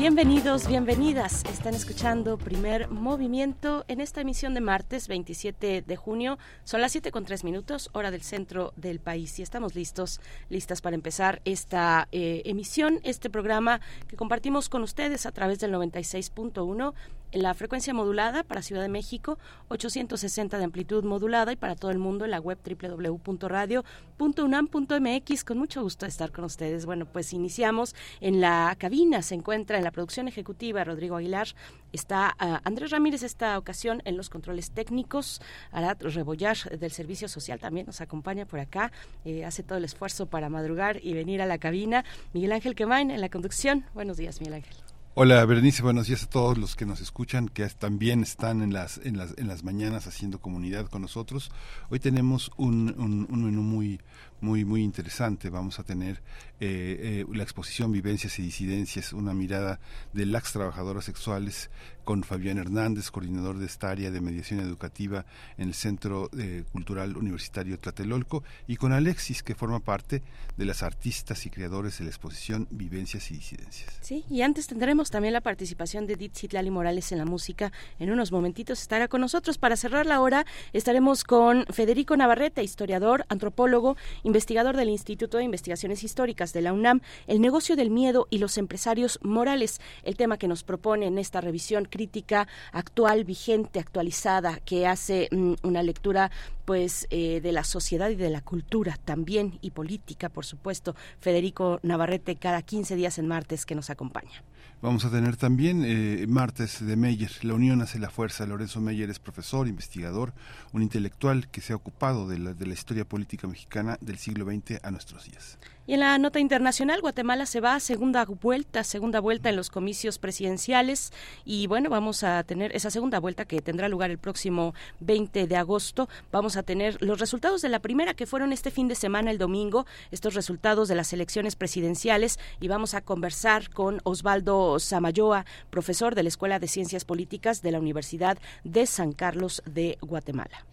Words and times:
Bienvenidos, 0.00 0.66
bienvenidas. 0.66 1.44
Están 1.44 1.74
escuchando 1.74 2.38
Primer 2.38 2.88
Movimiento 2.88 3.84
en 3.86 4.00
esta 4.00 4.22
emisión 4.22 4.54
de 4.54 4.62
martes 4.62 5.08
27 5.08 5.82
de 5.82 5.96
junio. 5.96 6.38
Son 6.64 6.80
las 6.80 6.92
7 6.92 7.10
con 7.10 7.26
3 7.26 7.44
minutos, 7.44 7.90
hora 7.92 8.10
del 8.10 8.22
centro 8.22 8.72
del 8.76 8.98
país. 8.98 9.38
Y 9.38 9.42
estamos 9.42 9.74
listos, 9.74 10.22
listas 10.48 10.80
para 10.80 10.94
empezar 10.94 11.42
esta 11.44 12.08
eh, 12.12 12.40
emisión, 12.46 13.00
este 13.04 13.28
programa 13.28 13.82
que 14.08 14.16
compartimos 14.16 14.70
con 14.70 14.82
ustedes 14.82 15.26
a 15.26 15.32
través 15.32 15.58
del 15.58 15.74
96.1 15.74 16.94
en 17.19 17.19
la 17.32 17.54
frecuencia 17.54 17.94
modulada 17.94 18.42
para 18.42 18.62
Ciudad 18.62 18.82
de 18.82 18.88
México, 18.88 19.38
860 19.68 20.58
de 20.58 20.64
amplitud 20.64 21.04
modulada 21.04 21.52
y 21.52 21.56
para 21.56 21.76
todo 21.76 21.90
el 21.90 21.98
mundo 21.98 22.24
en 22.24 22.30
la 22.32 22.40
web 22.40 22.58
www.radio.unam.mx. 22.64 25.44
Con 25.44 25.58
mucho 25.58 25.82
gusto 25.82 26.06
estar 26.06 26.32
con 26.32 26.44
ustedes. 26.44 26.86
Bueno, 26.86 27.06
pues 27.06 27.32
iniciamos 27.32 27.94
en 28.20 28.40
la 28.40 28.74
cabina, 28.78 29.22
se 29.22 29.34
encuentra 29.34 29.78
en 29.78 29.84
la 29.84 29.90
producción 29.90 30.28
ejecutiva 30.28 30.84
Rodrigo 30.84 31.16
Aguilar, 31.16 31.48
está 31.92 32.34
ah, 32.38 32.60
Andrés 32.64 32.90
Ramírez 32.90 33.22
esta 33.22 33.58
ocasión 33.58 34.02
en 34.04 34.16
los 34.16 34.30
controles 34.30 34.70
técnicos, 34.70 35.40
Arat 35.72 36.02
Rebollar 36.02 36.56
del 36.78 36.90
Servicio 36.90 37.28
Social 37.28 37.60
también 37.60 37.86
nos 37.86 38.00
acompaña 38.00 38.46
por 38.46 38.60
acá, 38.60 38.92
eh, 39.24 39.44
hace 39.44 39.62
todo 39.62 39.78
el 39.78 39.84
esfuerzo 39.84 40.26
para 40.26 40.48
madrugar 40.48 40.98
y 41.02 41.14
venir 41.14 41.42
a 41.42 41.46
la 41.46 41.58
cabina. 41.58 42.04
Miguel 42.32 42.52
Ángel 42.52 42.74
Quemain 42.74 43.10
en 43.10 43.20
la 43.20 43.28
conducción. 43.28 43.84
Buenos 43.94 44.16
días, 44.16 44.40
Miguel 44.40 44.54
Ángel. 44.54 44.89
Hola 45.14 45.44
Berenice, 45.44 45.82
buenos 45.82 46.06
días 46.06 46.22
a 46.22 46.30
todos 46.30 46.56
los 46.56 46.76
que 46.76 46.86
nos 46.86 47.00
escuchan, 47.00 47.48
que 47.48 47.68
también 47.70 48.22
están 48.22 48.62
en 48.62 48.72
las, 48.72 48.98
en 48.98 49.16
las, 49.16 49.36
en 49.38 49.48
las 49.48 49.64
mañanas 49.64 50.06
haciendo 50.06 50.40
comunidad 50.40 50.86
con 50.86 51.02
nosotros. 51.02 51.50
Hoy 51.90 51.98
tenemos 51.98 52.52
un, 52.56 52.94
un, 52.96 53.26
un 53.28 53.44
menú 53.44 53.60
muy, 53.60 54.00
muy, 54.40 54.64
muy 54.64 54.82
interesante. 54.82 55.50
Vamos 55.50 55.78
a 55.78 55.84
tener 55.84 56.22
eh, 56.60 57.24
eh, 57.24 57.26
la 57.32 57.42
exposición 57.42 57.92
Vivencias 57.92 58.38
y 58.38 58.42
Disidencias, 58.42 59.12
una 59.12 59.34
mirada 59.34 59.80
de 60.12 60.26
las 60.26 60.52
trabajadoras 60.52 61.04
sexuales 61.04 61.70
con 62.04 62.24
Fabián 62.24 62.58
Hernández, 62.58 63.10
coordinador 63.10 63.58
de 63.58 63.66
esta 63.66 63.90
área 63.90 64.10
de 64.10 64.20
mediación 64.20 64.60
educativa 64.60 65.24
en 65.58 65.68
el 65.68 65.74
Centro 65.74 66.28
eh, 66.36 66.64
Cultural 66.72 67.16
Universitario 67.16 67.78
Tlatelolco, 67.78 68.42
y 68.66 68.76
con 68.76 68.92
Alexis, 68.92 69.42
que 69.42 69.54
forma 69.54 69.80
parte 69.80 70.22
de 70.56 70.64
las 70.64 70.82
artistas 70.82 71.46
y 71.46 71.50
creadores 71.50 71.98
de 71.98 72.04
la 72.04 72.10
exposición 72.10 72.66
Vivencias 72.70 73.30
y 73.30 73.34
Disidencias. 73.34 73.98
Sí, 74.00 74.24
y 74.28 74.42
antes 74.42 74.66
tendremos 74.66 75.10
también 75.10 75.34
la 75.34 75.40
participación 75.40 76.06
de 76.06 76.14
Edith 76.14 76.36
Citlali 76.36 76.70
Morales 76.70 77.12
en 77.12 77.18
la 77.18 77.24
música. 77.24 77.72
En 77.98 78.10
unos 78.10 78.32
momentitos 78.32 78.80
estará 78.80 79.08
con 79.08 79.20
nosotros. 79.20 79.58
Para 79.58 79.76
cerrar 79.76 80.06
la 80.06 80.20
hora, 80.20 80.46
estaremos 80.72 81.22
con 81.24 81.64
Federico 81.66 82.16
Navarrete, 82.16 82.62
historiador, 82.62 83.24
antropólogo, 83.28 83.96
investigador 84.30 84.76
del 84.76 84.88
Instituto 84.88 85.38
de 85.38 85.44
Investigaciones 85.44 86.04
Históricas 86.04 86.52
de 86.52 86.62
la 86.62 86.72
UNAM, 86.72 87.00
el 87.26 87.40
negocio 87.40 87.74
del 87.74 87.90
miedo 87.90 88.28
y 88.30 88.38
los 88.38 88.58
empresarios 88.58 89.18
morales, 89.22 89.80
el 90.04 90.16
tema 90.16 90.38
que 90.38 90.46
nos 90.46 90.62
propone 90.62 91.06
en 91.06 91.18
esta 91.18 91.40
revisión 91.40 91.84
crítica 91.84 92.46
actual, 92.72 93.24
vigente, 93.24 93.80
actualizada, 93.80 94.60
que 94.64 94.86
hace 94.86 95.28
mm, 95.32 95.54
una 95.64 95.82
lectura 95.82 96.30
pues 96.70 97.08
eh, 97.10 97.40
de 97.40 97.50
la 97.50 97.64
sociedad 97.64 98.10
y 98.10 98.14
de 98.14 98.30
la 98.30 98.42
cultura 98.42 98.96
también 99.04 99.58
y 99.60 99.72
política, 99.72 100.28
por 100.28 100.44
supuesto. 100.44 100.94
Federico 101.18 101.80
Navarrete 101.82 102.36
cada 102.36 102.62
15 102.62 102.94
días 102.94 103.18
en 103.18 103.26
martes 103.26 103.66
que 103.66 103.74
nos 103.74 103.90
acompaña. 103.90 104.44
Vamos 104.80 105.04
a 105.04 105.10
tener 105.10 105.36
también 105.36 105.82
eh, 105.84 106.26
martes 106.28 106.86
de 106.86 106.94
Meyer, 106.94 107.32
La 107.42 107.54
Unión 107.54 107.82
hace 107.82 107.98
la 107.98 108.08
fuerza. 108.08 108.46
Lorenzo 108.46 108.80
Meyer 108.80 109.10
es 109.10 109.18
profesor, 109.18 109.66
investigador, 109.66 110.32
un 110.72 110.82
intelectual 110.82 111.48
que 111.48 111.60
se 111.60 111.72
ha 111.72 111.76
ocupado 111.76 112.28
de 112.28 112.38
la, 112.38 112.54
de 112.54 112.66
la 112.66 112.74
historia 112.74 113.04
política 113.04 113.48
mexicana 113.48 113.98
del 114.00 114.18
siglo 114.18 114.44
XX 114.44 114.78
a 114.84 114.92
nuestros 114.92 115.24
días. 115.24 115.58
Y 115.90 115.94
en 115.94 115.98
la 115.98 116.16
nota 116.18 116.38
internacional, 116.38 117.00
Guatemala 117.00 117.46
se 117.46 117.60
va 117.60 117.74
a 117.74 117.80
segunda 117.80 118.24
vuelta, 118.24 118.84
segunda 118.84 119.18
vuelta 119.18 119.48
en 119.48 119.56
los 119.56 119.70
comicios 119.70 120.20
presidenciales 120.20 121.12
y 121.44 121.66
bueno, 121.66 121.90
vamos 121.90 122.22
a 122.22 122.44
tener 122.44 122.70
esa 122.76 122.92
segunda 122.92 123.18
vuelta 123.18 123.44
que 123.44 123.60
tendrá 123.60 123.88
lugar 123.88 124.12
el 124.12 124.18
próximo 124.18 124.72
20 125.00 125.48
de 125.48 125.56
agosto. 125.56 126.08
Vamos 126.30 126.56
a 126.56 126.62
tener 126.62 127.02
los 127.02 127.18
resultados 127.18 127.60
de 127.60 127.70
la 127.70 127.80
primera 127.80 128.14
que 128.14 128.26
fueron 128.26 128.52
este 128.52 128.70
fin 128.70 128.86
de 128.86 128.94
semana, 128.94 129.32
el 129.32 129.38
domingo, 129.38 129.84
estos 130.12 130.34
resultados 130.34 130.86
de 130.86 130.94
las 130.94 131.12
elecciones 131.12 131.56
presidenciales 131.56 132.38
y 132.60 132.68
vamos 132.68 132.94
a 132.94 133.00
conversar 133.00 133.68
con 133.70 133.98
Osvaldo 134.04 134.78
Samayoa, 134.78 135.44
profesor 135.70 136.14
de 136.14 136.22
la 136.22 136.28
Escuela 136.28 136.60
de 136.60 136.68
Ciencias 136.68 137.04
Políticas 137.04 137.62
de 137.62 137.72
la 137.72 137.80
Universidad 137.80 138.38
de 138.62 138.86
San 138.86 139.10
Carlos 139.10 139.60
de 139.66 139.98
Guatemala. 140.02 140.64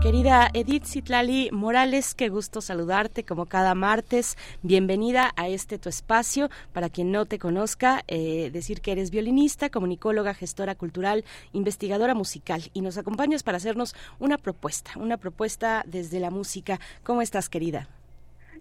Querida 0.00 0.48
Edith 0.54 0.84
Citlali 0.84 1.50
Morales, 1.50 2.14
qué 2.14 2.28
gusto 2.28 2.60
saludarte 2.60 3.24
como 3.24 3.46
cada 3.46 3.74
martes. 3.74 4.36
Bienvenida 4.62 5.32
a 5.34 5.48
este 5.48 5.76
tu 5.76 5.88
espacio. 5.88 6.50
Para 6.72 6.88
quien 6.88 7.10
no 7.10 7.26
te 7.26 7.40
conozca, 7.40 8.04
eh, 8.06 8.50
decir 8.52 8.80
que 8.80 8.92
eres 8.92 9.10
violinista, 9.10 9.70
comunicóloga, 9.70 10.34
gestora 10.34 10.76
cultural, 10.76 11.24
investigadora 11.52 12.14
musical 12.14 12.62
y 12.74 12.80
nos 12.80 12.96
acompañas 12.96 13.42
para 13.42 13.56
hacernos 13.56 13.96
una 14.20 14.38
propuesta, 14.38 14.92
una 15.00 15.16
propuesta 15.16 15.82
desde 15.84 16.20
la 16.20 16.30
música. 16.30 16.78
¿Cómo 17.02 17.20
estás, 17.20 17.48
querida? 17.48 17.88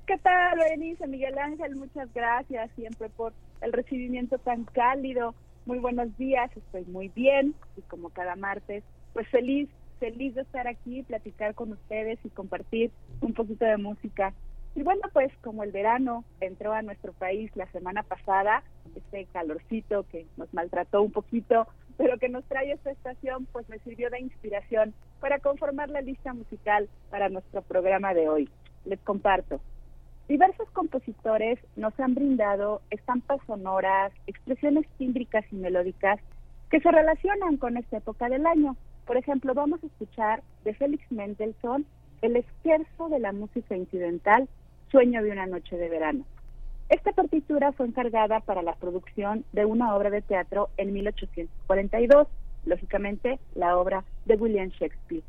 ¿Qué 0.07 0.17
tal, 0.17 0.57
Berenice, 0.57 1.05
Miguel 1.05 1.37
Ángel? 1.37 1.75
Muchas 1.75 2.11
gracias 2.15 2.71
siempre 2.75 3.09
por 3.09 3.33
el 3.61 3.73
recibimiento 3.73 4.39
tan 4.39 4.63
cálido 4.63 5.35
Muy 5.67 5.77
buenos 5.77 6.17
días, 6.17 6.49
estoy 6.57 6.85
muy 6.85 7.09
bien 7.09 7.53
y 7.77 7.81
como 7.81 8.09
cada 8.09 8.35
martes, 8.35 8.83
pues 9.13 9.27
feliz, 9.27 9.69
feliz 9.99 10.35
de 10.35 10.41
estar 10.41 10.67
aquí, 10.67 11.03
platicar 11.03 11.53
con 11.55 11.71
ustedes 11.71 12.19
y 12.23 12.29
compartir 12.29 12.91
un 13.21 13.33
poquito 13.33 13.65
de 13.65 13.77
música. 13.77 14.33
Y 14.75 14.83
bueno, 14.83 15.01
pues 15.11 15.31
como 15.41 15.63
el 15.63 15.71
verano 15.71 16.23
entró 16.39 16.73
a 16.73 16.83
nuestro 16.83 17.11
país 17.13 17.51
la 17.55 17.65
semana 17.71 18.03
pasada, 18.03 18.63
este 18.95 19.25
calorcito 19.33 20.05
que 20.11 20.27
nos 20.37 20.53
maltrató 20.53 21.01
un 21.01 21.11
poquito, 21.11 21.67
pero 21.97 22.17
que 22.19 22.29
nos 22.29 22.45
trae 22.45 22.71
esta 22.71 22.91
estación, 22.91 23.47
pues 23.51 23.67
me 23.69 23.79
sirvió 23.79 24.09
de 24.09 24.19
inspiración 24.19 24.93
para 25.19 25.39
conformar 25.39 25.89
la 25.89 26.01
lista 26.01 26.33
musical 26.33 26.87
para 27.09 27.29
nuestro 27.29 27.63
programa 27.63 28.13
de 28.13 28.29
hoy. 28.29 28.49
Les 28.85 28.99
comparto. 28.99 29.59
Diversos 30.27 30.69
compositores 30.71 31.57
nos 31.75 31.97
han 31.99 32.13
brindado 32.13 32.81
estampas 32.91 33.39
sonoras, 33.47 34.11
expresiones 34.27 34.85
tímbricas 34.97 35.45
y 35.51 35.55
melódicas 35.55 36.19
que 36.69 36.81
se 36.81 36.91
relacionan 36.91 37.57
con 37.57 37.77
esta 37.77 37.97
época 37.97 38.27
del 38.29 38.45
año. 38.45 38.75
Por 39.07 39.15
ejemplo, 39.15 39.53
vamos 39.53 39.81
a 39.81 39.87
escuchar 39.87 40.43
de 40.65 40.73
Félix 40.73 41.09
Mendelssohn 41.09 41.85
el 42.21 42.35
esquerzo 42.35 43.07
de 43.07 43.19
la 43.19 43.31
música 43.31 43.75
incidental 43.75 44.49
Sueño 44.91 45.23
de 45.23 45.31
una 45.31 45.45
noche 45.45 45.77
de 45.77 45.87
verano. 45.87 46.25
Esta 46.89 47.13
partitura 47.13 47.71
fue 47.71 47.87
encargada 47.87 48.41
para 48.41 48.61
la 48.61 48.75
producción 48.75 49.45
de 49.53 49.65
una 49.65 49.95
obra 49.95 50.09
de 50.09 50.21
teatro 50.21 50.69
en 50.77 50.93
1842, 50.93 52.27
lógicamente 52.65 53.39
la 53.55 53.77
obra 53.77 54.03
de 54.25 54.35
William 54.35 54.69
Shakespeare. 54.69 55.23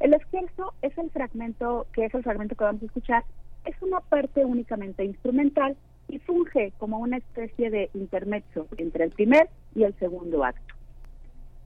El 0.00 0.14
esquerzo 0.14 0.74
es 0.82 0.96
el 0.98 1.10
fragmento 1.10 1.86
que 1.92 2.06
es 2.06 2.14
el 2.14 2.24
fragmento 2.24 2.56
que 2.56 2.64
vamos 2.64 2.82
a 2.82 2.86
escuchar 2.86 3.24
es 3.64 3.80
una 3.80 4.00
parte 4.00 4.44
únicamente 4.44 5.04
instrumental 5.04 5.76
y 6.08 6.18
funge 6.20 6.72
como 6.78 6.98
una 6.98 7.18
especie 7.18 7.70
de 7.70 7.90
intermezzo 7.94 8.66
entre 8.76 9.04
el 9.04 9.10
primer 9.10 9.48
y 9.74 9.84
el 9.84 9.96
segundo 9.98 10.44
acto. 10.44 10.74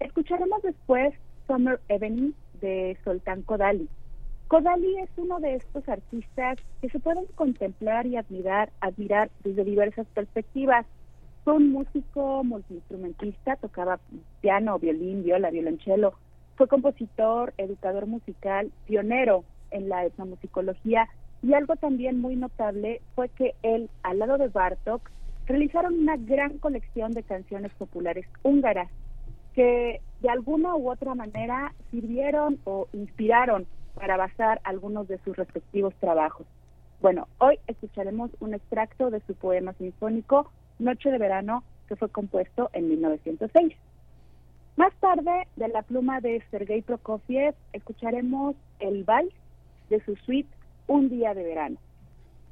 Escucharemos 0.00 0.62
después 0.62 1.14
Summer 1.46 1.80
Evening 1.88 2.32
de 2.60 2.96
Soltán 3.04 3.42
Kodali. 3.42 3.88
Kodali 4.48 4.98
es 4.98 5.10
uno 5.16 5.40
de 5.40 5.56
estos 5.56 5.88
artistas 5.88 6.58
que 6.80 6.88
se 6.88 7.00
pueden 7.00 7.26
contemplar 7.34 8.06
y 8.06 8.16
admirar, 8.16 8.70
admirar 8.80 9.30
desde 9.42 9.64
diversas 9.64 10.06
perspectivas. 10.08 10.86
Fue 11.44 11.54
un 11.54 11.72
músico 11.72 12.44
multiinstrumentista, 12.44 13.56
tocaba 13.56 13.98
piano, 14.40 14.78
violín, 14.78 15.22
viola, 15.22 15.50
violonchelo. 15.50 16.14
Fue 16.56 16.68
compositor, 16.68 17.52
educador 17.58 18.06
musical, 18.06 18.70
pionero 18.86 19.44
en 19.70 19.88
la 19.88 20.04
etnomusicología 20.04 21.08
y 21.42 21.52
algo 21.54 21.76
también 21.76 22.20
muy 22.20 22.36
notable 22.36 23.02
fue 23.14 23.28
que 23.28 23.54
él, 23.62 23.90
al 24.02 24.18
lado 24.18 24.38
de 24.38 24.48
Bartok, 24.48 25.10
realizaron 25.46 25.98
una 25.98 26.16
gran 26.16 26.58
colección 26.58 27.12
de 27.12 27.22
canciones 27.22 27.72
populares 27.74 28.26
húngaras 28.42 28.88
que 29.54 30.00
de 30.20 30.28
alguna 30.28 30.74
u 30.74 30.90
otra 30.90 31.14
manera 31.14 31.74
sirvieron 31.90 32.58
o 32.64 32.88
inspiraron 32.92 33.66
para 33.94 34.16
basar 34.16 34.60
algunos 34.64 35.06
de 35.08 35.18
sus 35.18 35.36
respectivos 35.36 35.94
trabajos. 36.00 36.46
Bueno, 37.00 37.28
hoy 37.38 37.58
escucharemos 37.66 38.30
un 38.40 38.54
extracto 38.54 39.10
de 39.10 39.20
su 39.26 39.34
poema 39.34 39.72
sinfónico 39.74 40.50
Noche 40.78 41.10
de 41.10 41.18
Verano, 41.18 41.62
que 41.86 41.96
fue 41.96 42.08
compuesto 42.08 42.70
en 42.72 42.88
1906. 42.88 43.74
Más 44.76 44.92
tarde, 44.94 45.46
de 45.56 45.68
la 45.68 45.82
pluma 45.82 46.20
de 46.20 46.42
Sergei 46.50 46.82
Prokofiev, 46.82 47.54
escucharemos 47.72 48.56
el 48.80 49.04
vals 49.04 49.32
de 49.88 50.02
su 50.04 50.16
suite 50.16 50.48
un 50.88 51.08
día 51.08 51.34
de 51.34 51.44
verano. 51.44 51.76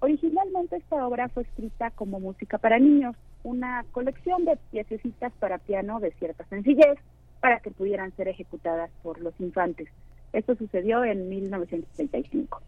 Originalmente 0.02 0.74
esta 0.74 1.06
obra 1.06 1.28
fue 1.28 1.44
escrita 1.44 1.92
como 1.92 2.18
música 2.18 2.58
para 2.58 2.80
niños, 2.80 3.14
una 3.44 3.84
colección 3.92 4.44
de 4.44 4.58
piececitas 4.72 5.32
para 5.34 5.58
piano 5.58 6.00
de 6.00 6.10
cierta 6.14 6.44
sencillez 6.46 6.98
para 7.40 7.60
que 7.60 7.70
pudieran 7.70 8.10
ser 8.16 8.26
ejecutadas 8.26 8.90
por 9.04 9.20
los 9.20 9.32
infantes. 9.38 9.88
Esto 10.32 10.56
sucedió 10.56 11.04
en 11.04 11.28
1935. 11.28 12.60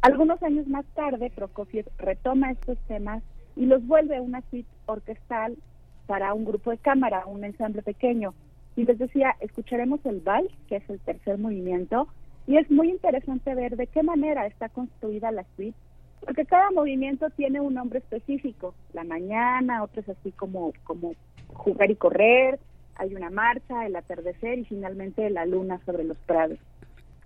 Algunos 0.00 0.42
años 0.42 0.66
más 0.66 0.86
tarde, 0.94 1.30
Prokofiev 1.36 1.84
retoma 1.98 2.52
estos 2.52 2.78
temas 2.88 3.22
y 3.54 3.66
los 3.66 3.86
vuelve 3.86 4.18
una 4.22 4.40
suite 4.48 4.70
orquestal 4.86 5.58
para 6.06 6.32
un 6.32 6.46
grupo 6.46 6.70
de 6.70 6.78
cámara, 6.78 7.26
un 7.26 7.44
ensamble 7.44 7.82
pequeño. 7.82 8.32
Y 8.76 8.86
les 8.86 8.96
decía, 8.96 9.36
escucharemos 9.40 10.00
el 10.06 10.20
vals, 10.20 10.50
que 10.68 10.76
es 10.76 10.88
el 10.88 11.00
tercer 11.00 11.36
movimiento, 11.36 12.08
y 12.46 12.56
es 12.56 12.70
muy 12.70 12.88
interesante 12.88 13.54
ver 13.54 13.76
de 13.76 13.88
qué 13.88 14.02
manera 14.02 14.46
está 14.46 14.70
construida 14.70 15.30
la 15.32 15.44
suite, 15.54 15.76
porque 16.20 16.44
cada 16.44 16.70
movimiento 16.70 17.30
tiene 17.30 17.60
un 17.60 17.74
nombre 17.74 17.98
específico. 17.98 18.74
La 18.92 19.04
mañana, 19.04 19.82
otros 19.82 20.08
así 20.08 20.32
como, 20.32 20.72
como 20.84 21.14
jugar 21.48 21.90
y 21.90 21.96
correr, 21.96 22.58
hay 22.96 23.14
una 23.14 23.30
marcha, 23.30 23.86
el 23.86 23.96
atardecer 23.96 24.58
y 24.58 24.64
finalmente 24.64 25.30
la 25.30 25.46
luna 25.46 25.80
sobre 25.86 26.04
los 26.04 26.18
prados. 26.18 26.58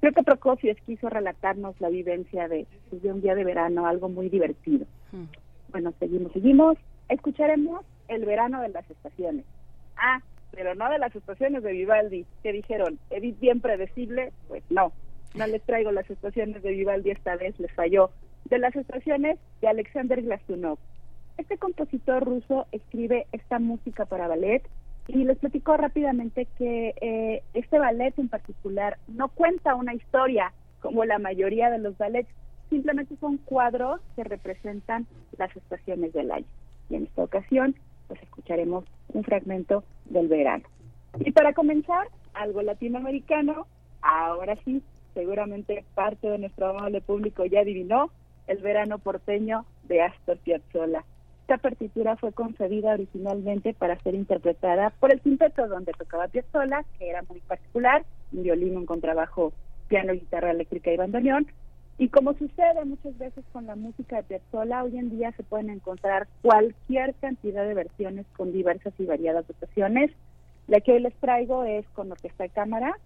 Creo 0.01 0.13
que 0.13 0.23
Prokofiev 0.23 0.77
quiso 0.85 1.09
relatarnos 1.09 1.81
la 1.81 1.89
vivencia 1.89 2.49
de, 2.49 2.67
de 2.91 3.13
un 3.13 3.21
día 3.21 3.35
de 3.35 3.45
verano, 3.45 3.87
algo 3.87 4.09
muy 4.09 4.29
divertido. 4.29 4.85
Hmm. 5.13 5.25
Bueno, 5.71 5.93
seguimos, 5.99 6.33
seguimos. 6.33 6.77
Escucharemos 7.09 7.85
el 8.09 8.25
verano 8.25 8.61
de 8.61 8.69
las 8.69 8.89
estaciones. 8.91 9.45
Ah, 9.97 10.21
pero 10.51 10.75
no 10.75 10.91
de 10.91 10.99
las 10.99 11.15
estaciones 11.17 11.63
de 11.63 11.73
Vivaldi, 11.73 12.27
que 12.43 12.53
dijeron, 12.53 12.99
Edith 13.11 13.39
bien 13.41 13.61
predecible, 13.61 14.33
pues 14.49 14.63
no, 14.71 14.93
no 15.35 15.47
les 15.47 15.63
traigo 15.63 15.93
las 15.93 16.09
estaciones 16.11 16.63
de 16.63 16.71
Vivaldi 16.73 17.11
esta 17.11 17.37
vez, 17.37 17.59
les 17.59 17.73
falló. 17.73 18.11
De 18.45 18.59
las 18.59 18.75
estaciones 18.77 19.39
de 19.61 19.69
Alexander 19.69 20.21
Glazunov. 20.23 20.79
Este 21.39 21.57
compositor 21.57 22.25
ruso 22.25 22.67
escribe 22.73 23.27
esta 23.33 23.59
música 23.59 24.05
para 24.05 24.29
ballet 24.29 24.63
y 25.09 25.25
les 25.25 25.39
platico 25.39 25.77
rápidamente 25.77 26.47
que 26.59 26.95
eh, 27.01 27.43
este 27.55 27.79
ballet 27.79 28.17
en 28.19 28.29
particular 28.29 28.99
no 29.09 29.29
cuenta 29.29 29.75
una 29.75 29.95
historia 29.95 30.53
como 30.81 31.05
la 31.05 31.19
mayoría 31.19 31.71
de 31.71 31.79
los 31.79 31.97
ballets, 31.97 32.29
simplemente 32.69 33.17
son 33.17 33.39
cuadros 33.39 34.01
que 34.17 34.25
representan 34.25 35.07
las 35.39 35.57
estaciones 35.57 36.13
del 36.13 36.31
año. 36.31 36.47
Y 36.91 36.97
en 36.97 37.05
esta 37.05 37.23
ocasión, 37.23 37.77
pues 38.09 38.21
escucharemos 38.23 38.85
un 39.09 39.25
fragmento 39.25 39.85
del 40.07 40.29
verano. 40.29 40.65
Y 41.21 41.31
para 41.33 41.53
comenzar, 41.53 42.09
algo 42.35 42.63
latinoamericano, 42.63 43.67
ahora 44.01 44.57
sí, 44.65 44.83
seguramente 45.15 45.85
parte 45.95 46.29
de 46.29 46.39
nuestro 46.39 46.71
amable 46.71 47.01
público 47.01 47.45
ya 47.45 47.61
adivinó, 47.61 48.11
El 48.53 48.59
verano 48.59 48.99
porteño 48.99 49.65
de 49.85 50.03
Astor 50.03 50.37
Piazzolla. 50.37 51.07
Esta 51.41 51.57
partitura 51.57 52.17
fue 52.17 52.33
concebida 52.33 52.93
originalmente 52.93 53.73
para 53.73 53.99
ser 54.01 54.15
interpretada 54.15 54.91
por 55.01 55.11
el 55.11 55.23
quinteto 55.23 55.67
donde 55.69 55.93
tocaba 55.93 56.29
Piazzolla, 56.29 56.85
que 56.99 57.09
era 57.09 57.23
muy 57.23 57.41
particular, 57.41 58.05
un 58.31 58.43
violín, 58.43 58.77
un 58.77 58.85
contrabajo, 58.85 59.55
piano, 59.89 60.13
guitarra 60.13 60.51
eléctrica 60.51 60.93
y 60.93 60.99
bandoneón. 60.99 61.47
Y 61.97 62.11
como 62.11 62.35
sucede 62.35 62.85
muchas 62.85 63.17
veces 63.17 63.43
con 63.55 63.65
la 63.65 63.75
música 63.75 64.17
de 64.17 64.25
Piazzolla, 64.25 64.85
hoy 64.85 64.99
en 64.99 65.09
día 65.09 65.33
se 65.33 65.45
pueden 65.45 65.71
encontrar 65.71 66.29
cualquier 66.43 67.15
cantidad 67.23 67.67
de 67.67 67.73
versiones 67.73 68.27
con 68.37 68.53
diversas 68.53 68.93
y 68.99 69.07
variadas 69.07 69.49
dotaciones 69.49 70.11
la 70.69 70.81
que 70.81 70.93
hoy 70.93 71.01
les 71.01 71.15
traigo 71.17 71.65
es 71.65 71.87
con 71.91 72.13
orquesta 72.13 72.45
de 72.45 72.51
cámara, 72.51 72.97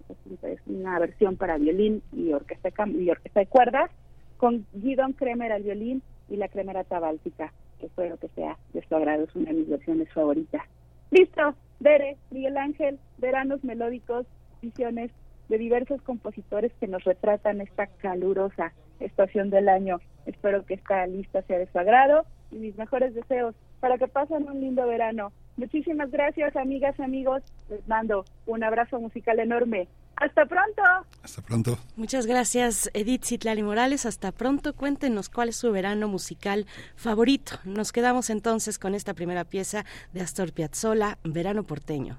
es 0.43 0.61
una 0.67 0.99
versión 0.99 1.37
para 1.37 1.57
violín 1.57 2.03
y 2.13 2.33
orquesta 2.33 2.69
de, 2.69 2.93
y 3.03 3.11
orquesta 3.11 3.41
de 3.41 3.47
cuerdas, 3.47 3.91
con 4.37 4.67
Guidon 4.73 5.13
Kremer 5.13 5.53
al 5.53 5.63
violín 5.63 6.03
y 6.29 6.37
la 6.37 6.49
Kremerata 6.49 6.99
Báltica, 6.99 7.53
que 7.79 7.87
espero 7.87 8.17
que 8.19 8.29
sea 8.29 8.59
de 8.73 8.83
su 8.87 8.95
agrado, 8.95 9.25
es 9.25 9.35
una 9.35 9.51
de 9.51 9.59
mis 9.59 9.69
versiones 9.69 10.13
favoritas. 10.13 10.63
Listo, 11.11 11.55
Dere, 11.81 12.17
Miguel 12.31 12.57
Ángel, 12.57 12.99
veranos 13.19 13.63
melódicos, 13.65 14.27
visiones 14.63 15.11
de 15.49 15.59
diversos 15.59 16.03
compositores 16.03 16.73
que 16.81 16.89
nos 16.89 17.05
retratan 17.05 17.61
esta 17.61 17.87
calurosa 17.87 18.73
estación 19.01 19.51
del 19.51 19.69
año. 19.69 20.01
Espero 20.25 20.65
que 20.65 20.75
esta 20.75 21.07
lista 21.07 21.43
sea 21.43 21.59
de 21.59 21.67
su 21.67 21.79
agrado 21.79 22.25
y 22.51 22.57
mis 22.57 22.77
mejores 22.77 23.15
deseos 23.15 23.55
para 23.81 23.99
que 23.99 24.09
pasen 24.09 24.49
un 24.49 24.61
lindo 24.61 24.87
verano. 24.87 25.33
Muchísimas 25.57 26.11
gracias, 26.11 26.57
amigas, 26.57 26.99
amigos. 26.99 27.43
Les 27.69 27.87
mando 27.87 28.25
un 28.47 28.65
abrazo 28.65 29.01
musical 29.01 29.39
enorme. 29.39 29.89
Hasta 30.17 30.47
pronto. 30.47 30.83
Hasta 31.23 31.43
pronto. 31.43 31.79
Muchas 31.97 32.27
gracias, 32.27 32.91
Edith 32.95 33.25
Citlali 33.25 33.63
Morales. 33.63 34.07
Hasta 34.07 34.33
pronto. 34.33 34.75
Cuéntenos 34.75 35.29
cuál 35.29 35.51
es 35.51 35.57
su 35.57 35.71
verano 35.71 36.09
musical 36.09 36.67
favorito. 36.97 37.59
Nos 37.65 37.93
quedamos 37.93 38.31
entonces 38.31 38.79
con 38.79 38.95
esta 38.95 39.15
primera 39.15 39.45
pieza 39.45 39.85
de 40.13 40.23
Astor 40.23 40.53
Piazzolla, 40.53 41.19
Verano 41.23 41.65
Porteño. 41.65 42.19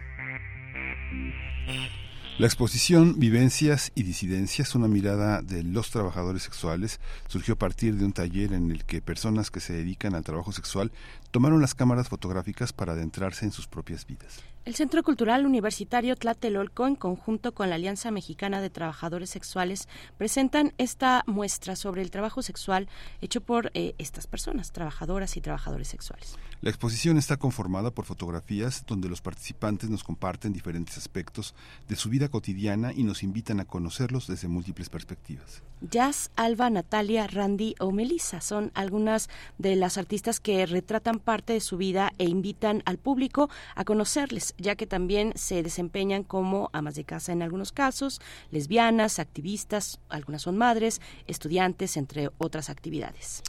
La 2.41 2.47
exposición 2.47 3.19
Vivencias 3.19 3.91
y 3.93 4.01
Disidencias, 4.01 4.73
una 4.73 4.87
mirada 4.87 5.43
de 5.43 5.61
los 5.61 5.91
trabajadores 5.91 6.41
sexuales, 6.41 6.99
surgió 7.27 7.53
a 7.53 7.57
partir 7.59 7.97
de 7.97 8.03
un 8.03 8.13
taller 8.13 8.53
en 8.53 8.71
el 8.71 8.83
que 8.83 8.99
personas 8.99 9.51
que 9.51 9.59
se 9.59 9.73
dedican 9.73 10.15
al 10.15 10.23
trabajo 10.23 10.51
sexual 10.51 10.91
tomaron 11.29 11.61
las 11.61 11.75
cámaras 11.75 12.09
fotográficas 12.09 12.73
para 12.73 12.93
adentrarse 12.93 13.45
en 13.45 13.51
sus 13.51 13.67
propias 13.67 14.07
vidas. 14.07 14.39
El 14.63 14.75
Centro 14.75 15.01
Cultural 15.01 15.47
Universitario 15.47 16.15
Tlatelolco, 16.15 16.85
en 16.85 16.95
conjunto 16.95 17.51
con 17.51 17.71
la 17.71 17.75
Alianza 17.75 18.11
Mexicana 18.11 18.61
de 18.61 18.69
Trabajadores 18.69 19.31
Sexuales, 19.31 19.87
presentan 20.19 20.73
esta 20.77 21.23
muestra 21.25 21.75
sobre 21.75 22.03
el 22.03 22.11
trabajo 22.11 22.43
sexual 22.43 22.87
hecho 23.21 23.41
por 23.41 23.71
eh, 23.73 23.95
estas 23.97 24.27
personas, 24.27 24.71
trabajadoras 24.71 25.35
y 25.35 25.41
trabajadores 25.41 25.87
sexuales. 25.87 26.37
La 26.61 26.69
exposición 26.69 27.17
está 27.17 27.37
conformada 27.37 27.89
por 27.89 28.05
fotografías 28.05 28.85
donde 28.85 29.09
los 29.09 29.19
participantes 29.19 29.89
nos 29.89 30.03
comparten 30.03 30.53
diferentes 30.53 30.95
aspectos 30.95 31.55
de 31.87 31.95
su 31.95 32.09
vida 32.09 32.29
cotidiana 32.29 32.93
y 32.93 33.01
nos 33.01 33.23
invitan 33.23 33.61
a 33.61 33.65
conocerlos 33.65 34.27
desde 34.27 34.47
múltiples 34.47 34.89
perspectivas. 34.89 35.63
Jazz, 35.81 36.29
Alba, 36.35 36.69
Natalia, 36.69 37.25
Randy 37.25 37.73
o 37.79 37.91
Melissa 37.91 38.39
son 38.39 38.71
algunas 38.75 39.29
de 39.57 39.75
las 39.75 39.97
artistas 39.97 40.39
que 40.39 40.65
retratan 40.67 41.17
parte 41.19 41.53
de 41.53 41.59
su 41.59 41.77
vida 41.77 42.13
e 42.19 42.25
invitan 42.25 42.83
al 42.85 42.99
público 42.99 43.49
a 43.75 43.83
conocerles 43.83 44.53
ya 44.57 44.75
que 44.75 44.85
también 44.85 45.33
se 45.35 45.63
desempeñan 45.63 46.23
como 46.23 46.69
amas 46.71 46.93
de 46.93 47.03
casa 47.03 47.31
en 47.31 47.41
algunos 47.41 47.71
casos, 47.71 48.21
lesbianas, 48.51 49.17
activistas, 49.17 49.99
algunas 50.09 50.43
son 50.43 50.55
madres, 50.55 51.01
estudiantes, 51.25 51.97
entre 51.97 52.29
otras 52.37 52.69
actividades. 52.69 53.41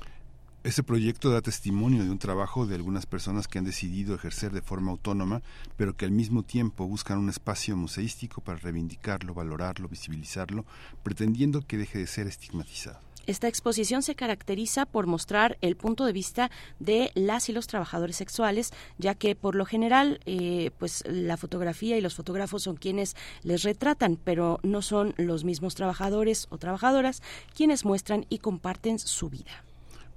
Este 0.65 0.85
proyecto 0.85 1.31
da 1.31 1.43
testimonio 1.43 2.05
de 2.05 2.11
un 2.11 2.21
trabajo 2.21 2.67
de 2.67 2.77
algunas 2.77 3.05
personas 3.05 3.49
que 3.49 3.59
han 3.59 3.65
decidido 3.65 4.15
ejercer 4.15 4.53
de 4.53 4.63
forma 4.63 4.93
autónoma, 4.93 5.43
pero 5.77 5.97
que 5.97 6.05
al 6.05 6.13
mismo 6.13 6.45
tiempo 6.45 6.87
buscan 6.87 7.19
un 7.19 7.29
espacio 7.29 7.77
museístico 7.77 8.41
para 8.43 8.61
reivindicarlo, 8.61 9.35
valorarlo, 9.35 9.89
visibilizarlo, 9.89 10.65
pretendiendo 11.03 11.67
que 11.67 11.79
deje 11.79 11.99
de 11.99 12.07
ser 12.07 12.29
estigmatizado. 12.29 13.01
Esta 13.27 13.49
exposición 13.49 14.03
se 14.03 14.15
caracteriza 14.15 14.87
por 14.87 15.09
mostrar 15.09 15.59
el 15.63 15.75
punto 15.75 16.05
de 16.05 16.13
vista 16.13 16.49
de 16.79 17.11
las 17.17 17.49
y 17.49 17.53
los 17.53 17.67
trabajadores 17.67 18.15
sexuales, 18.15 18.73
ya 18.99 19.17
que 19.17 19.35
por 19.35 19.57
lo 19.57 19.65
general, 19.65 20.21
eh, 20.27 20.71
pues 20.79 21.03
la 21.09 21.37
fotografía 21.37 21.99
y 21.99 22.01
los 22.01 22.15
fotógrafos 22.15 22.63
son 22.63 22.77
quienes 22.77 23.17
les 23.43 23.65
retratan, 23.65 24.17
pero 24.17 24.61
no 24.63 24.81
son 24.81 25.15
los 25.17 25.43
mismos 25.43 25.75
trabajadores 25.75 26.47
o 26.51 26.59
trabajadoras 26.59 27.21
quienes 27.53 27.85
muestran 27.85 28.27
y 28.29 28.39
comparten 28.39 29.01
su 29.01 29.29
vida. 29.29 29.65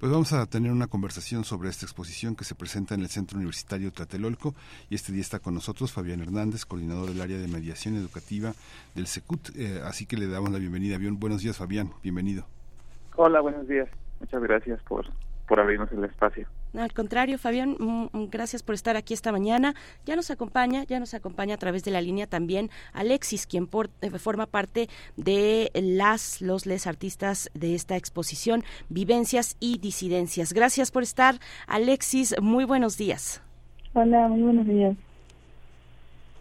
Pues 0.05 0.13
vamos 0.13 0.33
a 0.33 0.45
tener 0.45 0.71
una 0.71 0.85
conversación 0.85 1.43
sobre 1.45 1.67
esta 1.69 1.87
exposición 1.87 2.35
que 2.35 2.43
se 2.43 2.53
presenta 2.53 2.93
en 2.93 3.01
el 3.01 3.07
Centro 3.07 3.37
Universitario 3.37 3.91
Tlatelolco 3.91 4.53
y 4.87 4.93
este 4.93 5.11
día 5.11 5.21
está 5.21 5.39
con 5.39 5.55
nosotros 5.55 5.91
Fabián 5.91 6.21
Hernández, 6.21 6.63
coordinador 6.63 7.09
del 7.09 7.21
área 7.21 7.39
de 7.39 7.47
mediación 7.47 7.95
educativa 7.95 8.53
del 8.93 9.07
SECUT. 9.07 9.55
Eh, 9.55 9.81
así 9.83 10.05
que 10.05 10.15
le 10.15 10.27
damos 10.27 10.51
la 10.51 10.59
bienvenida. 10.59 10.99
Bien, 10.99 11.19
buenos 11.19 11.41
días 11.41 11.57
Fabián, 11.57 11.89
bienvenido. 12.03 12.45
Hola, 13.15 13.41
buenos 13.41 13.67
días. 13.67 13.89
Muchas 14.19 14.43
gracias 14.43 14.79
por, 14.83 15.07
por 15.47 15.59
abrirnos 15.59 15.91
el 15.91 16.03
espacio. 16.03 16.47
Al 16.77 16.93
contrario, 16.93 17.37
Fabián, 17.37 17.75
mm, 17.79 18.09
mm, 18.11 18.29
gracias 18.29 18.63
por 18.63 18.75
estar 18.75 18.95
aquí 18.95 19.13
esta 19.13 19.31
mañana. 19.31 19.75
Ya 20.05 20.15
nos 20.15 20.31
acompaña, 20.31 20.83
ya 20.83 20.99
nos 20.99 21.13
acompaña 21.13 21.55
a 21.55 21.57
través 21.57 21.83
de 21.83 21.91
la 21.91 22.01
línea 22.01 22.27
también 22.27 22.69
Alexis, 22.93 23.47
quien 23.47 23.69
eh, 24.01 24.09
forma 24.17 24.45
parte 24.45 24.89
de 25.17 25.71
las, 25.73 26.41
los, 26.41 26.65
les 26.65 26.87
artistas 26.87 27.49
de 27.53 27.75
esta 27.75 27.95
exposición, 27.95 28.63
Vivencias 28.89 29.57
y 29.59 29.77
Disidencias. 29.77 30.53
Gracias 30.53 30.91
por 30.91 31.03
estar, 31.03 31.39
Alexis. 31.67 32.35
Muy 32.41 32.65
buenos 32.65 32.97
días. 32.97 33.41
Hola, 33.93 34.27
muy 34.27 34.41
buenos 34.41 34.67
días. 34.67 34.95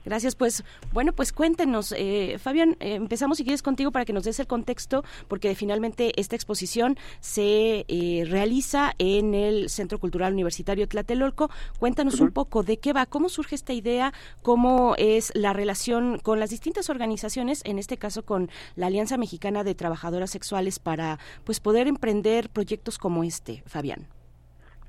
Gracias, 0.04 0.36
pues 0.36 0.64
bueno, 0.92 1.12
pues 1.12 1.32
cuéntenos, 1.32 1.94
eh, 1.96 2.36
Fabián, 2.38 2.76
eh, 2.80 2.94
empezamos 2.94 3.38
si 3.38 3.44
quieres 3.44 3.62
contigo 3.62 3.90
para 3.90 4.04
que 4.04 4.12
nos 4.12 4.24
des 4.24 4.38
el 4.38 4.46
contexto, 4.46 5.02
porque 5.28 5.54
finalmente 5.54 6.12
esta 6.20 6.36
exposición 6.36 6.96
se 7.20 7.84
eh, 7.88 8.24
realiza 8.28 8.92
en 8.98 9.34
el 9.34 9.70
Centro 9.70 9.98
Cultural 9.98 10.32
Universitario 10.32 10.86
Tlatelolco. 10.86 11.50
Cuéntanos 11.78 12.20
un 12.20 12.32
poco 12.32 12.62
de 12.62 12.76
qué 12.76 12.92
va, 12.92 13.06
cómo 13.06 13.28
surge 13.28 13.54
esta 13.54 13.72
idea, 13.72 14.12
cómo 14.42 14.94
es 14.98 15.32
la 15.34 15.52
relación 15.52 16.18
con 16.18 16.38
las 16.38 16.50
distintas 16.50 16.90
organizaciones, 16.90 17.62
en 17.64 17.78
este 17.78 17.96
caso 17.96 18.24
con 18.24 18.50
la 18.76 18.88
Alianza 18.88 19.16
Mexicana 19.16 19.64
de 19.64 19.74
Trabajadoras 19.74 20.30
Sexuales, 20.30 20.78
para 20.78 21.18
pues 21.44 21.60
poder 21.60 21.86
emprender 21.86 22.50
proyectos 22.50 22.98
como 22.98 23.24
este, 23.24 23.62
Fabián. 23.66 24.06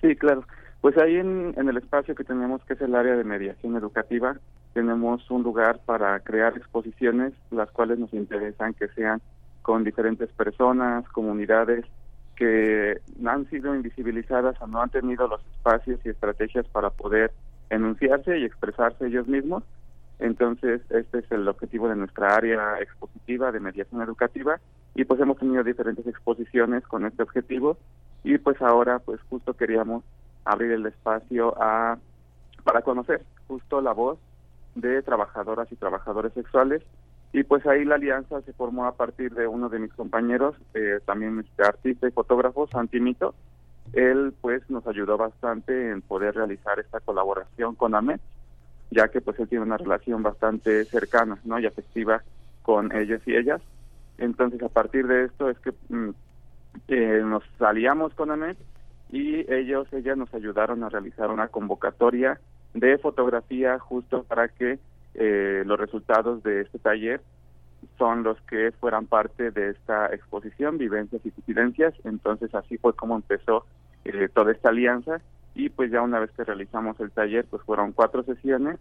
Sí, 0.02 0.16
claro. 0.16 0.46
Pues 0.82 0.98
ahí 0.98 1.16
en, 1.16 1.54
en 1.58 1.70
el 1.70 1.78
espacio 1.78 2.14
que 2.14 2.24
tenemos, 2.24 2.64
que 2.66 2.74
es 2.74 2.82
el 2.82 2.94
área 2.94 3.16
de 3.16 3.24
mediación 3.24 3.76
educativa, 3.76 4.38
tenemos 4.76 5.32
un 5.32 5.42
lugar 5.42 5.80
para 5.86 6.20
crear 6.20 6.58
exposiciones, 6.58 7.32
las 7.50 7.72
cuales 7.72 7.98
nos 7.98 8.14
interesan 8.14 8.74
que 8.74 8.90
sean 8.90 9.22
con 9.62 9.86
diferentes 9.86 10.30
personas, 10.34 11.08
comunidades 11.14 11.86
que 12.36 13.00
han 13.26 13.50
sido 13.50 13.74
invisibilizadas 13.74 14.62
o 14.62 14.68
no 14.68 14.82
han 14.82 14.90
tenido 14.90 15.30
los 15.30 15.40
espacios 15.56 16.02
y 16.04 16.10
estrategias 16.10 16.68
para 16.68 16.90
poder 16.90 17.32
enunciarse 17.70 18.38
y 18.38 18.44
expresarse 18.44 19.08
ellos 19.08 19.30
mismos. 19.30 19.64
Entonces, 20.20 20.82
este 20.90 21.20
es 21.20 21.32
el 21.32 21.48
objetivo 21.48 21.88
de 21.88 21.96
nuestra 21.96 22.36
área 22.36 22.78
expositiva 22.82 23.54
de 23.54 23.62
mediación 23.62 24.02
educativa 24.02 24.60
y 24.94 25.06
pues 25.06 25.22
hemos 25.22 25.38
tenido 25.38 25.64
diferentes 25.64 26.06
exposiciones 26.06 26.84
con 26.84 27.06
este 27.06 27.24
objetivo 27.24 27.78
y 28.26 28.38
pues 28.40 28.62
ahora 28.62 29.00
pues 29.00 29.22
justo 29.30 29.54
queríamos 29.54 30.04
abrir 30.44 30.72
el 30.72 30.86
espacio 30.86 31.56
a 31.64 31.98
para 32.66 32.82
conocer 32.82 33.22
justo 33.48 33.80
la 33.80 33.94
voz 33.94 34.20
de 34.76 35.02
trabajadoras 35.02 35.72
y 35.72 35.76
trabajadores 35.76 36.34
sexuales 36.34 36.84
y 37.36 37.44
pues 37.44 37.66
ahí 37.66 37.84
la 37.84 37.96
alianza 37.96 38.42
se 38.44 38.54
formó 38.54 38.86
a 38.86 38.96
partir 38.96 39.34
de 39.34 39.46
uno 39.46 39.68
de 39.68 39.80
mis 39.80 39.94
compañeros, 39.94 40.56
eh, 40.74 41.00
también 41.06 41.38
este 41.40 41.64
artista 41.64 42.08
y 42.08 42.12
fotógrafo, 42.12 42.66
Santimito. 42.68 43.36
Él 43.92 44.34
pues 44.40 44.62
nos 44.70 44.88
ayudó 44.88 45.18
bastante 45.18 45.92
en 45.92 46.02
poder 46.02 46.36
realizar 46.36 46.80
esta 46.80 47.02
colaboración 47.02 47.76
con 47.76 47.94
AMET, 47.94 48.22
ya 48.90 49.10
que 49.10 49.20
pues 49.20 49.38
él 49.38 49.50
tiene 49.50 49.66
una 49.66 49.76
relación 49.76 50.24
bastante 50.24 50.86
cercana 50.86 51.38
¿no? 51.44 51.60
y 51.60 51.66
afectiva 51.66 52.24
con 52.62 52.96
ellos 52.96 53.22
y 53.26 53.36
ellas. 53.36 53.62
Entonces 54.18 54.64
a 54.64 54.70
partir 54.70 55.06
de 55.06 55.26
esto 55.26 55.50
es 55.50 55.60
que 55.60 55.74
mm, 55.90 56.10
eh, 56.88 57.22
nos 57.26 57.44
salíamos 57.60 58.14
con 58.14 58.32
AMET 58.32 58.58
y 59.12 59.52
ellos, 59.54 59.92
ellas 59.92 60.16
nos 60.16 60.34
ayudaron 60.34 60.86
a 60.86 60.90
realizar 60.90 61.30
una 61.30 61.50
convocatoria 61.50 62.40
de 62.76 62.98
fotografía 62.98 63.80
justo 63.80 64.24
para 64.24 64.50
que 64.50 64.78
eh, 65.16 65.64
los 65.66 65.80
resultados 65.80 66.44
de 66.44 66.62
este 66.62 66.78
taller 66.78 67.22
son 67.98 68.24
los 68.24 68.40
que 68.42 68.74
fueran 68.74 69.06
parte 69.06 69.52
de 69.52 69.70
esta 69.70 70.14
exposición, 70.14 70.78
vivencias 70.78 71.26
y 71.26 71.32
disidencias. 71.32 71.94
Entonces 72.04 72.54
así 72.54 72.78
fue 72.78 72.94
como 72.94 73.16
empezó 73.16 73.66
eh, 74.04 74.30
toda 74.34 74.52
esta 74.52 74.70
alianza 74.70 75.22
y 75.56 75.70
pues 75.70 75.90
ya 75.90 76.02
una 76.02 76.20
vez 76.20 76.32
que 76.32 76.44
realizamos 76.44 77.00
el 77.00 77.12
taller, 77.12 77.46
pues 77.50 77.64
fueron 77.64 77.94
cuatro 77.94 78.24
sesiones 78.24 78.78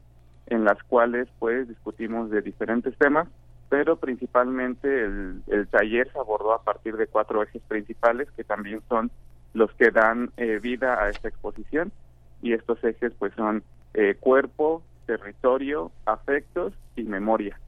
en 0.46 0.64
las 0.64 0.82
cuales 0.82 1.28
pues 1.38 1.68
discutimos 1.68 2.30
de 2.30 2.42
diferentes 2.42 2.98
temas, 2.98 3.28
pero 3.68 3.96
principalmente 3.96 5.04
el, 5.04 5.42
el 5.46 5.68
taller 5.68 6.10
se 6.12 6.18
abordó 6.18 6.52
a 6.52 6.64
partir 6.64 6.96
de 6.96 7.06
cuatro 7.06 7.42
ejes 7.44 7.62
principales 7.62 8.28
que 8.32 8.42
también 8.42 8.82
son 8.88 9.10
los 9.52 9.72
que 9.74 9.92
dan 9.92 10.32
eh, 10.36 10.58
vida 10.60 11.00
a 11.00 11.08
esta 11.10 11.28
exposición 11.28 11.92
y 12.42 12.52
estos 12.52 12.82
ejes 12.84 13.12
pues 13.18 13.32
son 13.34 13.62
eh, 13.94 14.16
cuerpo, 14.18 14.82
territorio, 15.06 15.90
afectos 16.06 16.72
y 16.96 17.04
memoria. 17.04 17.58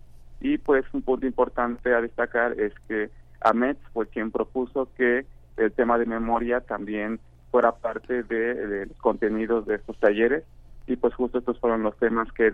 Y 0.40 0.58
pues 0.58 0.84
un 0.92 1.02
punto 1.02 1.26
importante 1.26 1.94
a 1.94 2.00
destacar 2.00 2.58
es 2.58 2.72
que 2.88 3.10
Ahmed 3.40 3.76
fue 3.92 4.06
quien 4.08 4.30
propuso 4.30 4.88
que 4.96 5.24
el 5.56 5.72
tema 5.72 5.98
de 5.98 6.06
memoria 6.06 6.60
también 6.60 7.20
fuera 7.50 7.72
parte 7.72 8.22
de, 8.22 8.86
los 8.86 8.98
contenidos 8.98 9.66
de 9.66 9.76
estos 9.76 9.98
talleres 9.98 10.44
y 10.86 10.96
pues 10.96 11.14
justo 11.14 11.38
estos 11.38 11.58
fueron 11.58 11.82
los 11.82 11.96
temas 11.96 12.30
que 12.32 12.50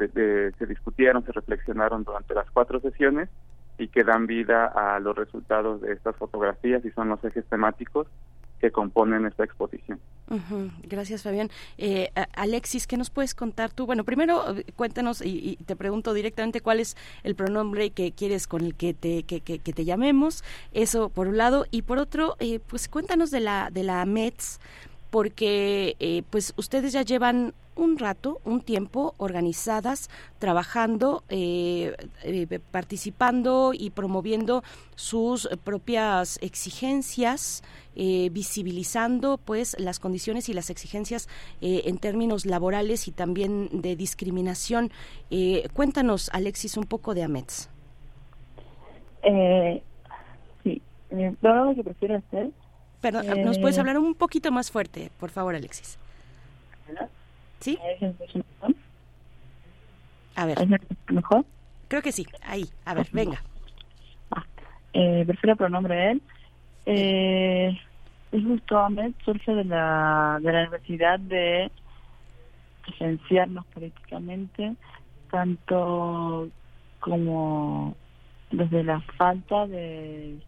se 0.59 0.67
discutieron, 0.67 1.25
se 1.25 1.33
reflexionaron 1.33 2.05
durante 2.05 2.35
las 2.35 2.51
cuatro 2.51 2.81
sesiones 2.81 3.29
y 3.79 3.89
que 3.89 4.05
dan 4.05 4.27
vida 4.27 4.67
a 4.67 5.01
los 5.01 5.17
resultados 5.17 5.81
de 5.81 5.93
estas 5.93 6.17
fotografías 6.17 6.85
y 6.85 6.91
son 6.91 7.09
los 7.09 7.23
ejes 7.25 7.45
temáticos 7.47 8.07
que 8.63 8.71
componen 8.71 9.27
esta 9.27 9.43
exposición. 9.43 9.99
Gracias, 10.85 11.25
Fabián. 11.25 11.51
Eh, 11.79 12.11
Alexis, 12.35 12.87
¿qué 12.87 12.97
nos 12.97 13.11
puedes 13.11 13.35
contar 13.35 13.73
tú? 13.73 13.87
Bueno, 13.87 14.05
primero 14.05 14.57
eh, 14.57 14.65
cuéntanos 14.77 15.21
y, 15.21 15.57
te 15.67 15.75
pregunto 15.75 16.15
directamente 16.15 16.61
cuál 16.61 16.79
es 16.79 16.97
el 17.25 17.35
pronombre 17.35 17.91
que 17.91 18.13
quieres 18.13 18.47
con 18.47 18.65
el 18.65 18.77
que 18.77 18.95
te, 18.95 19.25
que, 19.25 19.41
que, 19.41 19.59
te 19.59 19.85
llamemos. 19.85 20.45
Eso 20.73 21.09
por 21.09 21.27
un 21.27 21.39
lado. 21.39 21.67
Y 21.73 21.83
por 21.83 21.99
otro, 21.99 22.37
eh, 22.39 22.61
pues 22.61 22.89
cuéntanos 22.89 23.33
de 23.33 23.41
la, 23.41 23.71
de 23.71 23.83
la 23.83 24.07
METS, 24.07 24.61
porque 25.11 25.97
eh, 25.99 26.23
pues 26.31 26.55
ustedes 26.57 26.93
ya 26.93 27.03
llevan 27.03 27.53
un 27.75 27.99
rato, 27.99 28.41
un 28.45 28.61
tiempo 28.61 29.15
organizadas, 29.17 30.11
trabajando, 30.39 31.25
eh, 31.29 31.95
eh, 32.23 32.61
participando 32.71 33.73
y 33.75 33.91
promoviendo 33.91 34.63
sus 34.95 35.49
propias 35.65 36.39
exigencias, 36.43 37.63
visibilizando 37.95 39.37
pues 39.37 39.77
las 39.79 39.99
condiciones 39.99 40.49
y 40.49 40.55
las 40.55 40.71
exigencias 40.71 41.29
en 41.61 41.99
términos 41.99 42.47
laborales 42.47 43.07
y 43.07 43.11
también 43.13 43.69
de 43.71 43.97
discriminación. 43.97 44.91
cuéntanos, 45.75 46.31
Alexis, 46.33 46.79
un 46.79 46.85
poco 46.85 47.13
de 47.13 47.23
AMETS. 47.23 47.69
sí, 50.63 50.83
el 51.11 51.37
programa 51.37 51.75
que 51.75 51.85
prefiero 51.85 52.17
hacer 52.17 52.51
Perdón, 53.03 53.27
¿nos 53.45 53.59
puedes 53.59 53.77
hablar 53.79 53.99
un 53.99 54.15
poquito 54.15 54.53
más 54.53 54.71
fuerte, 54.71 55.11
por 55.19 55.31
favor, 55.31 55.57
Alexis? 55.57 55.99
¿Sí? 57.63 57.79
A 60.35 60.47
ver. 60.47 60.59
¿Mejor? 61.09 61.45
Creo 61.89 62.03
que 62.03 62.13
sí. 62.13 62.27
Ahí. 62.43 62.65
A 62.85 62.95
ver, 62.95 63.07
venga. 63.13 63.43
Ah, 64.31 64.45
eh, 64.93 65.25
prefiero 65.27 65.57
pronombre 65.57 66.13
él. 66.13 66.23
Eh, 66.87 67.79
es 68.33 68.45
justo 68.45 68.79
Ahmed 68.79 69.13
surge 69.25 69.55
de 69.55 69.65
la, 69.65 70.39
de 70.43 70.53
la 70.53 70.65
necesidad 70.65 71.21
de 71.21 71.71
licenciarnos 72.89 73.65
políticamente, 73.67 74.75
tanto 75.31 76.49
como 76.99 77.95
desde 78.51 78.83
la 78.83 79.01
falta 79.19 79.67
de 79.67 80.39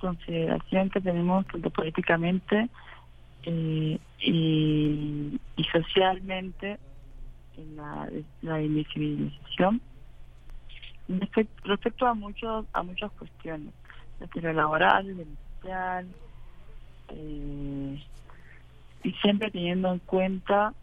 consideración 0.00 0.90
que 0.90 1.00
tenemos 1.00 1.46
tanto 1.46 1.70
políticamente 1.70 2.68
eh, 3.44 3.98
y, 4.20 5.38
socialmente 5.72 6.78
en 7.56 7.76
la, 7.76 8.08
la 8.42 8.60
invisibilización. 8.60 9.80
Respecto 11.64 12.06
a 12.06 12.14
muchos 12.14 12.66
a 12.72 12.82
muchas 12.82 13.10
cuestiones 13.12 13.72
desde 14.34 14.52
laboral, 14.52 15.06
desde 15.06 15.26
social 15.60 16.06
eh, 17.08 18.02
y 19.04 19.12
siempre 19.14 19.50
teniendo 19.50 19.92
en 19.92 19.98
cuenta 20.00 20.74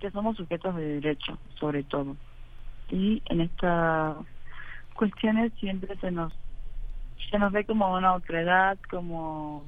que 0.00 0.10
somos 0.10 0.36
sujetos 0.36 0.76
de 0.76 1.00
derecho 1.00 1.38
sobre 1.58 1.82
todo. 1.82 2.16
Y 2.90 3.22
en 3.26 3.40
estas 3.40 4.16
cuestiones 4.94 5.52
siempre 5.58 5.96
se 5.96 6.10
nos 6.10 6.32
se 7.30 7.38
nos 7.38 7.52
ve 7.52 7.64
como 7.64 7.92
una 7.92 8.14
otredad 8.14 8.78
como 8.88 9.64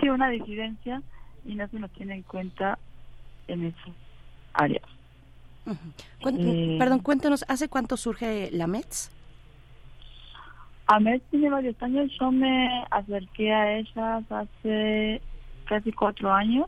sí 0.00 0.08
una 0.08 0.28
disidencia 0.28 1.02
y 1.44 1.54
no 1.54 1.68
se 1.68 1.78
nos 1.78 1.90
tiene 1.92 2.14
en 2.14 2.22
cuenta 2.22 2.78
en 3.46 3.66
esas 3.66 3.94
áreas 4.54 4.98
eh, 6.26 6.76
perdón, 6.78 7.00
cuéntanos, 7.00 7.44
¿hace 7.48 7.68
cuánto 7.68 7.96
surge 7.96 8.50
la 8.52 8.66
METS? 8.66 9.10
METS 11.00 11.24
tiene 11.30 11.50
varios 11.50 11.82
años. 11.82 12.10
Yo 12.18 12.30
me 12.30 12.84
acerqué 12.90 13.52
a 13.52 13.78
ellas 13.78 14.24
hace 14.30 15.20
casi 15.66 15.92
cuatro 15.92 16.32
años, 16.32 16.66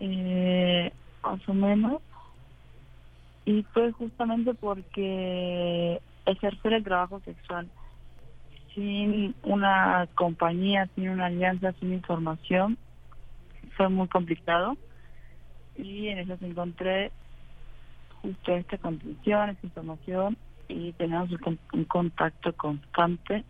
eh, 0.00 0.92
más 1.22 1.48
o 1.48 1.54
menos. 1.54 2.02
Y 3.46 3.62
fue 3.72 3.92
justamente 3.92 4.54
porque 4.54 6.00
ejercer 6.26 6.72
el 6.74 6.84
trabajo 6.84 7.20
sexual 7.24 7.68
sin 8.74 9.34
una 9.42 10.08
compañía, 10.14 10.88
sin 10.94 11.08
una 11.10 11.26
alianza, 11.26 11.72
sin 11.80 11.92
información, 11.92 12.76
fue 13.76 13.88
muy 13.88 14.08
complicado. 14.08 14.76
Y 15.76 16.08
en 16.08 16.18
eso 16.18 16.36
encontré 16.40 17.10
justo 18.22 18.54
esta 18.54 18.78
contención, 18.78 19.50
esta 19.50 19.66
información 19.66 20.36
y 20.68 20.92
tenemos 20.92 21.30
un, 21.72 21.84
contacto 21.84 22.52
constante 22.54 23.44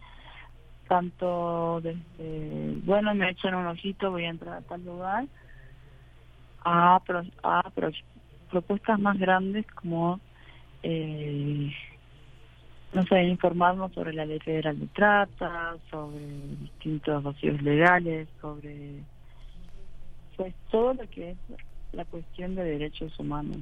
tanto 0.89 1.81
desde, 1.81 2.79
bueno, 2.85 3.15
me 3.15 3.31
echan 3.31 3.55
un 3.55 3.67
ojito, 3.67 4.11
voy 4.11 4.25
a 4.25 4.31
entrar 4.31 4.59
a 4.59 4.61
tal 4.61 4.85
lugar, 4.85 5.25
a, 6.63 7.01
a 7.43 7.71
propuestas 8.51 9.01
más 9.01 9.19
grandes 9.19 9.67
como, 9.69 10.21
eh, 10.83 11.73
no 12.95 13.03
sé, 13.05 13.25
informarnos 13.25 13.93
sobre 13.93 14.13
la 14.13 14.25
ley 14.25 14.39
federal 14.39 14.79
de 14.79 14.87
trata, 14.87 15.77
sobre 15.91 16.21
distintos 16.61 17.23
vacíos 17.23 17.61
legales, 17.61 18.29
sobre 18.41 19.03
pues 20.37 20.55
todo 20.71 20.95
lo 20.95 21.09
que 21.11 21.31
es 21.31 21.37
la 21.93 22.05
cuestión 22.05 22.55
de 22.55 22.65
derechos 22.65 23.19
humanos. 23.19 23.59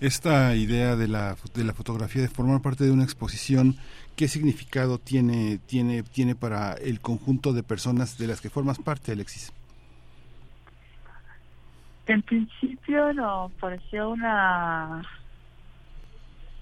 Esta 0.00 0.54
idea 0.54 0.96
de 0.96 1.08
la, 1.08 1.36
de 1.54 1.64
la 1.64 1.74
fotografía 1.74 2.22
de 2.22 2.28
formar 2.28 2.62
parte 2.62 2.84
de 2.84 2.90
una 2.90 3.04
exposición, 3.04 3.76
¿qué 4.16 4.28
significado 4.28 4.98
tiene, 4.98 5.58
tiene, 5.66 6.02
tiene 6.02 6.34
para 6.34 6.72
el 6.74 7.00
conjunto 7.00 7.52
de 7.52 7.62
personas 7.62 8.16
de 8.16 8.26
las 8.26 8.40
que 8.40 8.50
formas 8.50 8.78
parte, 8.78 9.12
Alexis? 9.12 9.52
En 12.06 12.22
principio 12.22 13.12
nos 13.12 13.52
pareció 13.52 14.10
una, 14.10 15.02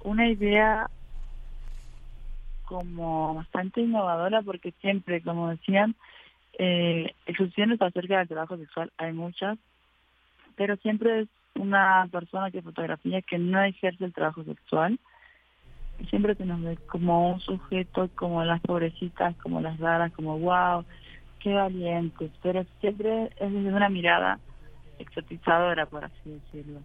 una 0.02 0.28
idea 0.28 0.88
como 2.64 3.34
bastante 3.34 3.80
innovadora 3.80 4.42
porque 4.42 4.72
siempre, 4.80 5.22
como 5.22 5.48
decían, 5.48 5.94
eh, 6.58 7.14
exposiciones 7.26 7.80
acerca 7.80 8.18
del 8.18 8.28
trabajo 8.28 8.56
sexual 8.56 8.92
hay 8.98 9.12
muchas, 9.12 9.58
pero 10.56 10.76
siempre 10.76 11.20
es 11.20 11.28
una 11.54 12.06
persona 12.10 12.50
que 12.50 12.62
fotografía 12.62 13.22
que 13.22 13.38
no 13.38 13.62
ejerce 13.62 14.04
el 14.04 14.12
trabajo 14.12 14.44
sexual. 14.44 14.98
Siempre 16.10 16.34
se 16.34 16.44
nos 16.44 16.62
ve 16.62 16.76
como 16.88 17.32
un 17.32 17.40
sujeto, 17.40 18.08
como 18.14 18.44
las 18.44 18.60
pobrecitas, 18.60 19.36
como 19.38 19.60
las 19.60 19.78
raras, 19.80 20.12
como 20.12 20.38
wow, 20.38 20.84
qué 21.40 21.54
valientes, 21.54 22.30
pero 22.42 22.64
siempre 22.80 23.30
es 23.36 23.52
desde 23.52 23.72
una 23.72 23.88
mirada 23.88 24.38
exotizadora, 24.98 25.86
por 25.86 26.04
así 26.04 26.30
decirlo. 26.30 26.80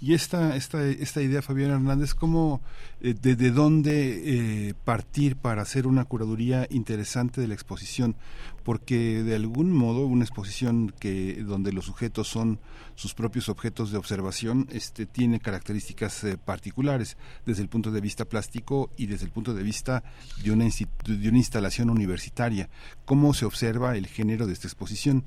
Y 0.00 0.14
esta, 0.14 0.56
esta, 0.56 0.84
esta 0.86 1.22
idea, 1.22 1.42
Fabián 1.42 1.70
Hernández, 1.70 2.14
¿cómo, 2.14 2.60
eh, 3.00 3.14
desde 3.20 3.50
dónde 3.50 4.68
eh, 4.68 4.74
partir 4.84 5.36
para 5.36 5.62
hacer 5.62 5.86
una 5.86 6.04
curaduría 6.04 6.66
interesante 6.70 7.40
de 7.40 7.48
la 7.48 7.54
exposición? 7.54 8.16
Porque 8.64 9.22
de 9.22 9.36
algún 9.36 9.72
modo 9.72 10.06
una 10.06 10.24
exposición 10.24 10.92
que 10.98 11.42
donde 11.44 11.72
los 11.72 11.84
sujetos 11.84 12.28
son 12.28 12.58
sus 12.96 13.14
propios 13.14 13.48
objetos 13.48 13.92
de 13.92 13.98
observación 13.98 14.66
este, 14.72 15.06
tiene 15.06 15.38
características 15.38 16.24
eh, 16.24 16.36
particulares 16.36 17.16
desde 17.44 17.62
el 17.62 17.68
punto 17.68 17.92
de 17.92 18.00
vista 18.00 18.24
plástico 18.24 18.90
y 18.96 19.06
desde 19.06 19.26
el 19.26 19.30
punto 19.30 19.54
de 19.54 19.62
vista 19.62 20.02
de 20.42 20.50
una, 20.50 20.64
de 20.64 21.28
una 21.28 21.38
instalación 21.38 21.90
universitaria. 21.90 22.68
¿Cómo 23.04 23.34
se 23.34 23.44
observa 23.44 23.96
el 23.96 24.06
género 24.06 24.46
de 24.46 24.54
esta 24.54 24.66
exposición? 24.66 25.24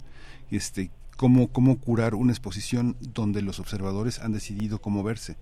Este, 0.52 0.92
cómo, 1.19 1.51
cómo 1.51 1.82
curar 1.82 2.15
una 2.15 2.32
exposición 2.32 2.95
donde 3.01 3.41
los 3.41 3.60
observadores 3.60 4.21
han 4.21 4.32
decidido 4.32 4.79
cómo 4.79 5.03
verse. 5.03 5.36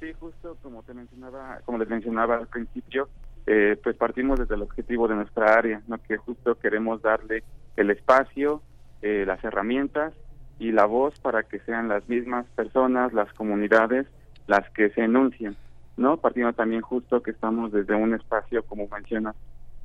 Sí, 0.00 0.12
justo 0.18 0.56
como 0.60 0.82
te 0.82 0.92
mencionaba, 0.92 1.60
como 1.64 1.78
les 1.78 1.88
mencionaba 1.88 2.38
al 2.38 2.48
principio, 2.48 3.08
eh, 3.46 3.78
pues 3.80 3.94
partimos 3.94 4.40
desde 4.40 4.56
el 4.56 4.62
objetivo 4.62 5.06
de 5.06 5.14
nuestra 5.14 5.54
área, 5.54 5.82
¿no? 5.86 6.02
que 6.02 6.16
justo 6.16 6.56
queremos 6.56 7.00
darle 7.00 7.44
el 7.76 7.90
espacio, 7.90 8.60
eh, 9.02 9.22
las 9.24 9.42
herramientas 9.44 10.12
y 10.58 10.72
la 10.72 10.86
voz 10.86 11.20
para 11.20 11.44
que 11.44 11.60
sean 11.60 11.86
las 11.86 12.08
mismas 12.08 12.44
personas, 12.56 13.12
las 13.12 13.32
comunidades, 13.34 14.08
las 14.48 14.68
que 14.70 14.90
se 14.90 15.02
enuncien, 15.02 15.56
¿no? 15.96 16.16
Partiendo 16.16 16.52
también 16.52 16.82
justo 16.82 17.22
que 17.22 17.30
estamos 17.30 17.70
desde 17.70 17.94
un 17.94 18.14
espacio, 18.14 18.64
como 18.64 18.88
menciona, 18.88 19.32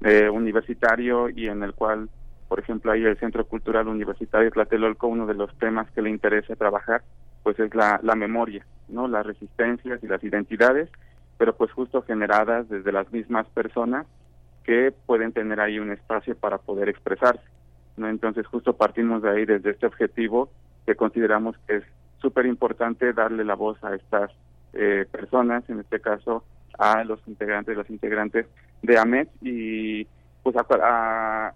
eh, 0.01 0.27
universitario 0.27 1.30
y 1.30 1.47
en 1.47 1.62
el 1.62 1.73
cual 1.75 2.10
por 2.48 2.60
ejemplo, 2.60 2.92
ahí 2.92 3.04
el 3.04 3.18
Centro 3.18 3.46
Cultural 3.46 3.88
Universitario 3.88 4.52
Tlatelolco, 4.52 5.08
uno 5.08 5.26
de 5.26 5.34
los 5.34 5.56
temas 5.58 5.90
que 5.92 6.02
le 6.02 6.10
interesa 6.10 6.56
trabajar, 6.56 7.04
pues 7.44 7.60
es 7.60 7.74
la, 7.76 8.00
la 8.04 8.16
memoria, 8.16 8.66
¿no? 8.88 9.08
Las 9.08 9.26
resistencias 9.26 10.02
y 10.04 10.08
las 10.08 10.24
identidades, 10.24 10.90
pero 11.38 11.56
pues 11.56 11.72
justo 11.72 12.02
generadas 12.02 12.70
desde 12.70 12.92
las 12.92 13.12
mismas 13.12 13.48
personas 13.50 14.06
que 14.64 14.94
pueden 15.06 15.32
tener 15.34 15.60
ahí 15.60 15.80
un 15.80 15.92
espacio 15.92 16.36
para 16.36 16.58
poder 16.58 16.90
expresarse, 16.90 17.44
¿no? 17.98 18.08
Entonces 18.10 18.46
justo 18.48 18.76
partimos 18.76 19.22
de 19.22 19.30
ahí 19.30 19.46
desde 19.46 19.72
este 19.72 19.86
objetivo 19.86 20.50
que 20.86 20.96
consideramos 20.96 21.58
que 21.68 21.78
es 21.78 21.84
súper 22.22 22.46
importante 22.46 23.14
darle 23.14 23.44
la 23.44 23.56
voz 23.56 23.82
a 23.84 23.94
estas 23.94 24.32
eh, 24.74 25.06
personas, 25.12 25.70
en 25.70 25.80
este 25.80 26.00
caso 26.00 26.44
a 26.78 27.04
los 27.04 27.20
integrantes, 27.28 27.76
los 27.76 27.90
integrantes 27.90 28.46
de 28.82 28.98
AMET 28.98 29.30
y 29.42 30.06
pues 30.44 30.56
a 30.56 31.54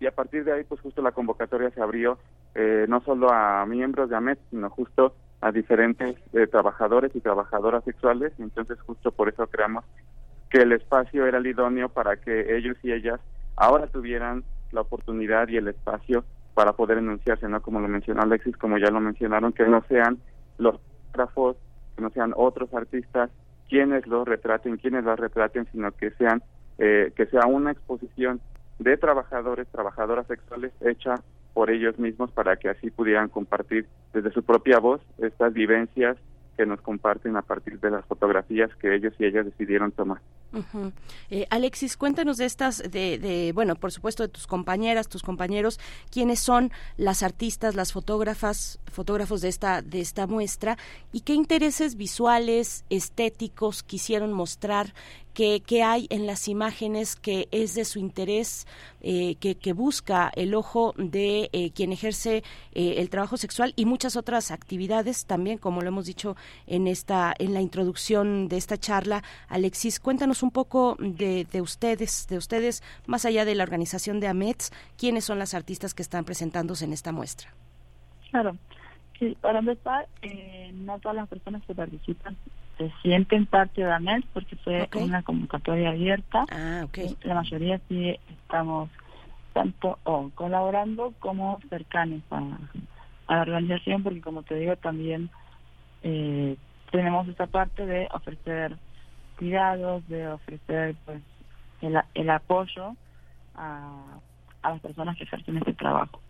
y 0.00 0.06
a 0.06 0.14
partir 0.14 0.44
de 0.44 0.52
ahí 0.52 0.64
pues 0.64 0.80
justo 0.80 1.02
la 1.02 1.12
convocatoria 1.12 1.70
se 1.70 1.80
abrió 1.80 2.18
eh, 2.54 2.86
no 2.88 3.00
solo 3.00 3.30
a 3.32 3.64
miembros 3.66 4.10
de 4.10 4.16
AMET, 4.16 4.38
sino 4.50 4.70
justo 4.70 5.14
a 5.40 5.52
diferentes 5.52 6.16
eh, 6.32 6.46
trabajadores 6.46 7.14
y 7.14 7.20
trabajadoras 7.20 7.84
sexuales, 7.84 8.32
y 8.38 8.42
entonces 8.42 8.80
justo 8.80 9.12
por 9.12 9.28
eso 9.28 9.46
creamos 9.46 9.84
que 10.50 10.58
el 10.58 10.72
espacio 10.72 11.26
era 11.26 11.38
el 11.38 11.46
idóneo 11.46 11.88
para 11.88 12.16
que 12.16 12.56
ellos 12.56 12.76
y 12.82 12.92
ellas 12.92 13.20
ahora 13.56 13.86
tuvieran 13.86 14.44
la 14.72 14.80
oportunidad 14.80 15.48
y 15.48 15.56
el 15.56 15.68
espacio 15.68 16.24
para 16.54 16.72
poder 16.72 16.98
enunciarse, 16.98 17.48
¿no? 17.48 17.60
Como 17.60 17.80
lo 17.80 17.88
mencionó 17.88 18.22
Alexis, 18.22 18.56
como 18.56 18.78
ya 18.78 18.90
lo 18.90 19.00
mencionaron, 19.00 19.52
que 19.52 19.66
no 19.66 19.84
sean 19.88 20.18
los 20.58 20.80
fotógrafos, 20.80 21.56
que 21.94 22.02
no 22.02 22.10
sean 22.10 22.32
otros 22.34 22.72
artistas 22.72 23.30
quienes 23.68 24.06
los 24.06 24.26
retraten, 24.26 24.76
quienes 24.76 25.04
las 25.04 25.18
retraten, 25.18 25.66
sino 25.72 25.90
que 25.92 26.12
sean 26.12 26.42
eh, 26.78 27.12
que 27.16 27.26
sea 27.26 27.46
una 27.46 27.72
exposición 27.72 28.40
de 28.78 28.96
trabajadores, 28.96 29.66
trabajadoras 29.68 30.26
sexuales 30.26 30.72
hecha 30.80 31.16
por 31.54 31.70
ellos 31.70 31.98
mismos 31.98 32.30
para 32.32 32.56
que 32.56 32.68
así 32.68 32.90
pudieran 32.90 33.28
compartir 33.28 33.86
desde 34.12 34.30
su 34.30 34.42
propia 34.42 34.78
voz 34.78 35.00
estas 35.18 35.54
vivencias 35.54 36.16
que 36.56 36.66
nos 36.66 36.80
comparten 36.80 37.36
a 37.36 37.42
partir 37.42 37.78
de 37.80 37.90
las 37.90 38.04
fotografías 38.06 38.70
que 38.76 38.94
ellos 38.94 39.12
y 39.18 39.26
ellas 39.26 39.44
decidieron 39.44 39.92
tomar. 39.92 40.20
Eh, 41.28 41.46
Alexis, 41.50 41.96
cuéntanos 41.96 42.38
de 42.38 42.46
estas, 42.46 42.78
de, 42.90 43.18
de, 43.18 43.52
bueno, 43.54 43.76
por 43.76 43.92
supuesto 43.92 44.22
de 44.22 44.30
tus 44.30 44.46
compañeras, 44.46 45.08
tus 45.08 45.22
compañeros, 45.22 45.78
quiénes 46.10 46.40
son 46.40 46.70
las 46.96 47.22
artistas, 47.22 47.74
las 47.74 47.92
fotógrafas, 47.92 48.80
fotógrafos 48.90 49.42
de 49.42 49.48
esta, 49.48 49.82
de 49.82 50.00
esta 50.00 50.26
muestra 50.26 50.78
y 51.12 51.20
qué 51.20 51.34
intereses 51.34 51.96
visuales, 51.96 52.84
estéticos 52.88 53.82
quisieron 53.82 54.32
mostrar 54.32 54.94
que, 55.36 55.82
hay 55.82 56.06
en 56.08 56.26
las 56.26 56.48
imágenes 56.48 57.14
que 57.14 57.46
es 57.50 57.74
de 57.74 57.84
su 57.84 57.98
interés, 57.98 58.66
eh, 59.02 59.36
que, 59.36 59.54
que, 59.54 59.74
busca 59.74 60.32
el 60.34 60.54
ojo 60.54 60.94
de 60.96 61.50
eh, 61.52 61.72
quien 61.72 61.92
ejerce 61.92 62.42
el 62.72 63.10
trabajo 63.10 63.36
sexual 63.36 63.74
y 63.76 63.84
muchas 63.84 64.16
otras 64.16 64.50
actividades 64.50 65.26
también, 65.26 65.58
como 65.58 65.82
lo 65.82 65.88
hemos 65.88 66.06
dicho 66.06 66.36
en 66.66 66.86
esta 66.86 67.34
en 67.38 67.52
la 67.52 67.60
introducción 67.60 68.48
de 68.48 68.56
esta 68.56 68.78
charla. 68.78 69.22
Alexis, 69.48 70.00
cuéntanos 70.00 70.42
un 70.42 70.50
poco 70.50 70.96
de, 70.98 71.44
de 71.44 71.60
ustedes, 71.60 72.26
de 72.28 72.38
ustedes 72.38 72.82
más 73.06 73.26
allá 73.26 73.44
de 73.44 73.54
la 73.54 73.64
organización 73.64 74.20
de 74.20 74.28
AMETS, 74.28 74.72
quiénes 74.96 75.26
son 75.26 75.38
las 75.38 75.52
artistas 75.52 75.92
que 75.92 76.02
están 76.02 76.24
presentándose 76.24 76.86
en 76.86 76.94
esta 76.94 77.12
muestra. 77.12 77.52
Claro. 78.30 78.56
Sí, 79.18 79.36
para 79.40 79.58
empezar, 79.58 80.08
eh, 80.22 80.70
no 80.74 80.98
todas 80.98 81.16
las 81.16 81.28
personas 81.28 81.62
que 81.66 81.74
participan 81.74 82.36
se 82.78 82.92
sienten 83.02 83.46
parte 83.46 83.82
de 83.82 83.92
AMED 83.92 84.24
porque 84.32 84.56
fue 84.56 84.88
una 84.94 85.22
convocatoria 85.22 85.90
abierta. 85.90 86.44
Ah, 86.50 86.82
okay. 86.84 87.16
La 87.22 87.34
mayoría 87.34 87.80
sí 87.88 88.16
estamos 88.28 88.90
tanto 89.52 89.98
o 90.04 90.30
colaborando 90.34 91.14
como 91.18 91.58
cercanos 91.70 92.22
a, 92.30 92.42
la 93.28 93.40
organización 93.40 94.02
porque 94.02 94.20
como 94.20 94.42
te 94.42 94.54
digo 94.54 94.76
también 94.76 95.30
eh, 96.02 96.56
tenemos 96.90 97.26
esa 97.28 97.46
parte 97.46 97.86
de 97.86 98.06
ofrecer 98.12 98.76
cuidados, 99.38 100.06
de 100.08 100.28
ofrecer 100.28 100.94
pues 101.06 101.22
el, 101.80 101.98
el 102.14 102.30
apoyo 102.30 102.94
a, 103.54 104.18
a 104.62 104.70
las 104.70 104.80
personas 104.80 105.16
que 105.16 105.24
ejercen 105.24 105.56
este 105.56 105.72
trabajo. 105.72 106.20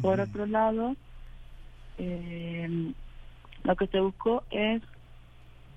Por 0.00 0.20
otro 0.20 0.46
lado, 0.46 0.96
eh, 1.98 2.92
lo 3.64 3.76
que 3.76 3.86
se 3.88 4.00
buscó 4.00 4.42
es 4.50 4.82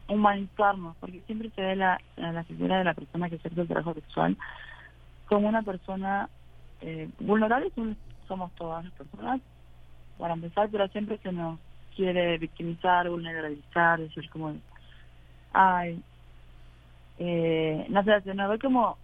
humanizarnos, 0.08 0.96
porque 0.98 1.22
siempre 1.22 1.50
se 1.52 1.62
ve 1.62 1.76
la, 1.76 2.00
la 2.18 2.44
figura 2.44 2.78
de 2.78 2.84
la 2.84 2.94
persona 2.94 3.30
que 3.30 3.36
ejerce 3.36 3.62
el 3.62 3.68
trabajo 3.68 3.94
sexual 3.94 4.38
como 5.28 5.48
una 5.48 5.64
persona 5.64 6.30
eh, 6.82 7.10
vulnerable, 7.20 7.72
somos 8.28 8.52
todas 8.54 8.84
las 8.86 8.94
personas, 8.94 9.42
para 10.18 10.34
empezar, 10.34 10.70
pero 10.72 10.88
siempre 10.90 11.18
se 11.18 11.32
nos 11.32 11.60
quiere 11.96 12.38
victimizar, 12.38 13.10
vulnerabilizar, 13.10 14.00
decir 14.00 14.30
como, 14.30 14.56
ay, 15.54 16.02
eh, 17.18 17.86
no 17.90 18.04
sé, 18.04 18.22
se 18.22 18.34
nos 18.34 18.50
ve 18.50 18.60
como, 18.60 18.98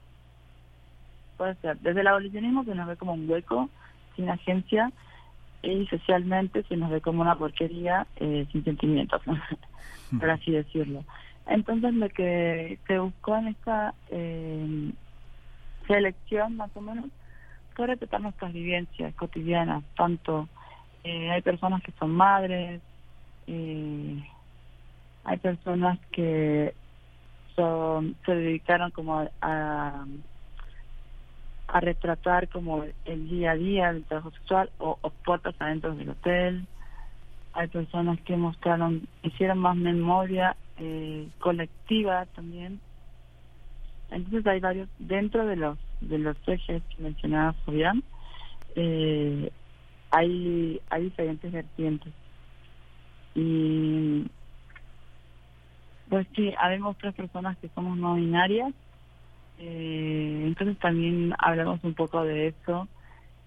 puede 1.38 1.56
ser, 1.56 1.78
desde 1.80 2.02
el 2.02 2.08
abolicionismo 2.08 2.64
se 2.64 2.76
nos 2.76 2.88
ve 2.88 2.98
como 2.98 3.14
un 3.14 3.30
hueco 3.30 3.70
sin 4.16 4.30
agencia 4.30 4.92
y 5.64 5.86
socialmente 5.88 6.64
se 6.64 6.76
nos 6.78 6.90
ve 6.90 7.02
como 7.02 7.22
una 7.22 7.36
porquería 7.36 8.08
eh, 8.18 8.48
sin 8.52 8.64
sentimientos, 8.64 9.22
por 10.20 10.30
así 10.30 10.52
decirlo. 10.52 11.04
Entonces 11.48 11.94
lo 11.94 12.10
que 12.10 12.80
se 12.88 13.00
buscó 13.00 13.38
en 13.38 13.48
esta 13.50 13.94
eh, 14.10 14.92
selección 15.88 16.58
más 16.58 16.72
o 16.76 16.82
menos 16.82 17.06
fue 17.76 17.88
retratar 17.88 18.22
nuestras 18.22 18.54
vivencias 18.54 19.14
cotidianas, 19.16 19.84
tanto 19.96 20.48
eh, 21.04 21.32
hay 21.32 21.42
personas 21.42 21.82
que 21.84 21.92
son 21.94 22.12
madres, 22.12 22.82
hay 23.48 25.38
personas 25.42 26.00
que 26.12 26.74
son, 27.56 28.16
se 28.26 28.34
dedicaron 28.34 28.92
como 28.92 29.20
a 29.20 29.28
a 29.42 30.06
retratar 31.80 32.50
como 32.50 32.84
el 33.06 33.30
día 33.30 33.52
a 33.52 33.56
día 33.56 33.94
del 33.94 34.04
trabajo 34.04 34.32
sexual 34.32 34.70
o, 34.78 34.98
puertas 35.24 35.56
adentro 35.60 35.96
del 35.96 36.10
hotel. 36.10 36.68
Hay 37.54 37.68
personas 37.68 38.20
que 38.22 38.36
mostraron, 38.36 39.08
hicieron 39.24 39.60
más 39.60 39.76
memoria 39.76 40.56
eh, 40.78 41.28
colectiva 41.40 42.26
también. 42.36 42.80
Entonces 44.10 44.46
hay 44.48 44.60
varios, 44.60 44.90
dentro 45.00 45.46
de 45.46 45.56
los 45.56 45.78
de 46.02 46.18
los 46.18 46.36
ejes 46.48 46.82
que 46.84 47.04
mencionaba 47.04 47.54
Fabián, 47.66 48.04
eh, 48.76 49.52
hay, 50.10 50.82
hay 50.90 51.04
diferentes 51.04 51.52
vertientes. 51.52 52.14
Y 53.36 54.26
pues 56.10 56.28
sí, 56.36 56.54
habemos 56.60 56.98
tres 56.98 57.14
personas 57.14 57.58
que 57.60 57.70
somos 57.70 57.98
no 57.98 58.16
binarias 58.16 58.74
eh, 59.64 60.44
entonces 60.48 60.80
también 60.80 61.36
hablamos 61.38 61.84
un 61.84 61.94
poco 61.94 62.24
de 62.24 62.48
eso, 62.48 62.88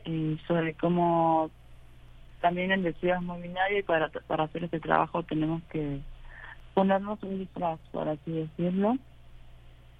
y 0.04 0.38
sobre 0.46 0.74
cómo 0.74 1.50
también 2.40 2.70
en 2.70 2.82
Decidas 2.82 3.22
Mobiliaria 3.22 3.80
y 3.80 3.82
para, 3.82 4.08
para 4.26 4.44
hacer 4.44 4.64
este 4.64 4.78
trabajo 4.78 5.22
tenemos 5.24 5.62
que 5.70 6.00
ponernos 6.74 7.20
un 7.22 7.38
disfraz, 7.38 7.80
por 7.90 8.08
así 8.08 8.30
decirlo. 8.30 8.96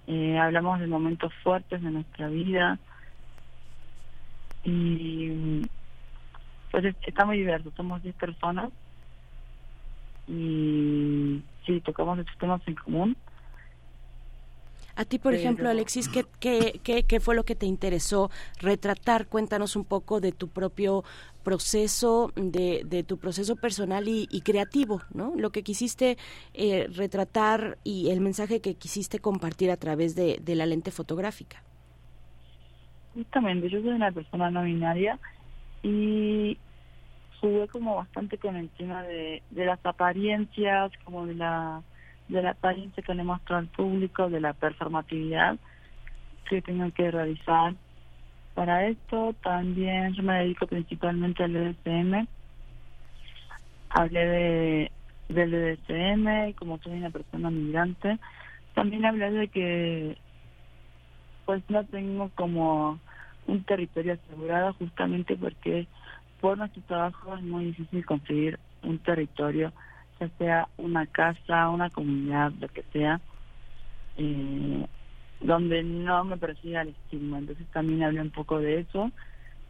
Eh, 0.07 0.37
hablamos 0.37 0.79
de 0.79 0.87
momentos 0.87 1.33
fuertes 1.43 1.81
de 1.81 1.89
nuestra 1.91 2.29
vida 2.29 2.77
y 4.63 5.61
pues 6.71 6.95
está 7.05 7.25
muy 7.25 7.39
diverso, 7.39 7.71
somos 7.75 8.03
10 8.03 8.15
personas 8.15 8.69
y 10.27 11.41
sí, 11.65 11.81
tocamos 11.81 12.19
estos 12.19 12.37
temas 12.37 12.61
en 12.67 12.75
común 12.75 13.17
a 14.95 15.05
ti, 15.05 15.19
por 15.19 15.33
ejemplo, 15.33 15.69
Alexis, 15.69 16.07
¿qué, 16.07 16.25
qué, 16.39 17.03
qué, 17.03 17.19
fue 17.19 17.35
lo 17.35 17.43
que 17.43 17.55
te 17.55 17.65
interesó 17.65 18.31
retratar? 18.59 19.27
Cuéntanos 19.27 19.75
un 19.75 19.83
poco 19.83 20.21
de 20.21 20.31
tu 20.31 20.47
propio 20.47 21.03
proceso, 21.43 22.31
de, 22.35 22.83
de 22.85 23.03
tu 23.03 23.17
proceso 23.17 23.57
personal 23.57 24.05
y, 24.07 24.41
creativo, 24.41 25.01
¿no? 25.13 25.33
Lo 25.35 25.51
que 25.51 25.63
quisiste 25.63 26.17
eh, 26.53 26.87
retratar 26.95 27.77
y 27.83 28.09
el 28.09 28.21
mensaje 28.21 28.61
que 28.61 28.75
quisiste 28.75 29.19
compartir 29.19 29.69
a 29.69 29.77
través 29.77 30.15
de, 30.15 30.39
de 30.41 30.55
la 30.55 30.65
lente 30.65 30.91
fotográfica. 30.91 31.61
Justamente, 33.13 33.69
yo 33.69 33.81
soy 33.81 33.89
una 33.89 34.11
persona 34.11 34.49
no 34.49 34.63
binaria 34.63 35.19
y 35.83 36.57
jugué 37.41 37.67
como 37.67 37.95
bastante 37.95 38.37
con 38.37 38.55
el 38.55 38.69
tema 38.69 39.03
de, 39.03 39.43
de 39.51 39.65
las 39.65 39.85
apariencias, 39.85 40.91
como 41.03 41.25
de 41.25 41.35
la 41.35 41.83
de 42.27 42.41
la 42.41 42.51
apariencia 42.51 43.03
que 43.03 43.13
le 43.13 43.23
muestro 43.23 43.57
al 43.57 43.67
público, 43.67 44.29
de 44.29 44.39
la 44.39 44.53
performatividad 44.53 45.57
que 46.49 46.61
tengo 46.61 46.91
que 46.91 47.11
realizar. 47.11 47.73
Para 48.53 48.87
esto 48.87 49.35
también 49.43 50.13
yo 50.13 50.23
me 50.23 50.39
dedico 50.39 50.67
principalmente 50.67 51.43
al 51.43 51.55
EDSM. 51.55 52.27
Hablé 53.89 54.25
de, 54.27 54.91
del 55.29 55.53
EDSM 55.53 56.53
como 56.53 56.79
soy 56.79 56.93
una 56.93 57.09
persona 57.09 57.49
migrante, 57.49 58.19
también 58.73 59.05
hablé 59.05 59.31
de 59.31 59.47
que 59.47 60.17
pues 61.45 61.63
no 61.69 61.83
tengo 61.85 62.29
como 62.35 62.99
un 63.47 63.63
territorio 63.63 64.13
asegurado 64.13 64.73
justamente 64.73 65.35
porque 65.35 65.87
por 66.41 66.57
nuestro 66.57 66.81
trabajo 66.83 67.35
es 67.35 67.43
muy 67.43 67.65
difícil 67.65 68.05
conseguir 68.05 68.59
un 68.83 68.99
territorio 68.99 69.71
ya 70.19 70.29
sea 70.37 70.67
una 70.77 71.05
casa, 71.07 71.69
una 71.69 71.89
comunidad, 71.89 72.51
lo 72.59 72.67
que 72.69 72.83
sea, 72.93 73.19
eh, 74.17 74.85
donde 75.41 75.83
no 75.83 76.23
me 76.23 76.37
persiga 76.37 76.81
el 76.81 76.89
estigma. 76.89 77.39
Entonces 77.39 77.67
también 77.71 78.03
hablé 78.03 78.21
un 78.21 78.31
poco 78.31 78.59
de 78.59 78.79
eso, 78.79 79.11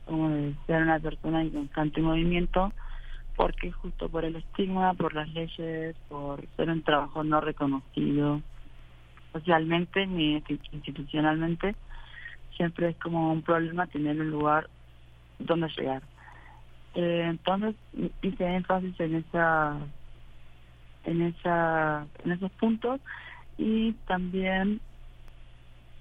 como 0.06 0.30
de 0.30 0.56
ser 0.68 0.84
una 0.84 1.00
persona 1.00 1.42
en 1.42 1.50
constante 1.50 2.02
movimiento, 2.02 2.72
porque 3.36 3.72
justo 3.72 4.08
por 4.10 4.24
el 4.24 4.36
estigma, 4.36 4.94
por 4.94 5.14
las 5.14 5.28
leyes, 5.30 5.96
por 6.08 6.46
ser 6.56 6.70
un 6.70 6.84
trabajo 6.84 7.24
no 7.24 7.42
reconocido 7.42 8.42
socialmente 9.34 10.08
ni 10.08 10.42
institucionalmente, 10.72 11.76
siempre 12.56 12.90
es 12.90 12.98
como 12.98 13.34
un 13.34 13.42
problema 13.42 13.88
tener 13.88 14.20
un 14.22 14.32
lugar 14.32 14.70
donde 15.40 15.68
llegar. 15.78 16.02
Eh, 16.94 17.26
entonces 17.30 17.76
hice 18.22 18.46
énfasis 18.46 18.98
en 19.02 19.16
esa 19.16 19.78
en 21.06 21.22
esa 21.22 22.06
en 22.24 22.32
esos 22.32 22.52
puntos 22.54 23.00
y 23.58 23.94
también 24.08 24.82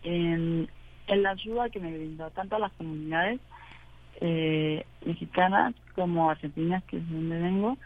en, 0.02 0.68
la 1.06 1.30
ayuda 1.30 1.70
que 1.70 1.80
me 1.80 1.92
brindó 1.92 2.30
tanto 2.30 2.56
a 2.56 2.58
las 2.58 2.72
comunidades 2.72 3.40
eh, 4.20 4.84
mexicanas 5.04 5.74
como 5.94 6.30
argentinas 6.30 6.82
que 6.84 6.96
es 6.96 7.10
donde 7.10 7.38
vengo 7.38 7.76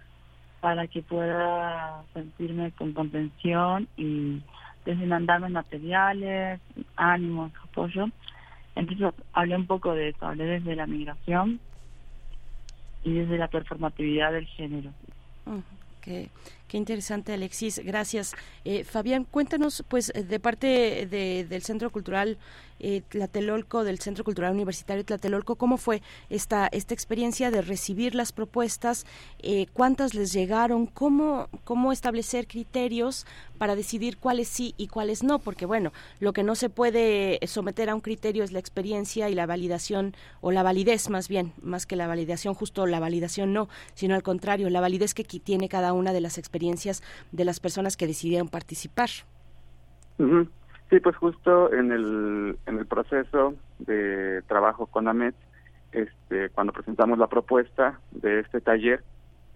para 0.60 0.86
que 0.86 1.02
pueda 1.02 2.02
sentirme 2.14 2.72
con 2.72 2.92
contención 2.92 3.88
y 3.96 4.42
desde 4.84 5.06
mandarme 5.06 5.48
materiales, 5.50 6.60
ánimos, 6.96 7.52
apoyo. 7.62 8.06
Entonces 8.74 9.12
hablé 9.32 9.56
un 9.56 9.66
poco 9.66 9.94
de 9.94 10.08
eso, 10.08 10.26
hablé 10.26 10.44
desde 10.44 10.74
la 10.74 10.86
migración 10.86 11.60
y 13.04 13.12
desde 13.12 13.38
la 13.38 13.48
performatividad 13.48 14.32
del 14.32 14.46
género. 14.46 14.90
Qué, 16.00 16.28
Qué 16.68 16.76
interesante, 16.76 17.32
Alexis. 17.32 17.80
Gracias. 17.82 18.34
Eh, 18.66 18.84
Fabián, 18.84 19.24
cuéntanos, 19.24 19.82
pues, 19.88 20.12
de 20.14 20.38
parte 20.38 21.06
del 21.06 21.62
Centro 21.62 21.90
Cultural 21.90 22.36
eh, 22.78 23.02
Tlatelolco, 23.08 23.82
del 23.84 23.98
Centro 23.98 24.22
Cultural 24.22 24.52
Universitario 24.52 25.04
Tlatelolco, 25.04 25.56
¿cómo 25.56 25.78
fue 25.78 26.00
esta, 26.28 26.68
esta 26.70 26.94
experiencia 26.94 27.50
de 27.50 27.62
recibir 27.62 28.14
las 28.14 28.32
propuestas? 28.32 29.06
Eh, 29.40 29.66
¿Cuántas 29.72 30.14
les 30.14 30.32
llegaron? 30.32 30.86
¿Cómo, 30.86 31.48
¿Cómo 31.64 31.90
establecer 31.90 32.46
criterios 32.46 33.26
para 33.56 33.74
decidir 33.74 34.18
cuáles 34.18 34.46
sí 34.46 34.74
y 34.76 34.86
cuáles 34.88 35.24
no? 35.24 35.40
Porque, 35.40 35.66
bueno, 35.66 35.92
lo 36.20 36.32
que 36.32 36.44
no 36.44 36.54
se 36.54 36.68
puede 36.68 37.40
someter 37.48 37.88
a 37.88 37.94
un 37.94 38.00
criterio 38.00 38.44
es 38.44 38.52
la 38.52 38.60
experiencia 38.60 39.28
y 39.30 39.34
la 39.34 39.46
validación, 39.46 40.14
o 40.40 40.52
la 40.52 40.62
validez 40.62 41.08
más 41.08 41.28
bien, 41.28 41.54
más 41.62 41.86
que 41.86 41.96
la 41.96 42.06
validación, 42.06 42.54
justo 42.54 42.86
la 42.86 43.00
validación 43.00 43.52
no, 43.52 43.68
sino 43.94 44.14
al 44.14 44.22
contrario, 44.22 44.70
la 44.70 44.80
validez 44.80 45.14
que 45.14 45.24
tiene 45.24 45.68
cada 45.68 45.92
una 45.94 46.12
de 46.12 46.20
las 46.20 46.36
experiencias 46.38 46.57
de 47.32 47.44
las 47.44 47.60
personas 47.60 47.96
que 47.96 48.06
decidieron 48.06 48.48
participar. 48.48 49.08
Sí, 50.90 51.00
pues 51.00 51.16
justo 51.16 51.72
en 51.72 51.92
el, 51.92 52.58
en 52.66 52.78
el 52.78 52.86
proceso 52.86 53.54
de 53.78 54.42
trabajo 54.46 54.86
con 54.86 55.06
AMET, 55.06 55.34
este, 55.92 56.48
cuando 56.50 56.72
presentamos 56.72 57.18
la 57.18 57.28
propuesta 57.28 58.00
de 58.10 58.40
este 58.40 58.60
taller 58.60 59.02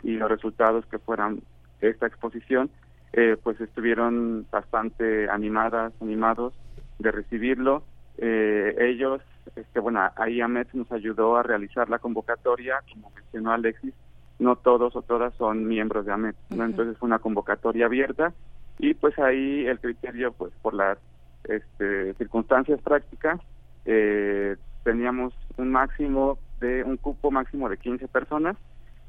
y 0.03 0.13
los 0.17 0.31
resultados 0.31 0.85
que 0.87 0.99
fueran 0.99 1.41
esta 1.81 2.07
exposición, 2.07 2.71
eh, 3.13 3.37
pues 3.43 3.61
estuvieron 3.61 4.47
bastante 4.51 5.29
animadas, 5.29 5.93
animados 6.01 6.55
de 6.99 7.13
recibirlo. 7.13 7.83
Eh, 8.19 8.77
ellos, 8.79 9.21
este, 9.57 9.81
bueno, 9.81 10.01
ahí 10.17 10.41
AMET 10.41 10.73
nos 10.75 10.91
ayudó 10.93 11.37
a 11.37 11.43
realizar 11.43 11.89
la 11.89 11.99
convocatoria, 11.99 12.81
como 12.93 13.11
mencionó 13.11 13.53
Alexis, 13.53 13.95
no 14.39 14.57
todos 14.57 14.97
o 14.97 15.03
todas 15.03 15.35
son 15.35 15.67
miembros 15.67 16.07
de 16.07 16.13
AMET, 16.13 16.37
¿no? 16.51 16.65
Entonces 16.65 16.97
fue 16.99 17.07
una 17.07 17.19
convocatoria 17.19 17.87
abierta 17.87 18.33
y 18.79 18.95
pues 18.95 19.19
ahí 19.19 19.67
el 19.67 19.79
criterio, 19.79 20.33
pues 20.33 20.53
por 20.63 20.75
las 20.75 20.99
este, 21.45 22.15
circunstancias 22.15 22.81
prácticas, 22.83 23.41
eh, 23.85 24.57
teníamos 24.85 25.35
un 25.57 25.71
máximo 25.71 26.39
de 26.61 26.85
un 26.85 26.97
cupo 26.97 27.31
máximo 27.31 27.69
de 27.69 27.77
15 27.77 28.09
personas 28.09 28.57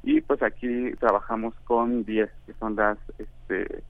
y 0.03 0.21
pues 0.21 0.41
aquí 0.43 0.91
trabajamos 0.99 1.53
con 1.63 2.03
10 2.03 2.29
que 2.45 2.53
son 2.53 2.75
las 2.75 2.97
este, 3.17 3.83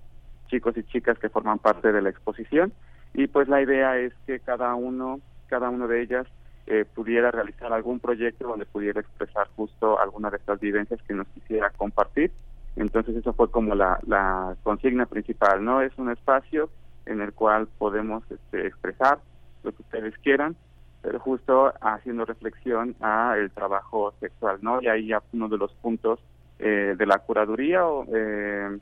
chicos 0.47 0.77
y 0.77 0.83
chicas 0.83 1.17
que 1.17 1.29
forman 1.29 1.59
parte 1.59 1.91
de 1.91 2.01
la 2.01 2.09
exposición 2.09 2.71
y 3.13 3.27
pues 3.27 3.47
la 3.47 3.61
idea 3.61 3.97
es 3.97 4.13
que 4.27 4.39
cada 4.39 4.75
uno 4.75 5.19
cada 5.47 5.69
uno 5.69 5.87
de 5.87 6.01
ellas 6.01 6.27
eh, 6.67 6.85
pudiera 6.85 7.31
realizar 7.31 7.73
algún 7.73 7.99
proyecto 7.99 8.47
donde 8.47 8.65
pudiera 8.65 9.01
expresar 9.01 9.47
justo 9.55 9.99
alguna 9.99 10.29
de 10.29 10.37
estas 10.37 10.59
vivencias 10.59 11.01
que 11.03 11.13
nos 11.13 11.27
quisiera 11.27 11.69
compartir 11.71 12.31
entonces 12.75 13.15
eso 13.15 13.33
fue 13.33 13.51
como 13.51 13.75
la, 13.75 14.55
consigna 14.63 15.05
principal 15.05 15.63
no 15.63 15.81
es 15.81 15.91
un 15.97 16.11
espacio 16.11 16.69
en 17.05 17.21
el 17.21 17.33
cual 17.33 17.67
podemos 17.77 18.23
este, 18.31 18.67
expresar 18.67 19.19
lo 19.63 19.71
que 19.71 19.81
ustedes 19.81 20.17
quieran, 20.19 20.55
pero 21.01 21.19
justo 21.19 21.73
haciendo 21.81 22.25
reflexión 22.25 22.95
a 23.01 23.35
el 23.37 23.51
trabajo 23.51 24.13
sexual, 24.19 24.59
¿no? 24.61 24.81
Y 24.81 24.87
ahí 24.87 25.07
ya 25.07 25.21
uno 25.33 25.49
de 25.49 25.57
los 25.57 25.73
puntos 25.75 26.19
eh, 26.59 26.95
de 26.97 27.05
la 27.05 27.19
curaduría 27.19 27.81
eh, 28.13 28.77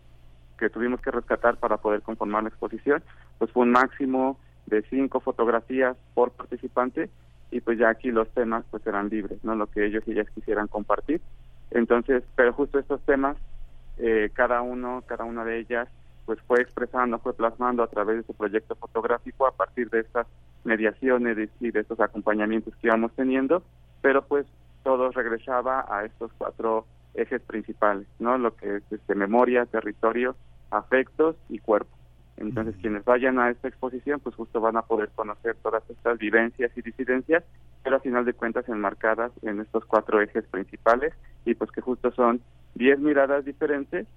que 0.57 0.69
tuvimos 0.69 1.01
que 1.01 1.11
rescatar 1.11 1.57
para 1.57 1.77
poder 1.77 2.01
conformar 2.01 2.43
la 2.43 2.49
exposición, 2.49 3.03
pues 3.39 3.51
fue 3.51 3.63
un 3.63 3.71
máximo 3.71 4.37
de 4.67 4.83
cinco 4.83 5.19
fotografías 5.19 5.97
por 6.13 6.31
participante 6.31 7.09
y 7.51 7.61
pues 7.61 7.77
ya 7.77 7.89
aquí 7.89 8.11
los 8.11 8.29
temas 8.29 8.65
pues 8.71 8.85
eran 8.87 9.09
libres, 9.09 9.43
¿no? 9.43 9.55
Lo 9.55 9.67
que 9.67 9.85
ellos 9.85 10.03
y 10.07 10.13
ellas 10.13 10.29
quisieran 10.33 10.67
compartir. 10.67 11.21
Entonces, 11.69 12.23
pero 12.35 12.53
justo 12.53 12.79
estos 12.79 13.01
temas, 13.01 13.37
eh, 13.97 14.29
cada 14.33 14.61
uno, 14.61 15.03
cada 15.05 15.25
una 15.25 15.43
de 15.43 15.59
ellas 15.59 15.87
pues 16.25 16.39
fue 16.47 16.61
expresando, 16.61 17.19
fue 17.19 17.33
plasmando 17.33 17.83
a 17.83 17.87
través 17.87 18.17
de 18.17 18.23
su 18.23 18.33
proyecto 18.33 18.75
fotográfico 18.75 19.47
a 19.47 19.51
partir 19.51 19.89
de 19.89 19.99
estas 20.01 20.27
mediaciones 20.63 21.49
y 21.59 21.71
de 21.71 21.79
estos 21.79 21.99
acompañamientos 21.99 22.75
que 22.75 22.87
íbamos 22.87 23.11
teniendo, 23.13 23.63
pero 24.01 24.23
pues 24.23 24.45
todo 24.83 25.11
regresaba 25.11 25.85
a 25.89 26.05
estos 26.05 26.31
cuatro 26.37 26.85
ejes 27.13 27.41
principales, 27.41 28.07
¿no? 28.19 28.37
Lo 28.37 28.55
que 28.55 28.77
es 28.77 28.83
este, 28.91 29.15
memoria, 29.15 29.65
territorio, 29.65 30.35
afectos 30.69 31.35
y 31.49 31.59
cuerpo. 31.59 32.00
Entonces, 32.41 32.75
quienes 32.81 33.05
vayan 33.05 33.37
a 33.37 33.51
esta 33.51 33.67
exposición, 33.67 34.19
pues 34.19 34.35
justo 34.35 34.59
van 34.59 34.75
a 34.75 34.81
poder 34.81 35.09
conocer 35.15 35.55
todas 35.61 35.87
estas 35.89 36.17
vivencias 36.17 36.71
y 36.75 36.81
disidencias, 36.81 37.43
pero 37.83 37.97
a 37.97 37.99
final 37.99 38.25
de 38.25 38.33
cuentas 38.33 38.67
enmarcadas 38.67 39.31
en 39.43 39.59
estos 39.59 39.85
cuatro 39.85 40.19
ejes 40.21 40.45
principales 40.45 41.13
y 41.45 41.53
pues 41.53 41.71
que 41.71 41.81
justo 41.81 42.11
son 42.11 42.41
diez 42.73 42.99
miradas 42.99 43.45
diferentes 43.45 44.07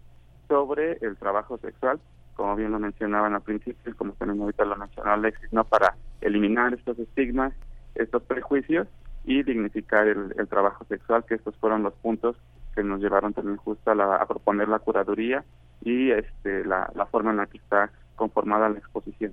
sobre 0.49 0.99
el 1.03 1.17
trabajo 1.17 1.59
sexual, 1.59 2.01
como 2.35 2.57
bien 2.57 2.73
lo 2.73 2.79
mencionaban 2.79 3.35
al 3.35 3.43
principio 3.43 3.93
y 3.93 3.95
como 3.95 4.13
también 4.15 4.41
ahorita 4.41 4.65
lo 4.65 4.77
mencionó 4.77 5.13
Alexis, 5.13 5.53
¿no? 5.53 5.65
Para 5.65 5.95
eliminar 6.23 6.73
estos 6.73 6.99
estigmas, 6.99 7.53
estos 7.95 8.23
prejuicios 8.23 8.89
y 9.25 9.43
dignificar 9.43 10.09
el, 10.09 10.49
trabajo 10.49 10.85
sexual, 10.87 11.25
que 11.25 11.35
estos 11.35 11.55
fueron 11.57 11.83
los 11.83 11.95
puntos 11.95 12.37
que 12.75 12.83
nos 12.83 13.01
llevaron 13.01 13.35
también 13.35 13.59
justo 13.59 13.91
a, 13.91 14.27
proponer 14.27 14.69
la 14.69 14.79
curaduría 14.79 15.45
y 15.83 16.11
este 16.11 16.65
la, 16.65 16.91
la 16.95 17.07
forma 17.07 17.31
en 17.31 17.37
la 17.37 17.47
que 17.47 17.59
está 17.59 17.91
conformada 18.17 18.69
la 18.69 18.79
exposición. 18.79 19.33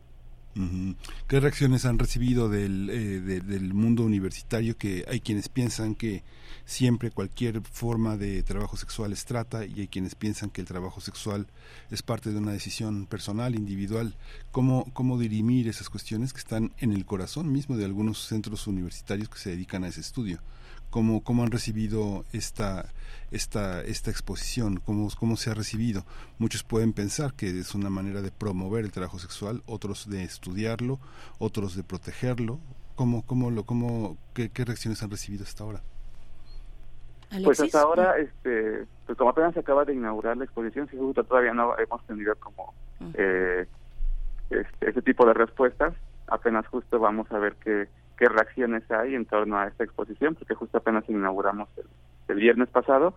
¿Qué 1.27 1.39
reacciones 1.39 1.85
han 1.85 1.97
recibido 1.97 2.49
del, 2.49 2.89
eh, 2.89 3.21
del 3.21 3.73
mundo 3.73 4.03
universitario 4.03 4.77
que 4.77 5.05
hay 5.07 5.21
quienes 5.21 5.47
piensan 5.47 5.95
que 5.95 6.23
siempre 6.65 7.09
cualquier 7.09 7.61
forma 7.61 8.17
de 8.17 8.43
trabajo 8.43 8.75
sexual 8.75 9.13
es 9.13 9.23
trata 9.23 9.65
y 9.65 9.81
hay 9.81 9.87
quienes 9.87 10.15
piensan 10.15 10.49
que 10.49 10.59
el 10.59 10.67
trabajo 10.67 10.99
sexual 10.99 11.47
es 11.89 12.03
parte 12.03 12.31
de 12.31 12.37
una 12.37 12.51
decisión 12.51 13.05
personal, 13.05 13.55
individual? 13.55 14.17
¿Cómo, 14.51 14.85
cómo 14.93 15.17
dirimir 15.17 15.69
esas 15.69 15.89
cuestiones 15.89 16.33
que 16.33 16.39
están 16.39 16.73
en 16.79 16.91
el 16.91 17.05
corazón 17.05 17.51
mismo 17.51 17.77
de 17.77 17.85
algunos 17.85 18.19
centros 18.19 18.67
universitarios 18.67 19.29
que 19.29 19.39
se 19.39 19.51
dedican 19.51 19.85
a 19.85 19.87
ese 19.87 20.01
estudio? 20.01 20.39
¿Cómo, 20.91 21.23
cómo 21.23 21.43
han 21.43 21.51
recibido 21.51 22.25
esta, 22.33 22.89
esta, 23.31 23.81
esta 23.81 24.11
exposición? 24.11 24.81
¿Cómo, 24.85 25.07
¿Cómo 25.17 25.37
se 25.37 25.49
ha 25.49 25.53
recibido? 25.53 26.03
Muchos 26.37 26.63
pueden 26.63 26.91
pensar 26.91 27.33
que 27.33 27.47
es 27.47 27.73
una 27.73 27.89
manera 27.89 28.21
de 28.21 28.29
promover 28.29 28.83
el 28.83 28.91
trabajo 28.91 29.17
sexual, 29.17 29.63
otros 29.65 30.09
de 30.09 30.23
estudiarlo, 30.23 30.99
otros 31.39 31.77
de 31.77 31.83
protegerlo. 31.83 32.59
¿Cómo, 32.95 33.25
cómo 33.25 33.49
lo, 33.49 33.63
cómo, 33.63 34.17
qué, 34.33 34.51
reacciones 34.53 35.01
han 35.01 35.09
recibido 35.09 35.45
hasta 35.45 35.63
ahora? 35.63 35.81
Pues 37.41 37.61
hasta 37.61 37.81
ahora, 37.81 38.17
este, 38.17 38.85
pues 39.05 39.17
como 39.17 39.29
apenas 39.29 39.53
se 39.53 39.61
acaba 39.61 39.85
de 39.85 39.93
inaugurar 39.93 40.35
la 40.35 40.43
exposición, 40.43 40.89
si 40.89 40.97
justo 40.97 41.23
todavía 41.23 41.53
no 41.53 41.73
hemos 41.79 42.05
tenido 42.05 42.35
como 42.35 42.73
eh, 43.13 43.65
este, 44.49 44.89
ese 44.89 45.01
tipo 45.01 45.25
de 45.25 45.33
respuestas. 45.33 45.93
Apenas 46.27 46.67
justo 46.67 46.99
vamos 46.99 47.31
a 47.31 47.39
ver 47.39 47.55
qué 47.63 47.87
qué 48.17 48.27
reacciones 48.29 48.89
hay 48.91 49.15
en 49.15 49.25
torno 49.25 49.57
a 49.57 49.67
esta 49.67 49.83
exposición, 49.83 50.35
porque 50.35 50.55
justo 50.55 50.77
apenas 50.77 51.07
inauguramos 51.09 51.69
el, 52.27 52.35
viernes 52.35 52.69
pasado, 52.69 53.13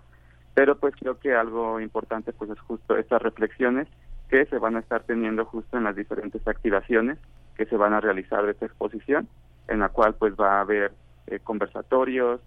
pero 0.55 0.76
pues 0.76 0.95
creo 0.99 1.20
que 1.20 1.34
algo 1.34 1.78
importante 1.80 2.32
pues 2.32 2.51
es 2.51 2.59
justo 2.61 2.97
estas 2.97 3.22
reflexiones 3.22 3.86
que 4.28 4.45
se 4.47 4.59
van 4.59 4.74
a 4.74 4.80
estar 4.80 5.05
teniendo 5.05 5.45
justo 5.45 5.76
en 5.76 5.84
las 5.84 5.95
diferentes 5.95 6.47
activaciones 6.49 7.18
que 7.57 7.66
se 7.66 7.76
van 7.76 7.92
a 7.92 8.01
realizar 8.01 8.45
de 8.45 8.53
esta 8.53 8.66
exposición, 8.66 9.28
en 9.68 9.78
la 9.78 9.90
cual 9.90 10.14
pues 10.14 10.34
va 10.34 10.59
a 10.59 10.61
haber 10.62 10.92
eh, 11.28 11.38
conversatorios, 11.38 12.40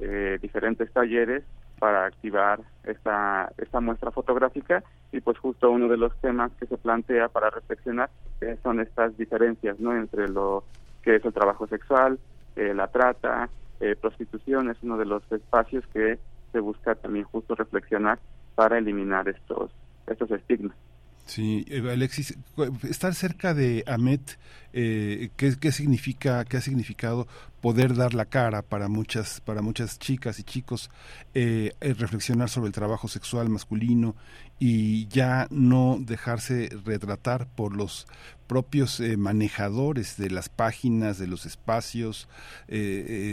eh, 0.00 0.38
diferentes 0.40 0.90
talleres 0.92 1.44
para 1.78 2.06
activar 2.06 2.60
esta, 2.84 3.52
esta 3.58 3.80
muestra 3.80 4.10
fotográfica 4.10 4.82
y 5.12 5.20
pues 5.20 5.38
justo 5.38 5.70
uno 5.70 5.88
de 5.88 5.96
los 5.96 6.16
temas 6.20 6.50
que 6.58 6.66
se 6.66 6.78
plantea 6.78 7.28
para 7.28 7.50
reflexionar 7.50 8.10
eh, 8.40 8.56
son 8.62 8.80
estas 8.80 9.16
diferencias 9.16 9.78
no 9.78 9.94
entre 9.94 10.28
lo 10.28 10.64
que 11.04 11.16
es 11.16 11.24
el 11.24 11.32
trabajo 11.32 11.66
sexual, 11.68 12.18
eh, 12.56 12.72
la 12.74 12.88
trata, 12.88 13.50
eh, 13.80 13.94
prostitución, 14.00 14.70
es 14.70 14.78
uno 14.82 14.96
de 14.96 15.04
los 15.04 15.22
espacios 15.30 15.84
que 15.92 16.18
se 16.52 16.60
busca 16.60 16.94
también 16.94 17.24
justo 17.26 17.54
reflexionar 17.54 18.18
para 18.54 18.78
eliminar 18.78 19.28
estos, 19.28 19.70
estos 20.06 20.30
estigmas. 20.30 20.76
Sí, 21.26 21.64
eh, 21.68 21.82
Alexis, 21.90 22.38
estar 22.82 23.14
cerca 23.14 23.54
de 23.54 23.82
Amet, 23.86 24.38
¿qué, 24.72 25.30
¿qué, 25.36 25.72
significa, 25.72 26.44
qué 26.44 26.58
ha 26.58 26.60
significado 26.60 27.26
poder 27.64 27.94
dar 27.94 28.12
la 28.12 28.26
cara 28.26 28.60
para 28.60 28.88
muchas, 28.88 29.40
para 29.40 29.62
muchas 29.62 29.98
chicas 29.98 30.38
y 30.38 30.42
chicos, 30.42 30.90
eh, 31.32 31.72
reflexionar 31.80 32.50
sobre 32.50 32.66
el 32.66 32.74
trabajo 32.74 33.08
sexual 33.08 33.48
masculino 33.48 34.16
y 34.58 35.08
ya 35.08 35.46
no 35.48 35.96
dejarse 35.98 36.68
retratar 36.84 37.48
por 37.48 37.74
los 37.74 38.06
propios 38.46 39.00
manejadores 39.16 40.18
de 40.18 40.28
las 40.28 40.50
páginas, 40.50 41.16
de 41.16 41.26
los 41.26 41.46
espacios. 41.46 42.28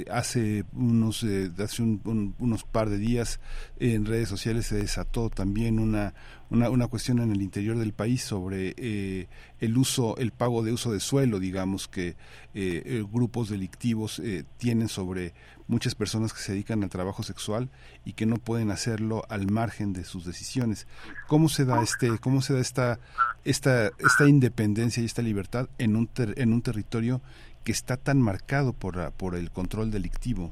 hace 0.09 0.63
unos, 0.71 1.25
hace 1.59 1.83
unos 1.83 2.63
par 2.63 2.89
de 2.89 2.99
días 2.99 3.41
en 3.81 4.05
redes 4.05 4.29
sociales 4.29 4.67
se 4.67 4.77
desató 4.77 5.29
también 5.29 5.77
una 5.77 6.13
una, 6.51 6.69
una 6.69 6.87
cuestión 6.87 7.19
en 7.19 7.31
el 7.31 7.41
interior 7.41 7.77
del 7.77 7.93
país 7.93 8.21
sobre 8.23 8.75
eh, 8.77 9.27
el 9.59 9.77
uso, 9.77 10.17
el 10.17 10.31
pago 10.31 10.63
de 10.63 10.73
uso 10.73 10.91
de 10.91 10.99
suelo, 10.99 11.39
digamos 11.39 11.87
que 11.87 12.09
eh, 12.09 12.15
eh, 12.53 13.05
grupos 13.09 13.49
delictivos 13.49 14.20
eh, 14.23 14.43
tienen 14.57 14.87
sobre 14.87 15.33
muchas 15.67 15.95
personas 15.95 16.33
que 16.33 16.39
se 16.39 16.51
dedican 16.53 16.83
al 16.83 16.89
trabajo 16.89 17.23
sexual 17.23 17.69
y 18.05 18.13
que 18.13 18.25
no 18.25 18.37
pueden 18.37 18.71
hacerlo 18.71 19.23
al 19.29 19.49
margen 19.49 19.93
de 19.93 20.03
sus 20.03 20.25
decisiones. 20.25 20.87
¿Cómo 21.27 21.49
se 21.49 21.65
da 21.65 21.81
este, 21.81 22.19
cómo 22.19 22.41
se 22.41 22.53
da 22.53 22.59
esta, 22.59 22.99
esta, 23.45 23.87
esta 23.87 24.27
independencia 24.27 25.01
y 25.01 25.05
esta 25.05 25.21
libertad 25.21 25.69
en 25.77 25.95
un 25.95 26.09
en 26.17 26.53
un 26.53 26.61
territorio 26.61 27.21
que 27.63 27.71
está 27.71 27.97
tan 27.97 28.21
marcado 28.21 28.73
por, 28.73 29.11
por 29.13 29.35
el 29.35 29.51
control 29.51 29.91
delictivo? 29.91 30.51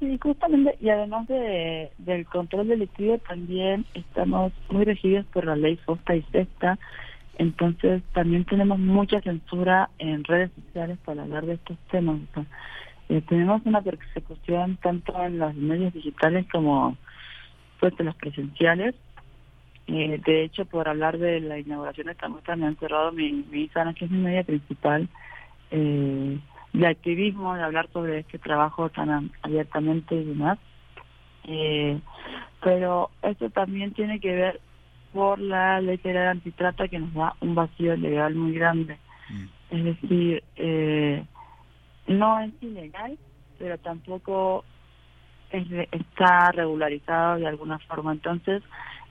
Sí, 0.00 0.18
justamente, 0.20 0.76
y 0.80 0.88
además 0.88 1.26
de, 1.28 1.90
del 1.98 2.26
control 2.26 2.68
delictivo, 2.68 3.18
también 3.18 3.86
estamos 3.94 4.52
muy 4.70 4.84
regidos 4.84 5.24
por 5.26 5.46
la 5.46 5.56
ley 5.56 5.76
FOSTA 5.76 6.16
y 6.16 6.22
SESTA, 6.32 6.78
entonces 7.38 8.02
también 8.12 8.44
tenemos 8.44 8.78
mucha 8.78 9.20
censura 9.20 9.90
en 9.98 10.24
redes 10.24 10.50
sociales 10.54 10.98
para 11.04 11.22
hablar 11.22 11.46
de 11.46 11.54
estos 11.54 11.76
temas. 11.90 12.20
Eh, 13.08 13.22
tenemos 13.28 13.62
una 13.64 13.82
persecución 13.82 14.78
tanto 14.82 15.20
en 15.22 15.38
los 15.38 15.54
medios 15.54 15.92
digitales 15.92 16.46
como 16.50 16.96
pues 17.80 17.92
en 17.98 18.06
los 18.06 18.14
presenciales. 18.16 18.94
Eh, 19.86 20.20
de 20.24 20.44
hecho, 20.44 20.64
por 20.64 20.88
hablar 20.88 21.18
de 21.18 21.40
la 21.40 21.58
inauguración 21.58 22.06
de 22.06 22.12
esta 22.12 22.28
muestra 22.28 22.56
me 22.56 22.66
han 22.66 22.76
cerrado 22.76 23.12
mi, 23.12 23.32
mi 23.50 23.68
que 23.68 24.04
es 24.04 24.10
mi 24.10 24.18
media 24.18 24.44
principal. 24.44 25.08
Eh, 25.70 26.38
de 26.72 26.86
activismo, 26.88 27.54
de 27.54 27.62
hablar 27.62 27.88
sobre 27.92 28.18
este 28.18 28.38
trabajo 28.38 28.88
tan 28.90 29.30
abiertamente 29.42 30.14
y 30.14 30.24
demás. 30.24 30.58
Eh, 31.44 32.00
pero 32.62 33.10
esto 33.22 33.48
también 33.50 33.92
tiene 33.92 34.18
que 34.18 34.34
ver 34.34 34.60
por 35.14 35.38
la 35.38 35.80
ley 35.80 35.96
federal 35.98 36.28
antitrata 36.28 36.88
que 36.88 36.98
nos 36.98 37.14
da 37.14 37.36
un 37.40 37.54
vacío 37.54 37.96
legal 37.96 38.34
muy 38.34 38.52
grande. 38.52 38.98
Mm. 39.30 39.44
Es 39.70 39.84
decir, 39.84 40.44
eh, 40.56 41.24
no 42.08 42.40
es 42.40 42.52
ilegal, 42.60 43.16
pero 43.58 43.78
tampoco 43.78 44.64
está 45.50 46.50
regularizado 46.50 47.36
de 47.36 47.46
alguna 47.46 47.78
forma. 47.78 48.10
Entonces, 48.10 48.62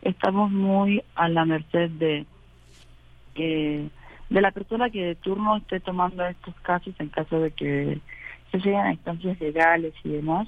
estamos 0.02 0.52
muy 0.52 1.02
a 1.16 1.30
la 1.30 1.46
merced 1.46 1.90
de... 1.92 2.26
Eh, 3.36 3.90
de 4.30 4.42
la 4.42 4.52
persona 4.52 4.90
que 4.90 5.04
de 5.04 5.16
turno 5.16 5.58
esté 5.58 5.80
tomando 5.80 6.26
estos 6.26 6.56
casos 6.62 6.94
en 6.98 7.10
caso 7.10 7.40
de 7.40 7.52
que 7.52 8.00
se 8.52 8.58
lleguen 8.58 8.80
a 8.82 8.94
instancias 8.94 9.40
legales 9.40 9.94
y 10.04 10.10
demás. 10.10 10.48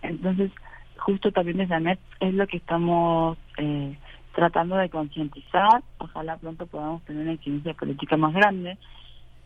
Entonces, 0.00 0.50
justo 0.98 1.32
también 1.32 1.58
desde 1.58 1.74
ANET 1.74 1.98
es 2.20 2.34
lo 2.34 2.46
que 2.46 2.56
estamos 2.56 3.38
eh, 3.58 3.96
tratando 4.34 4.76
de 4.76 4.90
concientizar. 4.90 5.82
Ojalá 5.98 6.36
pronto 6.36 6.66
podamos 6.66 7.02
tener 7.04 7.22
una 7.22 7.32
incidencia 7.32 7.74
política 7.74 8.16
más 8.16 8.34
grande, 8.34 8.78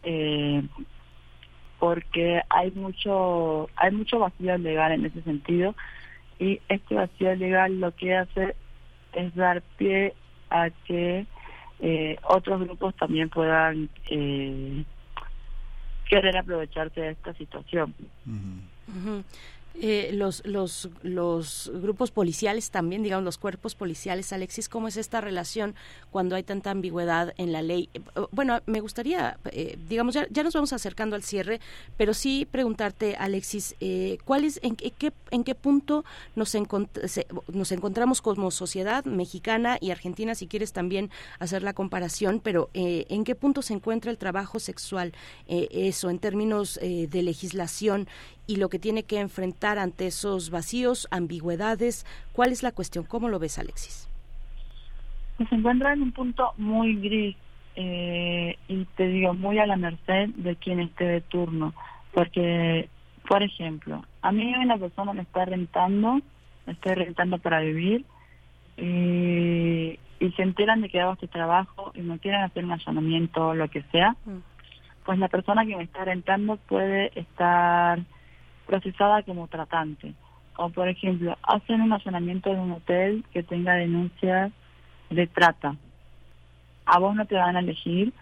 eh, 0.02 0.62
porque 1.78 2.42
hay 2.48 2.70
mucho 2.72 3.68
hay 3.76 3.92
mucho 3.92 4.18
vacío 4.18 4.58
legal 4.58 4.92
en 4.92 5.06
ese 5.06 5.22
sentido 5.22 5.74
y 6.38 6.60
este 6.68 6.94
vacío 6.94 7.34
legal 7.36 7.80
lo 7.80 7.94
que 7.94 8.16
hace 8.16 8.54
es 9.12 9.34
dar 9.34 9.62
pie 9.76 10.14
a 10.50 10.70
que 10.70 11.26
eh, 11.80 12.18
otros 12.28 12.60
grupos 12.60 12.94
también 12.96 13.28
puedan 13.30 13.88
eh, 14.10 14.84
querer 16.08 16.36
aprovecharse 16.36 17.00
de 17.00 17.10
esta 17.10 17.32
situación. 17.34 17.94
Eh, 19.74 20.10
los, 20.12 20.44
los, 20.44 20.90
los 21.02 21.70
grupos 21.72 22.10
policiales 22.10 22.70
también, 22.70 23.02
digamos, 23.02 23.24
los 23.24 23.38
cuerpos 23.38 23.74
policiales, 23.74 24.32
Alexis, 24.32 24.68
¿cómo 24.68 24.88
es 24.88 24.96
esta 24.96 25.20
relación 25.20 25.74
cuando 26.10 26.36
hay 26.36 26.42
tanta 26.42 26.70
ambigüedad 26.70 27.32
en 27.38 27.52
la 27.52 27.62
ley? 27.62 27.88
Eh, 27.94 28.00
bueno, 28.30 28.60
me 28.66 28.80
gustaría, 28.80 29.38
eh, 29.52 29.78
digamos, 29.88 30.14
ya, 30.14 30.26
ya, 30.28 30.42
nos 30.42 30.54
vamos 30.54 30.72
acercando 30.72 31.16
al 31.16 31.22
cierre, 31.22 31.60
pero 31.96 32.14
sí 32.14 32.46
preguntarte, 32.50 33.16
Alexis, 33.16 33.74
¿cuál 34.24 34.44
es, 34.44 34.60
en, 34.62 34.76
qué, 34.76 35.12
en 35.30 35.44
qué 35.44 35.54
punto 35.54 36.04
nos, 36.34 36.54
nos 37.48 37.72
encontramos 37.72 38.20
como 38.20 38.50
sociedad 38.50 39.04
mexicana 39.04 39.78
y 39.80 39.92
argentina, 39.92 40.34
si 40.34 40.46
quieres 40.46 40.72
también 40.72 41.10
hacer 41.38 41.62
la 41.62 41.72
comparación, 41.72 42.40
pero 42.42 42.70
en 42.74 43.24
qué 43.24 43.34
punto 43.34 43.62
se 43.62 43.74
encuentra 43.74 44.10
el 44.10 44.18
trabajo 44.18 44.58
sexual, 44.58 45.12
eso, 45.46 46.10
en 46.10 46.18
términos 46.18 46.78
de 46.82 47.22
legislación 47.22 48.08
y 48.50 48.56
lo 48.56 48.68
que 48.68 48.80
tiene 48.80 49.04
que 49.04 49.20
enfrentar 49.20 49.78
ante 49.78 50.08
esos 50.08 50.50
vacíos, 50.50 51.06
ambigüedades. 51.12 52.04
¿Cuál 52.32 52.50
es 52.50 52.64
la 52.64 52.72
cuestión? 52.72 53.04
¿Cómo 53.04 53.28
lo 53.28 53.38
ves, 53.38 53.60
Alexis? 53.60 54.08
Pues 55.36 55.48
se 55.48 55.54
encuentra 55.54 55.92
en 55.92 56.02
un 56.02 56.10
punto 56.10 56.52
muy 56.56 56.96
gris 56.96 57.36
eh, 57.76 58.56
y 58.66 58.84
te 58.96 59.06
digo, 59.06 59.34
muy 59.34 59.60
a 59.60 59.66
la 59.66 59.76
merced 59.76 60.30
de 60.30 60.56
quien 60.56 60.80
esté 60.80 61.04
de 61.04 61.20
turno. 61.20 61.74
Porque, 62.12 62.88
por 63.28 63.40
ejemplo, 63.44 64.04
a 64.20 64.32
mí 64.32 64.52
una 64.56 64.78
persona 64.78 65.12
me 65.12 65.22
está 65.22 65.44
rentando, 65.44 66.20
me 66.66 66.72
está 66.72 66.92
rentando 66.96 67.38
para 67.38 67.60
vivir 67.60 68.04
y, 68.76 69.96
y 70.18 70.32
se 70.32 70.42
enteran 70.42 70.80
de 70.80 70.88
que 70.88 71.00
hago 71.00 71.12
este 71.12 71.28
trabajo 71.28 71.92
y 71.94 72.00
me 72.00 72.18
quieren 72.18 72.40
hacer 72.40 72.64
un 72.64 72.72
allanamiento 72.72 73.50
o 73.50 73.54
lo 73.54 73.68
que 73.68 73.82
sea, 73.92 74.16
mm. 74.24 74.38
pues 75.04 75.20
la 75.20 75.28
persona 75.28 75.64
que 75.64 75.76
me 75.76 75.84
está 75.84 76.04
rentando 76.04 76.56
puede 76.56 77.12
estar 77.14 78.00
procesada 78.70 79.24
como 79.24 79.48
tratante. 79.48 80.14
O, 80.56 80.70
por 80.70 80.88
ejemplo, 80.88 81.36
hacen 81.42 81.80
un 81.80 81.92
allanamiento 81.92 82.50
de 82.50 82.60
un 82.60 82.70
hotel 82.70 83.24
que 83.32 83.42
tenga 83.42 83.74
denuncias 83.74 84.52
de 85.10 85.26
trata. 85.26 85.74
A 86.86 86.98
vos 87.00 87.16
no 87.16 87.26
te 87.26 87.34
van 87.34 87.56
a 87.56 87.60
elegir 87.60 88.12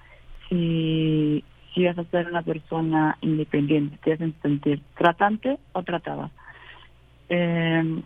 si, 0.49 1.44
si 1.74 1.84
vas 1.84 1.99
a 1.99 2.05
ser 2.05 2.28
una 2.28 2.42
persona 2.42 3.18
independiente, 3.20 3.99
te 4.03 4.14
hacen 4.14 4.34
sentir 4.40 4.80
tratante 4.96 5.59
o 5.72 5.82
tratada. 5.82 6.30
Eh, 7.28 8.03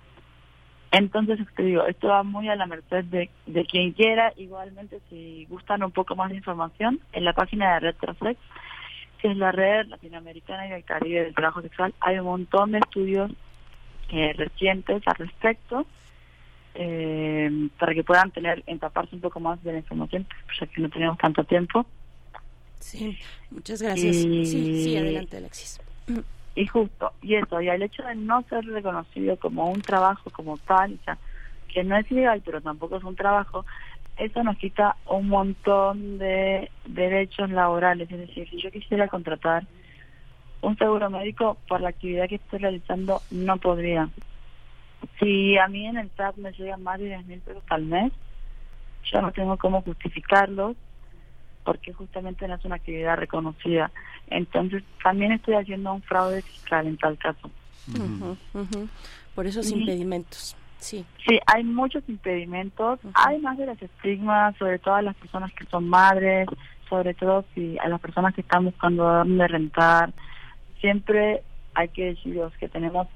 entonces, 0.90 1.38
te 1.55 1.78
esto 1.88 2.09
va 2.09 2.24
muy 2.24 2.49
a 2.49 2.57
la 2.57 2.66
merced 2.66 3.05
de, 3.05 3.30
de 3.47 3.64
quien 3.66 3.93
quiera. 3.93 4.32
Igualmente, 4.36 4.99
si 5.09 5.47
gustan 5.49 5.84
un 5.84 5.93
poco 5.93 6.16
más 6.16 6.30
de 6.30 6.36
información, 6.36 6.99
en 7.12 7.24
la 7.24 7.34
página 7.34 7.74
de 7.74 7.80
Retrosex 7.80 8.38
que 9.22 9.30
es 9.30 9.36
la 9.36 9.52
red 9.52 9.86
latinoamericana 9.86 10.66
y 10.66 10.70
del 10.70 10.84
Caribe 10.84 11.22
del 11.22 11.34
trabajo 11.34 11.62
sexual, 11.62 11.94
hay 12.00 12.18
un 12.18 12.24
montón 12.24 12.72
de 12.72 12.78
estudios 12.78 13.30
eh, 14.10 14.32
recientes 14.36 15.00
al 15.06 15.14
respecto 15.14 15.86
eh, 16.74 17.68
para 17.78 17.94
que 17.94 18.02
puedan 18.02 18.32
tener 18.32 18.64
empaparse 18.66 19.14
un 19.14 19.20
poco 19.20 19.38
más 19.38 19.62
de 19.62 19.74
la 19.74 19.78
información, 19.78 20.26
ya 20.58 20.66
que 20.66 20.80
no 20.80 20.88
tenemos 20.90 21.16
tanto 21.18 21.44
tiempo. 21.44 21.86
Sí, 22.80 23.16
muchas 23.52 23.80
gracias. 23.80 24.16
sí, 24.16 24.44
sí, 24.44 24.96
adelante, 24.96 25.36
Alexis. 25.36 25.80
Y 26.56 26.66
justo, 26.66 27.12
y 27.22 27.36
eso, 27.36 27.60
y 27.62 27.68
el 27.68 27.82
hecho 27.82 28.02
de 28.02 28.16
no 28.16 28.42
ser 28.50 28.64
reconocido 28.64 29.36
como 29.36 29.70
un 29.70 29.80
trabajo 29.82 30.30
como 30.30 30.58
tal, 30.58 30.98
o 31.00 31.04
sea, 31.04 31.16
que 31.72 31.84
no 31.84 31.96
es 31.96 32.10
ilegal, 32.10 32.42
pero 32.44 32.60
tampoco 32.60 32.96
es 32.96 33.04
un 33.04 33.14
trabajo, 33.14 33.64
eso 34.16 34.42
nos 34.42 34.56
quita 34.58 34.96
un 35.06 35.28
montón 35.28 36.18
de 36.18 36.70
derechos 36.86 37.50
laborales. 37.50 38.10
Es 38.10 38.18
decir, 38.18 38.48
si 38.48 38.60
yo 38.60 38.70
quisiera 38.70 39.08
contratar 39.08 39.66
un 40.60 40.76
seguro 40.76 41.10
médico 41.10 41.58
por 41.68 41.80
la 41.80 41.88
actividad 41.88 42.28
que 42.28 42.36
estoy 42.36 42.60
realizando, 42.60 43.20
no 43.30 43.56
podría. 43.56 44.08
Si 45.18 45.58
a 45.58 45.66
mí 45.68 45.86
en 45.86 45.96
el 45.96 46.10
SAT 46.16 46.36
me 46.36 46.52
llegan 46.52 46.82
más 46.82 46.98
de 47.00 47.06
10 47.06 47.26
mil 47.26 47.40
pesos 47.40 47.64
al 47.68 47.84
mes, 47.84 48.12
yo 49.04 49.20
no 49.20 49.32
tengo 49.32 49.56
cómo 49.56 49.82
justificarlos 49.82 50.76
porque 51.64 51.92
justamente 51.92 52.46
no 52.46 52.54
es 52.54 52.64
una 52.64 52.76
actividad 52.76 53.16
reconocida. 53.16 53.90
Entonces, 54.28 54.82
también 55.02 55.32
estoy 55.32 55.54
haciendo 55.54 55.92
un 55.92 56.02
fraude 56.02 56.42
fiscal 56.42 56.86
en 56.86 56.96
tal 56.96 57.18
caso. 57.18 57.50
Por 59.34 59.46
esos 59.46 59.70
impedimentos. 59.70 60.56
Sí. 60.83 61.07
Sí, 61.24 61.39
hay 61.47 61.62
muchos 61.62 62.03
impedimentos, 62.09 62.99
hay 63.14 63.39
más 63.39 63.57
de 63.57 63.66
las 63.66 63.80
estigmas, 63.80 64.57
sobre 64.57 64.80
todo 64.80 64.97
a 64.97 65.03
las 65.03 65.14
personas 65.14 65.53
que 65.53 65.64
son 65.66 65.89
madres, 65.89 66.49
sobre 66.89 67.14
todo 67.14 67.45
si 67.55 67.78
a 67.78 67.89
las 67.89 68.01
personas 68.01 68.35
que 68.35 68.41
están 68.41 68.64
buscando 68.64 69.05
dónde 69.05 69.47
rentar. 69.47 70.12
Siempre 70.80 71.45
hay 71.74 71.89
que 71.91 72.07
deciros 72.07 72.53
que 72.59 72.68
tenemos, 72.68 73.07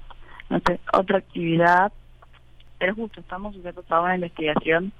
no 0.49 0.61
sé, 0.65 0.79
otra 0.93 1.17
actividad, 1.17 1.91
pero 2.79 2.95
justo 2.95 3.19
estamos 3.19 3.53
sujetos 3.53 3.83
a 3.91 3.99
una 3.99 4.15
investigación 4.15 4.93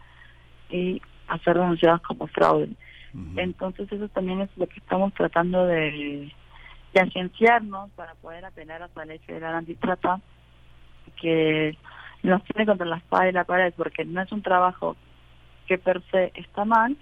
y 0.69 1.01
a 1.29 1.37
ser 1.39 1.57
denunciados 1.57 2.01
como 2.01 2.27
fraude. 2.27 2.69
Entonces 3.37 3.89
eso 3.89 4.09
también 4.09 4.41
es 4.41 4.49
lo 4.57 4.67
que 4.67 4.79
estamos 4.79 5.13
tratando 5.13 5.65
de, 5.65 6.29
de 6.93 6.99
agenciarnos 6.99 7.89
para 7.91 8.13
poder 8.15 8.43
apelar 8.43 8.83
a 8.83 8.89
la 8.93 9.05
ley 9.05 9.19
federal 9.19 9.55
antitrata 9.55 10.19
que 11.15 11.77
nos 12.27 12.43
tiene 12.43 12.65
contra 12.65 12.85
la 12.85 12.97
espada 12.97 13.29
y 13.29 13.31
la 13.31 13.43
pared 13.43 13.73
porque 13.75 14.05
no 14.05 14.21
es 14.21 14.31
un 14.31 14.41
trabajo 14.41 14.95
que 15.67 15.77
per 15.77 16.01
se 16.11 16.31
está 16.35 16.65
mal, 16.65 16.95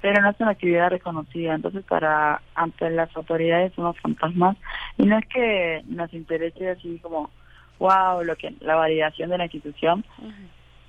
pero 0.00 0.22
no 0.22 0.30
es 0.30 0.40
una 0.40 0.52
actividad 0.52 0.90
reconocida. 0.90 1.54
Entonces, 1.54 1.84
para 1.84 2.40
ante 2.54 2.90
las 2.90 3.14
autoridades 3.16 3.72
somos 3.74 3.98
fantasmas 4.00 4.56
y 4.96 5.04
no 5.04 5.18
es 5.18 5.26
que 5.26 5.82
nos 5.86 6.12
interese 6.14 6.70
así 6.70 6.98
como, 7.00 7.30
wow, 7.78 8.22
lo 8.22 8.36
que 8.36 8.54
la 8.60 8.76
validación 8.76 9.30
de 9.30 9.38
la 9.38 9.44
institución, 9.44 10.04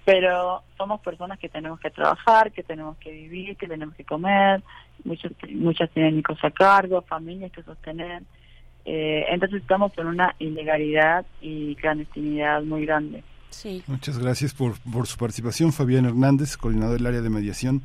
pero 0.05 0.63
somos 0.77 1.01
personas 1.01 1.39
que 1.39 1.49
tenemos 1.49 1.79
que 1.79 1.91
trabajar, 1.91 2.51
que 2.51 2.63
tenemos 2.63 2.97
que 2.97 3.11
vivir, 3.11 3.57
que 3.57 3.67
tenemos 3.67 3.95
que 3.95 4.05
comer, 4.05 4.61
muchos, 5.03 5.31
muchas 5.49 5.89
tienen 5.91 6.19
hijos 6.19 6.37
a 6.43 6.51
cargo, 6.51 7.01
familias 7.01 7.51
que 7.51 7.63
sostener, 7.63 8.23
eh, 8.85 9.25
entonces 9.29 9.61
estamos 9.61 9.91
en 9.97 10.07
una 10.07 10.35
ilegalidad 10.39 11.25
y 11.41 11.75
clandestinidad 11.75 12.63
muy 12.63 12.85
grande. 12.85 13.23
Sí. 13.49 13.83
Muchas 13.87 14.17
gracias 14.17 14.53
por, 14.53 14.79
por 14.79 15.07
su 15.07 15.17
participación, 15.17 15.73
Fabián 15.73 16.05
Hernández, 16.05 16.57
coordinador 16.57 16.97
del 16.97 17.07
área 17.07 17.21
de 17.21 17.29
mediación 17.29 17.83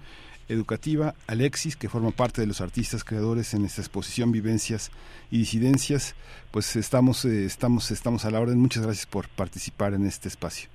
educativa, 0.49 1.15
Alexis, 1.27 1.77
que 1.77 1.89
forma 1.89 2.11
parte 2.11 2.41
de 2.41 2.47
los 2.47 2.61
artistas 2.61 3.05
creadores 3.05 3.55
en 3.55 3.65
esta 3.65 3.81
exposición 3.81 4.33
Vivencias 4.33 4.91
y 5.31 5.39
Disidencias. 5.39 6.15
Pues 6.51 6.77
estamos, 6.77 7.25
eh, 7.25 7.45
estamos, 7.45 7.91
estamos 7.91 8.25
a 8.25 8.31
la 8.31 8.41
orden. 8.41 8.59
Muchas 8.59 8.85
gracias 8.85 9.07
por 9.07 9.29
participar 9.29 9.95
en 9.95 10.07
este 10.07 10.29
espacio. 10.29 10.69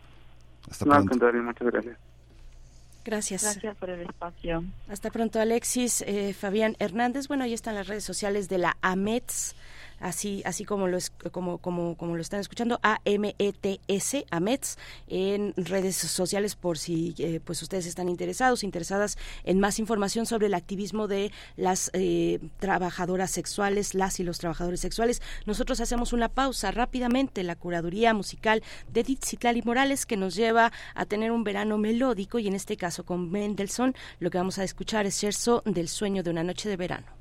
Hasta 0.69 0.85
pronto. 0.85 1.15
muchas 1.43 1.67
gracias. 1.67 1.97
Gracias. 3.05 3.41
Gracias 3.41 3.77
por 3.77 3.89
el 3.89 4.01
espacio. 4.01 4.63
Hasta 4.89 5.09
pronto, 5.09 5.39
Alexis. 5.39 6.01
Eh, 6.01 6.33
Fabián 6.33 6.75
Hernández. 6.79 7.27
Bueno, 7.27 7.43
ahí 7.43 7.53
están 7.53 7.75
las 7.75 7.87
redes 7.87 8.03
sociales 8.03 8.49
de 8.49 8.57
la 8.57 8.77
AMETS 8.81 9.55
así 9.99 10.41
así 10.45 10.65
como 10.65 10.87
lo 10.87 10.97
es, 10.97 11.11
como 11.31 11.57
como 11.57 11.95
como 11.95 12.15
lo 12.15 12.21
están 12.21 12.39
escuchando 12.39 12.79
A 12.83 13.01
M 13.05 13.35
E 13.37 13.53
T 13.53 13.79
S 13.87 14.25
AMETS 14.31 14.77
en 15.07 15.53
redes 15.55 15.95
sociales 15.95 16.55
por 16.55 16.77
si 16.77 17.15
eh, 17.17 17.39
pues 17.43 17.61
ustedes 17.61 17.85
están 17.85 18.09
interesados 18.09 18.63
interesadas 18.63 19.17
en 19.43 19.59
más 19.59 19.79
información 19.79 20.25
sobre 20.25 20.47
el 20.47 20.53
activismo 20.53 21.07
de 21.07 21.31
las 21.55 21.91
eh, 21.93 22.39
trabajadoras 22.59 23.31
sexuales 23.31 23.93
las 23.93 24.19
y 24.19 24.23
los 24.23 24.39
trabajadores 24.39 24.79
sexuales. 24.79 25.21
Nosotros 25.45 25.79
hacemos 25.79 26.13
una 26.13 26.29
pausa 26.29 26.71
rápidamente 26.71 27.43
la 27.43 27.55
curaduría 27.55 28.13
musical 28.13 28.63
de 28.91 29.03
Citlali 29.03 29.61
Morales 29.63 30.05
que 30.05 30.17
nos 30.17 30.35
lleva 30.35 30.71
a 30.95 31.05
tener 31.05 31.31
un 31.31 31.43
verano 31.43 31.77
melódico 31.77 32.39
y 32.39 32.47
en 32.47 32.55
este 32.55 32.77
caso 32.77 33.05
con 33.05 33.31
Mendelssohn 33.31 33.95
lo 34.19 34.29
que 34.29 34.37
vamos 34.37 34.59
a 34.59 34.63
escuchar 34.63 35.05
es 35.05 35.15
Scherzo 35.15 35.63
del 35.65 35.87
sueño 35.87 36.23
de 36.23 36.29
una 36.29 36.43
noche 36.43 36.69
de 36.69 36.77
verano 36.77 37.18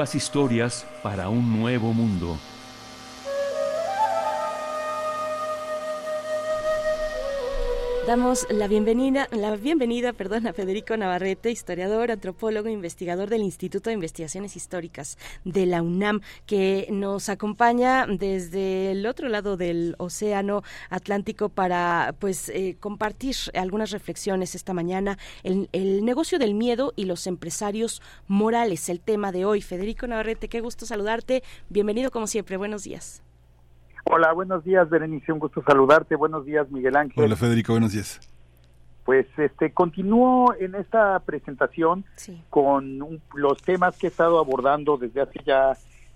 Nuevas 0.00 0.14
historias 0.14 0.86
para 1.02 1.28
un 1.28 1.60
nuevo 1.60 1.92
mundo. 1.92 2.38
Damos 8.10 8.48
la 8.50 8.66
bienvenida, 8.66 9.28
la 9.30 9.54
bienvenida, 9.54 10.12
perdón, 10.12 10.48
a 10.48 10.52
Federico 10.52 10.96
Navarrete, 10.96 11.52
historiador, 11.52 12.10
antropólogo, 12.10 12.68
investigador 12.68 13.30
del 13.30 13.42
Instituto 13.42 13.88
de 13.88 13.94
Investigaciones 13.94 14.56
Históricas 14.56 15.16
de 15.44 15.64
la 15.64 15.80
UNAM, 15.80 16.20
que 16.44 16.88
nos 16.90 17.28
acompaña 17.28 18.08
desde 18.08 18.90
el 18.90 19.06
otro 19.06 19.28
lado 19.28 19.56
del 19.56 19.94
Océano 19.98 20.64
Atlántico 20.88 21.50
para, 21.50 22.16
pues, 22.18 22.48
eh, 22.48 22.76
compartir 22.80 23.36
algunas 23.54 23.92
reflexiones 23.92 24.56
esta 24.56 24.74
mañana. 24.74 25.16
El, 25.44 25.68
el 25.70 26.04
negocio 26.04 26.40
del 26.40 26.54
miedo 26.54 26.92
y 26.96 27.04
los 27.04 27.28
empresarios 27.28 28.02
morales, 28.26 28.88
el 28.88 28.98
tema 28.98 29.30
de 29.30 29.44
hoy. 29.44 29.62
Federico 29.62 30.08
Navarrete, 30.08 30.48
qué 30.48 30.60
gusto 30.60 30.84
saludarte. 30.84 31.44
Bienvenido 31.68 32.10
como 32.10 32.26
siempre. 32.26 32.56
Buenos 32.56 32.82
días. 32.82 33.22
Hola, 34.04 34.32
buenos 34.32 34.64
días, 34.64 34.88
Berenice, 34.88 35.32
un 35.32 35.38
gusto 35.38 35.62
saludarte. 35.62 36.16
Buenos 36.16 36.44
días, 36.44 36.70
Miguel 36.70 36.96
Ángel. 36.96 37.22
Hola, 37.22 37.36
Federico, 37.36 37.72
buenos 37.72 37.92
días. 37.92 38.20
Pues 39.04 39.26
este 39.38 39.72
continúo 39.72 40.54
en 40.58 40.74
esta 40.74 41.18
presentación 41.20 42.04
con 42.48 43.20
los 43.34 43.62
temas 43.62 43.96
que 43.96 44.06
he 44.06 44.10
estado 44.10 44.38
abordando 44.38 44.96
desde 44.96 45.22
hace 45.22 45.40
ya 45.44 45.72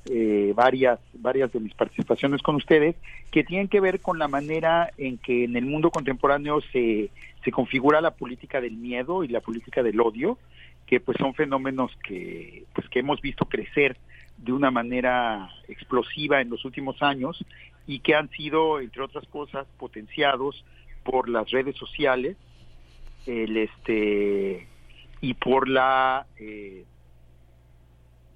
eh, 0.07 0.53
varias 0.55 1.01
varias 1.15 1.51
de 1.53 1.61
mis 1.61 1.75
participaciones 1.75 2.43
con 2.43 2.57
ustedes 2.57 2.95
que 3.31 3.43
tienen 3.43 3.69
que 3.69 3.81
ver 3.81 4.01
con 4.01 4.19
la 4.19 4.29
manera 4.29 4.91
en 4.99 5.17
que 5.17 5.45
en 5.45 5.57
el 5.57 5.65
mundo 5.65 5.91
contemporáneo 5.91 6.61
se 6.73 7.11
se 7.43 7.51
configura 7.51 8.03
la 8.03 8.11
política 8.11 8.61
del 8.61 8.77
miedo 8.77 9.25
y 9.25 9.29
la 9.29 9.41
política 9.41 9.83
del 9.83 10.01
odio 10.01 10.39
que 10.87 11.01
pues 11.01 11.17
son 11.19 11.33
fenómenos 11.35 11.91
que 12.07 12.65
pues 12.75 12.87
que 12.91 12.99
hemos 12.99 13.23
visto 13.23 13.47
crecer 13.47 13.97
de 14.37 14.53
una 14.53 14.71
manera 14.71 15.49
explosiva 15.69 16.43
en 16.43 16.51
los 16.51 16.67
últimos 16.67 17.03
años 17.03 17.43
y 17.87 18.01
que 18.01 18.15
han 18.15 18.31
sido, 18.31 18.81
entre 18.81 19.03
otras 19.03 19.27
cosas, 19.29 19.67
potenciados 19.79 20.65
por 21.03 21.29
las 21.29 21.51
redes 21.51 21.77
sociales 21.77 22.37
el 23.27 23.57
este 23.57 24.67
y 25.21 25.35
por 25.35 25.69
la 25.69 26.27
eh, 26.39 26.85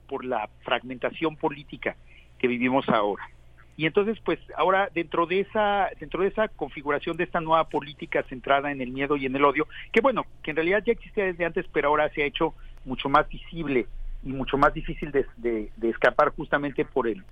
por 0.08 0.24
la 0.24 0.48
fragmentación 0.62 1.36
política 1.36 1.96
que 2.38 2.48
vivimos 2.48 2.88
ahora. 2.88 3.28
Y 3.76 3.86
entonces 3.86 4.18
pues 4.24 4.38
ahora 4.56 4.90
dentro 4.94 5.26
de 5.26 5.40
esa 5.40 5.90
dentro 6.00 6.22
de 6.22 6.28
esa 6.28 6.48
configuración 6.48 7.16
de 7.16 7.24
esta 7.24 7.40
nueva 7.40 7.68
política 7.68 8.22
centrada 8.24 8.72
en 8.72 8.80
el 8.80 8.90
miedo 8.90 9.16
y 9.16 9.26
en 9.26 9.36
el 9.36 9.44
odio 9.44 9.68
que 9.92 10.00
bueno 10.00 10.24
que 10.42 10.50
en 10.50 10.56
realidad 10.56 10.82
ya 10.84 10.92
existía 10.92 11.24
desde 11.24 11.44
antes 11.44 11.66
pero 11.72 11.88
ahora 11.88 12.08
se 12.10 12.22
ha 12.22 12.26
hecho 12.26 12.54
mucho 12.84 13.08
más 13.08 13.28
visible 13.28 13.86
y 14.24 14.32
mucho 14.32 14.58
más 14.58 14.74
difícil 14.74 15.12
de, 15.12 15.26
de, 15.36 15.88
escapar 15.88 16.30
justamente 16.34 16.84
por 16.84 17.06
el 17.06 17.22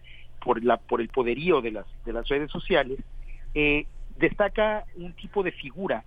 por 0.47 0.62
la 0.62 0.76
por 0.76 1.01
el 1.01 1.09
poderío 1.09 1.61
de 1.61 1.72
las 1.72 1.86
de 2.05 2.12
las 2.12 2.28
redes 2.28 2.53
sociales 2.53 3.01
eh, 3.55 3.86
destaca 4.16 4.84
un 4.94 5.12
tipo 5.12 5.42
de 5.42 5.51
figura 5.51 6.05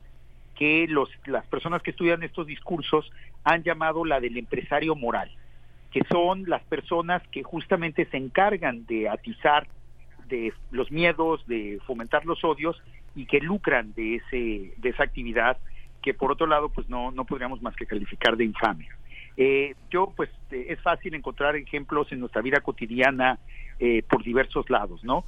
que 0.55 0.87
los 0.87 1.09
las 1.25 1.45
personas 1.47 1.83
que 1.83 1.91
estudian 1.91 2.23
estos 2.23 2.47
discursos 2.47 3.11
han 3.43 3.63
llamado 3.63 4.05
la 4.05 4.21
del 4.21 4.37
empresario 4.37 4.95
moral 4.95 5.29
que 5.91 6.03
son 6.09 6.45
las 6.47 6.63
personas 6.63 7.21
que 7.33 7.43
justamente 7.43 8.05
se 8.05 8.15
encargan 8.15 8.85
de 8.85 9.09
atizar 9.09 9.67
de 10.29 10.53
los 10.71 10.89
miedos, 10.89 11.45
de 11.47 11.79
fomentar 11.85 12.25
los 12.25 12.41
odios 12.45 12.81
y 13.15 13.25
que 13.25 13.41
lucran 13.41 13.93
de 13.93 14.15
ese 14.15 14.73
de 14.77 14.89
esa 14.89 15.03
actividad 15.03 15.57
que 16.01 16.13
por 16.13 16.31
otro 16.31 16.47
lado 16.47 16.69
pues 16.69 16.87
no 16.87 17.11
no 17.11 17.25
podríamos 17.25 17.61
más 17.61 17.75
que 17.75 17.85
calificar 17.85 18.37
de 18.37 18.45
infamia. 18.45 18.95
Eh, 19.41 19.73
yo 19.89 20.11
pues 20.17 20.29
eh, 20.51 20.65
es 20.67 20.81
fácil 20.81 21.15
encontrar 21.15 21.55
ejemplos 21.55 22.11
en 22.11 22.19
nuestra 22.19 22.41
vida 22.41 22.59
cotidiana 22.59 23.39
eh, 23.79 24.03
por 24.03 24.21
diversos 24.21 24.69
lados, 24.69 25.01
¿no? 25.01 25.23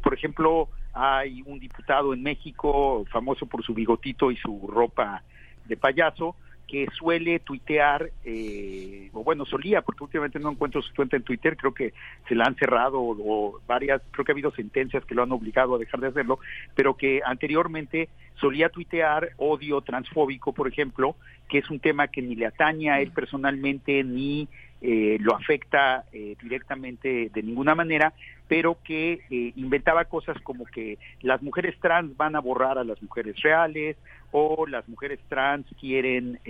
por 0.00 0.14
ejemplo, 0.14 0.68
hay 0.92 1.42
un 1.46 1.58
diputado 1.58 2.14
en 2.14 2.22
México 2.22 3.04
famoso 3.10 3.46
por 3.46 3.64
su 3.64 3.74
bigotito 3.74 4.30
y 4.30 4.36
su 4.36 4.68
ropa 4.68 5.24
de 5.64 5.76
payaso 5.76 6.36
que 6.66 6.86
suele 6.96 7.38
tuitear, 7.40 8.10
eh, 8.24 9.10
o 9.12 9.22
bueno, 9.22 9.44
solía, 9.44 9.82
porque 9.82 10.04
últimamente 10.04 10.38
no 10.38 10.50
encuentro 10.50 10.80
su 10.80 10.94
cuenta 10.94 11.16
en 11.16 11.22
Twitter, 11.22 11.56
creo 11.56 11.74
que 11.74 11.92
se 12.28 12.34
la 12.34 12.44
han 12.44 12.56
cerrado 12.56 12.98
o, 13.00 13.60
varias, 13.66 14.00
creo 14.10 14.24
que 14.24 14.32
ha 14.32 14.34
habido 14.34 14.52
sentencias 14.52 15.04
que 15.04 15.14
lo 15.14 15.22
han 15.22 15.32
obligado 15.32 15.74
a 15.74 15.78
dejar 15.78 16.00
de 16.00 16.08
hacerlo, 16.08 16.38
pero 16.74 16.96
que 16.96 17.20
anteriormente 17.24 18.08
solía 18.36 18.68
tuitear 18.70 19.30
odio 19.36 19.80
transfóbico, 19.82 20.52
por 20.52 20.68
ejemplo, 20.68 21.16
que 21.48 21.58
es 21.58 21.70
un 21.70 21.80
tema 21.80 22.08
que 22.08 22.22
ni 22.22 22.34
le 22.34 22.46
atañe 22.46 22.90
a 22.90 23.00
él 23.00 23.10
personalmente 23.10 24.02
ni 24.02 24.48
eh, 24.84 25.16
lo 25.20 25.36
afecta 25.36 26.06
eh, 26.12 26.34
directamente 26.42 27.30
de 27.32 27.42
ninguna 27.44 27.76
manera, 27.76 28.12
pero 28.48 28.78
que 28.82 29.20
eh, 29.30 29.52
inventaba 29.54 30.06
cosas 30.06 30.36
como 30.42 30.64
que 30.64 30.98
las 31.20 31.40
mujeres 31.40 31.78
trans 31.80 32.16
van 32.16 32.34
a 32.34 32.40
borrar 32.40 32.78
a 32.78 32.82
las 32.84 33.00
mujeres 33.00 33.40
reales 33.42 33.96
o 34.32 34.66
las 34.66 34.88
mujeres 34.88 35.20
trans 35.28 35.66
quieren 35.78 36.40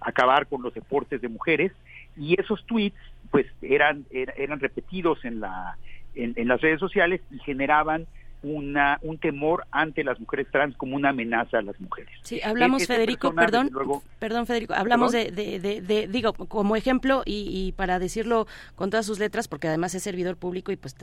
acabar 0.00 0.48
con 0.48 0.62
los 0.62 0.74
deportes 0.74 1.20
de 1.20 1.28
mujeres. 1.28 1.70
Y 2.16 2.40
esos 2.40 2.66
tweets 2.66 2.96
pues 3.30 3.46
eran 3.62 4.04
eran 4.10 4.58
repetidos 4.58 5.24
en 5.24 5.38
la 5.38 5.76
en 6.16 6.48
las 6.48 6.60
redes 6.60 6.80
sociales 6.80 7.20
y 7.30 7.38
generaban 7.40 8.06
una, 8.44 8.98
un 9.02 9.18
temor 9.18 9.64
ante 9.70 10.04
las 10.04 10.20
mujeres 10.20 10.46
trans 10.50 10.76
como 10.76 10.96
una 10.96 11.10
amenaza 11.10 11.58
a 11.58 11.62
las 11.62 11.80
mujeres. 11.80 12.10
Sí, 12.22 12.40
hablamos, 12.42 12.86
Federico, 12.86 13.34
perdón, 13.34 13.70
perdón, 14.18 14.46
Federico, 14.46 14.74
hablamos 14.74 15.12
De, 15.12 15.30
de, 15.30 16.08
digo, 16.08 16.32
como 16.32 16.76
ejemplo 16.76 17.22
y, 17.24 17.72
para 17.76 17.98
decirlo 17.98 18.46
con 18.74 18.90
todas 18.90 19.06
sus 19.06 19.18
letras, 19.18 19.48
porque 19.48 19.68
además 19.68 19.94
es 19.94 20.02
servidor 20.02 20.36
público 20.36 20.72
y 20.72 20.76
pues 20.76 20.96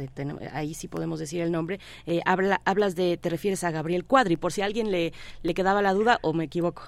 ahí 0.54 0.74
sí 0.74 0.88
podemos 0.88 1.20
decir 1.20 1.42
el 1.42 1.52
nombre, 1.52 1.80
eh, 2.06 2.22
habla, 2.26 2.62
hablas 2.66 2.96
de, 2.96 3.18
te 3.18 3.30
refieres 3.30 3.64
a 3.64 3.72
Gabriel 3.72 4.06
Cuadri, 4.06 4.38
por 4.38 4.52
si 4.52 4.62
a 4.62 4.66
alguien 4.66 4.92
le, 4.92 5.14
le 5.44 5.54
quedaba 5.54 5.82
la 5.82 5.94
duda 5.94 6.20
o 6.22 6.34
me 6.34 6.46
equivoco. 6.46 6.84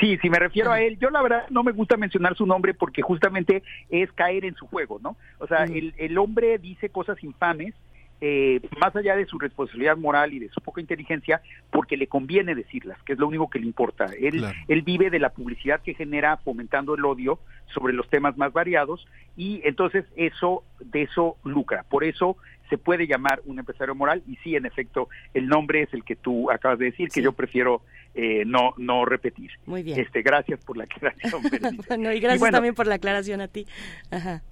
Sí, 0.00 0.16
sí 0.22 0.30
me 0.30 0.38
refiero 0.38 0.72
a 0.72 0.80
él, 0.80 0.98
yo 0.98 1.10
la 1.10 1.20
verdad 1.20 1.44
no 1.50 1.62
me 1.62 1.72
gusta 1.72 1.98
mencionar 1.98 2.34
su 2.34 2.46
nombre 2.46 2.72
porque 2.72 3.02
justamente 3.02 3.62
es 3.90 4.10
caer 4.12 4.46
en 4.46 4.54
su 4.54 4.66
juego, 4.66 4.98
¿no? 5.02 5.16
O 5.38 5.46
sea, 5.46 5.64
el, 5.64 5.92
el 5.98 6.16
hombre 6.16 6.56
dice 6.58 6.88
cosas 6.88 7.22
infames, 7.22 7.74
eh, 8.20 8.60
más 8.80 8.94
allá 8.94 9.16
de 9.16 9.26
su 9.26 9.38
responsabilidad 9.38 9.96
moral 9.96 10.34
y 10.34 10.38
de 10.38 10.48
su 10.50 10.60
poca 10.60 10.80
inteligencia, 10.80 11.40
porque 11.70 11.96
le 11.96 12.06
conviene 12.06 12.54
decirlas, 12.54 13.02
que 13.04 13.14
es 13.14 13.18
lo 13.18 13.28
único 13.28 13.48
que 13.48 13.58
le 13.58 13.66
importa. 13.66 14.06
Él, 14.18 14.44
él 14.68 14.82
vive 14.82 15.10
de 15.10 15.18
la 15.18 15.30
publicidad 15.30 15.80
que 15.80 15.94
genera 15.94 16.36
fomentando 16.38 16.94
el 16.94 17.04
odio 17.04 17.38
sobre 17.72 17.94
los 17.94 18.08
temas 18.08 18.36
más 18.36 18.52
variados 18.52 19.06
y 19.36 19.62
entonces 19.64 20.04
eso 20.16 20.64
de 20.80 21.02
eso 21.02 21.36
lucra. 21.44 21.84
Por 21.88 22.04
eso 22.04 22.36
se 22.68 22.78
puede 22.78 23.06
llamar 23.06 23.40
un 23.46 23.58
empresario 23.58 23.94
moral 23.94 24.22
y 24.28 24.36
sí, 24.36 24.54
en 24.54 24.66
efecto, 24.66 25.08
el 25.34 25.48
nombre 25.48 25.82
es 25.82 25.92
el 25.94 26.04
que 26.04 26.16
tú 26.16 26.50
acabas 26.50 26.78
de 26.78 26.86
decir, 26.86 27.08
que 27.08 27.22
yo 27.22 27.32
prefiero 27.32 27.82
eh, 28.14 28.44
no 28.46 28.74
no 28.76 29.04
repetir. 29.04 29.50
Muy 29.66 29.82
bien. 29.82 29.98
Este, 29.98 30.22
gracias 30.22 30.60
por 30.64 30.76
la 30.76 30.84
aclaración. 30.84 31.42
y 32.14 32.20
gracias 32.20 32.50
también 32.50 32.74
por 32.74 32.86
la 32.86 32.96
aclaración 32.96 33.40
a 33.40 33.48
ti. 33.48 33.66
Ajá 34.10 34.42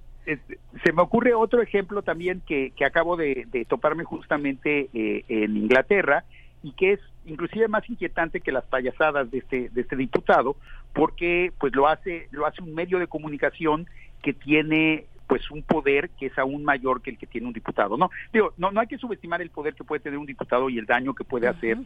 se 0.83 0.93
me 0.93 1.01
ocurre 1.01 1.33
otro 1.33 1.61
ejemplo 1.61 2.01
también 2.01 2.41
que, 2.47 2.71
que 2.75 2.85
acabo 2.85 3.17
de, 3.17 3.47
toparme 3.67 4.03
justamente 4.03 4.89
eh, 4.93 5.25
en 5.27 5.57
Inglaterra 5.57 6.23
y 6.61 6.73
que 6.73 6.93
es 6.93 6.99
inclusive 7.25 7.67
más 7.67 7.89
inquietante 7.89 8.41
que 8.41 8.51
las 8.51 8.65
payasadas 8.65 9.31
de 9.31 9.39
este 9.39 9.69
de 9.69 9.81
este 9.81 9.95
diputado 9.95 10.55
porque 10.93 11.51
pues 11.59 11.75
lo 11.75 11.87
hace 11.87 12.27
lo 12.31 12.45
hace 12.45 12.61
un 12.61 12.73
medio 12.73 12.99
de 12.99 13.07
comunicación 13.07 13.87
que 14.21 14.33
tiene 14.33 15.05
pues 15.29 15.51
un 15.51 15.61
poder 15.61 16.09
que 16.19 16.25
es 16.25 16.37
aún 16.39 16.63
mayor 16.63 17.03
que 17.03 17.11
el 17.11 17.19
que 17.19 17.27
tiene 17.27 17.45
un 17.45 17.53
diputado. 17.53 17.97
No, 17.97 18.09
digo, 18.33 18.51
no, 18.57 18.71
no 18.71 18.81
hay 18.81 18.87
que 18.87 18.97
subestimar 18.97 19.43
el 19.43 19.51
poder 19.51 19.75
que 19.75 19.83
puede 19.83 20.01
tener 20.01 20.17
un 20.17 20.25
diputado 20.25 20.71
y 20.71 20.79
el 20.79 20.87
daño 20.87 21.13
que 21.13 21.23
puede 21.23 21.47
hacer 21.47 21.77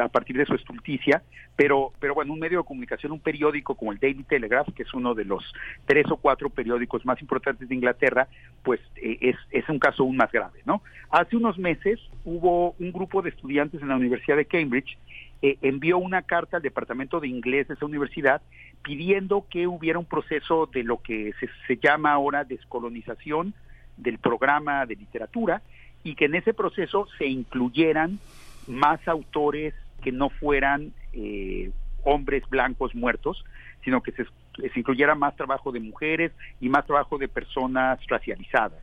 a 0.00 0.06
partir 0.06 0.36
de 0.36 0.46
su 0.46 0.54
estulticia, 0.54 1.20
pero, 1.56 1.92
pero 1.98 2.14
bueno, 2.14 2.32
un 2.32 2.38
medio 2.38 2.58
de 2.58 2.64
comunicación, 2.64 3.10
un 3.10 3.18
periódico 3.18 3.74
como 3.74 3.90
el 3.90 3.98
Daily 3.98 4.22
Telegraph, 4.22 4.68
que 4.72 4.84
es 4.84 4.94
uno 4.94 5.14
de 5.14 5.24
los 5.24 5.42
tres 5.84 6.06
o 6.12 6.16
cuatro 6.16 6.48
periódicos 6.48 7.04
más 7.04 7.20
importantes 7.20 7.68
de 7.68 7.74
Inglaterra, 7.74 8.28
pues 8.62 8.78
eh, 8.94 9.18
es, 9.20 9.36
es 9.50 9.68
un 9.68 9.80
caso 9.80 10.04
aún 10.04 10.16
más 10.16 10.30
grave, 10.30 10.60
¿no? 10.64 10.80
Hace 11.10 11.36
unos 11.36 11.58
meses 11.58 11.98
hubo 12.24 12.76
un 12.78 12.92
grupo 12.92 13.20
de 13.20 13.30
estudiantes 13.30 13.82
en 13.82 13.88
la 13.88 13.96
Universidad 13.96 14.36
de 14.36 14.44
Cambridge 14.44 14.96
eh, 15.44 15.58
envió 15.60 15.98
una 15.98 16.22
carta 16.22 16.58
al 16.58 16.62
Departamento 16.62 17.18
de 17.18 17.26
Inglés 17.26 17.66
de 17.66 17.74
esa 17.74 17.84
universidad 17.84 18.42
pidiendo 18.82 19.46
que 19.48 19.66
hubiera 19.66 19.98
un 19.98 20.04
proceso 20.04 20.66
de 20.66 20.82
lo 20.82 20.98
que 21.02 21.32
se, 21.66 21.76
llama 21.76 22.12
ahora 22.12 22.44
descolonización 22.44 23.54
del 23.96 24.18
programa 24.18 24.86
de 24.86 24.96
literatura 24.96 25.62
y 26.02 26.14
que 26.14 26.24
en 26.24 26.34
ese 26.34 26.52
proceso 26.52 27.06
se 27.18 27.26
incluyeran 27.26 28.18
más 28.66 29.06
autores 29.06 29.74
que 30.02 30.12
no 30.12 30.30
fueran 30.30 30.92
eh, 31.12 31.70
hombres 32.04 32.42
blancos 32.48 32.94
muertos, 32.94 33.44
sino 33.84 34.02
que 34.02 34.12
se, 34.12 34.26
incluyera 34.74 35.14
más 35.14 35.36
trabajo 35.36 35.72
de 35.72 35.80
mujeres 35.80 36.32
y 36.60 36.68
más 36.68 36.84
trabajo 36.86 37.18
de 37.18 37.28
personas 37.28 38.00
racializadas, 38.08 38.80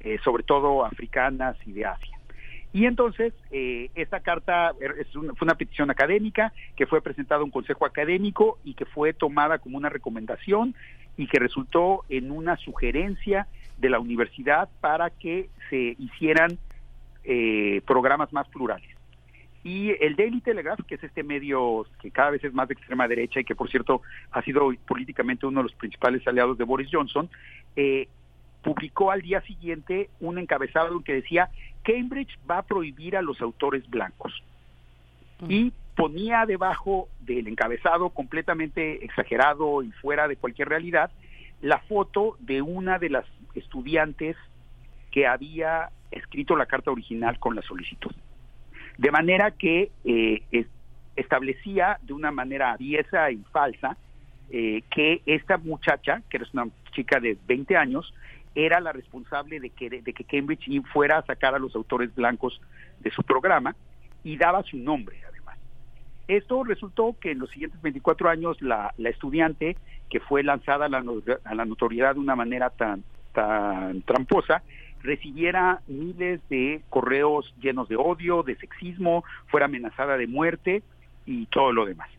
eh, 0.00 0.18
sobre 0.22 0.42
todo 0.42 0.84
africanas 0.84 1.56
y 1.66 1.72
de 1.72 1.86
Asia. 1.86 2.17
Y 2.72 2.84
entonces, 2.84 3.32
eh, 3.50 3.90
esta 3.94 4.20
carta 4.20 4.72
es 5.00 5.08
fue 5.12 5.36
una 5.40 5.54
petición 5.54 5.90
académica 5.90 6.52
que 6.76 6.86
fue 6.86 7.00
presentada 7.00 7.40
a 7.40 7.44
un 7.44 7.50
consejo 7.50 7.86
académico 7.86 8.58
y 8.62 8.74
que 8.74 8.84
fue 8.84 9.14
tomada 9.14 9.58
como 9.58 9.78
una 9.78 9.88
recomendación 9.88 10.74
y 11.16 11.26
que 11.26 11.38
resultó 11.38 12.04
en 12.08 12.30
una 12.30 12.56
sugerencia 12.56 13.46
de 13.78 13.90
la 13.90 14.00
universidad 14.00 14.68
para 14.80 15.10
que 15.10 15.48
se 15.70 15.96
hicieran 15.98 16.58
eh, 17.24 17.80
programas 17.86 18.32
más 18.32 18.48
plurales. 18.48 18.88
Y 19.64 19.90
el 20.02 20.14
Daily 20.14 20.40
Telegraph, 20.40 20.80
que 20.86 20.94
es 20.94 21.04
este 21.04 21.22
medio 21.22 21.84
que 22.00 22.10
cada 22.10 22.30
vez 22.30 22.44
es 22.44 22.54
más 22.54 22.68
de 22.68 22.74
extrema 22.74 23.08
derecha 23.08 23.40
y 23.40 23.44
que, 23.44 23.54
por 23.54 23.68
cierto, 23.68 24.02
ha 24.30 24.42
sido 24.42 24.72
políticamente 24.86 25.46
uno 25.46 25.60
de 25.60 25.64
los 25.64 25.74
principales 25.74 26.26
aliados 26.26 26.56
de 26.58 26.64
Boris 26.64 26.88
Johnson, 26.90 27.28
eh, 27.76 28.08
publicó 28.62 29.10
al 29.10 29.22
día 29.22 29.40
siguiente 29.42 30.10
un 30.20 30.38
encabezado 30.38 31.02
que 31.02 31.14
decía 31.14 31.50
Cambridge 31.82 32.38
va 32.48 32.58
a 32.58 32.62
prohibir 32.62 33.16
a 33.16 33.22
los 33.22 33.40
autores 33.40 33.88
blancos. 33.88 34.42
Y 35.48 35.72
ponía 35.94 36.46
debajo 36.46 37.08
del 37.20 37.46
encabezado 37.46 38.10
completamente 38.10 39.04
exagerado 39.04 39.82
y 39.82 39.92
fuera 39.92 40.26
de 40.26 40.36
cualquier 40.36 40.68
realidad 40.68 41.10
la 41.60 41.78
foto 41.78 42.36
de 42.40 42.62
una 42.62 42.98
de 42.98 43.10
las 43.10 43.24
estudiantes 43.54 44.36
que 45.10 45.26
había 45.26 45.90
escrito 46.10 46.56
la 46.56 46.66
carta 46.66 46.90
original 46.90 47.38
con 47.38 47.54
la 47.54 47.62
solicitud. 47.62 48.12
De 48.96 49.10
manera 49.10 49.52
que 49.52 49.90
eh, 50.04 50.42
establecía 51.16 51.98
de 52.02 52.12
una 52.12 52.30
manera 52.30 52.72
aviesa 52.72 53.30
y 53.30 53.38
falsa 53.52 53.96
eh, 54.50 54.82
que 54.90 55.22
esta 55.26 55.58
muchacha, 55.58 56.22
que 56.30 56.38
era 56.38 56.46
una 56.52 56.68
chica 56.92 57.20
de 57.20 57.36
20 57.46 57.76
años, 57.76 58.14
era 58.58 58.80
la 58.80 58.92
responsable 58.92 59.60
de 59.60 59.70
que, 59.70 59.88
de 59.88 60.12
que 60.12 60.24
Cambridge 60.24 60.82
fuera 60.92 61.18
a 61.18 61.22
sacar 61.24 61.54
a 61.54 61.60
los 61.60 61.76
autores 61.76 62.12
blancos 62.12 62.60
de 62.98 63.10
su 63.12 63.22
programa 63.22 63.76
y 64.24 64.36
daba 64.36 64.64
su 64.64 64.76
nombre 64.76 65.16
además. 65.28 65.58
Esto 66.26 66.64
resultó 66.64 67.14
que 67.20 67.30
en 67.30 67.38
los 67.38 67.50
siguientes 67.50 67.80
24 67.80 68.28
años 68.28 68.60
la, 68.60 68.92
la 68.98 69.10
estudiante 69.10 69.76
que 70.10 70.18
fue 70.18 70.42
lanzada 70.42 70.86
a 70.86 70.88
la, 70.88 71.04
a 71.44 71.54
la 71.54 71.64
notoriedad 71.66 72.14
de 72.14 72.20
una 72.20 72.34
manera 72.34 72.70
tan, 72.70 73.04
tan 73.32 74.02
tramposa, 74.02 74.64
recibiera 75.02 75.80
miles 75.86 76.40
de 76.48 76.82
correos 76.90 77.54
llenos 77.60 77.88
de 77.88 77.94
odio, 77.94 78.42
de 78.42 78.56
sexismo, 78.56 79.22
fuera 79.46 79.66
amenazada 79.66 80.16
de 80.16 80.26
muerte 80.26 80.82
y 81.26 81.46
todo 81.46 81.72
lo 81.72 81.86
demás. 81.86 82.10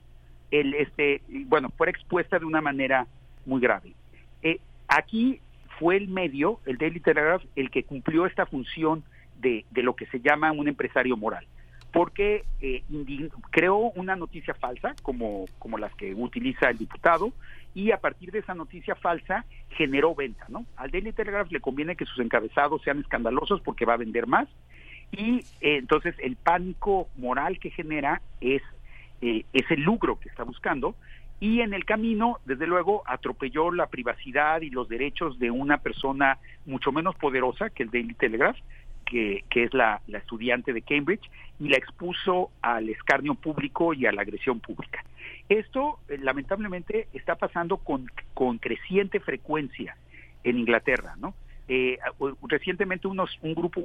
El, 0.51 0.73
este, 0.75 1.21
bueno, 1.47 1.69
fuera 1.75 1.91
expuesta 1.91 2.39
de 2.39 2.45
una 2.45 2.61
manera 2.61 3.07
muy 3.45 3.59
grave. 3.59 3.93
Eh, 4.41 4.61
aquí 4.87 5.41
fue 5.79 5.97
el 5.97 6.09
medio, 6.09 6.59
el 6.65 6.77
Daily 6.77 6.99
Telegraph, 6.99 7.43
el 7.55 7.71
que 7.71 7.83
cumplió 7.83 8.25
esta 8.25 8.45
función 8.45 9.03
de, 9.39 9.65
de 9.71 9.83
lo 9.83 9.95
que 9.95 10.05
se 10.07 10.19
llama 10.19 10.51
un 10.51 10.67
empresario 10.67 11.15
moral. 11.17 11.45
porque 11.91 12.43
eh, 12.61 12.83
creó 13.49 13.77
una 13.95 14.15
noticia 14.15 14.53
falsa, 14.53 14.95
como, 15.01 15.45
como 15.57 15.77
las 15.77 15.93
que 15.95 16.13
utiliza 16.13 16.69
el 16.69 16.77
diputado, 16.77 17.33
y 17.73 17.91
a 17.91 17.97
partir 17.97 18.31
de 18.31 18.39
esa 18.39 18.53
noticia 18.53 18.95
falsa 18.95 19.45
generó 19.69 20.13
venta, 20.15 20.45
¿no? 20.49 20.65
Al 20.75 20.91
Daily 20.91 21.13
Telegraph 21.13 21.51
le 21.51 21.59
conviene 21.59 21.95
que 21.95 22.05
sus 22.05 22.19
encabezados 22.19 22.81
sean 22.83 22.99
escandalosos 22.99 23.61
porque 23.61 23.85
va 23.85 23.93
a 23.93 23.97
vender 23.97 24.27
más, 24.27 24.47
y 25.11 25.39
eh, 25.61 25.77
entonces 25.77 26.15
el 26.19 26.35
pánico 26.35 27.09
moral 27.17 27.59
que 27.59 27.71
genera 27.71 28.21
es, 28.39 28.61
eh, 29.21 29.45
es 29.53 29.69
el 29.71 29.81
lucro 29.81 30.19
que 30.19 30.29
está 30.29 30.43
buscando, 30.43 30.95
y 31.39 31.61
en 31.61 31.73
el 31.73 31.85
camino, 31.85 32.39
desde 32.45 32.67
luego, 32.67 33.03
atropelló 33.05 33.71
la 33.71 33.87
privacidad 33.87 34.61
y 34.61 34.69
los 34.69 34.89
derechos 34.89 35.39
de 35.39 35.51
una 35.51 35.77
persona 35.77 36.37
mucho 36.65 36.91
menos 36.91 37.15
poderosa 37.15 37.69
que 37.69 37.83
el 37.83 37.91
Daily 37.91 38.13
Telegraph, 38.13 38.57
que, 39.05 39.43
es 39.49 39.73
la, 39.73 40.01
estudiante 40.07 40.73
de 40.73 40.81
Cambridge, 40.81 41.29
y 41.59 41.69
la 41.69 41.77
expuso 41.77 42.51
al 42.61 42.89
escarnio 42.89 43.35
público 43.35 43.93
y 43.93 44.05
a 44.05 44.11
la 44.11 44.21
agresión 44.21 44.59
pública. 44.59 45.03
Esto, 45.47 45.99
eh, 46.09 46.17
lamentablemente, 46.19 47.07
está 47.13 47.35
pasando 47.35 47.77
con, 47.77 48.11
con 48.33 48.59
creciente 48.59 49.19
frecuencia 49.19 49.95
en 50.43 50.59
Inglaterra, 50.59 51.15
¿no? 51.17 51.33
Eh, 51.71 51.99
recientemente 52.47 53.07
unos, 53.07 53.29
un 53.43 53.53
grupo, 53.53 53.83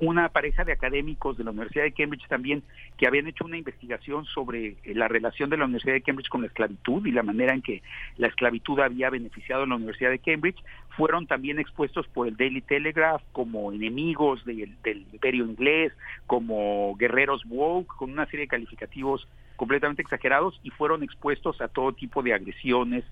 una 0.00 0.28
pareja 0.30 0.64
de 0.64 0.72
académicos 0.72 1.38
de 1.38 1.44
la 1.44 1.52
Universidad 1.52 1.84
de 1.84 1.92
Cambridge 1.92 2.26
también 2.26 2.64
que 2.98 3.06
habían 3.06 3.28
hecho 3.28 3.44
una 3.44 3.56
investigación 3.56 4.24
sobre 4.24 4.74
eh, 4.82 4.94
la 4.96 5.06
relación 5.06 5.48
de 5.48 5.56
la 5.56 5.66
Universidad 5.66 5.94
de 5.94 6.00
Cambridge 6.00 6.28
con 6.28 6.40
la 6.40 6.48
esclavitud 6.48 7.06
y 7.06 7.12
la 7.12 7.22
manera 7.22 7.54
en 7.54 7.62
que 7.62 7.82
la 8.16 8.26
esclavitud 8.26 8.80
había 8.80 9.10
beneficiado 9.10 9.62
a 9.62 9.66
la 9.68 9.76
Universidad 9.76 10.10
de 10.10 10.18
Cambridge, 10.18 10.60
fueron 10.96 11.28
también 11.28 11.60
expuestos 11.60 12.04
por 12.08 12.26
el 12.26 12.36
Daily 12.36 12.62
Telegraph 12.62 13.22
como 13.30 13.70
enemigos 13.70 14.44
del 14.44 14.76
imperio 15.12 15.44
inglés, 15.44 15.92
como 16.26 16.96
guerreros 16.96 17.44
woke, 17.46 17.94
con 17.94 18.10
una 18.10 18.26
serie 18.26 18.46
de 18.46 18.48
calificativos 18.48 19.28
completamente 19.54 20.02
exagerados 20.02 20.58
y 20.64 20.70
fueron 20.70 21.04
expuestos 21.04 21.60
a 21.60 21.68
todo 21.68 21.92
tipo 21.92 22.24
de 22.24 22.34
agresiones 22.34 23.04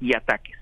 y 0.00 0.16
ataques 0.16 0.61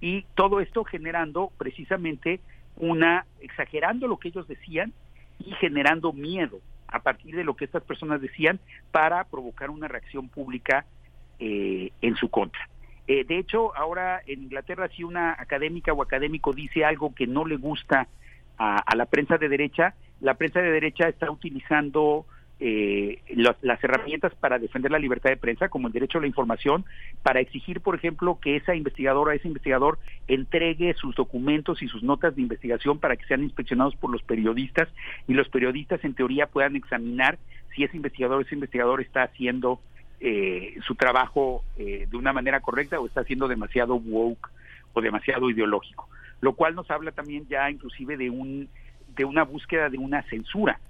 y 0.00 0.24
todo 0.34 0.60
esto 0.60 0.84
generando 0.84 1.50
precisamente 1.58 2.40
una, 2.76 3.26
exagerando 3.40 4.06
lo 4.06 4.18
que 4.18 4.28
ellos 4.28 4.46
decían 4.46 4.92
y 5.38 5.52
generando 5.52 6.12
miedo 6.12 6.60
a 6.88 7.00
partir 7.00 7.34
de 7.34 7.44
lo 7.44 7.56
que 7.56 7.64
estas 7.64 7.82
personas 7.82 8.20
decían 8.20 8.60
para 8.92 9.24
provocar 9.24 9.70
una 9.70 9.88
reacción 9.88 10.28
pública 10.28 10.84
eh, 11.38 11.90
en 12.00 12.16
su 12.16 12.28
contra. 12.28 12.68
Eh, 13.06 13.24
de 13.24 13.38
hecho, 13.38 13.76
ahora 13.76 14.20
en 14.26 14.44
Inglaterra 14.44 14.88
si 14.88 15.04
una 15.04 15.32
académica 15.38 15.92
o 15.92 16.02
académico 16.02 16.52
dice 16.52 16.84
algo 16.84 17.14
que 17.14 17.26
no 17.26 17.44
le 17.44 17.56
gusta 17.56 18.08
a 18.58 18.96
la 18.96 19.04
prensa 19.04 19.36
de 19.36 19.50
derecha, 19.50 19.94
la 20.22 20.32
prensa 20.32 20.62
de 20.62 20.70
derecha 20.70 21.08
está 21.08 21.30
utilizando 21.30 22.24
eh, 22.58 23.20
las 23.60 23.84
herramientas 23.84 24.34
para 24.34 24.58
defender 24.58 24.90
la 24.90 24.98
libertad 24.98 25.28
de 25.28 25.36
prensa, 25.36 25.68
como 25.68 25.88
el 25.88 25.92
derecho 25.92 26.18
a 26.18 26.20
la 26.22 26.26
información, 26.26 26.86
para 27.22 27.40
exigir, 27.40 27.80
por 27.80 27.94
ejemplo, 27.94 28.38
que 28.40 28.56
esa 28.56 28.74
investigadora, 28.74 29.34
ese 29.34 29.48
investigador 29.48 29.98
entregue 30.26 30.94
sus 30.94 31.14
documentos 31.14 31.82
y 31.82 31.88
sus 31.88 32.02
notas 32.02 32.34
de 32.34 32.42
investigación 32.42 32.98
para 32.98 33.16
que 33.16 33.26
sean 33.26 33.42
inspeccionados 33.42 33.94
por 33.96 34.10
los 34.10 34.22
periodistas 34.22 34.88
y 35.28 35.34
los 35.34 35.48
periodistas, 35.48 36.02
en 36.04 36.14
teoría, 36.14 36.46
puedan 36.46 36.76
examinar 36.76 37.38
si 37.74 37.84
ese 37.84 37.96
investigador, 37.96 38.42
ese 38.42 38.54
investigador 38.54 39.02
está 39.02 39.24
haciendo 39.24 39.78
eh, 40.20 40.78
su 40.86 40.94
trabajo 40.94 41.62
eh, 41.76 42.06
de 42.10 42.16
una 42.16 42.32
manera 42.32 42.60
correcta 42.60 42.98
o 42.98 43.06
está 43.06 43.22
siendo 43.24 43.48
demasiado 43.48 43.96
woke 43.96 44.48
o 44.94 45.02
demasiado 45.02 45.50
ideológico, 45.50 46.08
lo 46.40 46.54
cual 46.54 46.74
nos 46.74 46.90
habla 46.90 47.12
también 47.12 47.46
ya 47.48 47.70
inclusive 47.70 48.16
de 48.16 48.30
un 48.30 48.66
de 49.14 49.24
una 49.26 49.44
búsqueda 49.44 49.90
de 49.90 49.98
una 49.98 50.22
censura 50.22 50.80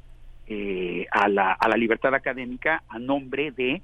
eh, 0.49 1.07
a, 1.11 1.29
la, 1.29 1.53
a 1.53 1.69
la 1.69 1.77
libertad 1.77 2.15
académica 2.15 2.83
a 2.89 2.99
nombre 2.99 3.51
de, 3.51 3.83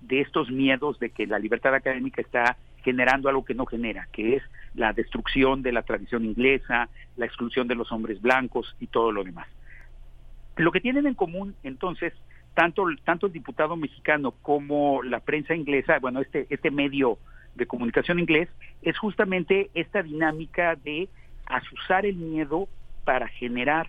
de 0.00 0.20
estos 0.20 0.50
miedos 0.50 0.98
de 0.98 1.10
que 1.10 1.26
la 1.26 1.38
libertad 1.38 1.74
académica 1.74 2.20
está 2.20 2.56
generando 2.82 3.28
algo 3.28 3.44
que 3.44 3.54
no 3.54 3.66
genera, 3.66 4.08
que 4.12 4.36
es 4.36 4.42
la 4.74 4.92
destrucción 4.92 5.62
de 5.62 5.72
la 5.72 5.82
tradición 5.82 6.24
inglesa, 6.24 6.88
la 7.16 7.26
exclusión 7.26 7.68
de 7.68 7.74
los 7.74 7.92
hombres 7.92 8.20
blancos 8.20 8.74
y 8.80 8.86
todo 8.86 9.12
lo 9.12 9.24
demás. 9.24 9.46
Lo 10.56 10.72
que 10.72 10.80
tienen 10.80 11.06
en 11.06 11.14
común, 11.14 11.54
entonces, 11.62 12.12
tanto, 12.54 12.84
tanto 13.04 13.26
el 13.26 13.32
diputado 13.32 13.76
mexicano 13.76 14.32
como 14.42 15.02
la 15.02 15.20
prensa 15.20 15.54
inglesa, 15.54 15.98
bueno, 15.98 16.20
este, 16.20 16.46
este 16.50 16.70
medio 16.70 17.18
de 17.54 17.66
comunicación 17.66 18.18
inglés, 18.18 18.48
es 18.82 18.98
justamente 18.98 19.70
esta 19.74 20.02
dinámica 20.02 20.76
de 20.76 21.08
asusar 21.46 22.06
el 22.06 22.16
miedo 22.16 22.68
para 23.04 23.28
generar 23.28 23.88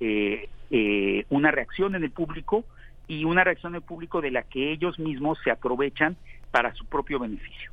eh, 0.00 0.48
eh, 0.70 1.24
una 1.30 1.50
reacción 1.50 1.94
en 1.94 2.02
el 2.02 2.10
público 2.10 2.64
y 3.06 3.24
una 3.24 3.44
reacción 3.44 3.72
en 3.72 3.76
el 3.76 3.82
público 3.82 4.20
de 4.20 4.32
la 4.32 4.42
que 4.42 4.72
ellos 4.72 4.98
mismos 4.98 5.38
se 5.44 5.50
aprovechan 5.50 6.16
para 6.50 6.74
su 6.74 6.84
propio 6.86 7.18
beneficio. 7.18 7.70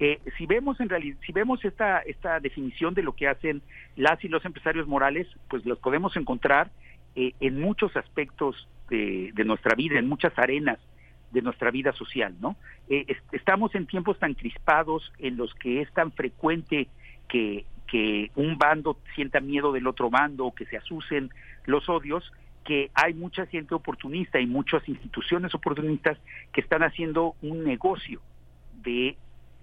Eh, 0.00 0.18
si 0.36 0.46
vemos 0.46 0.80
en 0.80 0.88
realidad, 0.88 1.16
si 1.24 1.32
vemos 1.32 1.64
esta 1.64 2.00
esta 2.00 2.40
definición 2.40 2.94
de 2.94 3.04
lo 3.04 3.14
que 3.14 3.28
hacen 3.28 3.62
las 3.94 4.24
y 4.24 4.28
los 4.28 4.44
empresarios 4.44 4.88
morales, 4.88 5.28
pues 5.48 5.64
los 5.64 5.78
podemos 5.78 6.16
encontrar 6.16 6.70
eh, 7.14 7.34
en 7.38 7.60
muchos 7.60 7.96
aspectos 7.96 8.68
de, 8.90 9.32
nuestra 9.44 9.76
vida, 9.76 9.98
en 9.98 10.08
muchas 10.08 10.36
arenas 10.36 10.78
de 11.30 11.42
nuestra 11.42 11.70
vida 11.70 11.92
social, 11.92 12.34
¿no? 12.40 12.56
estamos 13.32 13.74
en 13.74 13.86
tiempos 13.86 14.18
tan 14.18 14.34
crispados 14.34 15.12
en 15.18 15.36
los 15.36 15.52
que 15.54 15.80
es 15.80 15.92
tan 15.92 16.12
frecuente 16.12 16.86
que, 17.28 17.64
que 17.88 18.30
un 18.36 18.56
bando 18.56 18.98
sienta 19.16 19.40
miedo 19.40 19.72
del 19.72 19.86
otro 19.88 20.10
bando, 20.10 20.52
que 20.54 20.64
se 20.66 20.76
asusen 20.76 21.30
los 21.66 21.88
odios, 21.88 22.32
que 22.64 22.90
hay 22.94 23.14
mucha 23.14 23.46
gente 23.46 23.74
oportunista 23.74 24.40
y 24.40 24.46
muchas 24.46 24.88
instituciones 24.88 25.54
oportunistas 25.54 26.18
que 26.52 26.60
están 26.60 26.82
haciendo 26.82 27.34
un 27.42 27.64
negocio 27.64 28.20
de 28.82 29.16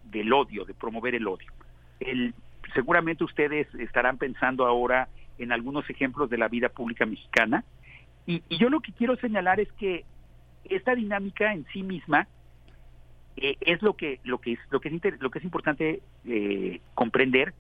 del 0.04 0.34
odio, 0.34 0.66
de 0.66 0.74
promover 0.74 1.16
el 1.16 1.26
odio. 1.26 1.52
El, 2.00 2.34
seguramente 2.74 3.24
ustedes 3.24 3.74
estarán 3.76 4.18
pensando 4.18 4.66
ahora 4.66 5.08
en 5.38 5.52
algunos 5.52 5.90
ejemplos 5.90 6.30
de 6.30 6.38
la 6.38 6.50
vida 6.50 6.70
pública 6.70 7.06
mexicana 7.06 7.64
y, 8.26 8.44
yo 8.50 8.70
lo 8.70 8.82
que 8.82 8.92
quiero 8.92 9.16
señalar 9.18 9.60
es 9.60 9.72
que 9.74 10.06
esta 10.66 10.96
dinámica 10.96 11.54
en 11.54 11.66
sí 11.74 11.84
misma 11.84 12.28
eh, 13.38 13.58
es 13.62 13.82
lo 13.82 13.96
que 13.96 14.20
lo 14.24 14.40
que 14.40 14.54
es 14.54 14.60
lo 14.70 14.80
que 14.80 14.90
es 14.90 15.22
lo 15.22 15.32
que 15.32 15.40
es 15.40 15.46
importante 15.46 16.02
eh, 16.26 16.82
comprender 16.94 17.54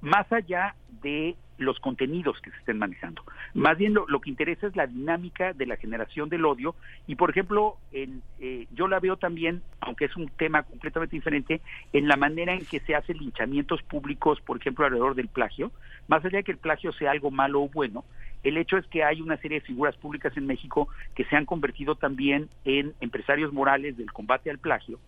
más 0.00 0.30
allá 0.32 0.74
de 1.02 1.36
los 1.64 1.78
contenidos 1.80 2.40
que 2.40 2.50
se 2.50 2.56
estén 2.58 2.78
manejando. 2.78 3.22
Más 3.54 3.78
bien 3.78 3.94
lo, 3.94 4.20
que 4.20 4.30
interesa 4.30 4.66
es 4.66 4.76
la 4.76 4.86
dinámica 4.86 5.52
de 5.52 5.66
la 5.66 5.76
generación 5.76 6.28
del 6.28 6.44
odio 6.44 6.74
y, 7.06 7.16
por 7.16 7.30
ejemplo, 7.30 7.76
en, 7.92 8.22
eh, 8.40 8.66
yo 8.72 8.88
la 8.88 9.00
veo 9.00 9.16
también, 9.16 9.62
aunque 9.80 10.06
es 10.06 10.16
un 10.16 10.28
tema 10.28 10.62
completamente 10.62 11.16
diferente, 11.16 11.60
en 11.92 12.08
la 12.08 12.16
manera 12.16 12.54
en 12.54 12.64
que 12.64 12.80
se 12.80 12.94
hacen 12.94 13.18
linchamientos 13.18 13.82
públicos, 13.82 14.40
por 14.40 14.58
ejemplo, 14.58 14.84
alrededor 14.84 15.14
del 15.14 15.28
plagio. 15.28 15.72
Más 16.08 16.24
allá 16.24 16.38
de 16.38 16.44
que 16.44 16.52
el 16.52 16.58
plagio 16.58 16.92
sea 16.92 17.10
algo 17.10 17.30
malo 17.30 17.62
o 17.62 17.68
bueno, 17.68 18.04
el 18.42 18.56
hecho 18.56 18.76
es 18.76 18.86
que 18.86 19.04
hay 19.04 19.20
una 19.20 19.36
serie 19.36 19.60
de 19.60 19.66
figuras 19.66 19.96
públicas 19.96 20.36
en 20.36 20.46
México 20.46 20.88
que 21.14 21.24
se 21.24 21.36
han 21.36 21.46
convertido 21.46 21.94
también 21.94 22.48
en 22.64 22.92
empresarios 23.00 23.52
morales 23.52 23.96
del 23.96 24.12
combate 24.12 24.50
al 24.50 24.58
plagio 24.58 24.98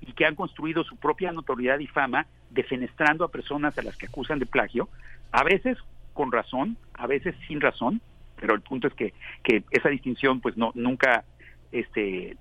y 0.00 0.12
que 0.12 0.26
han 0.26 0.34
construido 0.34 0.84
su 0.84 0.96
propia 0.96 1.32
notoriedad 1.32 1.78
y 1.78 1.86
fama 1.86 2.26
defenestrando 2.50 3.24
a 3.24 3.30
personas 3.30 3.76
a 3.78 3.82
las 3.82 3.96
que 3.96 4.06
acusan 4.06 4.38
de 4.38 4.46
plagio, 4.46 4.88
a 5.32 5.42
veces 5.42 5.78
con 6.14 6.32
razón, 6.32 6.78
a 6.94 7.06
veces 7.06 7.34
sin 7.46 7.60
razón, 7.60 8.00
pero 8.40 8.54
el 8.54 8.62
punto 8.62 8.88
es 8.88 8.94
que, 8.94 9.12
que 9.42 9.64
esa 9.70 9.90
distinción 9.90 10.40
pues 10.40 10.56
no 10.56 10.72
nunca 10.74 11.24
este 11.72 12.36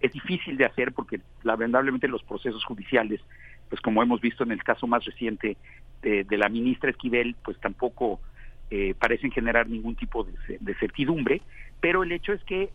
es 0.00 0.12
difícil 0.12 0.56
de 0.56 0.66
hacer 0.66 0.92
porque 0.92 1.20
lamentablemente 1.42 2.08
los 2.08 2.22
procesos 2.22 2.64
judiciales 2.64 3.20
pues 3.68 3.80
como 3.80 4.02
hemos 4.02 4.20
visto 4.20 4.44
en 4.44 4.52
el 4.52 4.62
caso 4.62 4.86
más 4.86 5.04
reciente 5.04 5.56
de, 6.02 6.24
la 6.36 6.48
ministra 6.48 6.90
Esquivel 6.90 7.34
pues 7.44 7.58
tampoco 7.58 8.20
eh, 8.70 8.94
parecen 8.98 9.32
generar 9.32 9.68
ningún 9.68 9.96
tipo 9.96 10.24
de, 10.24 10.58
de 10.60 10.74
certidumbre 10.74 11.42
pero 11.80 12.02
el 12.02 12.12
hecho 12.12 12.32
es 12.32 12.42
que 12.44 12.70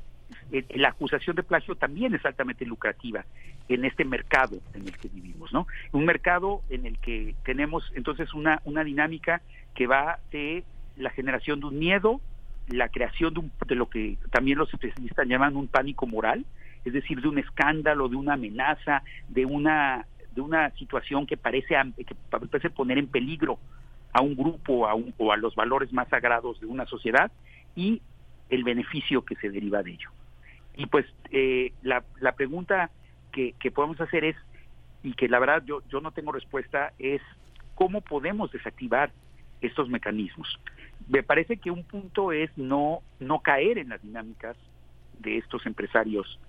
eh, 0.51 0.65
la 0.75 0.89
acusación 0.89 1.35
de 1.35 1.43
plagio 1.43 1.75
también 1.75 2.13
es 2.13 2.25
altamente 2.25 2.65
lucrativa 2.65 3.25
en 3.69 3.85
este 3.85 4.05
mercado 4.05 4.59
en 4.73 4.87
el 4.87 4.97
que 4.97 5.09
vivimos, 5.09 5.53
¿no? 5.53 5.67
Un 5.91 6.05
mercado 6.05 6.61
en 6.69 6.85
el 6.85 6.97
que 6.99 7.35
tenemos 7.43 7.91
entonces 7.95 8.33
una, 8.33 8.61
una 8.65 8.83
dinámica 8.83 9.41
que 9.75 9.87
va 9.87 10.19
de 10.31 10.63
la 10.97 11.09
generación 11.09 11.59
de 11.59 11.67
un 11.67 11.79
miedo, 11.79 12.21
la 12.67 12.89
creación 12.89 13.33
de, 13.33 13.39
un, 13.39 13.51
de 13.65 13.75
lo 13.75 13.89
que 13.89 14.17
también 14.31 14.57
los 14.57 14.73
especialistas 14.73 15.27
llaman 15.27 15.55
un 15.55 15.67
pánico 15.67 16.05
moral, 16.05 16.45
es 16.83 16.93
decir, 16.93 17.21
de 17.21 17.27
un 17.27 17.37
escándalo, 17.37 18.09
de 18.09 18.15
una 18.15 18.33
amenaza, 18.33 19.03
de 19.29 19.45
una 19.45 20.05
de 20.33 20.39
una 20.39 20.69
situación 20.71 21.27
que 21.27 21.35
parece 21.35 21.75
que 21.97 22.15
parece 22.29 22.69
poner 22.69 22.97
en 22.97 23.07
peligro 23.07 23.59
a 24.13 24.21
un 24.21 24.35
grupo 24.35 24.87
a 24.87 24.93
un, 24.93 25.13
o 25.17 25.31
a 25.31 25.37
los 25.37 25.55
valores 25.55 25.91
más 25.91 26.07
sagrados 26.07 26.59
de 26.61 26.67
una 26.67 26.85
sociedad 26.85 27.31
y 27.75 28.01
el 28.49 28.63
beneficio 28.63 29.23
que 29.23 29.35
se 29.35 29.49
deriva 29.49 29.81
de 29.83 29.91
ello. 29.91 30.09
Y 30.75 30.85
pues 30.87 31.05
eh, 31.31 31.73
la, 31.81 32.03
la 32.19 32.33
pregunta 32.33 32.89
que, 33.31 33.53
que 33.59 33.71
podemos 33.71 33.99
hacer 34.01 34.23
es, 34.23 34.35
y 35.03 35.13
que 35.13 35.27
la 35.27 35.39
verdad 35.39 35.63
yo, 35.65 35.81
yo 35.89 36.01
no 36.01 36.11
tengo 36.11 36.31
respuesta, 36.31 36.93
es 36.99 37.21
cómo 37.75 38.01
podemos 38.01 38.51
desactivar 38.51 39.11
estos 39.61 39.89
mecanismos. 39.89 40.59
Me 41.07 41.23
parece 41.23 41.57
que 41.57 41.71
un 41.71 41.83
punto 41.83 42.31
es 42.31 42.55
no, 42.57 43.01
no 43.19 43.39
caer 43.39 43.77
en 43.77 43.89
las 43.89 44.01
dinámicas 44.01 44.55
de 45.19 45.37
estos 45.37 45.65
empresarios 45.65 46.39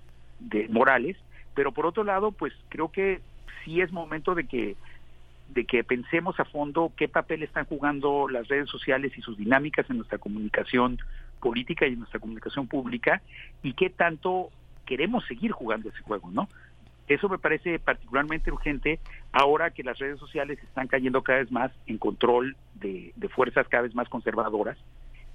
de 0.41 0.69
morales, 0.69 1.17
pero 1.55 1.73
por 1.73 1.87
otro 1.87 2.05
lado, 2.05 2.33
pues 2.33 2.53
creo 2.69 2.91
que 2.91 3.21
sí 3.65 3.81
es 3.81 3.93
momento 3.93 4.35
de 4.35 4.47
que 4.47 4.77
de 5.53 5.65
que 5.65 5.85
pensemos 5.85 6.39
a 6.41 6.45
fondo 6.45 6.93
qué 6.97 7.09
papel 7.09 7.43
están 7.43 7.65
jugando 7.67 8.29
las 8.29 8.49
redes 8.49 8.69
sociales 8.69 9.13
y 9.17 9.23
sus 9.23 9.37
dinámicas 9.37 9.89
en 9.91 9.99
nuestra 9.99 10.19
comunicación 10.19 10.99
política 11.41 11.87
y 11.87 11.93
en 11.93 12.01
nuestra 12.01 12.21
comunicación 12.21 12.67
pública 12.67 13.23
y 13.63 13.75
qué 13.75 13.91
tanto 13.91 14.51
queremos 14.87 15.25
seguir 15.27 15.53
jugando 15.53 15.89
ese 15.89 16.01
juego, 16.01 16.31
¿no? 16.31 16.49
Eso 17.09 17.29
me 17.29 17.39
parece 17.39 17.79
particularmente 17.79 18.51
urgente 18.51 19.01
ahora 19.33 19.71
que 19.71 19.83
las 19.83 19.99
redes 19.99 20.19
sociales 20.19 20.59
están 20.63 20.87
cayendo 20.87 21.23
cada 21.23 21.41
vez 21.41 21.51
más 21.51 21.73
en 21.87 21.99
control 21.99 22.57
de, 22.75 23.13
de 23.17 23.29
fuerzas 23.29 23.69
cada 23.69 23.83
vez 23.83 23.95
más 23.95 24.09
conservadoras 24.09 24.79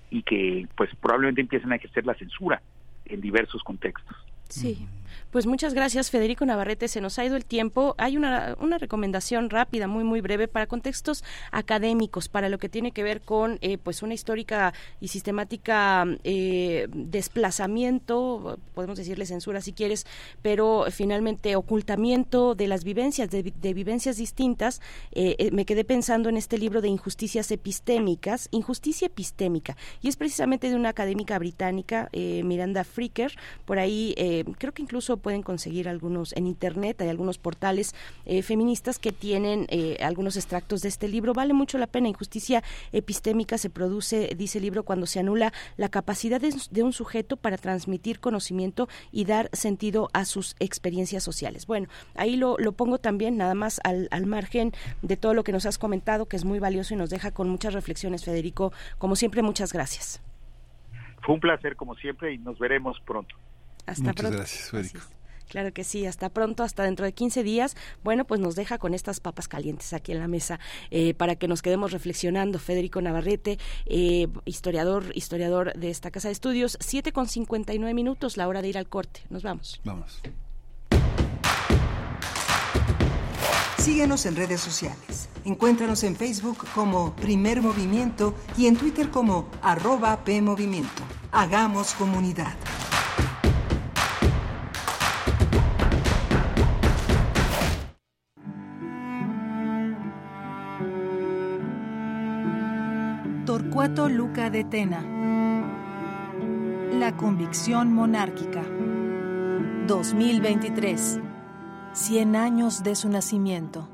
y 0.09 0.24
que 0.24 0.68
pues 0.76 0.89
probablemente 0.95 1.41
empiecen 1.41 1.72
a 1.72 1.76
ejercer 1.76 2.05
la 2.05 2.15
censura 2.15 2.61
en 3.05 3.22
diversos 3.22 3.63
contextos. 3.63 4.15
Sí. 4.49 4.88
Pues 5.32 5.45
muchas 5.45 5.74
gracias, 5.74 6.12
Federico 6.12 6.45
Navarrete. 6.45 6.88
Se 6.88 7.01
nos 7.01 7.20
ha 7.20 7.26
ido 7.26 7.36
el 7.36 7.45
tiempo. 7.45 7.95
Hay 7.97 8.18
una, 8.18 8.55
una 8.60 8.78
recomendación 8.78 9.49
rápida, 9.49 9.88
muy, 9.88 10.03
muy 10.03 10.22
breve, 10.22 10.47
para 10.47 10.68
contextos 10.68 11.24
académicos, 11.51 12.30
para 12.30 12.49
lo 12.49 12.58
que 12.58 12.70
tiene 12.70 12.91
que 12.91 13.03
ver 13.03 13.22
con 13.22 13.58
eh, 13.62 13.78
pues 13.78 14.01
una 14.01 14.14
histórica 14.14 14.74
y 14.99 15.08
sistemática 15.10 16.05
eh, 16.24 16.88
desplazamiento, 16.91 18.60
podemos 18.74 18.97
decirle 18.97 19.26
censura 19.26 19.62
si 19.62 19.74
quieres, 19.74 20.05
pero 20.41 20.86
finalmente 20.91 21.55
ocultamiento 21.55 22.55
de 22.55 22.68
las 22.68 22.84
vivencias, 22.84 23.30
de, 23.30 23.43
vivencias 23.74 24.18
distintas. 24.18 24.82
Eh, 25.12 25.49
me 25.51 25.66
quedé 25.66 25.84
pensando 25.84 26.30
en 26.30 26.38
este 26.38 26.58
libro 26.58 26.82
de 26.82 26.88
injusticias 26.89 27.51
epistémicas, 27.51 28.47
injusticia 28.51 29.08
epistémica, 29.08 29.76
y 30.01 30.10
es 30.10 30.16
precisamente 30.16 30.70
de 30.70 30.76
una 30.76 30.89
académica 30.89 31.38
británica, 31.39 32.10
Miranda 32.14 32.84
Fricker, 32.84 33.34
por 33.66 33.80
ahí 33.80 34.14
creo 34.58 34.74
que 34.74 34.82
incluso 34.82 34.97
pueden 35.18 35.43
conseguir 35.43 35.88
algunos 35.88 36.34
en 36.36 36.48
internet, 36.48 37.02
hay 37.02 37.10
algunos 37.10 37.38
portales 37.38 37.95
eh, 38.26 38.41
feministas 38.41 39.00
que 39.00 39.12
tienen 39.12 39.68
eh, 39.70 39.98
algunos 40.02 40.36
extractos 40.36 40.82
de 40.82 40.89
este 40.89 41.08
libro. 41.08 41.34
Vale 41.34 41.54
mucho 41.54 41.78
la 41.78 41.88
pena. 41.88 42.08
Injusticia 42.08 42.64
epistémica 42.91 43.58
se 43.58 43.70
produce, 43.70 44.34
dice 44.36 44.58
el 44.58 44.64
libro, 44.64 44.84
cuando 44.84 45.06
se 45.06 45.20
anula 45.20 45.54
la 45.78 45.89
capacidad 45.89 46.41
de, 46.41 46.84
un 46.84 46.93
sujeto 46.93 47.38
para 47.38 47.58
transmitir 47.58 48.20
conocimiento 48.20 48.88
y 49.12 49.26
dar 49.26 49.50
sentido 49.54 50.10
a 50.14 50.26
sus 50.26 50.56
experiencias 50.60 51.24
sociales. 51.24 51.68
Bueno, 51.68 51.88
ahí 52.16 52.36
lo, 52.36 52.58
lo 52.58 52.72
pongo 52.72 52.98
también 52.98 53.38
nada 53.38 53.56
más 53.56 53.80
al, 53.84 54.08
al 54.12 54.26
margen 54.26 54.74
de 55.02 55.18
todo 55.18 55.34
lo 55.34 55.43
que 55.43 55.52
nos 55.52 55.66
has 55.66 55.78
comentado, 55.78 56.28
que 56.28 56.36
es 56.36 56.45
muy 56.45 56.60
valioso 56.60 56.93
y 56.93 56.98
nos 56.98 57.10
deja 57.10 57.32
con 57.32 57.50
muchas 57.50 57.74
reflexiones, 57.74 58.26
Federico. 58.26 58.72
Como 58.98 59.16
siempre, 59.16 59.41
muchas 59.41 59.74
gracias. 59.74 60.22
Fue 61.22 61.36
un 61.36 61.41
placer, 61.41 61.76
como 61.76 61.95
siempre, 61.95 62.34
y 62.34 62.38
nos 62.38 62.58
veremos 62.58 62.98
pronto. 63.02 63.36
Hasta 63.88 64.04
Muchas 64.04 64.16
pronto. 64.16 64.38
gracias, 64.38 64.70
Federico. 64.70 65.00
Claro 65.50 65.74
que 65.74 65.84
sí, 65.84 66.06
hasta 66.06 66.30
pronto, 66.30 66.64
hasta 66.64 66.84
dentro 66.84 67.06
de 67.06 67.14
15 67.14 67.42
días. 67.42 67.76
Bueno, 68.04 68.26
pues 68.26 68.42
nos 68.42 68.56
deja 68.56 68.78
con 68.78 68.94
estas 68.94 69.20
papas 69.20 69.48
calientes 69.48 69.94
aquí 69.94 70.12
en 70.12 70.20
la 70.20 70.28
mesa 70.28 70.60
eh, 70.92 71.14
para 71.14 71.36
que 71.36 71.48
nos 71.48 71.62
quedemos 71.62 71.92
reflexionando. 71.94 72.60
Federico 72.60 73.02
Navarrete, 73.02 73.58
eh, 73.86 74.28
historiador, 74.46 75.06
historiador 75.16 75.74
de 75.74 75.90
esta 75.90 76.12
casa 76.12 76.28
de 76.28 76.34
estudios, 76.34 76.78
7 76.82 77.14
con 77.14 77.28
59 77.28 77.94
minutos, 77.94 78.36
la 78.36 78.48
hora 78.48 78.62
de 78.62 78.68
ir 78.68 78.78
al 78.78 78.90
corte. 78.90 79.22
Nos 79.30 79.44
vamos. 79.44 79.80
Vamos. 79.86 80.22
Síguenos 83.78 84.26
en 84.26 84.36
redes 84.36 84.60
sociales. 84.60 85.30
Encuéntranos 85.46 86.04
en 86.04 86.18
Facebook 86.18 86.58
como 86.76 87.16
Primer 87.16 87.62
Movimiento 87.62 88.36
y 88.58 88.68
en 88.68 88.76
Twitter 88.76 89.10
como 89.10 89.50
arroba 89.62 90.26
PMovimiento. 90.26 91.04
Hagamos 91.32 91.94
comunidad. 91.94 92.54
Torcuato 103.48 104.10
Luca 104.10 104.50
de 104.50 104.66
Tena. 104.66 105.02
La 107.00 107.16
convicción 107.16 107.93
monárquica. 107.93 108.62
2023. 109.88 111.22
100 111.93 112.36
años 112.36 112.84
de 112.84 112.93
su 112.95 113.08
nacimiento. 113.08 113.88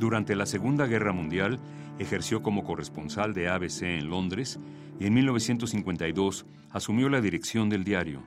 Durante 0.00 0.34
la 0.34 0.46
Segunda 0.46 0.86
Guerra 0.86 1.12
Mundial 1.12 1.60
ejerció 2.00 2.42
como 2.42 2.64
corresponsal 2.64 3.34
de 3.34 3.48
ABC 3.48 3.82
en 3.82 4.10
Londres 4.10 4.58
y 4.98 5.06
en 5.06 5.14
1952 5.14 6.44
asumió 6.72 7.08
la 7.08 7.20
dirección 7.20 7.68
del 7.68 7.84
diario. 7.84 8.24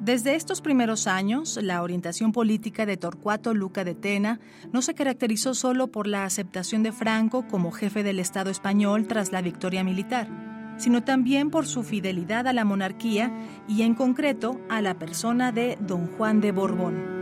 Desde 0.00 0.36
estos 0.36 0.60
primeros 0.60 1.08
años, 1.08 1.58
la 1.60 1.82
orientación 1.82 2.30
política 2.30 2.86
de 2.86 2.96
Torcuato 2.96 3.52
Luca 3.52 3.82
de 3.82 3.96
Tena 3.96 4.38
no 4.72 4.80
se 4.80 4.94
caracterizó 4.94 5.54
solo 5.54 5.88
por 5.88 6.06
la 6.06 6.24
aceptación 6.24 6.84
de 6.84 6.92
Franco 6.92 7.48
como 7.48 7.72
jefe 7.72 8.04
del 8.04 8.20
Estado 8.20 8.48
español 8.50 9.08
tras 9.08 9.32
la 9.32 9.42
victoria 9.42 9.82
militar, 9.82 10.28
sino 10.76 11.02
también 11.02 11.50
por 11.50 11.66
su 11.66 11.82
fidelidad 11.82 12.46
a 12.46 12.52
la 12.52 12.64
monarquía 12.64 13.32
y 13.66 13.82
en 13.82 13.94
concreto 13.96 14.60
a 14.68 14.80
la 14.82 14.94
persona 14.94 15.50
de 15.50 15.76
don 15.80 16.06
Juan 16.06 16.40
de 16.40 16.52
Borbón. 16.52 17.18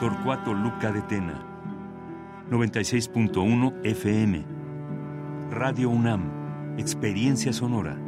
Torcuato 0.00 0.52
Luca 0.52 0.90
de 0.90 1.02
Tena, 1.02 1.44
96.1 2.50 3.72
FM, 3.84 4.44
Radio 5.52 5.90
UNAM, 5.90 6.76
Experiencia 6.76 7.52
Sonora. 7.52 8.07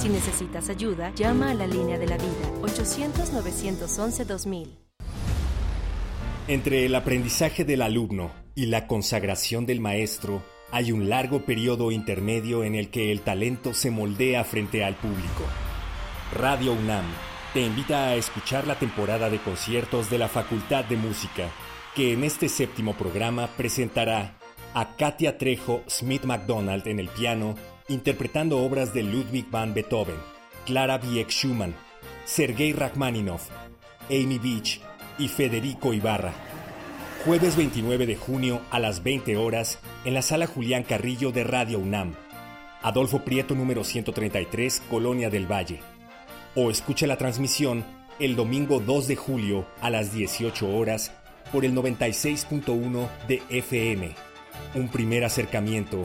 Si 0.00 0.08
necesitas 0.08 0.70
ayuda, 0.70 1.12
llama 1.14 1.50
a 1.50 1.54
la 1.54 1.66
línea 1.66 1.98
de 1.98 2.06
la 2.06 2.16
vida 2.16 2.50
800-911-2000. 2.62 4.68
Entre 6.48 6.86
el 6.86 6.94
aprendizaje 6.94 7.66
del 7.66 7.82
alumno 7.82 8.30
y 8.54 8.64
la 8.64 8.86
consagración 8.86 9.66
del 9.66 9.80
maestro, 9.80 10.42
hay 10.70 10.90
un 10.90 11.10
largo 11.10 11.44
periodo 11.44 11.90
intermedio 11.90 12.64
en 12.64 12.76
el 12.76 12.88
que 12.88 13.12
el 13.12 13.20
talento 13.20 13.74
se 13.74 13.90
moldea 13.90 14.42
frente 14.42 14.84
al 14.84 14.94
público. 14.94 15.44
Radio 16.34 16.72
UNAM 16.72 17.04
te 17.52 17.60
invita 17.60 18.06
a 18.06 18.14
escuchar 18.14 18.66
la 18.66 18.78
temporada 18.78 19.28
de 19.28 19.38
conciertos 19.38 20.08
de 20.08 20.16
la 20.16 20.28
Facultad 20.28 20.86
de 20.86 20.96
Música, 20.96 21.50
que 21.94 22.14
en 22.14 22.24
este 22.24 22.48
séptimo 22.48 22.94
programa 22.94 23.48
presentará 23.48 24.38
a 24.72 24.96
Katia 24.96 25.36
Trejo 25.36 25.82
Smith 25.88 26.24
McDonald 26.24 26.86
en 26.86 27.00
el 27.00 27.08
piano, 27.08 27.54
interpretando 27.90 28.58
obras 28.62 28.94
de 28.94 29.02
Ludwig 29.02 29.50
van 29.50 29.74
Beethoven, 29.74 30.14
Clara 30.64 31.00
Wieck 31.02 31.28
Schumann, 31.30 31.74
Sergei 32.24 32.72
Rachmaninoff, 32.72 33.48
Amy 34.08 34.38
Beach 34.38 34.80
y 35.18 35.26
Federico 35.26 35.92
Ibarra. 35.92 36.32
Jueves 37.24 37.56
29 37.56 38.06
de 38.06 38.16
junio 38.16 38.60
a 38.70 38.78
las 38.78 39.02
20 39.02 39.36
horas 39.36 39.80
en 40.04 40.14
la 40.14 40.22
sala 40.22 40.46
Julián 40.46 40.84
Carrillo 40.84 41.32
de 41.32 41.42
Radio 41.42 41.80
UNAM. 41.80 42.14
Adolfo 42.80 43.24
Prieto 43.24 43.56
número 43.56 43.82
133, 43.82 44.82
Colonia 44.88 45.28
del 45.28 45.50
Valle. 45.50 45.80
O 46.54 46.70
escuche 46.70 47.08
la 47.08 47.18
transmisión 47.18 47.84
el 48.20 48.36
domingo 48.36 48.78
2 48.78 49.08
de 49.08 49.16
julio 49.16 49.66
a 49.80 49.90
las 49.90 50.12
18 50.12 50.76
horas 50.76 51.12
por 51.50 51.64
el 51.64 51.74
96.1 51.74 53.08
de 53.26 53.42
FM. 53.48 54.14
Un 54.76 54.88
primer 54.88 55.24
acercamiento 55.24 56.04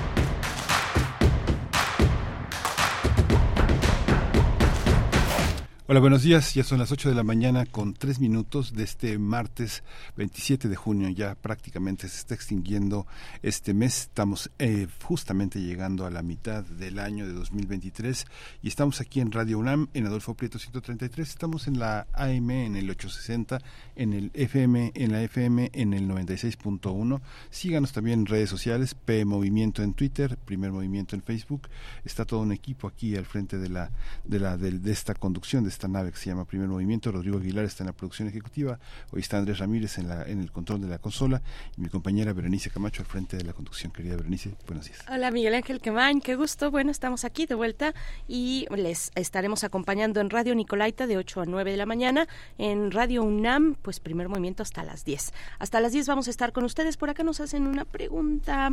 Hola, 5.91 5.99
buenos 5.99 6.23
días. 6.23 6.53
Ya 6.53 6.63
son 6.63 6.79
las 6.79 6.93
8 6.93 7.09
de 7.09 7.15
la 7.15 7.23
mañana 7.23 7.65
con 7.65 7.93
3 7.93 8.21
minutos 8.21 8.73
de 8.73 8.85
este 8.85 9.17
martes 9.17 9.83
27 10.15 10.69
de 10.69 10.75
junio. 10.77 11.09
Ya 11.09 11.35
prácticamente 11.35 12.07
se 12.07 12.15
está 12.15 12.33
extinguiendo 12.33 13.05
este 13.43 13.73
mes. 13.73 14.03
Estamos 14.03 14.49
eh, 14.57 14.87
justamente 15.03 15.59
llegando 15.59 16.05
a 16.05 16.09
la 16.09 16.21
mitad 16.21 16.63
del 16.63 16.97
año 16.97 17.27
de 17.27 17.33
2023 17.33 18.25
y 18.61 18.69
estamos 18.69 19.01
aquí 19.01 19.19
en 19.19 19.33
Radio 19.33 19.59
UNAM 19.59 19.89
en 19.93 20.07
Adolfo 20.07 20.33
Prieto 20.33 20.59
133. 20.59 21.27
Estamos 21.27 21.67
en 21.67 21.77
la 21.77 22.07
AM 22.13 22.51
en 22.51 22.77
el 22.77 22.89
860, 22.89 23.59
en 23.97 24.13
el 24.13 24.31
FM 24.33 24.93
en 24.95 25.11
la 25.11 25.21
FM 25.23 25.71
en 25.73 25.93
el 25.93 26.07
96.1. 26.07 27.19
Síganos 27.49 27.91
también 27.91 28.21
en 28.21 28.25
redes 28.27 28.49
sociales, 28.49 28.95
P 28.95 29.25
Movimiento 29.25 29.83
en 29.83 29.93
Twitter, 29.93 30.37
Primer 30.37 30.71
Movimiento 30.71 31.17
en 31.17 31.21
Facebook. 31.21 31.67
Está 32.05 32.23
todo 32.23 32.39
un 32.39 32.53
equipo 32.53 32.87
aquí 32.87 33.13
al 33.17 33.25
frente 33.25 33.57
de 33.57 33.67
la 33.67 33.91
de 34.23 34.39
la 34.39 34.55
de, 34.55 34.89
esta 34.89 35.15
conducción 35.15 35.65
nave 35.87 36.11
que 36.11 36.17
se 36.17 36.29
llama 36.29 36.45
Primer 36.45 36.67
Movimiento. 36.67 37.11
Rodrigo 37.11 37.37
Aguilar 37.37 37.65
está 37.65 37.83
en 37.83 37.87
la 37.87 37.93
producción 37.93 38.27
ejecutiva. 38.27 38.79
Hoy 39.11 39.21
está 39.21 39.37
Andrés 39.37 39.59
Ramírez 39.59 39.97
en, 39.97 40.07
la, 40.07 40.23
en 40.23 40.41
el 40.41 40.51
control 40.51 40.81
de 40.81 40.87
la 40.87 40.99
consola 40.99 41.41
y 41.77 41.81
mi 41.81 41.89
compañera 41.89 42.33
Berenice 42.33 42.69
Camacho 42.69 43.01
al 43.01 43.07
frente 43.07 43.37
de 43.37 43.43
la 43.43 43.53
conducción. 43.53 43.91
Querida 43.91 44.15
Berenice, 44.15 44.53
buenos 44.67 44.85
días. 44.85 44.99
Hola 45.11 45.31
Miguel 45.31 45.53
Ángel 45.55 45.79
Quemain, 45.81 46.21
qué 46.21 46.35
gusto. 46.35 46.71
Bueno, 46.71 46.91
estamos 46.91 47.25
aquí 47.25 47.45
de 47.45 47.55
vuelta 47.55 47.93
y 48.27 48.67
les 48.75 49.11
estaremos 49.15 49.63
acompañando 49.63 50.19
en 50.19 50.29
Radio 50.29 50.55
Nicolaita 50.55 51.07
de 51.07 51.17
8 51.17 51.41
a 51.41 51.45
9 51.45 51.71
de 51.71 51.77
la 51.77 51.85
mañana, 51.85 52.27
en 52.57 52.91
Radio 52.91 53.23
UNAM, 53.23 53.75
pues 53.81 53.99
Primer 53.99 54.29
Movimiento 54.29 54.63
hasta 54.63 54.83
las 54.83 55.05
10. 55.05 55.33
Hasta 55.59 55.79
las 55.79 55.91
10 55.91 56.07
vamos 56.07 56.27
a 56.27 56.31
estar 56.31 56.51
con 56.51 56.63
ustedes. 56.63 56.97
Por 56.97 57.09
acá 57.09 57.23
nos 57.23 57.39
hacen 57.39 57.67
una 57.67 57.85
pregunta. 57.85 58.71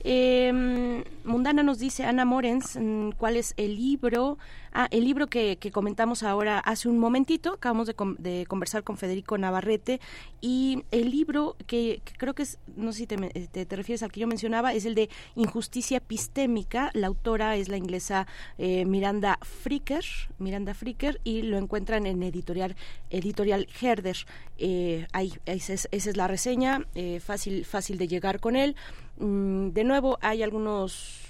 Eh, 0.00 1.02
Mundana 1.24 1.62
nos 1.62 1.78
dice, 1.78 2.04
Ana 2.04 2.24
Morens, 2.24 2.76
mm, 2.76 3.10
¿cuál 3.12 3.36
es 3.36 3.54
el 3.56 3.76
libro? 3.76 4.38
Ah, 4.72 4.88
el 4.90 5.04
libro 5.04 5.26
que, 5.26 5.56
que 5.56 5.70
comentamos 5.70 6.22
ahora 6.22 6.58
hace 6.58 6.88
un 6.88 6.98
momentito, 6.98 7.54
acabamos 7.54 7.86
de, 7.86 8.46
conversar 8.46 8.84
con 8.84 8.96
Federico 8.96 9.38
Navarrete 9.38 10.00
y 10.40 10.84
el 10.90 11.10
libro 11.10 11.56
que, 11.66 12.00
que 12.04 12.12
creo 12.16 12.34
que 12.34 12.42
es, 12.42 12.58
no 12.76 12.92
sé 12.92 12.98
si 12.98 13.06
te, 13.06 13.16
te, 13.16 13.66
te, 13.66 13.76
refieres 13.76 14.02
al 14.02 14.12
que 14.12 14.20
yo 14.20 14.26
mencionaba, 14.26 14.74
es 14.74 14.84
el 14.84 14.94
de 14.94 15.08
Injusticia 15.34 15.98
Epistémica, 15.98 16.90
la 16.94 17.06
autora 17.06 17.56
es 17.56 17.68
la 17.68 17.76
inglesa 17.76 18.26
eh, 18.58 18.84
Miranda 18.84 19.38
Fricker, 19.42 20.04
Miranda 20.38 20.74
Fricker 20.74 21.20
y 21.24 21.42
lo 21.42 21.58
encuentran 21.58 22.06
en 22.06 22.22
editorial, 22.22 22.76
editorial 23.10 23.66
Herder. 23.80 24.16
Eh, 24.58 25.06
ahí, 25.12 25.32
esa 25.46 25.72
es, 25.72 25.88
esa 25.92 26.10
es 26.10 26.16
la 26.16 26.28
reseña, 26.28 26.86
eh, 26.94 27.20
fácil, 27.20 27.64
fácil 27.64 27.98
de 27.98 28.08
llegar 28.08 28.40
con 28.40 28.56
él. 28.56 28.76
Mm, 29.18 29.70
de 29.70 29.84
nuevo, 29.84 30.18
hay 30.20 30.42
algunos 30.42 31.27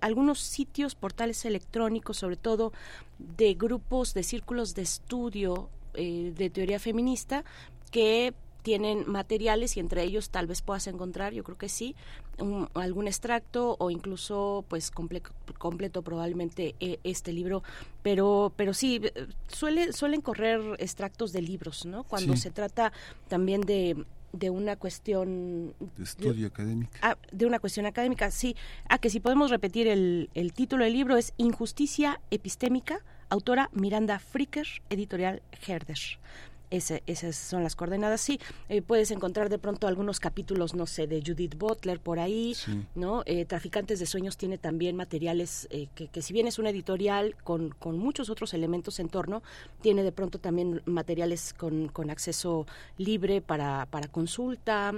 algunos 0.00 0.40
sitios, 0.40 0.94
portales 0.94 1.44
electrónicos, 1.44 2.18
sobre 2.18 2.36
todo 2.36 2.72
de 3.18 3.54
grupos, 3.54 4.14
de 4.14 4.22
círculos 4.22 4.74
de 4.74 4.82
estudio 4.82 5.68
eh, 5.94 6.32
de 6.36 6.50
teoría 6.50 6.78
feminista, 6.78 7.44
que 7.90 8.34
tienen 8.62 9.10
materiales 9.10 9.76
y 9.76 9.80
entre 9.80 10.04
ellos 10.04 10.30
tal 10.30 10.46
vez 10.46 10.62
puedas 10.62 10.86
encontrar, 10.86 11.32
yo 11.32 11.42
creo 11.42 11.58
que 11.58 11.68
sí, 11.68 11.96
un, 12.38 12.68
algún 12.74 13.08
extracto 13.08 13.76
o 13.78 13.90
incluso 13.90 14.64
pues 14.68 14.90
completo, 14.90 15.32
completo 15.58 16.02
probablemente 16.02 16.74
eh, 16.80 16.98
este 17.02 17.32
libro, 17.32 17.62
pero 18.02 18.52
pero 18.56 18.72
sí 18.72 19.02
suele 19.48 19.92
suelen 19.92 20.20
correr 20.20 20.60
extractos 20.78 21.32
de 21.32 21.42
libros, 21.42 21.84
¿no? 21.84 22.04
Cuando 22.04 22.36
sí. 22.36 22.42
se 22.42 22.50
trata 22.50 22.92
también 23.28 23.62
de 23.62 24.04
de 24.32 24.50
una 24.50 24.76
cuestión 24.76 25.74
de 25.96 26.04
estudio 26.04 26.46
académica 26.46 26.98
ah, 27.02 27.16
de 27.30 27.46
una 27.46 27.58
cuestión 27.58 27.86
académica 27.86 28.30
sí. 28.30 28.56
Ah 28.88 28.98
que 28.98 29.10
si 29.10 29.20
podemos 29.20 29.50
repetir 29.50 29.86
el, 29.88 30.30
el 30.34 30.52
título 30.52 30.84
del 30.84 30.94
libro 30.94 31.16
es 31.16 31.34
injusticia 31.36 32.20
epistémica 32.30 33.00
autora 33.28 33.70
Miranda 33.72 34.18
Fricker 34.18 34.66
editorial 34.90 35.42
Herder 35.66 35.98
ese, 36.72 37.02
esas 37.06 37.36
son 37.36 37.62
las 37.62 37.76
coordenadas. 37.76 38.20
Sí, 38.20 38.40
eh, 38.68 38.80
puedes 38.80 39.10
encontrar 39.10 39.50
de 39.50 39.58
pronto 39.58 39.86
algunos 39.86 40.18
capítulos, 40.20 40.74
no 40.74 40.86
sé, 40.86 41.06
de 41.06 41.22
Judith 41.24 41.56
Butler 41.56 42.00
por 42.00 42.18
ahí, 42.18 42.54
sí. 42.54 42.84
¿no? 42.94 43.22
Eh, 43.26 43.44
Traficantes 43.44 44.00
de 44.00 44.06
Sueños 44.06 44.38
tiene 44.38 44.56
también 44.56 44.96
materiales 44.96 45.68
eh, 45.70 45.88
que, 45.94 46.08
que, 46.08 46.22
si 46.22 46.32
bien 46.32 46.46
es 46.46 46.58
una 46.58 46.70
editorial 46.70 47.36
con, 47.44 47.70
con, 47.70 47.98
muchos 47.98 48.30
otros 48.30 48.54
elementos 48.54 48.98
en 49.00 49.10
torno, 49.10 49.42
tiene 49.82 50.02
de 50.02 50.12
pronto 50.12 50.38
también 50.38 50.80
materiales 50.86 51.52
con, 51.52 51.88
con 51.88 52.08
acceso 52.08 52.66
libre 52.96 53.42
para, 53.42 53.86
para 53.86 54.08
consulta. 54.08 54.92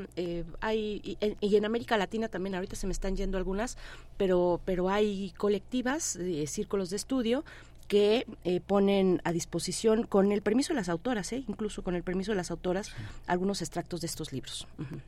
hay 0.60 1.00
y, 1.04 1.18
y, 1.40 1.56
en 1.56 1.64
América 1.64 1.98
Latina 1.98 2.28
también, 2.28 2.54
ahorita 2.54 2.76
se 2.76 2.86
me 2.86 2.92
están 2.92 3.16
yendo 3.16 3.36
algunas, 3.36 3.76
pero, 4.16 4.60
pero 4.64 4.88
hay 4.88 5.32
colectivas, 5.36 6.18
círculos 6.46 6.90
de 6.90 6.96
estudio 6.96 7.44
que 7.88 8.26
eh, 8.44 8.60
ponen 8.60 9.20
a 9.24 9.32
disposición, 9.32 10.04
con 10.04 10.32
el 10.32 10.42
permiso 10.42 10.72
de 10.72 10.80
las 10.80 10.88
autoras, 10.88 11.32
¿eh? 11.32 11.44
incluso 11.48 11.82
con 11.82 11.94
el 11.94 12.02
permiso 12.02 12.32
de 12.32 12.36
las 12.36 12.50
autoras, 12.50 12.88
sí. 12.88 12.92
algunos 13.26 13.62
extractos 13.62 14.00
de 14.00 14.06
estos 14.06 14.32
libros. 14.32 14.66
Uh 14.78 14.82
-huh. 14.82 15.00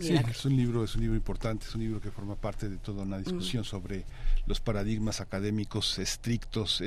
Sí, 0.00 0.14
es 0.14 0.44
un 0.44 0.56
libro, 0.56 0.84
es 0.84 0.94
un 0.94 1.02
libro 1.02 1.16
importante, 1.16 1.64
es 1.66 1.74
un 1.74 1.80
libro 1.80 2.00
que 2.00 2.10
forma 2.10 2.34
parte 2.34 2.68
de 2.68 2.76
toda 2.76 3.04
una 3.04 3.18
discusión 3.18 3.62
mm. 3.62 3.64
sobre 3.64 4.04
los 4.46 4.60
paradigmas 4.60 5.20
académicos 5.20 5.98
estrictos 5.98 6.80
eh, 6.80 6.86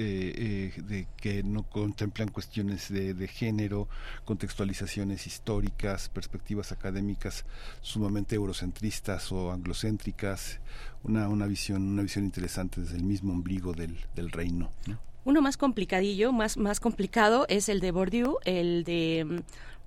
eh, 0.77 0.81
de 0.81 1.07
que 1.17 1.41
no 1.43 1.63
contemplan 1.63 2.29
cuestiones 2.29 2.89
de, 2.89 3.13
de, 3.13 3.27
género, 3.27 3.87
contextualizaciones 4.25 5.27
históricas, 5.27 6.09
perspectivas 6.09 6.71
académicas 6.71 7.45
sumamente 7.81 8.35
eurocentristas 8.35 9.31
o 9.31 9.51
anglocéntricas, 9.51 10.59
una, 11.03 11.29
una 11.29 11.47
visión, 11.47 11.81
una 11.83 12.03
visión 12.03 12.25
interesante 12.25 12.81
desde 12.81 12.97
el 12.97 13.03
mismo 13.03 13.33
ombligo 13.33 13.73
del, 13.73 13.97
del 14.15 14.29
reino. 14.31 14.71
¿no? 14.87 15.08
Uno 15.29 15.43
más 15.43 15.57
complicadillo, 15.57 16.31
más, 16.31 16.57
más 16.57 16.79
complicado 16.79 17.45
es 17.49 17.69
el 17.69 17.81
de 17.81 17.91
Bourdieu, 17.91 18.39
el 18.45 18.83
de 18.83 19.27
um, 19.29 19.41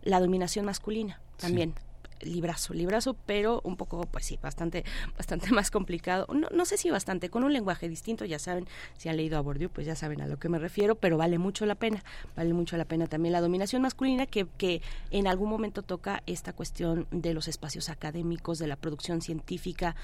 la 0.04 0.20
dominación 0.20 0.64
masculina 0.64 1.18
también. 1.36 1.74
Sí 1.76 1.82
librazo, 2.22 2.72
librazo, 2.74 3.16
pero 3.26 3.60
un 3.64 3.76
poco, 3.76 4.06
pues 4.06 4.24
sí, 4.24 4.38
bastante, 4.40 4.84
bastante 5.16 5.50
más 5.50 5.70
complicado. 5.70 6.26
No, 6.32 6.48
no 6.50 6.64
sé 6.64 6.76
si 6.76 6.90
bastante, 6.90 7.30
con 7.30 7.44
un 7.44 7.52
lenguaje 7.52 7.88
distinto, 7.88 8.24
ya 8.24 8.38
saben, 8.38 8.66
si 8.96 9.08
han 9.08 9.16
leído 9.16 9.38
a 9.38 9.40
Bourdieu, 9.40 9.70
pues 9.70 9.86
ya 9.86 9.96
saben 9.96 10.20
a 10.20 10.26
lo 10.26 10.38
que 10.38 10.48
me 10.48 10.58
refiero, 10.58 10.94
pero 10.94 11.16
vale 11.16 11.38
mucho 11.38 11.66
la 11.66 11.74
pena, 11.74 12.04
vale 12.36 12.52
mucho 12.54 12.76
la 12.76 12.84
pena 12.84 13.06
también 13.06 13.32
la 13.32 13.40
dominación 13.40 13.82
masculina 13.82 14.26
que, 14.26 14.46
que 14.56 14.82
en 15.10 15.26
algún 15.26 15.50
momento 15.50 15.82
toca 15.82 16.22
esta 16.26 16.52
cuestión 16.52 17.06
de 17.10 17.34
los 17.34 17.48
espacios 17.48 17.88
académicos, 17.88 18.58
de 18.58 18.66
la 18.66 18.76
producción 18.76 19.20
científica, 19.20 19.96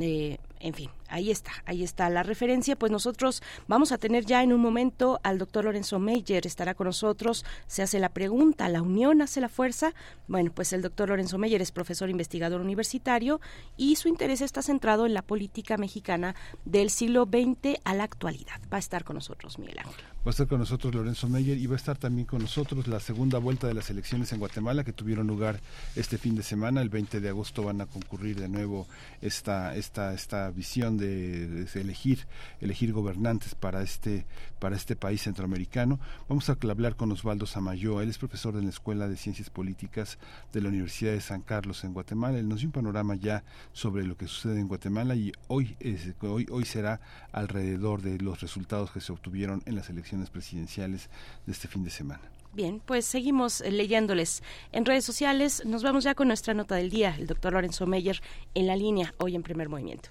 eh, 0.00 0.38
en 0.66 0.74
fin, 0.74 0.90
ahí 1.08 1.30
está, 1.30 1.52
ahí 1.64 1.84
está 1.84 2.10
la 2.10 2.24
referencia, 2.24 2.74
pues 2.74 2.90
nosotros 2.90 3.40
vamos 3.68 3.92
a 3.92 3.98
tener 3.98 4.26
ya 4.26 4.42
en 4.42 4.52
un 4.52 4.60
momento 4.60 5.20
al 5.22 5.38
doctor 5.38 5.64
Lorenzo 5.64 6.00
Meyer, 6.00 6.44
estará 6.44 6.74
con 6.74 6.88
nosotros, 6.88 7.44
se 7.68 7.82
hace 7.82 8.00
la 8.00 8.08
pregunta, 8.08 8.68
¿la 8.68 8.82
unión 8.82 9.22
hace 9.22 9.40
la 9.40 9.48
fuerza? 9.48 9.94
Bueno, 10.26 10.50
pues 10.52 10.72
el 10.72 10.82
doctor 10.82 11.10
Lorenzo 11.10 11.38
Meyer 11.38 11.62
es 11.62 11.70
profesor 11.70 12.10
investigador 12.10 12.60
universitario 12.60 13.40
y 13.76 13.94
su 13.94 14.08
interés 14.08 14.40
está 14.40 14.60
centrado 14.60 15.06
en 15.06 15.14
la 15.14 15.22
política 15.22 15.76
mexicana 15.76 16.34
del 16.64 16.90
siglo 16.90 17.26
XX 17.26 17.78
a 17.84 17.94
la 17.94 18.02
actualidad. 18.02 18.60
Va 18.72 18.78
a 18.78 18.80
estar 18.80 19.04
con 19.04 19.14
nosotros, 19.14 19.60
Miguel 19.60 19.78
Ángel. 19.78 20.15
Va 20.26 20.30
a 20.30 20.32
estar 20.32 20.48
con 20.48 20.58
nosotros 20.58 20.92
Lorenzo 20.92 21.28
Meyer 21.28 21.56
y 21.56 21.68
va 21.68 21.74
a 21.74 21.76
estar 21.76 21.98
también 21.98 22.26
con 22.26 22.42
nosotros 22.42 22.88
la 22.88 22.98
segunda 22.98 23.38
vuelta 23.38 23.68
de 23.68 23.74
las 23.74 23.90
elecciones 23.90 24.32
en 24.32 24.40
Guatemala 24.40 24.82
que 24.82 24.92
tuvieron 24.92 25.28
lugar 25.28 25.60
este 25.94 26.18
fin 26.18 26.34
de 26.34 26.42
semana. 26.42 26.82
El 26.82 26.88
20 26.88 27.20
de 27.20 27.28
agosto 27.28 27.62
van 27.62 27.80
a 27.80 27.86
concurrir 27.86 28.40
de 28.40 28.48
nuevo 28.48 28.88
esta, 29.22 29.76
esta, 29.76 30.12
esta 30.14 30.50
visión 30.50 30.98
de, 30.98 31.46
de 31.46 31.80
elegir, 31.80 32.26
elegir 32.60 32.92
gobernantes 32.92 33.54
para 33.54 33.84
este, 33.84 34.26
para 34.58 34.74
este 34.74 34.96
país 34.96 35.22
centroamericano. 35.22 36.00
Vamos 36.28 36.50
a 36.50 36.58
hablar 36.60 36.96
con 36.96 37.12
Osvaldo 37.12 37.46
Samayo. 37.46 38.00
Él 38.00 38.08
es 38.08 38.18
profesor 38.18 38.56
en 38.56 38.64
la 38.64 38.70
Escuela 38.70 39.06
de 39.06 39.16
Ciencias 39.16 39.48
Políticas 39.48 40.18
de 40.52 40.60
la 40.60 40.70
Universidad 40.70 41.12
de 41.12 41.20
San 41.20 41.40
Carlos 41.40 41.84
en 41.84 41.92
Guatemala. 41.92 42.36
Él 42.36 42.48
nos 42.48 42.58
dio 42.58 42.68
un 42.70 42.72
panorama 42.72 43.14
ya 43.14 43.44
sobre 43.72 44.02
lo 44.02 44.16
que 44.16 44.26
sucede 44.26 44.58
en 44.58 44.66
Guatemala 44.66 45.14
y 45.14 45.30
hoy, 45.46 45.76
hoy, 46.22 46.48
hoy 46.50 46.64
será 46.64 47.00
alrededor 47.30 48.02
de 48.02 48.18
los 48.18 48.40
resultados 48.40 48.90
que 48.90 49.00
se 49.00 49.12
obtuvieron 49.12 49.62
en 49.66 49.76
las 49.76 49.88
elecciones 49.88 50.15
presidenciales 50.30 51.08
de 51.46 51.52
este 51.52 51.68
fin 51.68 51.84
de 51.84 51.90
semana. 51.90 52.22
Bien, 52.52 52.80
pues 52.84 53.04
seguimos 53.04 53.60
eh, 53.60 53.70
leyéndoles 53.70 54.42
en 54.72 54.84
redes 54.86 55.04
sociales. 55.04 55.62
Nos 55.66 55.82
vamos 55.82 56.04
ya 56.04 56.14
con 56.14 56.28
nuestra 56.28 56.54
nota 56.54 56.76
del 56.76 56.88
día, 56.88 57.14
el 57.18 57.26
doctor 57.26 57.52
Lorenzo 57.52 57.86
Meyer 57.86 58.22
en 58.54 58.66
la 58.66 58.76
línea, 58.76 59.12
hoy 59.18 59.36
en 59.36 59.42
primer 59.42 59.68
movimiento. 59.68 60.08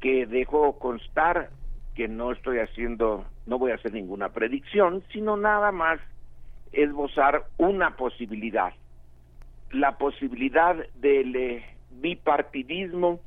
que 0.00 0.26
dejo 0.26 0.76
constar 0.80 1.50
que 1.94 2.08
no 2.08 2.32
estoy 2.32 2.58
haciendo, 2.58 3.26
no 3.46 3.60
voy 3.60 3.70
a 3.70 3.76
hacer 3.76 3.92
ninguna 3.92 4.30
predicción, 4.30 5.04
sino 5.12 5.36
nada 5.36 5.70
más 5.70 6.00
esbozar 6.72 7.44
una 7.58 7.94
posibilidad, 7.94 8.72
la 9.70 9.98
posibilidad 9.98 10.74
del 10.96 11.36
eh, 11.36 11.64
bipartidismo 11.92 13.20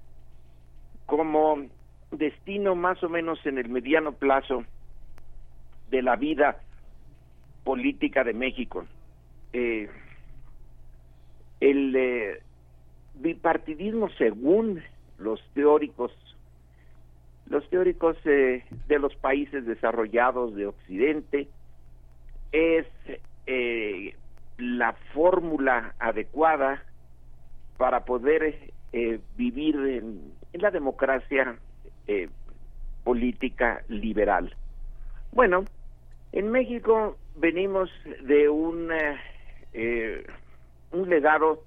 como 1.05 1.69
destino 2.11 2.75
más 2.75 3.03
o 3.03 3.09
menos 3.09 3.43
en 3.45 3.57
el 3.57 3.69
mediano 3.69 4.13
plazo 4.13 4.63
de 5.89 6.01
la 6.01 6.15
vida 6.15 6.59
política 7.63 8.23
de 8.23 8.33
México. 8.33 8.85
Eh, 9.53 9.89
el 11.59 11.95
eh, 11.95 12.41
bipartidismo, 13.15 14.09
según 14.17 14.81
los 15.17 15.41
teóricos, 15.53 16.11
los 17.47 17.67
teóricos 17.69 18.17
eh, 18.25 18.63
de 18.87 18.99
los 18.99 19.15
países 19.15 19.65
desarrollados 19.65 20.55
de 20.55 20.67
Occidente, 20.67 21.47
es 22.51 22.85
la 24.57 24.93
fórmula 25.13 25.93
adecuada 25.99 26.83
para 27.77 28.05
poder 28.05 28.71
vivir 29.35 29.75
en 29.75 30.33
la 30.53 30.71
democracia 30.71 31.59
eh, 32.07 32.29
política 33.03 33.83
liberal. 33.87 34.55
Bueno, 35.31 35.65
en 36.31 36.51
México 36.51 37.17
venimos 37.35 37.89
de 38.21 38.49
un, 38.49 38.89
eh, 39.73 40.25
un 40.91 41.09
legado 41.09 41.63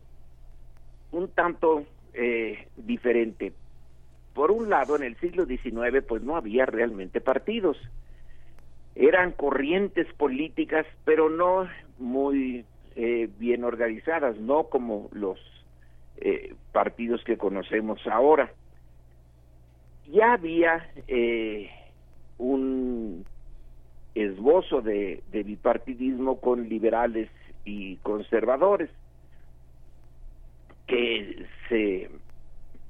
un 1.12 1.28
tanto 1.28 1.84
eh, 2.12 2.68
diferente. 2.76 3.52
Por 4.34 4.50
un 4.50 4.68
lado, 4.68 4.96
en 4.96 5.04
el 5.04 5.16
siglo 5.16 5.46
XIX, 5.46 6.04
pues 6.06 6.22
no 6.22 6.36
había 6.36 6.66
realmente 6.66 7.20
partidos. 7.20 7.76
Eran 8.94 9.32
corrientes 9.32 10.06
políticas, 10.14 10.86
pero 11.04 11.30
no 11.30 11.68
muy 11.98 12.64
bien 13.38 13.62
organizadas, 13.62 14.36
no 14.38 14.64
como 14.64 15.08
los 15.12 15.38
partidos 16.72 17.22
que 17.22 17.38
conocemos 17.38 18.04
ahora 18.08 18.52
ya 20.10 20.32
había 20.34 20.90
eh, 21.06 21.70
un 22.38 23.24
esbozo 24.14 24.80
de, 24.80 25.22
bipartidismo 25.32 26.40
con 26.40 26.68
liberales 26.68 27.28
y 27.64 27.96
conservadores 27.96 28.90
que 30.86 31.46
se 31.68 32.10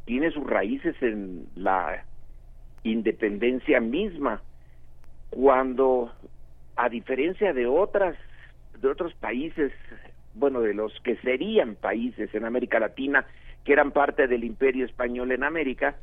tiene 0.04 0.30
sus 0.30 0.46
raíces 0.46 0.94
en 1.02 1.46
la 1.56 2.04
independencia 2.84 3.80
misma 3.80 4.40
cuando 5.30 6.12
a 6.76 6.88
diferencia 6.88 7.52
de 7.52 7.66
otras 7.66 8.16
de 8.80 8.88
otros 8.88 9.12
países 9.14 9.72
bueno 10.34 10.60
de 10.60 10.72
los 10.72 10.92
que 11.00 11.16
serían 11.16 11.74
países 11.74 12.32
en 12.34 12.44
América 12.44 12.78
Latina 12.78 13.26
que 13.64 13.72
eran 13.72 13.90
parte 13.90 14.28
del 14.28 14.44
imperio 14.44 14.86
español 14.86 15.32
en 15.32 15.42
América 15.42 15.96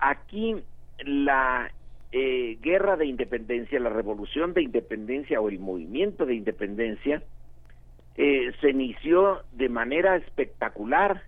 Aquí 0.00 0.56
la 1.04 1.70
eh, 2.12 2.58
guerra 2.60 2.96
de 2.96 3.06
independencia, 3.06 3.78
la 3.78 3.90
revolución 3.90 4.54
de 4.54 4.62
independencia 4.62 5.40
o 5.40 5.48
el 5.48 5.58
movimiento 5.58 6.26
de 6.26 6.34
independencia 6.34 7.22
eh, 8.16 8.52
se 8.60 8.70
inició 8.70 9.42
de 9.52 9.68
manera 9.68 10.16
espectacular. 10.16 11.22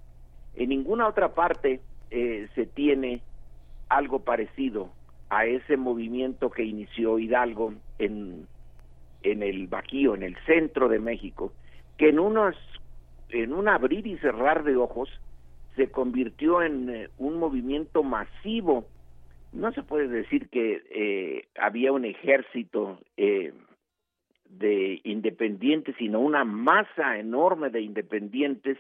En 0.57 0.70
ninguna 0.70 1.07
otra 1.07 1.35
parte 1.35 1.81
eh, 2.11 2.49
se 2.55 2.66
tiene 2.66 3.23
algo 3.89 4.20
parecido 4.20 4.91
a 5.31 5.47
ese 5.47 5.77
movimiento 5.77 6.51
que 6.51 6.64
inició 6.64 7.18
Hidalgo 7.18 7.75
en, 7.99 8.47
en 9.23 9.43
el 9.43 9.66
Bajío, 9.68 10.14
en 10.14 10.23
el 10.23 10.37
centro 10.45 10.89
de 10.89 10.99
México, 10.99 11.53
que 11.97 12.09
en 12.09 12.18
unos 12.18 12.57
en 13.31 13.55
un 13.55 13.68
abrir 13.68 14.07
y 14.07 14.18
cerrar 14.18 14.62
de 14.62 14.77
ojos 14.77 15.09
se 15.77 15.91
convirtió 15.91 16.63
en 16.63 16.91
eh, 16.91 17.09
un 17.18 17.38
movimiento 17.38 18.03
masivo. 18.03 18.87
No 19.53 19.72
se 19.72 19.83
puede 19.83 20.09
decir 20.09 20.49
que 20.49 20.83
eh, 20.91 21.49
había 21.59 21.92
un 21.92 22.05
ejército 22.05 22.99
eh, 23.17 23.53
de 24.49 25.01
independientes, 25.05 25.95
sino 25.99 26.21
una 26.21 26.45
masa 26.45 27.18
enorme 27.18 27.71
de 27.71 27.80
independientes 27.80 28.79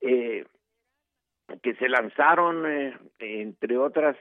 que 0.00 1.74
se 1.74 1.88
lanzaron, 1.90 2.64
entre 3.18 3.76
otras 3.76 4.16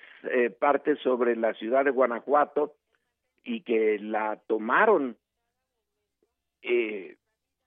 partes, 0.60 1.00
sobre 1.00 1.38
la 1.38 1.54
ciudad 1.54 1.86
de 1.86 1.92
Guanajuato 1.92 2.74
y 3.46 3.62
que 3.62 3.98
la 4.00 4.36
tomaron 4.48 5.16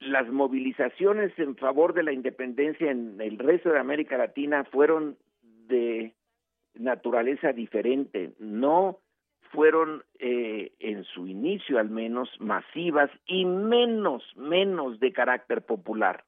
las 0.03 0.29
movilizaciones 0.29 1.33
en 1.39 1.57
favor 1.57 1.95
de 1.95 2.03
la 2.03 2.13
independencia 2.13 2.91
en 2.91 3.21
el 3.21 3.39
resto 3.39 3.71
de 3.71 3.79
América 3.79 4.19
Latina 4.19 4.65
fueron 4.65 5.17
de 5.43 6.15
naturaleza 6.75 7.53
diferente, 7.53 8.33
no 8.39 8.99
fueron 9.53 10.03
eh, 10.19 10.73
en 10.81 11.05
su 11.05 11.27
inicio 11.27 11.79
al 11.79 11.91
menos 11.91 12.29
masivas 12.41 13.11
y 13.27 13.45
menos, 13.45 14.25
menos 14.37 14.99
de 14.99 15.13
carácter 15.13 15.63
popular. 15.63 16.25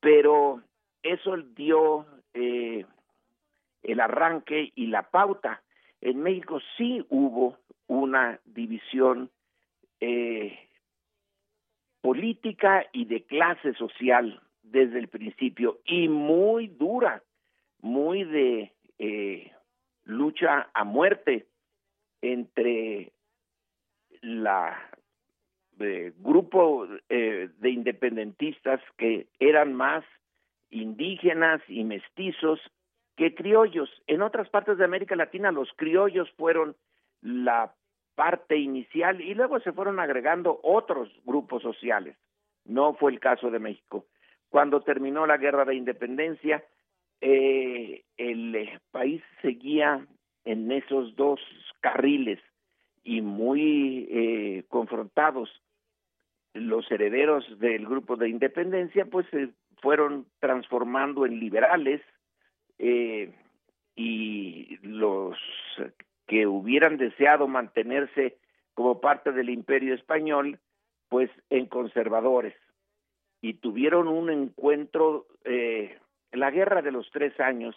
Pero 0.00 0.62
eso 1.02 1.36
dio 1.36 2.06
eh, 2.34 2.84
el 3.82 4.00
arranque 4.00 4.72
y 4.74 4.88
la 4.88 5.10
pauta. 5.10 5.62
En 6.00 6.22
México 6.22 6.60
sí 6.76 7.04
hubo 7.08 7.56
una 7.86 8.40
división 8.44 9.30
eh, 10.00 10.65
política 12.06 12.86
y 12.92 13.06
de 13.06 13.24
clase 13.24 13.74
social 13.74 14.40
desde 14.62 15.00
el 15.00 15.08
principio 15.08 15.80
y 15.84 16.08
muy 16.08 16.68
dura, 16.68 17.20
muy 17.80 18.22
de 18.22 18.72
eh, 19.00 19.50
lucha 20.04 20.68
a 20.72 20.84
muerte 20.84 21.46
entre 22.22 23.10
la 24.22 24.78
eh, 25.80 26.12
grupo 26.18 26.86
eh, 27.08 27.48
de 27.58 27.70
independentistas 27.70 28.80
que 28.96 29.26
eran 29.40 29.74
más 29.74 30.04
indígenas 30.70 31.60
y 31.66 31.82
mestizos 31.82 32.60
que 33.16 33.34
criollos. 33.34 33.90
En 34.06 34.22
otras 34.22 34.48
partes 34.48 34.78
de 34.78 34.84
América 34.84 35.16
Latina 35.16 35.50
los 35.50 35.70
criollos 35.74 36.30
fueron 36.36 36.76
la 37.20 37.74
parte 38.16 38.56
inicial 38.56 39.20
y 39.20 39.34
luego 39.34 39.60
se 39.60 39.72
fueron 39.72 40.00
agregando 40.00 40.58
otros 40.64 41.08
grupos 41.24 41.62
sociales. 41.62 42.16
No 42.64 42.94
fue 42.94 43.12
el 43.12 43.20
caso 43.20 43.50
de 43.50 43.60
México. 43.60 44.06
Cuando 44.48 44.80
terminó 44.80 45.26
la 45.26 45.36
guerra 45.36 45.64
de 45.64 45.76
independencia, 45.76 46.64
eh, 47.20 48.02
el 48.16 48.54
eh, 48.54 48.80
país 48.90 49.22
seguía 49.42 50.04
en 50.44 50.72
esos 50.72 51.14
dos 51.14 51.40
carriles 51.80 52.40
y 53.04 53.20
muy 53.20 54.08
eh, 54.10 54.64
confrontados. 54.68 55.50
Los 56.54 56.90
herederos 56.90 57.44
del 57.58 57.86
grupo 57.86 58.16
de 58.16 58.30
independencia 58.30 59.04
pues 59.04 59.26
se 59.30 59.50
fueron 59.82 60.26
transformando 60.40 61.26
en 61.26 61.38
liberales 61.38 62.00
y 62.78 64.76
los 64.82 65.38
que 66.26 66.46
hubieran 66.46 66.96
deseado 66.96 67.46
mantenerse 67.46 68.38
como 68.74 69.00
parte 69.00 69.32
del 69.32 69.48
imperio 69.48 69.94
español, 69.94 70.58
pues 71.08 71.30
en 71.50 71.66
conservadores. 71.66 72.54
Y 73.40 73.54
tuvieron 73.54 74.08
un 74.08 74.30
encuentro, 74.30 75.26
eh, 75.44 75.98
la 76.32 76.50
guerra 76.50 76.82
de 76.82 76.92
los 76.92 77.10
tres 77.10 77.38
años 77.40 77.76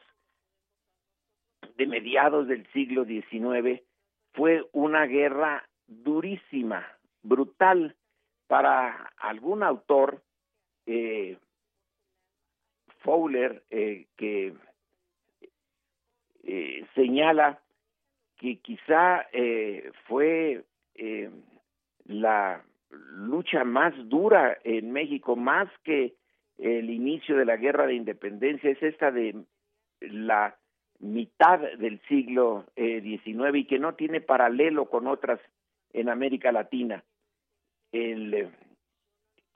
de 1.78 1.88
mediados 1.88 2.48
del 2.48 2.68
siglo 2.74 3.06
XIX 3.06 3.82
fue 4.34 4.68
una 4.74 5.06
guerra 5.06 5.68
durísima, 5.88 6.86
brutal. 7.22 7.96
Para 8.48 9.14
algún 9.18 9.62
autor, 9.62 10.24
eh, 10.88 11.38
Fowler, 13.04 13.64
eh, 13.70 14.08
que 14.18 14.56
señala 16.96 17.62
que 18.40 18.60
quizá 18.60 19.28
eh, 19.34 19.92
fue 20.08 20.64
eh, 20.96 21.30
la 22.06 22.64
lucha 22.90 23.64
más 23.66 23.94
dura 24.08 24.58
en 24.64 24.92
México, 24.92 25.36
más 25.36 25.68
que 25.84 26.16
el 26.58 26.90
inicio 26.90 27.38
de 27.38 27.46
la 27.46 27.58
guerra 27.58 27.86
de 27.86 27.96
independencia, 27.96 28.70
es 28.70 28.82
esta 28.82 29.12
de 29.12 29.36
la 30.00 30.58
mitad 31.00 31.60
del 31.60 32.02
siglo 32.08 32.66
XIX 32.76 33.56
y 33.56 33.66
que 33.66 33.80
no 33.80 33.94
tiene 33.96 34.20
paralelo 34.20 34.86
con 34.86 35.08
otras 35.08 35.40
en 35.94 36.10
América 36.10 36.52
Latina. 36.52 37.04
El 37.92 38.50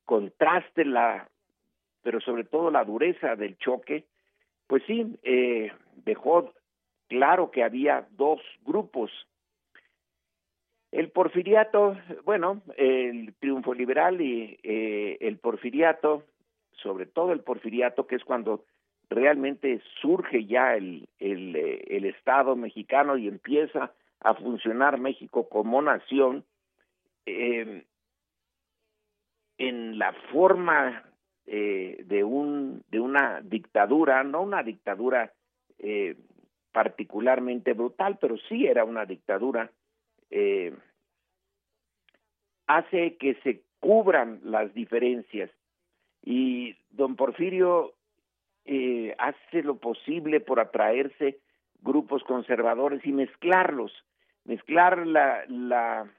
contraste, 0.06 0.86
la, 0.86 1.28
pero 2.02 2.22
sobre 2.22 2.46
todo 2.46 2.72
la 2.72 2.86
dureza 2.86 3.36
del 3.36 3.58
choque, 3.58 4.06
pues 4.68 4.84
sí, 4.88 5.20
dejó 6.06 6.54
claro 7.08 7.52
que 7.52 7.64
había 7.64 8.08
dos 8.12 8.42
grupos. 8.66 9.12
El 10.92 11.10
porfiriato, 11.10 11.98
bueno, 12.24 12.62
el 12.78 13.34
triunfo 13.40 13.74
liberal 13.74 14.22
y 14.22 14.60
eh, 14.62 15.18
el 15.22 15.38
porfiriato, 15.38 16.24
sobre 16.74 17.06
todo 17.06 17.32
el 17.32 17.40
porfiriato, 17.40 18.06
que 18.06 18.16
es 18.16 18.24
cuando 18.24 18.66
realmente 19.10 19.82
surge 20.02 20.46
ya 20.46 20.76
el, 20.76 21.08
el, 21.20 21.56
eh, 21.56 21.84
el 21.88 22.06
Estado 22.06 22.56
mexicano 22.56 23.18
y 23.18 23.28
empieza 23.28 23.92
a 24.20 24.36
funcionar 24.36 25.00
México 25.00 25.50
como 25.50 25.82
nación, 25.82 26.46
eh, 27.26 27.86
en 29.58 29.98
la 29.98 30.14
forma 30.32 31.04
eh, 31.46 32.04
de 32.06 32.24
un 32.24 32.84
de 32.90 33.00
una 33.00 33.42
dictadura, 33.42 34.24
no 34.24 34.42
una 34.42 34.64
dictadura 34.64 35.32
eh, 35.80 36.18
particularmente 36.74 37.74
brutal, 37.74 38.18
pero 38.20 38.36
sí 38.50 38.66
era 38.66 38.84
una 38.84 39.06
dictadura, 39.06 39.72
eh, 40.32 40.76
hace 42.68 43.16
que 43.18 43.36
se 43.44 43.62
cubran 43.80 44.42
las 44.44 44.74
diferencias. 44.74 45.52
Y 46.24 46.76
don 46.90 47.16
Porfirio 47.16 47.94
eh, 48.66 49.16
hace 49.20 49.62
lo 49.62 49.78
posible 49.78 50.40
por 50.40 50.60
atraerse 50.60 51.40
grupos 51.82 52.24
conservadores 52.24 53.06
y 53.06 53.12
mezclarlos, 53.12 53.92
mezclar 54.44 55.06
la, 55.06 56.10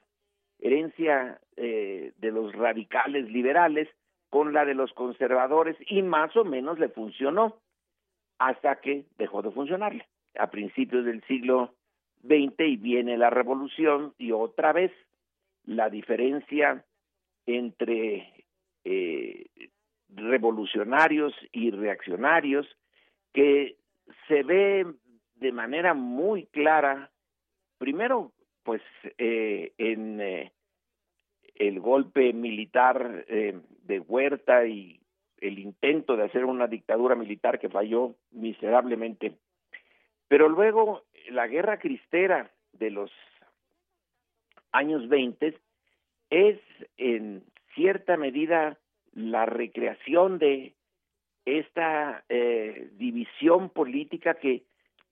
herencia 0.61 1.41
eh, 1.57 2.13
de 2.19 2.31
los 2.31 2.55
radicales 2.55 3.29
liberales 3.29 3.89
con 4.31 4.53
la 4.53 4.65
de 4.65 4.75
los 4.75 4.93
conservadores 4.93 5.77
y 5.89 6.03
más 6.03 6.35
o 6.37 6.45
menos 6.45 6.79
le 6.79 6.89
funcionó 6.89 7.57
hasta 8.39 8.77
que 8.77 9.05
dejó 9.19 9.43
de 9.43 9.51
funcionarle 9.51 10.07
a 10.39 10.51
principios 10.51 11.05
del 11.05 11.23
siglo 11.25 11.75
XX 12.23 12.61
y 12.61 12.77
viene 12.77 13.17
la 13.17 13.31
revolución 13.31 14.15
y 14.19 14.33
otra 14.33 14.73
vez 14.73 14.93
la 15.65 15.91
diferencia 15.91 16.85
entre 17.47 18.45
eh, 18.85 19.47
revolucionarios 20.09 21.35
y 21.53 21.71
reaccionarios 21.71 22.67
que 23.33 23.77
se 24.29 24.43
ve 24.43 24.87
de 25.37 25.53
manera 25.53 25.95
muy 25.95 26.47
clara, 26.47 27.11
primero 27.79 28.33
pues 28.63 28.83
eh, 29.19 29.73
en 29.77 30.21
eh, 30.21 30.53
el 31.55 31.81
golpe 31.81 32.33
militar 32.33 33.25
eh, 33.29 33.61
de 33.83 34.01
Huerta 34.01 34.67
y 34.67 35.01
el 35.39 35.59
intento 35.59 36.17
de 36.17 36.25
hacer 36.25 36.45
una 36.47 36.67
dictadura 36.67 37.15
militar 37.15 37.59
que 37.59 37.69
falló 37.69 38.15
miserablemente 38.31 39.37
pero 40.35 40.49
luego 40.49 41.05
la 41.31 41.47
guerra 41.47 41.79
cristera 41.79 42.51
de 42.73 42.91
los 42.91 43.13
años 44.73 45.09
20 45.09 45.57
es 46.29 46.59
en 46.97 47.45
cierta 47.77 48.17
medida 48.17 48.77
la 49.13 49.47
recreación 49.47 50.41
de 50.41 50.75
esta 51.45 52.25
eh, 52.29 52.89
división 52.95 53.71
política 53.71 54.35
que 54.35 54.65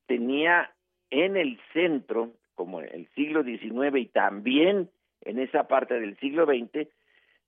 tenía 0.06 0.74
en 1.10 1.36
el 1.36 1.60
centro, 1.72 2.32
como 2.56 2.80
en 2.80 2.88
el 2.92 3.08
siglo 3.14 3.44
XIX 3.44 3.96
y 3.98 4.06
también 4.06 4.90
en 5.20 5.38
esa 5.38 5.68
parte 5.68 6.00
del 6.00 6.18
siglo 6.18 6.46
XX, 6.46 6.88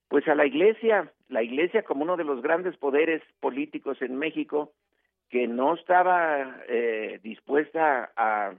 pues 0.07 0.25
a 0.29 0.35
la 0.35 0.45
iglesia, 0.45 1.11
la 1.27 1.43
iglesia 1.43 1.83
como 1.83 2.03
uno 2.03 2.15
de 2.15 2.23
los 2.23 2.41
grandes 2.41 2.77
poderes 2.77 3.21
políticos 3.41 4.01
en 4.01 4.15
México, 4.15 4.71
que 5.29 5.47
no 5.47 5.75
estaba 5.75 6.61
eh, 6.67 7.19
dispuesta 7.23 8.11
a 8.15 8.53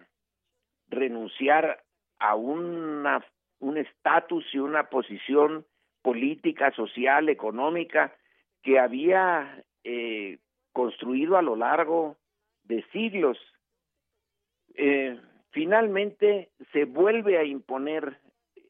renunciar 0.88 1.82
a 2.18 2.34
una, 2.34 3.24
un 3.60 3.78
estatus 3.78 4.44
y 4.52 4.58
una 4.58 4.88
posición 4.88 5.66
política, 6.02 6.70
social, 6.72 7.28
económica 7.28 8.14
que 8.62 8.78
había 8.78 9.64
eh, 9.84 10.38
construido 10.72 11.36
a 11.36 11.42
lo 11.42 11.56
largo 11.56 12.16
de 12.64 12.84
siglos. 12.92 13.38
Eh, 14.74 15.18
finalmente 15.50 16.50
se 16.72 16.84
vuelve 16.84 17.38
a 17.38 17.44
imponer, 17.44 18.18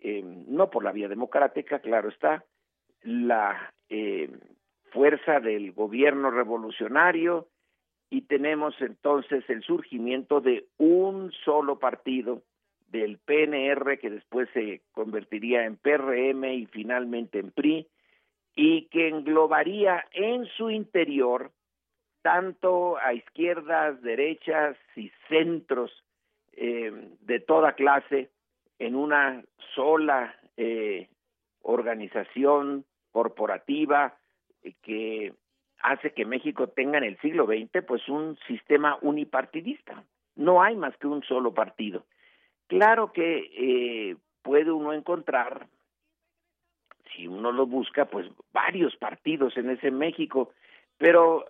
eh, 0.01 0.23
no 0.23 0.71
por 0.71 0.85
la 0.85 0.93
vía 0.93 1.09
democrática, 1.09 1.81
claro 1.81 2.09
está, 2.09 2.45
la 3.03 3.75
eh, 3.89 4.31
fuerza 4.93 5.41
del 5.41 5.73
gobierno 5.73 6.31
revolucionario, 6.31 7.49
y 8.11 8.23
tenemos 8.23 8.75
entonces 8.81 9.49
el 9.49 9.63
surgimiento 9.63 10.41
de 10.41 10.67
un 10.79 11.33
solo 11.45 11.79
partido 11.79 12.43
del 12.89 13.19
PNR 13.19 13.99
que 13.99 14.11
después 14.11 14.49
se 14.55 14.83
convertiría 14.93 15.65
en 15.65 15.77
PRM 15.77 16.45
y 16.45 16.67
finalmente 16.67 17.41
en 17.41 17.51
PRI 17.51 17.89
y 18.55 18.87
que 18.87 19.09
englobaría 19.09 20.05
en 20.13 20.47
su 20.47 20.71
interior 20.71 21.51
tanto 22.23 22.97
a 22.99 23.13
izquierdas, 23.13 24.01
derechas 24.03 24.77
y 24.95 25.11
centros 25.29 25.93
eh, 26.53 26.93
de 27.21 27.41
toda 27.41 27.75
clase 27.75 28.31
en 28.79 28.97
una 28.97 29.45
sola 29.75 30.35
eh, 30.57 31.09
organización 31.63 32.85
corporativa 33.13 34.17
que 34.83 35.35
hace 35.83 36.13
que 36.13 36.25
México 36.25 36.69
tenga 36.69 36.99
en 36.99 37.05
el 37.05 37.19
siglo 37.21 37.47
XX 37.47 37.85
pues 37.87 38.09
un 38.09 38.39
sistema 38.47 38.99
unipartidista. 39.03 40.05
No 40.35 40.63
hay 40.63 40.77
más 40.77 40.97
que 40.99 41.07
un 41.07 41.23
solo 41.23 41.55
partido. 41.55 42.05
Claro 42.67 43.13
que 43.13 43.51
eh, 43.57 44.17
puede 44.43 44.73
uno 44.73 44.93
encontrar, 44.93 45.69
si 47.15 47.29
uno 47.29 47.53
lo 47.53 47.67
busca, 47.67 48.07
pues 48.07 48.27
varios 48.53 48.97
partidos 48.97 49.57
en 49.57 49.71
ese 49.71 49.91
México, 49.91 50.53
pero 50.99 51.47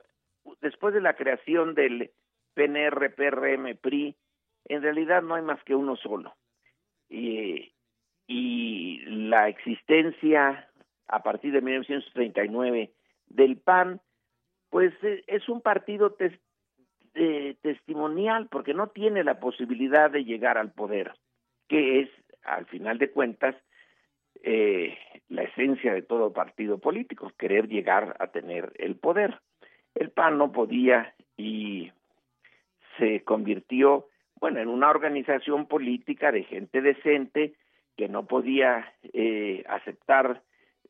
después 0.61 0.95
de 0.95 1.01
la 1.01 1.15
creación 1.15 1.75
del 1.75 2.11
PNR, 2.55 3.15
PRM, 3.15 3.77
PRI, 3.77 4.17
en 4.67 4.83
realidad 4.83 5.23
no 5.23 5.35
hay 5.35 5.43
más 5.43 5.63
que 5.65 5.75
uno 5.75 5.97
solo. 5.97 6.35
y 8.29 8.99
la 9.07 9.49
existencia 9.49 10.69
a 11.07 11.23
partir 11.23 11.53
de 11.53 11.61
1939 11.61 12.91
del 13.29 13.57
PAN 13.57 14.01
pues 14.71 14.93
eh, 15.03 15.25
es 15.27 15.49
un 15.49 15.61
partido 15.61 16.17
eh, 17.15 17.57
testimonial 17.63 18.49
porque 18.51 18.75
no 18.75 18.89
tiene 18.89 19.25
la 19.25 19.39
posibilidad 19.41 20.11
de 20.11 20.25
llegar 20.25 20.59
al 20.59 20.73
poder, 20.73 21.13
que 21.69 22.01
es, 22.01 22.11
al 22.45 22.67
final 22.67 22.99
de 22.99 23.11
cuentas, 23.11 23.55
eh, 24.43 24.97
la 25.29 25.43
esencia 25.43 25.95
de 25.95 26.03
todo 26.03 26.33
partido 26.33 26.79
político, 26.79 27.33
querer 27.39 27.69
llegar 27.69 28.17
a 28.21 28.29
tener 28.29 28.73
el 28.77 28.97
poder. 28.97 29.41
El 29.95 30.11
PAN 30.11 30.39
no 30.39 30.53
podía 30.53 31.15
y 31.37 31.91
se 32.99 33.25
convirtió, 33.25 34.09
bueno, 34.39 34.61
en 34.61 34.69
una 34.69 34.91
organización 34.91 35.67
política 35.67 36.33
de 36.33 36.45
gente 36.45 36.81
decente 36.81 37.55
que 37.97 38.09
no 38.09 38.27
podía 38.27 38.93
aceptar 39.69 40.43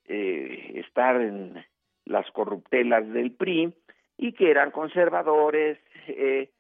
estar 0.05 1.21
en 1.21 1.65
las 2.07 2.31
corruptelas 2.31 3.07
del 3.13 3.33
PRI 3.33 3.75
y 4.17 4.33
que 4.33 4.51
eran 4.51 4.71
conservadores, 4.71 5.79
eh, 6.09 6.51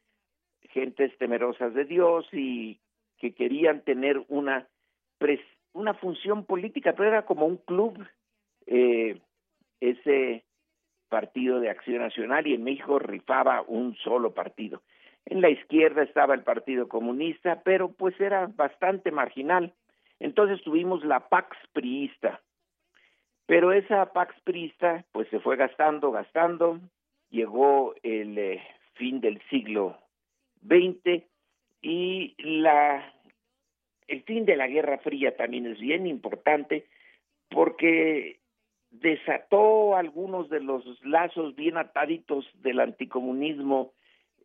gentes 0.70 1.16
temerosas 1.16 1.72
de 1.72 1.84
Dios 1.84 2.26
y 2.32 2.78
que 3.18 3.34
querían 3.34 3.80
tener 3.80 4.22
una 4.28 4.68
una 5.72 5.94
función 5.94 6.44
política, 6.44 6.92
pero 6.92 7.08
era 7.08 7.22
como 7.24 7.46
un 7.46 7.56
club 7.56 8.06
eh, 8.66 9.18
ese 9.80 10.44
partido 11.08 11.60
de 11.60 11.70
Acción 11.70 11.98
Nacional 11.98 12.46
y 12.46 12.54
en 12.54 12.64
México 12.64 12.98
rifaba 12.98 13.62
un 13.62 13.94
solo 13.96 14.34
partido. 14.34 14.82
En 15.24 15.40
la 15.40 15.50
izquierda 15.50 16.02
estaba 16.02 16.34
el 16.34 16.42
Partido 16.42 16.88
Comunista, 16.88 17.62
pero 17.64 17.90
pues 17.92 18.18
era 18.20 18.46
bastante 18.46 19.10
marginal. 19.10 19.72
Entonces 20.20 20.62
tuvimos 20.62 21.04
la 21.04 21.28
Pax 21.28 21.56
Priista. 21.72 22.40
Pero 23.46 23.72
esa 23.72 24.12
Pax 24.12 24.34
Priista 24.42 25.04
pues 25.12 25.28
se 25.28 25.40
fue 25.40 25.56
gastando, 25.56 26.10
gastando. 26.10 26.80
Llegó 27.30 27.94
el 28.02 28.36
eh, 28.38 28.62
fin 28.94 29.20
del 29.20 29.40
siglo 29.48 29.96
XX 30.64 31.22
y 31.80 32.34
la 32.38 33.12
el 34.08 34.22
fin 34.22 34.44
de 34.44 34.56
la 34.56 34.68
Guerra 34.68 34.98
Fría 34.98 35.36
también 35.36 35.66
es 35.66 35.78
bien 35.80 36.06
importante 36.06 36.86
porque 37.48 38.38
desató 38.90 39.96
algunos 39.96 40.48
de 40.48 40.60
los 40.60 40.84
lazos 41.04 41.56
bien 41.56 41.76
ataditos 41.76 42.48
del 42.62 42.80
anticomunismo 42.80 43.92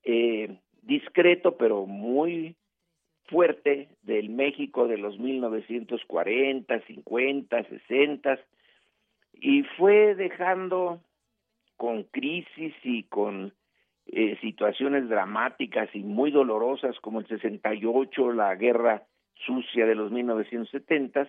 eh, 0.04 0.58
discreto 0.82 1.58
pero 1.58 1.86
muy 1.86 2.56
fuerte 3.26 3.90
del 4.02 4.30
México 4.30 4.88
de 4.88 4.98
los 4.98 5.18
1940, 5.20 6.82
50, 6.82 7.64
60 7.64 8.40
y 9.42 9.64
fue 9.64 10.16
dejando 10.16 11.02
con 11.76 12.04
crisis 12.04 12.74
y 12.84 13.04
con 13.04 13.54
eh, 14.06 14.38
situaciones 14.40 15.10
dramáticas 15.10 15.90
y 15.94 16.00
muy 16.00 16.32
dolorosas 16.32 16.98
como 17.02 17.20
el 17.20 17.28
68, 17.28 18.32
la 18.32 18.56
guerra 18.56 19.04
sucia 19.34 19.88
de 19.88 19.96
los 19.96 20.12
1970, 20.12 21.28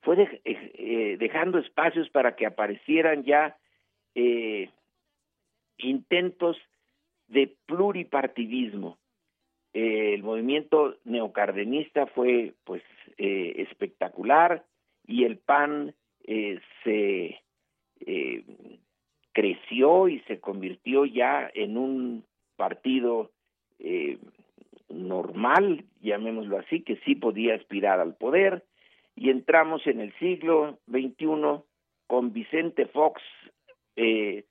fue 0.00 0.22
eh, 0.22 0.38
eh, 0.44 1.16
dejando 1.18 1.58
espacios 1.58 2.08
para 2.10 2.34
que 2.34 2.46
aparecieran 2.46 3.24
ya 3.24 3.56
eh, 4.14 4.70
intentos 5.78 6.56
de 7.28 7.54
pluripartidismo. 7.66 8.98
el 9.74 10.22
movimiento 10.22 10.96
neocardenista 11.04 12.06
fue 12.06 12.54
pues 12.64 12.82
espectacular 13.16 14.64
y 15.06 15.24
el 15.24 15.38
PAN 15.38 15.94
se 16.82 17.40
creció 19.32 20.08
y 20.08 20.20
se 20.20 20.40
convirtió 20.40 21.04
ya 21.04 21.50
en 21.54 21.76
un 21.76 22.24
partido 22.56 23.30
normal, 24.88 25.84
llamémoslo 26.00 26.58
así, 26.58 26.82
que 26.82 26.96
sí 27.04 27.14
podía 27.14 27.54
aspirar 27.54 28.00
al 28.00 28.14
poder, 28.14 28.64
y 29.16 29.30
entramos 29.30 29.86
en 29.86 30.00
el 30.00 30.12
siglo 30.18 30.78
XXI 30.90 31.62
con 32.06 32.32
Vicente 32.32 32.86
Fox 32.86 33.22
eh, 33.96 34.44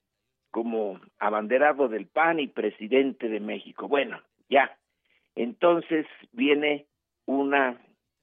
como 0.51 1.01
abanderado 1.19 1.87
del 1.87 2.07
PAN 2.07 2.39
y 2.39 2.47
presidente 2.47 3.27
de 3.27 3.39
México. 3.39 3.87
Bueno, 3.87 4.21
ya. 4.49 4.77
Entonces 5.35 6.05
viene 6.31 6.85
una 7.25 7.81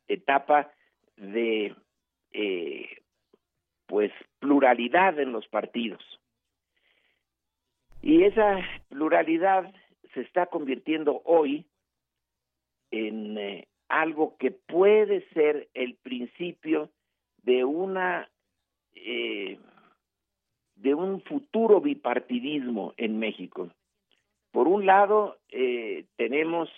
etapa 0.09 0.71
de 1.17 1.75
eh, 2.33 2.89
pues 3.91 4.13
pluralidad 4.39 5.19
en 5.19 5.33
los 5.33 5.49
partidos. 5.49 6.01
Y 8.01 8.23
esa 8.23 8.61
pluralidad 8.89 9.75
se 10.15 10.21
está 10.21 10.47
convirtiendo 10.47 11.23
hoy 11.25 11.67
en 12.93 13.37
eh, 13.37 13.67
algo 13.89 14.37
que 14.37 14.53
puede 14.53 15.29
ser 15.31 15.69
el 15.75 15.97
principio 15.97 16.89
de 17.43 17.65
una 17.65 18.31
eh, 18.95 19.59
de 20.77 20.95
un 20.95 21.21
futuro 21.23 21.81
bipartidismo 21.81 22.95
en 22.97 23.19
México. 23.19 23.71
Por 24.53 24.69
un 24.69 24.87
lado, 24.87 25.37
eh, 25.49 26.05
tenemos 26.17 26.71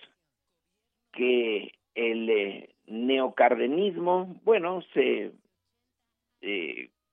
que 1.13 1.75
el 1.95 2.71
neocardenismo, 2.87 4.41
bueno, 4.45 4.81
se 4.95 5.33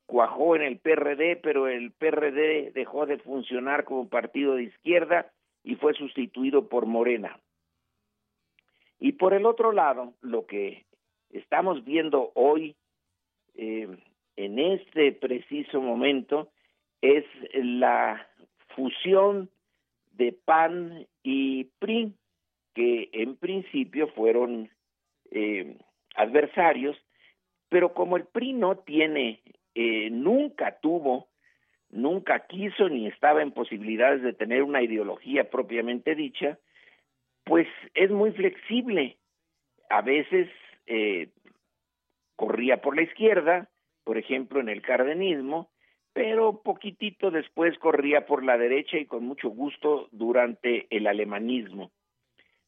cuajó 0.09 0.55
en 0.55 0.63
el 0.63 0.79
PRD, 0.79 1.35
pero 1.35 1.67
el 1.67 1.91
PRD 1.91 2.71
dejó 2.71 3.05
de 3.05 3.19
funcionar 3.19 3.83
como 3.85 4.09
partido 4.09 4.55
de 4.55 4.63
izquierda 4.63 5.31
y 5.63 5.75
fue 5.75 5.93
sustituido 5.93 6.67
por 6.67 6.87
Morena. 6.87 7.39
Y 8.99 9.11
por 9.11 9.35
el 9.35 9.45
otro 9.45 9.71
lado, 9.71 10.15
lo 10.21 10.47
que 10.47 10.87
estamos 11.29 11.85
viendo 11.85 12.31
hoy, 12.33 12.75
eh, 13.53 13.87
en 14.35 14.57
este 14.57 15.11
preciso 15.11 15.79
momento, 15.79 16.49
es 17.03 17.23
la 17.53 18.27
fusión 18.69 19.51
de 20.13 20.33
PAN 20.33 21.05
y 21.21 21.65
PRI, 21.77 22.15
que 22.73 23.11
en 23.13 23.35
principio 23.35 24.07
fueron 24.07 24.71
eh, 25.29 25.77
adversarios, 26.15 26.97
pero 27.69 27.93
como 27.93 28.17
el 28.17 28.25
PRI 28.25 28.53
no 28.53 28.79
tiene, 28.79 29.43
nunca 30.11 30.79
tuvo, 30.79 31.27
nunca 31.89 32.45
quiso 32.47 32.89
ni 32.89 33.07
estaba 33.07 33.41
en 33.41 33.51
posibilidades 33.51 34.21
de 34.21 34.33
tener 34.33 34.63
una 34.63 34.81
ideología 34.81 35.49
propiamente 35.49 36.15
dicha, 36.15 36.57
pues 37.45 37.67
es 37.93 38.11
muy 38.11 38.31
flexible. 38.31 39.17
A 39.89 40.01
veces 40.01 40.49
eh, 40.85 41.29
corría 42.35 42.81
por 42.81 42.95
la 42.95 43.03
izquierda, 43.03 43.69
por 44.03 44.17
ejemplo 44.17 44.59
en 44.59 44.69
el 44.69 44.81
cardenismo, 44.81 45.69
pero 46.13 46.61
poquitito 46.61 47.31
después 47.31 47.77
corría 47.79 48.25
por 48.25 48.43
la 48.43 48.57
derecha 48.57 48.97
y 48.97 49.05
con 49.05 49.23
mucho 49.23 49.49
gusto 49.49 50.09
durante 50.11 50.87
el 50.89 51.07
alemanismo. 51.07 51.91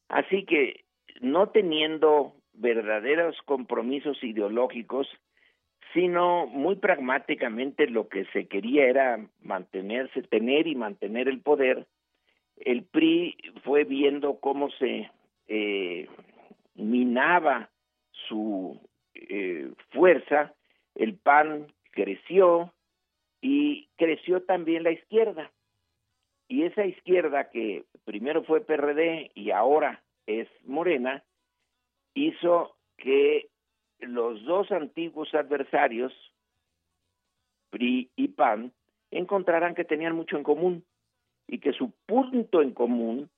Así 0.08 0.44
que 0.44 0.84
no 1.20 1.50
teniendo 1.50 2.34
verdaderos 2.52 3.36
compromisos 3.44 4.22
ideológicos, 4.22 5.08
sino 5.92 6.46
muy 6.46 6.76
pragmáticamente 6.76 7.86
lo 7.86 8.08
que 8.08 8.24
se 8.26 8.46
quería 8.46 8.86
era 8.86 9.26
mantenerse, 9.42 10.22
tener 10.22 10.66
y 10.66 10.74
mantener 10.74 11.28
el 11.28 11.40
poder, 11.40 11.86
el 12.56 12.84
PRI 12.84 13.36
fue 13.64 13.84
viendo 13.84 14.38
cómo 14.38 14.70
se 14.72 15.10
eh, 15.48 16.08
minaba 16.74 17.70
su 18.28 18.80
eh, 19.14 19.70
fuerza, 19.90 20.54
el 20.94 21.14
PAN 21.16 21.66
creció 21.90 22.72
y 23.40 23.88
creció 23.96 24.42
también 24.42 24.84
la 24.84 24.92
izquierda. 24.92 25.50
Y 26.48 26.64
esa 26.64 26.84
izquierda 26.84 27.50
que 27.50 27.84
primero 28.04 28.44
fue 28.44 28.60
PRD 28.60 29.30
y 29.34 29.50
ahora 29.50 30.02
es 30.26 30.48
Morena, 30.64 31.24
hizo 32.14 32.76
que 32.98 33.48
los 34.02 34.44
dos 34.44 34.70
antiguos 34.72 35.34
adversarios, 35.34 36.12
PRI 37.70 38.10
y 38.16 38.28
PAN, 38.28 38.72
encontraran 39.10 39.74
que 39.74 39.84
tenían 39.84 40.14
mucho 40.14 40.36
en 40.36 40.42
común 40.42 40.84
y 41.46 41.58
que 41.58 41.72
su 41.72 41.92
punto 42.06 42.62
en 42.62 42.72
común 42.72 43.30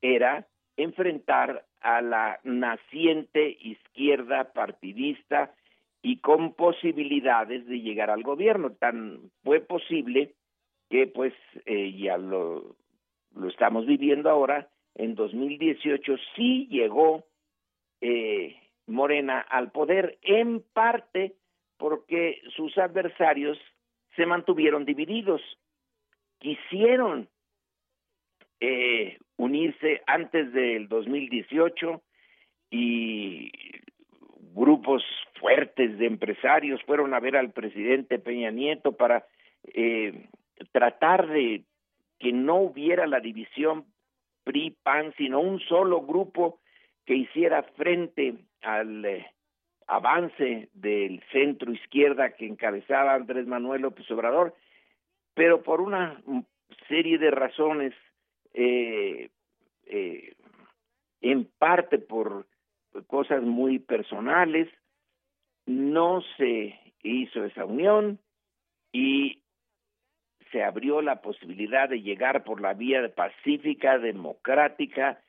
era 0.00 0.46
enfrentar 0.76 1.64
a 1.80 2.00
la 2.00 2.40
naciente 2.44 3.56
izquierda 3.60 4.52
partidista 4.52 5.54
y 6.02 6.18
con 6.18 6.54
posibilidades 6.54 7.66
de 7.66 7.80
llegar 7.80 8.10
al 8.10 8.22
gobierno. 8.22 8.72
Tan 8.72 9.30
fue 9.44 9.60
posible 9.60 10.34
que 10.90 11.06
pues 11.06 11.32
eh, 11.66 11.92
ya 11.92 12.18
lo, 12.18 12.76
lo 13.34 13.48
estamos 13.48 13.86
viviendo 13.86 14.28
ahora, 14.30 14.68
en 14.94 15.14
2018 15.14 16.16
sí 16.36 16.66
llegó 16.70 17.24
eh, 18.00 18.56
Morena 18.92 19.40
al 19.40 19.72
poder, 19.72 20.18
en 20.22 20.62
parte 20.72 21.34
porque 21.76 22.40
sus 22.54 22.78
adversarios 22.78 23.58
se 24.14 24.26
mantuvieron 24.26 24.84
divididos, 24.84 25.40
quisieron 26.38 27.28
eh, 28.60 29.18
unirse 29.36 30.02
antes 30.06 30.52
del 30.52 30.88
2018 30.88 32.02
y 32.70 33.50
grupos 34.54 35.02
fuertes 35.40 35.98
de 35.98 36.06
empresarios 36.06 36.80
fueron 36.84 37.14
a 37.14 37.20
ver 37.20 37.36
al 37.36 37.50
presidente 37.50 38.18
Peña 38.18 38.50
Nieto 38.50 38.92
para 38.92 39.26
eh, 39.74 40.28
tratar 40.70 41.26
de 41.26 41.64
que 42.18 42.32
no 42.32 42.56
hubiera 42.58 43.06
la 43.06 43.18
división 43.18 43.86
PRI-PAN, 44.44 45.14
sino 45.16 45.40
un 45.40 45.58
solo 45.60 46.02
grupo 46.02 46.60
que 47.04 47.16
hiciera 47.16 47.62
frente 47.76 48.36
al 48.62 49.04
eh, 49.04 49.26
avance 49.86 50.68
del 50.72 51.22
centro 51.32 51.72
izquierda 51.72 52.34
que 52.34 52.46
encabezaba 52.46 53.14
Andrés 53.14 53.46
Manuel 53.46 53.82
López 53.82 54.10
Obrador, 54.10 54.54
pero 55.34 55.62
por 55.62 55.80
una 55.80 56.22
serie 56.88 57.18
de 57.18 57.30
razones 57.30 57.94
eh, 58.54 59.30
eh, 59.86 60.34
en 61.20 61.44
parte 61.58 61.98
por 61.98 62.46
cosas 63.06 63.42
muy 63.42 63.78
personales, 63.78 64.68
no 65.66 66.22
se 66.36 66.78
hizo 67.02 67.44
esa 67.44 67.64
unión 67.64 68.18
y 68.92 69.42
se 70.50 70.62
abrió 70.62 71.00
la 71.00 71.22
posibilidad 71.22 71.88
de 71.88 72.02
llegar 72.02 72.44
por 72.44 72.60
la 72.60 72.74
vía 72.74 73.08
pacífica, 73.14 73.98
democrática, 73.98 75.20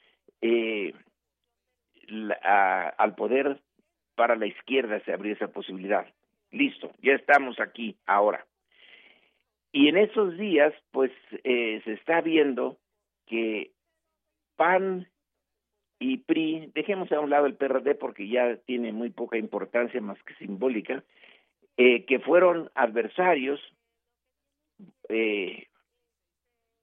eh, 0.42 0.94
al 2.42 3.16
poder 3.16 3.60
para 4.16 4.36
la 4.36 4.46
izquierda 4.46 5.00
se 5.06 5.14
abrió 5.14 5.34
esa 5.34 5.48
posibilidad. 5.48 6.06
Listo, 6.52 6.92
ya 7.02 7.14
estamos 7.14 7.60
aquí 7.60 7.98
ahora. 8.06 8.46
Y 9.72 9.88
en 9.88 9.98
esos 9.98 10.38
días, 10.38 10.74
pues 10.92 11.12
eh, 11.44 11.82
se 11.84 11.94
está 11.94 12.22
viendo 12.22 12.78
que 13.26 13.72
PAN 14.56 15.08
y 16.00 16.18
PRI, 16.18 16.72
dejemos 16.76 17.12
a 17.12 17.20
un 17.20 17.30
lado 17.30 17.48
el 17.48 17.56
PRD 17.56 17.96
porque 17.96 18.28
ya 18.28 18.58
tiene 18.66 18.92
muy 18.92 19.10
poca 19.10 19.38
importancia 19.38 20.00
más 20.02 20.22
que 20.24 20.36
simbólica, 20.36 21.04
eh, 21.78 22.06
que 22.06 22.20
fueron 22.20 22.70
adversarios, 22.76 23.60
eh, 25.10 25.68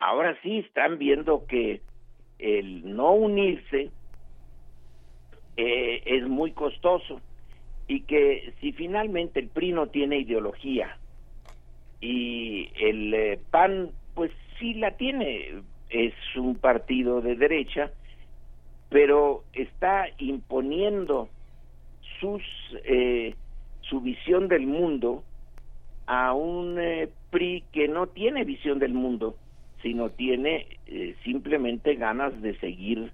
ahora 0.00 0.36
sí 0.42 0.58
están 0.58 0.98
viendo 0.98 1.46
que 1.46 1.82
el 2.38 2.96
no 2.96 3.12
unirse 3.12 3.90
eh, 5.62 6.02
es 6.06 6.26
muy 6.26 6.52
costoso 6.52 7.20
y 7.86 8.00
que 8.02 8.54
si 8.60 8.72
finalmente 8.72 9.40
el 9.40 9.48
PRI 9.48 9.72
no 9.72 9.88
tiene 9.88 10.18
ideología 10.18 10.96
y 12.00 12.70
el 12.80 13.38
PAN 13.50 13.90
pues 14.14 14.30
sí 14.58 14.72
la 14.72 14.92
tiene, 14.92 15.62
es 15.90 16.14
un 16.34 16.54
partido 16.54 17.20
de 17.20 17.36
derecha, 17.36 17.90
pero 18.88 19.44
está 19.52 20.06
imponiendo 20.18 21.28
sus 22.20 22.42
eh, 22.84 23.34
su 23.82 24.00
visión 24.00 24.48
del 24.48 24.66
mundo 24.66 25.24
a 26.06 26.32
un 26.32 26.78
eh, 26.80 27.10
PRI 27.30 27.64
que 27.70 27.86
no 27.86 28.06
tiene 28.06 28.44
visión 28.44 28.78
del 28.78 28.94
mundo, 28.94 29.36
sino 29.82 30.08
tiene 30.08 30.78
eh, 30.86 31.16
simplemente 31.22 31.96
ganas 31.96 32.40
de 32.40 32.58
seguir 32.60 33.12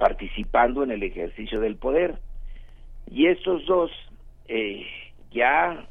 participando 0.00 0.82
en 0.82 0.90
el 0.90 1.04
ejercicio 1.04 1.60
del 1.60 1.76
poder. 1.76 2.18
Y 3.08 3.26
estos 3.26 3.64
dos 3.66 3.92
ya 5.30 5.86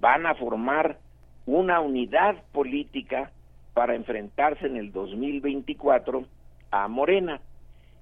van 0.00 0.26
a 0.26 0.34
formar 0.34 0.98
una 1.46 1.80
unidad 1.80 2.42
política 2.52 3.32
para 3.72 3.94
enfrentarse 3.94 4.66
en 4.66 4.76
el 4.76 4.92
2024 4.92 6.26
a 6.70 6.88
Morena. 6.88 7.40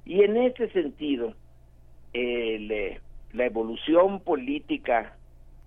Y 0.05 0.23
en 0.23 0.37
ese 0.39 0.69
sentido, 0.71 1.35
la 2.15 3.45
evolución 3.45 4.21
política 4.21 5.15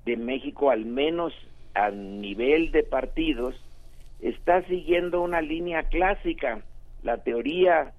de 0.03 0.17
México, 0.17 0.71
al 0.71 0.85
menos 0.85 1.31
a 1.75 1.91
nivel 1.91 2.71
de 2.71 2.83
partidos, 2.83 3.55
está 4.19 4.63
siguiendo 4.63 5.21
una 5.21 5.41
línea 5.41 5.83
clásica. 5.83 6.61
La 7.03 7.17
teoría 7.17 7.93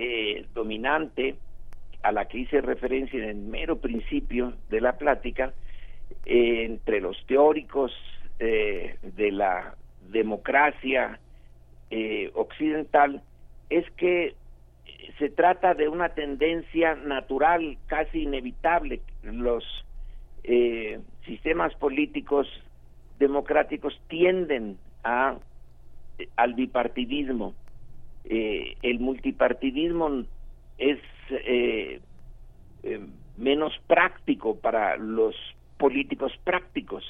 eh, 0.00 0.46
dominante 0.54 1.36
a 2.02 2.10
la 2.10 2.24
que 2.26 2.38
hice 2.38 2.60
referencia 2.62 3.22
en 3.22 3.28
el 3.28 3.36
mero 3.36 3.76
principio 3.76 4.54
de 4.70 4.80
la 4.80 4.96
plática, 4.96 5.52
eh, 6.24 6.64
entre 6.64 7.00
los 7.00 7.16
teóricos 7.26 7.92
eh, 8.38 8.96
de 9.02 9.30
la 9.30 9.76
democracia 10.08 11.20
occidental, 12.34 13.20
es 13.68 13.84
que 13.96 14.34
se 15.18 15.28
trata 15.28 15.74
de 15.74 15.88
una 15.88 16.10
tendencia 16.10 16.94
natural, 16.94 17.76
casi 17.86 18.22
inevitable. 18.22 19.00
Los 19.22 19.64
eh, 20.44 21.00
sistemas 21.26 21.74
políticos 21.74 22.46
democráticos 23.18 24.00
tienden 24.08 24.78
a 25.04 25.36
al 26.36 26.54
bipartidismo. 26.54 27.54
Eh, 28.24 28.76
el 28.82 29.00
multipartidismo 29.00 30.24
es 30.78 30.98
eh, 31.30 32.00
menos 33.36 33.72
práctico 33.86 34.56
para 34.56 34.96
los 34.96 35.34
políticos 35.78 36.32
prácticos. 36.44 37.04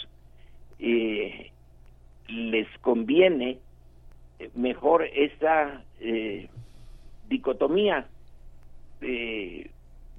les 0.78 2.69
conviene 2.81 3.59
mejor 4.55 5.05
esta 5.05 5.85
eh, 6.01 6.49
dicotomía, 7.28 8.07
eh, 9.01 9.70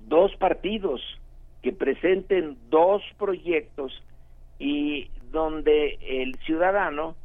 dos 0.07 0.35
partidos 0.37 1.01
que 1.61 1.71
presenten 1.71 2.57
dos 2.69 3.01
proyectos 3.17 3.91
y 4.59 5.09
donde 5.31 5.97
el 6.01 6.35
ciudadano 6.45 7.15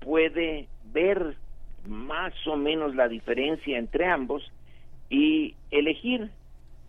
puede 0.00 0.68
ver 0.92 1.36
más 1.86 2.32
o 2.46 2.56
menos 2.56 2.94
la 2.94 3.08
diferencia 3.08 3.78
entre 3.78 4.06
ambos 4.06 4.50
y 5.10 5.54
elegir 5.70 6.30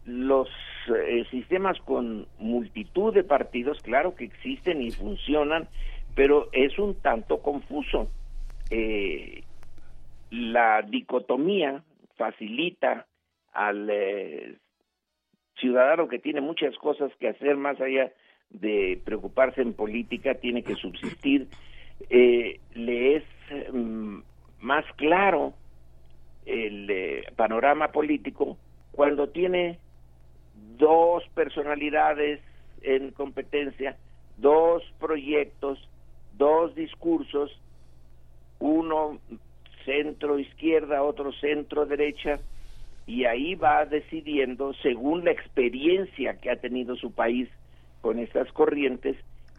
los 0.06 0.48
eh, 0.96 1.26
sistemas 1.32 1.80
con 1.82 2.28
multitud 2.40 3.14
de 3.14 3.24
partidos, 3.24 3.82
claro 3.82 4.16
que 4.16 4.26
existen 4.26 4.82
y 4.82 4.92
funcionan, 4.92 5.68
pero 6.16 6.50
es 6.52 6.78
un 6.78 6.96
tanto 6.96 7.40
confuso. 7.40 8.10
Eh, 8.70 9.44
la 10.32 10.82
dicotomía 10.82 11.84
facilita 12.16 13.08
al 13.54 13.90
eh, 13.90 14.58
ciudadano 15.58 16.08
que 16.08 16.20
tiene 16.20 16.42
muchas 16.42 16.76
cosas 16.78 17.12
que 17.20 17.30
hacer 17.30 17.58
más 17.58 17.80
allá 17.80 18.12
de 18.50 19.00
preocuparse 19.04 19.62
en 19.62 19.74
política, 19.74 20.36
tiene 20.36 20.64
que 20.64 20.76
subsistir, 20.76 21.48
eh, 22.10 22.60
le 22.74 23.18
es 23.18 23.24
mm, 23.74 24.20
más 24.60 24.86
claro 24.96 25.54
el 26.46 26.90
eh, 26.90 27.24
panorama 27.36 27.92
político 27.92 28.58
cuando 28.92 29.30
tiene 29.30 29.80
dos 30.78 31.24
personalidades 31.34 32.40
en 32.82 33.12
competencia, 33.12 33.98
dos 34.38 34.84
proyectos, 35.00 35.80
dos 36.38 36.76
discursos, 36.76 37.52
uno 38.60 39.20
centro 39.86 40.40
izquierda, 40.40 41.04
otro 41.04 41.32
centro 41.34 41.86
derecha, 41.86 42.40
y 43.06 43.26
ahí 43.26 43.56
va 43.56 43.86
decidiendo 43.86 44.74
según 44.82 45.26
la 45.26 45.32
experiencia 45.32 46.40
que 46.40 46.50
ha 46.50 46.56
tenido 46.56 46.96
su 46.96 47.12
país 47.12 47.50
con 48.02 48.20
estas 48.20 48.52
corrientes 48.52 49.16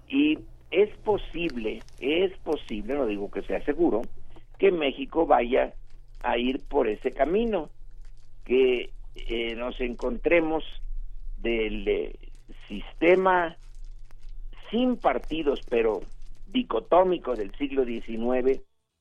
y 0.09 0.39
es 0.70 0.90
posible, 0.98 1.85
es 2.01 2.32
posible, 2.39 2.94
no 2.94 3.06
digo 3.06 3.31
que 3.31 3.43
sea 3.43 3.64
seguro, 3.64 4.02
que 4.59 4.73
México 4.73 5.27
vaya 5.27 5.74
a 6.23 6.39
ir 6.39 6.66
por 6.69 6.89
ese 6.89 7.12
camino, 7.12 7.70
que 8.45 8.91
eh, 9.15 9.55
nos 9.57 9.81
encontremos 9.81 10.65
del 11.39 11.87
eh, 11.87 12.19
sistema 12.69 13.57
sin 14.70 14.97
partidos, 14.97 15.61
pero 15.69 16.01
dicotómico 16.49 17.35
del 17.35 17.55
siglo 17.57 17.85
XIX, 17.85 18.61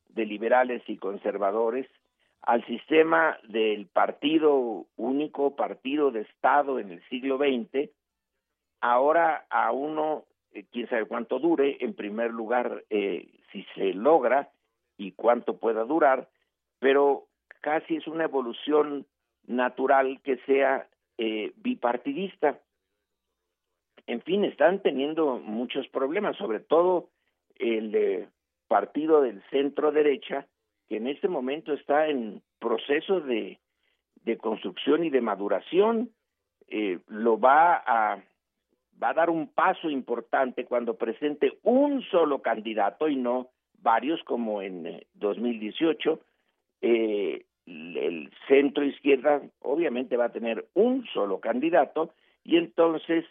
de 0.09 0.25
liberales 0.25 0.83
y 0.87 0.97
conservadores 0.97 1.87
al 2.41 2.63
sistema 2.65 3.37
del 3.47 3.87
partido 3.87 4.85
único, 4.97 5.55
partido 5.55 6.11
de 6.11 6.21
Estado 6.21 6.79
en 6.79 6.91
el 6.91 7.01
siglo 7.09 7.37
XX, 7.37 7.89
ahora 8.81 9.45
a 9.49 9.71
uno, 9.71 10.25
eh, 10.53 10.65
quién 10.71 10.87
sabe 10.87 11.05
cuánto 11.05 11.39
dure, 11.39 11.77
en 11.79 11.95
primer 11.95 12.31
lugar, 12.31 12.83
si 12.89 13.63
se 13.75 13.93
logra 13.93 14.49
y 14.97 15.11
cuánto 15.11 15.57
pueda 15.57 15.83
durar, 15.83 16.29
pero 16.79 17.27
casi 17.61 17.97
es 17.97 18.07
una 18.07 18.25
evolución 18.25 19.05
natural 19.47 20.21
que 20.23 20.37
sea 20.45 20.87
eh, 21.17 21.53
bipartidista. 21.57 22.59
En 24.07 24.21
fin, 24.21 24.45
están 24.45 24.81
teniendo 24.81 25.39
muchos 25.39 25.87
problemas, 25.89 26.37
sobre 26.37 26.59
todo 26.59 27.09
el 27.57 28.27
partido 28.67 29.21
del 29.21 29.41
centro 29.49 29.91
derecha 29.91 30.47
que 30.87 30.97
en 30.97 31.07
este 31.07 31.27
momento 31.27 31.73
está 31.73 32.07
en 32.07 32.43
proceso 32.59 33.19
de, 33.21 33.59
construcción 34.39 35.03
y 35.03 35.09
de 35.09 35.21
maduración, 35.21 36.11
eh, 36.67 36.99
lo 37.07 37.39
va 37.39 37.83
a 37.85 38.23
dar 38.97 39.29
un 39.29 39.47
paso 39.47 39.89
importante 39.89 40.65
cuando 40.65 40.95
presente 40.95 41.59
un 41.63 42.01
solo 42.03 42.41
candidato 42.41 43.07
y 43.07 43.15
no 43.15 43.49
varios 43.85 44.21
como 44.23 44.61
en 44.61 45.01
2018. 45.13 46.19
Eh, 46.81 46.89
eh, 46.91 47.45
el 47.65 48.31
centro 48.47 48.83
izquierda 48.83 49.41
obviamente 49.61 50.17
va 50.17 50.25
a 50.25 50.33
tener 50.33 50.67
un 50.73 51.05
solo 51.13 51.39
candidato 51.39 52.13
y 52.43 52.57
entonces 52.57 53.25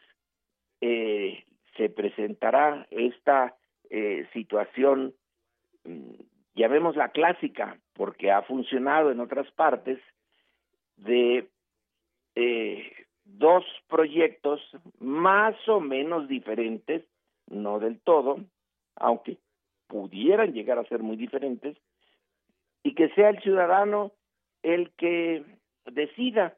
eh, 0.81 1.45
se 1.77 1.91
presentará 1.91 2.87
esta 2.91 3.55
eh, 3.91 4.27
situación 4.33 5.15
Mm, 5.85 6.15
vemos 6.55 6.97
la 6.97 7.11
clásica, 7.11 7.79
porque 7.95 8.31
ha 8.31 8.43
funcionado 8.43 9.11
en 9.11 9.21
otras 9.21 9.51
partes, 9.53 9.99
de 10.97 11.49
eh, 12.35 12.93
dos 13.25 13.65
proyectos 13.89 14.61
más 14.99 15.57
o 15.69 15.81
menos 15.81 16.29
diferentes, 16.29 17.05
no 17.49 17.79
del 17.79 18.01
todo, 18.01 18.39
aunque 18.97 19.39
pudieran 19.87 20.53
llegar 20.53 20.79
a 20.79 20.89
ser 20.89 21.03
muy 21.03 21.17
diferentes, 21.17 21.77
y 22.83 22.95
que 22.95 23.09
sea 23.11 23.31
el 23.31 23.41
ciudadano 23.41 24.13
el 24.63 24.93
que 24.93 25.45
decida. 25.87 26.57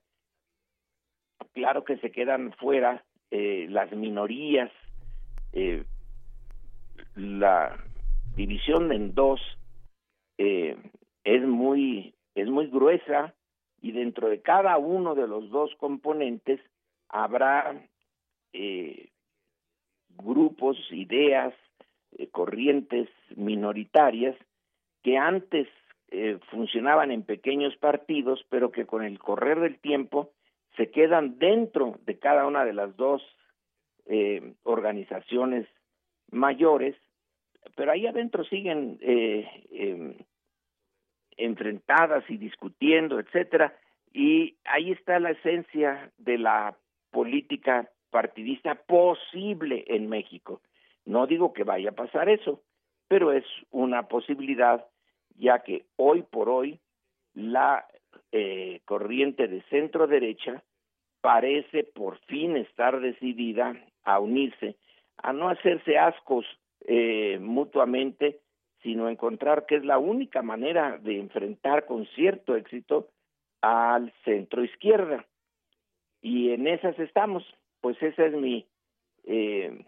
Claro 1.53 1.85
que 1.85 1.97
se 1.99 2.11
quedan 2.11 2.53
fuera 2.55 3.05
eh, 3.31 3.67
las 3.71 3.91
minorías, 3.93 4.71
eh, 5.53 5.85
la 7.15 7.77
división 8.37 8.93
en 8.93 9.15
dos 9.15 9.41
eh, 10.39 10.77
es 11.25 11.43
muy 11.43 12.15
es 12.35 12.49
muy 12.49 12.67
gruesa 12.67 13.35
y 13.81 13.93
dentro 13.93 14.29
de 14.29 14.43
cada 14.43 14.77
uno 14.77 15.15
de 15.15 15.27
los 15.27 15.49
dos 15.51 15.75
componentes 15.79 16.61
habrá 17.09 17.75
eh, 18.53 19.09
grupos, 20.11 20.77
ideas, 20.91 21.55
eh, 22.19 22.29
corrientes 22.29 23.09
minoritarias 23.37 24.37
que 25.03 25.17
antes 25.17 25.69
eh, 26.09 26.39
funcionaban 26.51 27.11
en 27.11 27.23
pequeños 27.23 27.77
partidos, 27.77 28.45
pero 28.49 28.71
que 28.71 28.87
con 28.87 29.05
el 29.05 29.19
correr 29.19 29.61
del 29.61 29.79
tiempo 29.79 30.33
se 30.77 30.91
quedan 30.91 31.39
dentro 31.39 31.99
de 32.05 32.19
cada 32.19 32.47
una 32.47 32.65
de 32.65 32.73
las 32.73 32.97
dos 32.97 33.23
eh, 34.07 34.55
organizaciones 34.63 35.67
mayores, 36.31 36.97
pero 37.75 37.93
ahí 37.93 38.07
adentro 38.07 38.45
siguen 38.45 38.99
em, 39.01 40.15
enfrentadas 41.37 42.25
y 42.31 42.37
discutiendo, 42.37 43.19
etcétera, 43.19 43.77
y 44.13 44.57
ahí 44.65 44.93
está 44.93 45.19
la 45.19 45.33
esencia 45.33 46.11
de 46.19 46.39
la 46.39 46.77
política 47.11 47.91
partidista 48.11 48.75
posible 48.75 49.85
en 49.89 50.09
México. 50.09 50.63
No 51.07 51.27
digo 51.27 51.53
que 51.53 51.65
vaya 51.65 51.91
a 51.91 51.95
pasar 51.95 52.29
eso, 52.29 52.61
pero 53.09 53.33
es 53.33 53.45
una 53.71 54.09
posibilidad, 54.09 54.85
ya 55.37 55.61
que 55.63 55.87
hoy 55.97 56.23
por 56.23 56.49
hoy 56.49 56.81
la 57.35 57.87
eh, 58.33 58.81
corriente 58.85 59.49
de 59.49 59.63
centro 59.71 60.07
derecha 60.07 60.63
parece 61.21 61.85
por 61.85 62.19
fin 62.27 62.57
estar 62.57 63.01
decidida 63.01 63.75
a 64.05 64.19
unirse, 64.19 64.77
a 65.17 65.33
no 65.33 65.49
hacerse 65.49 65.99
ascos 65.99 66.45
eh, 66.81 67.39
mutuamente, 67.41 68.41
sino 68.83 69.09
encontrar 69.09 69.67
que 69.67 69.77
es 69.77 69.85
la 69.85 69.99
única 69.99 70.43
manera 70.43 70.99
de 70.99 71.19
enfrentar 71.19 71.87
con 71.87 72.07
cierto 72.15 72.57
éxito 72.57 73.09
al 73.61 74.13
centro 74.25 74.63
izquierda. 74.63 75.25
Y 76.21 76.51
en 76.51 76.67
esas 76.67 76.99
estamos 76.99 77.45
pues 77.81 78.03
esa 78.03 78.27
es 78.27 78.33
mi 78.33 78.67
eh, 79.25 79.85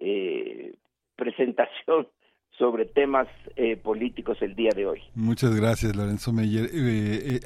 eh, 0.00 0.74
presentación 1.16 2.08
sobre 2.58 2.86
temas 2.86 3.28
eh, 3.56 3.76
políticos 3.76 4.38
el 4.40 4.54
día 4.54 4.70
de 4.74 4.86
hoy. 4.86 5.00
Muchas 5.14 5.54
gracias, 5.54 5.94
Lorenzo 5.94 6.32
Meyer. 6.32 6.68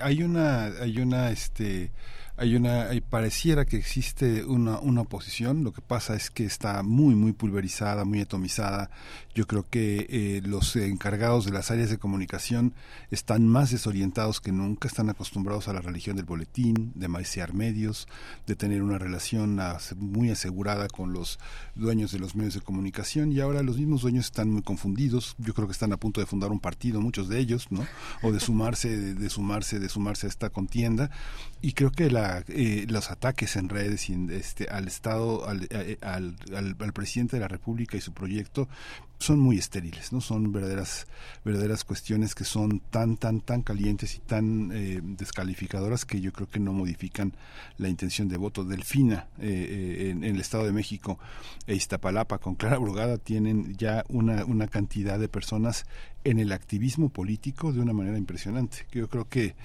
hay 0.01 0.23
una, 0.23 0.67
hay 0.81 0.99
una, 0.99 1.31
este, 1.31 1.91
hay 2.37 2.57
una 2.57 2.89
pareciera 3.09 3.65
que 3.65 3.77
existe 3.77 4.45
una, 4.45 4.79
una 4.79 5.03
oposición. 5.03 5.65
Lo 5.65 5.73
que 5.73 5.83
pasa 5.83 6.15
es 6.17 6.31
que 6.31 6.45
está 6.45 6.83
muy 6.83 7.15
muy 7.15 7.33
pulverizada 7.33 8.05
muy 8.05 8.21
atomizada. 8.21 8.91
Yo 9.35 9.47
creo 9.47 9.69
que 9.69 10.07
eh, 10.09 10.43
los 10.45 10.77
encargados 10.77 11.45
de 11.45 11.53
las 11.53 11.71
áreas 11.71 11.91
de 11.91 11.99
comunicación 11.99 12.75
están 13.11 13.47
más 13.47 13.71
desorientados 13.71 14.41
que 14.41 14.53
nunca 14.53 14.89
están 14.89 15.11
acostumbrados 15.11 15.69
a 15.69 15.73
la 15.73 15.81
religión 15.81 16.17
del 16.17 16.25
boletín 16.25 16.93
de 16.95 17.09
maiciar 17.09 17.55
medios 17.55 18.09
de 18.47 18.57
tener 18.57 18.83
una 18.83 18.99
relación 18.99 19.59
muy 19.97 20.31
asegurada 20.31 20.89
con 20.89 21.13
los 21.13 21.39
dueños 21.75 22.13
de 22.13 22.19
los 22.19 22.35
medios 22.35 22.55
de 22.55 22.61
comunicación. 22.61 23.33
Y 23.33 23.41
ahora 23.41 23.63
los 23.63 23.79
mismos 23.79 24.03
dueños 24.03 24.27
están 24.27 24.51
muy 24.51 24.63
confundidos. 24.63 25.35
Yo 25.39 25.55
creo 25.55 25.67
que 25.67 25.73
están 25.73 25.93
a 25.93 25.97
punto 25.97 26.21
de 26.21 26.27
fundar 26.27 26.51
un 26.51 26.61
partido 26.61 27.01
muchos 27.01 27.29
de 27.29 27.39
ellos 27.39 27.69
no 27.71 27.87
o 28.23 28.33
de 28.33 28.41
sumarse 28.41 29.15
de 29.15 29.31
sumarse 29.31 29.79
de 29.79 29.89
sumarse 29.89 30.27
a 30.27 30.31
esta 30.31 30.51
contienda. 30.51 31.11
Y 31.61 31.73
creo 31.73 31.93
que 31.93 32.11
la 32.11 32.22
eh, 32.49 32.87
los 32.89 33.11
ataques 33.11 33.57
en 33.57 33.69
redes 33.69 34.09
este, 34.11 34.69
al 34.69 34.87
Estado, 34.87 35.47
eh, 35.71 35.99
al, 36.01 36.37
al, 36.55 36.93
presidente 36.93 37.37
de 37.37 37.41
la 37.41 37.49
República 37.49 37.97
y 37.97 38.01
su 38.01 38.13
proyecto 38.13 38.69
son 39.23 39.39
muy 39.39 39.59
estériles, 39.59 40.13
¿no? 40.13 40.21
Son 40.21 40.53
verdaderas, 40.53 41.07
verdaderas 41.45 41.85
cuestiones 41.85 42.35
que 42.35 42.45
son 42.45 42.81
tan, 42.91 43.17
tan, 43.17 43.41
tan 43.41 43.63
calientes 43.63 44.17
y 44.17 44.19
tan 44.19 44.71
eh, 44.73 45.01
descalificadoras 45.03 46.05
que 46.05 46.21
yo 46.21 46.33
creo 46.33 46.49
que 46.49 46.61
no 46.61 46.73
modifican 46.73 47.33
la 47.79 47.89
intención 47.89 48.29
de 48.29 48.37
voto. 48.37 48.65
Delfina, 48.65 49.29
eh, 49.39 50.11
en, 50.11 50.25
el 50.25 50.41
Estado 50.41 50.65
de 50.65 50.73
México 50.73 51.19
e 51.67 51.75
Iztapalapa 51.75 52.39
con 52.39 52.55
Clara 52.55 52.79
Brugada 52.79 53.19
tienen 53.19 53.77
ya 53.77 54.05
una, 54.09 54.45
una 54.45 54.67
cantidad 54.69 55.19
de 55.19 55.29
personas 55.29 55.87
en 56.25 56.39
el 56.39 56.53
activismo 56.53 57.09
político 57.09 57.73
de 57.73 57.81
una 57.81 57.93
manera 57.93 58.17
impresionante. 58.17 58.87
Yo 58.93 59.09
creo 59.09 59.29
que 59.29 59.57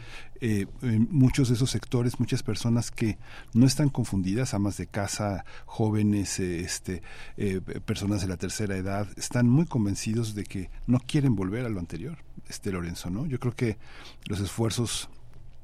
eh, 0.41 0.65
en 0.81 1.07
muchos 1.11 1.49
de 1.49 1.55
esos 1.55 1.69
sectores, 1.69 2.19
muchas 2.19 2.41
personas 2.41 2.89
que 2.89 3.17
no 3.53 3.65
están 3.67 3.89
confundidas, 3.89 4.55
amas 4.55 4.77
de 4.77 4.87
casa, 4.87 5.45
jóvenes, 5.65 6.39
este, 6.39 7.03
personas 7.85 8.21
de 8.21 8.27
la 8.27 8.37
tercera 8.37 8.75
edad, 8.75 9.07
están 9.17 9.46
muy 9.49 9.65
convencidos 9.65 10.35
de 10.35 10.43
que 10.43 10.69
no 10.85 10.99
quieren 10.99 11.35
volver 11.35 11.65
a 11.65 11.69
lo 11.69 11.79
anterior, 11.79 12.17
este 12.47 12.71
Lorenzo, 12.71 13.09
¿no? 13.09 13.25
Yo 13.25 13.39
creo 13.39 13.55
que 13.55 13.77
los 14.27 14.39
esfuerzos 14.39 15.09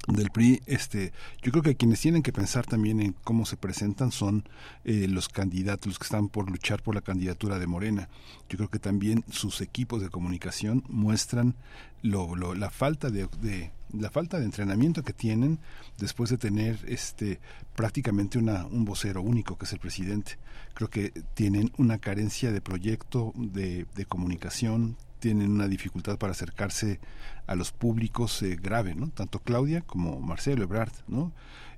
del 0.08 0.30
PRI, 0.30 0.60
este, 0.66 1.12
yo 1.42 1.50
creo 1.50 1.62
que 1.62 1.76
quienes 1.76 2.00
tienen 2.00 2.22
que 2.22 2.32
pensar 2.32 2.66
también 2.66 3.00
en 3.00 3.14
cómo 3.24 3.46
se 3.46 3.56
presentan 3.56 4.12
son 4.12 4.46
eh, 4.84 5.06
los 5.08 5.28
candidatos, 5.28 5.86
los 5.86 5.98
que 5.98 6.04
están 6.04 6.28
por 6.28 6.50
luchar 6.50 6.82
por 6.82 6.94
la 6.94 7.00
candidatura 7.00 7.58
de 7.58 7.66
Morena. 7.66 8.08
Yo 8.48 8.58
creo 8.58 8.68
que 8.68 8.78
también 8.78 9.24
sus 9.30 9.60
equipos 9.60 10.02
de 10.02 10.10
comunicación 10.10 10.84
muestran 10.88 11.54
lo, 12.02 12.54
la 12.54 12.70
falta 12.70 13.10
de, 13.10 13.70
la 13.98 14.10
falta 14.10 14.38
de 14.38 14.44
entrenamiento 14.44 15.02
que 15.02 15.12
tienen 15.12 15.58
después 15.98 16.30
de 16.30 16.38
tener 16.38 16.78
este 16.86 17.40
prácticamente 17.74 18.38
una, 18.38 18.66
un 18.66 18.84
vocero 18.84 19.22
único 19.22 19.56
que 19.56 19.64
es 19.64 19.72
el 19.72 19.78
presidente. 19.78 20.38
Creo 20.74 20.90
que 20.90 21.10
tienen 21.34 21.70
una 21.78 21.98
carencia 21.98 22.52
de 22.52 22.60
proyecto, 22.60 23.32
de, 23.36 23.86
de 23.94 24.04
comunicación, 24.06 24.96
tienen 25.24 25.52
una 25.52 25.68
dificultad 25.68 26.18
para 26.18 26.32
acercarse 26.32 27.00
a 27.46 27.54
los 27.54 27.72
públicos 27.72 28.42
eh, 28.42 28.58
grave, 28.60 28.94
¿no? 28.94 29.08
Tanto 29.08 29.38
Claudia 29.38 29.80
como 29.80 30.20
Marcelo 30.20 30.64
Ebrard, 30.64 30.92
¿no? 31.08 31.32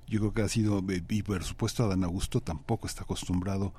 Yo 0.08 0.20
creo 0.20 0.32
que 0.32 0.42
ha 0.42 0.48
sido, 0.48 0.78
eh, 0.88 1.02
y 1.08 1.22
por 1.22 1.42
supuesto 1.44 1.84
Adán 1.84 2.02
Augusto 2.02 2.40
tampoco 2.40 2.88
está 2.88 3.04
acostumbrado 3.04 3.72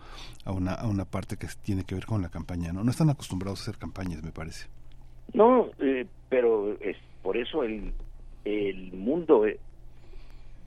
a 0.45 0.51
una, 0.51 0.73
a 0.73 0.87
una 0.87 1.03
parte 1.03 1.37
que 1.37 1.47
tiene 1.61 1.83
que 1.83 1.95
ver 1.95 2.05
con 2.05 2.21
la 2.21 2.29
campaña, 2.29 2.71
¿no? 2.71 2.83
No 2.83 2.91
están 2.91 3.09
acostumbrados 3.09 3.59
a 3.59 3.63
hacer 3.63 3.77
campañas, 3.77 4.23
me 4.23 4.31
parece. 4.31 4.67
No, 5.33 5.67
eh, 5.79 6.07
pero 6.29 6.79
es 6.79 6.95
por 7.21 7.35
eso 7.35 7.63
el, 7.63 7.93
el 8.47 8.93
mundo 8.93 9.45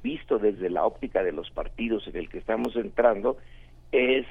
visto 0.03 0.39
desde 0.39 0.71
la 0.71 0.85
óptica 0.85 1.23
de 1.23 1.33
los 1.33 1.51
partidos 1.51 2.07
en 2.09 2.17
el 2.17 2.29
que 2.29 2.39
estamos 2.39 2.75
entrando 2.77 3.37
es 3.93 4.27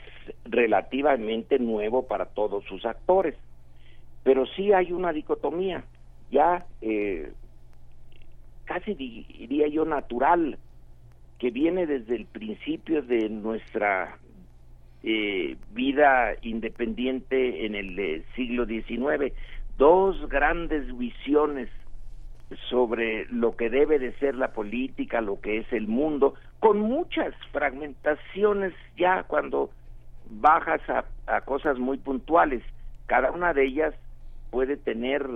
relativamente 0.46 1.60
nuevo 1.60 2.08
para 2.08 2.26
todos 2.26 2.64
sus 2.66 2.86
actores. 2.86 3.36
Pero 4.24 4.46
sí 4.48 4.74
hay 4.74 4.92
una 4.92 5.14
dicotomía 5.14 5.84
ya 6.32 6.66
eh, 6.82 7.32
casi 8.66 8.94
diría 8.94 9.68
yo 9.68 9.86
natural 9.86 10.58
que 11.40 11.52
viene 11.52 11.86
desde 11.86 12.16
el 12.16 12.26
principio 12.26 13.02
de 13.02 13.30
nuestra 13.30 14.18
eh, 15.04 15.56
vida 15.74 16.36
independiente 16.42 17.66
en 17.66 17.76
el 17.76 17.98
eh, 17.98 18.24
siglo 18.36 18.66
XIX 18.66 19.34
dos 19.78 20.28
grandes 20.30 20.96
visiones 20.98 21.70
sobre 22.70 23.26
lo 23.26 23.56
que 23.56 23.70
debe 23.70 24.00
de 24.00 24.14
ser 24.14 24.36
la 24.36 24.54
política, 24.54 25.22
lo 25.22 25.40
que 25.40 25.60
es 25.60 25.72
el 25.72 25.88
mundo, 25.88 26.34
con 26.60 26.80
muchas 26.80 27.34
fragmentaciones 27.52 28.74
ya 28.98 29.24
cuando 29.24 29.70
bajas 30.30 30.82
a, 31.28 31.42
cosas 31.42 31.78
muy 31.78 31.98
puntuales. 31.98 32.64
Cada 33.06 33.32
una 33.32 33.54
de 33.54 33.66
ellas 33.66 33.94
puede 34.50 34.78
tener 34.78 35.28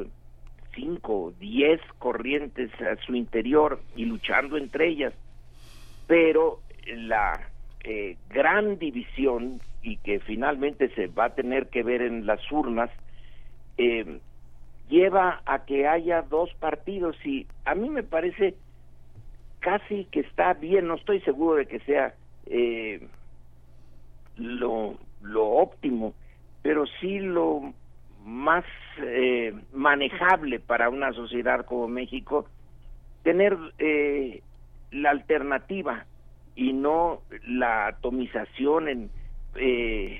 cinco, 0.75 1.33
diez 1.39 1.79
corrientes 1.99 2.71
a 2.81 2.95
su 3.05 3.15
interior 3.15 3.79
y 3.95 4.05
luchando 4.05 4.57
entre 4.57 4.87
ellas, 4.87 5.13
pero 6.07 6.59
la 6.87 7.39
eh, 7.83 8.17
gran 8.29 8.79
división 8.79 9.61
y 9.83 9.97
que 9.97 10.19
finalmente 10.19 10.89
se 10.95 11.07
va 11.07 11.25
a 11.25 11.35
tener 11.35 11.67
que 11.67 11.83
ver 11.83 12.01
en 12.01 12.25
las 12.25 12.39
urnas 12.51 12.89
eh, 13.77 14.19
lleva 14.89 15.41
a 15.45 15.65
que 15.65 15.87
haya 15.87 16.21
dos 16.21 16.53
partidos 16.59 17.15
y 17.25 17.47
a 17.65 17.75
mí 17.75 17.89
me 17.89 18.03
parece 18.03 18.55
casi 19.59 20.05
que 20.05 20.19
está 20.21 20.53
bien, 20.53 20.87
no 20.87 20.95
estoy 20.95 21.21
seguro 21.21 21.57
de 21.57 21.65
que 21.65 21.79
sea 21.79 22.13
eh, 22.45 23.07
lo, 24.35 24.97
lo 25.21 25.45
óptimo, 25.45 26.13
pero 26.61 26.85
sí 26.99 27.19
lo 27.19 27.73
más 28.25 28.65
eh, 29.01 29.53
manejable 29.73 30.59
para 30.59 30.89
una 30.89 31.11
sociedad 31.13 31.65
como 31.65 31.87
México 31.87 32.45
tener 33.23 33.57
eh, 33.79 34.41
la 34.91 35.09
alternativa 35.11 36.05
y 36.55 36.73
no 36.73 37.21
la 37.47 37.87
atomización 37.87 38.87
en 38.87 39.09
eh, 39.55 40.19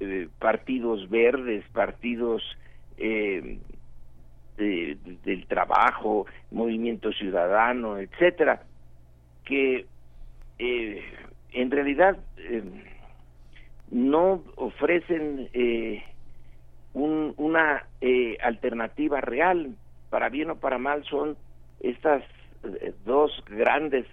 eh, 0.00 0.28
partidos 0.38 1.08
verdes, 1.10 1.64
partidos 1.72 2.42
eh, 4.60 4.96
del 5.24 5.46
trabajo, 5.46 6.26
movimiento 6.50 7.12
ciudadano, 7.12 7.98
etcétera, 7.98 8.62
que 9.44 9.86
eh, 10.58 11.02
en 11.52 11.70
realidad 11.70 12.18
no 13.90 14.42
ofrecen 14.56 15.48
una 16.92 17.86
alternativa 18.42 19.20
real, 19.20 19.74
para 20.10 20.28
bien 20.28 20.50
o 20.50 20.56
para 20.56 20.78
mal, 20.78 21.04
son 21.04 21.36
estas 21.80 22.22
dos 23.04 23.44
grandes 23.48 24.06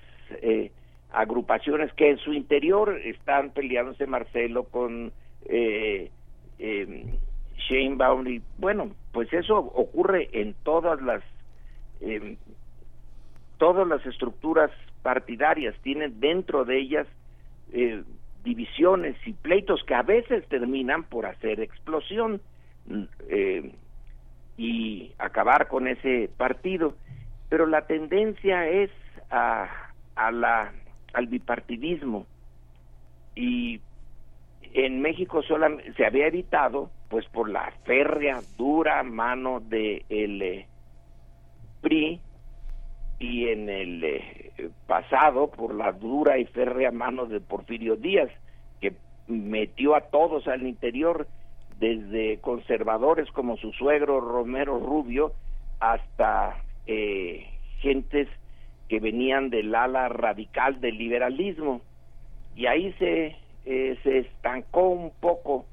agrupaciones 1.12 1.94
que 1.94 2.12
en 2.12 2.18
su 2.18 2.34
interior 2.34 3.00
están 3.04 3.52
peleándose 3.52 4.06
Marcelo 4.08 4.66
con 4.66 5.12
eh, 5.46 6.12
eh, 6.60 7.06
y 7.70 8.42
bueno, 8.58 8.92
pues 9.18 9.34
eso 9.34 9.58
ocurre 9.58 10.30
en 10.32 10.54
todas 10.62 11.02
las 11.02 11.24
eh, 12.02 12.38
todas 13.58 13.88
las 13.88 14.06
estructuras 14.06 14.70
partidarias 15.02 15.74
tienen 15.82 16.20
dentro 16.20 16.66
de 16.66 16.78
ellas 16.78 17.08
eh, 17.74 18.04
divisiones 18.44 19.16
y 19.26 19.34
pleitos 19.34 19.84
que 19.86 19.96
a 19.96 20.04
veces 20.04 20.48
terminan 20.50 21.04
por 21.04 21.26
hacer 21.26 21.62
explosión 21.62 22.42
eh, 23.28 23.72
y 24.56 25.12
acabar 25.18 25.68
con 25.68 25.88
ese 25.88 26.30
partido. 26.38 26.94
Pero 27.50 27.66
la 27.66 27.88
tendencia 27.88 28.70
es 28.70 28.92
a, 29.32 29.68
a 30.16 30.32
la 30.32 30.74
al 31.14 31.26
bipartidismo. 31.26 32.28
Y 33.34 33.82
en 34.74 35.02
México 35.02 35.42
solamente 35.42 35.92
se 35.94 36.06
había 36.06 36.28
evitado 36.28 36.92
pues 37.10 37.26
por 37.28 37.50
la 37.50 37.72
férrea 37.86 38.42
dura 38.58 39.02
mano 39.04 39.60
de 39.60 40.06
eh, 40.10 40.66
PRI 41.82 42.20
y 43.20 43.48
en 43.48 43.70
el 43.70 44.04
eh, 44.04 44.70
pasado 44.86 45.50
por 45.50 45.74
la 45.74 45.92
dura 45.92 46.38
y 46.38 46.46
férrea 46.46 46.92
mano 46.92 47.26
de 47.26 47.40
Porfirio 47.40 47.96
Díaz 47.96 48.30
que 48.82 48.94
metió 49.28 49.96
a 49.96 50.02
todos 50.02 50.48
al 50.48 50.68
interior 50.68 51.28
desde 51.80 52.40
conservadores 52.40 53.30
como 53.32 53.58
su 53.58 53.72
suegro 53.72 54.20
Romero 54.20 54.80
Rubio 54.80 55.34
hasta 55.80 56.64
eh, 56.88 57.48
gentes 57.80 58.28
que 58.90 59.00
venían 59.00 59.50
del 59.50 59.76
ala 59.76 60.10
radical 60.10 60.80
del 60.80 60.98
liberalismo. 60.98 61.82
Y 62.56 62.66
ahí 62.66 62.94
se 62.94 63.36
eh, 63.70 64.00
se 64.02 64.20
estancó 64.20 64.88
un 64.88 65.12
poco 65.20 65.66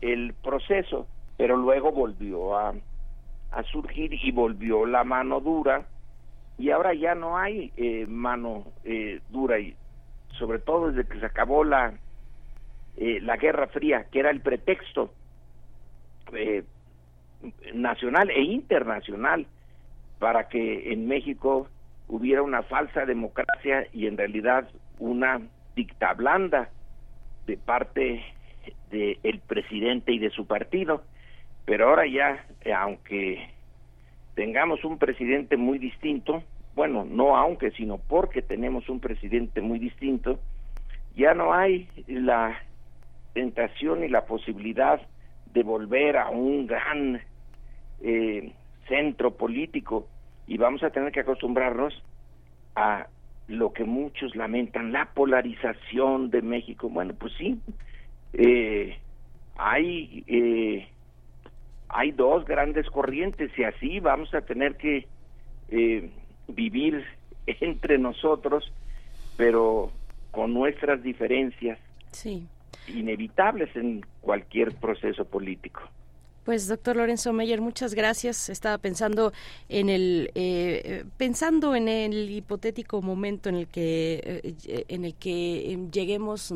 el 0.00 0.34
proceso, 0.34 1.06
pero 1.36 1.56
luego 1.56 1.92
volvió 1.92 2.56
a, 2.56 2.74
a 3.52 3.62
surgir 3.64 4.14
y 4.14 4.30
volvió 4.32 4.86
la 4.86 5.04
mano 5.04 5.40
dura. 5.40 5.86
Y 6.58 6.70
ahora 6.70 6.94
ya 6.94 7.14
no 7.14 7.36
hay 7.36 7.72
eh, 7.76 8.06
mano 8.06 8.64
eh, 8.84 9.20
dura 9.30 9.58
y 9.58 9.74
sobre 10.38 10.58
todo 10.58 10.90
desde 10.90 11.08
que 11.08 11.20
se 11.20 11.26
acabó 11.26 11.64
la 11.64 11.94
la 12.96 13.36
Guerra 13.36 13.66
Fría, 13.66 14.06
que 14.12 14.20
era 14.20 14.30
el 14.30 14.40
pretexto 14.40 15.10
nacional 17.74 18.30
e 18.30 18.40
internacional 18.40 19.48
para 20.18 20.48
que 20.48 20.92
en 20.92 21.06
México 21.06 21.68
hubiera 22.08 22.42
una 22.42 22.62
falsa 22.62 23.04
democracia 23.04 23.86
y 23.92 24.06
en 24.06 24.16
realidad 24.16 24.68
una 24.98 25.40
dicta 25.74 26.14
blanda 26.14 26.70
de 27.46 27.56
parte 27.56 28.24
del 28.90 29.18
el 29.22 29.40
presidente 29.40 30.12
y 30.12 30.18
de 30.18 30.30
su 30.30 30.46
partido, 30.46 31.02
pero 31.64 31.88
ahora 31.88 32.06
ya, 32.06 32.46
eh, 32.62 32.72
aunque 32.72 33.48
tengamos 34.34 34.84
un 34.84 34.98
presidente 34.98 35.56
muy 35.56 35.78
distinto, 35.78 36.42
bueno, 36.74 37.04
no 37.04 37.36
aunque, 37.36 37.70
sino 37.72 37.98
porque 37.98 38.42
tenemos 38.42 38.88
un 38.88 39.00
presidente 39.00 39.60
muy 39.60 39.78
distinto, 39.78 40.40
ya 41.16 41.34
no 41.34 41.54
hay 41.54 41.88
la 42.06 42.58
tentación 43.32 44.04
y 44.04 44.08
la 44.08 44.26
posibilidad 44.26 45.00
de 45.52 45.62
volver 45.62 46.16
a 46.16 46.30
un 46.30 46.66
gran 46.66 47.20
eh, 48.02 48.52
centro 48.88 49.36
político 49.36 50.08
y 50.46 50.58
vamos 50.58 50.82
a 50.82 50.90
tener 50.90 51.12
que 51.12 51.20
acostumbrarnos 51.20 51.94
a 52.74 53.06
lo 53.46 53.72
que 53.72 53.84
muchos 53.84 54.34
lamentan, 54.34 54.92
la 54.92 55.06
polarización 55.14 56.30
de 56.30 56.42
México. 56.42 56.88
Bueno, 56.88 57.14
pues 57.18 57.32
sí, 57.38 57.60
eh, 58.34 58.98
hay, 59.56 60.24
eh, 60.26 60.88
hay 61.88 62.10
dos 62.12 62.44
grandes 62.44 62.88
corrientes 62.90 63.50
y 63.56 63.64
así 63.64 64.00
vamos 64.00 64.32
a 64.34 64.40
tener 64.42 64.76
que 64.76 65.06
eh, 65.68 66.10
vivir 66.48 67.04
entre 67.46 67.98
nosotros, 67.98 68.72
pero 69.36 69.90
con 70.30 70.52
nuestras 70.52 71.02
diferencias 71.02 71.78
sí. 72.10 72.46
inevitables 72.88 73.74
en 73.76 74.04
cualquier 74.20 74.74
proceso 74.74 75.24
político. 75.24 75.80
Pues 76.44 76.68
doctor 76.68 76.96
Lorenzo 76.96 77.32
Meyer, 77.32 77.62
muchas 77.62 77.94
gracias. 77.94 78.50
Estaba 78.50 78.76
pensando 78.76 79.32
en 79.70 79.88
el 79.88 80.30
eh, 80.34 81.04
pensando 81.16 81.74
en 81.74 81.88
el 81.88 82.30
hipotético 82.30 83.00
momento 83.00 83.48
en 83.48 83.54
el 83.54 83.66
que 83.66 84.42
eh, 84.66 84.84
en 84.88 85.06
el 85.06 85.14
que 85.14 85.88
lleguemos 85.90 86.52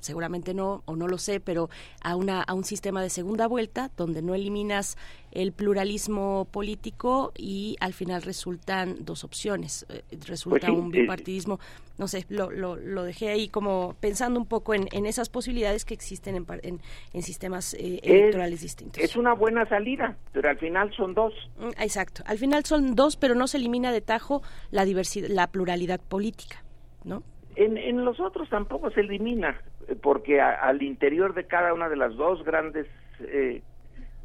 seguramente 0.00 0.54
no 0.54 0.82
o 0.84 0.96
no 0.96 1.08
lo 1.08 1.18
sé, 1.18 1.40
pero 1.40 1.70
a 2.02 2.16
una 2.16 2.42
a 2.42 2.54
un 2.54 2.64
sistema 2.64 3.02
de 3.02 3.10
segunda 3.10 3.46
vuelta 3.46 3.90
donde 3.96 4.22
no 4.22 4.34
eliminas 4.34 4.96
el 5.32 5.52
pluralismo 5.52 6.46
político 6.50 7.32
y 7.36 7.76
al 7.80 7.92
final 7.92 8.22
resultan 8.22 8.96
dos 9.00 9.24
opciones, 9.24 9.86
eh, 9.88 10.02
resulta 10.26 10.68
pues 10.68 10.78
un 10.78 10.90
bipartidismo, 10.90 11.60
no 11.98 12.08
sé, 12.08 12.24
lo, 12.28 12.50
lo, 12.50 12.76
lo, 12.76 13.02
dejé 13.02 13.28
ahí 13.28 13.48
como 13.48 13.94
pensando 14.00 14.40
un 14.40 14.46
poco 14.46 14.74
en, 14.74 14.88
en 14.92 15.06
esas 15.06 15.28
posibilidades 15.28 15.84
que 15.84 15.94
existen 15.94 16.36
en, 16.36 16.46
en, 16.62 16.80
en 17.12 17.22
sistemas 17.22 17.74
eh, 17.74 18.00
electorales 18.02 18.62
distintos. 18.62 19.02
Es 19.02 19.16
una 19.16 19.34
buena 19.34 19.68
salida, 19.68 20.16
pero 20.32 20.48
al 20.48 20.58
final 20.58 20.92
son 20.94 21.14
dos. 21.14 21.34
Mm, 21.58 21.80
exacto, 21.82 22.22
al 22.26 22.38
final 22.38 22.64
son 22.64 22.94
dos, 22.94 23.16
pero 23.16 23.34
no 23.34 23.46
se 23.46 23.58
elimina 23.58 23.92
de 23.92 24.00
tajo 24.00 24.42
la 24.70 24.84
diversidad, 24.84 25.28
la 25.28 25.48
pluralidad 25.48 26.00
política, 26.00 26.62
¿no? 27.04 27.22
En, 27.56 27.76
en 27.76 28.04
los 28.04 28.20
otros 28.20 28.48
tampoco 28.48 28.90
se 28.92 29.00
elimina, 29.00 29.60
porque 29.96 30.40
al 30.40 30.82
interior 30.82 31.34
de 31.34 31.46
cada 31.46 31.72
una 31.72 31.88
de 31.88 31.96
las 31.96 32.14
dos 32.16 32.44
grandes 32.44 32.86
eh, 33.20 33.62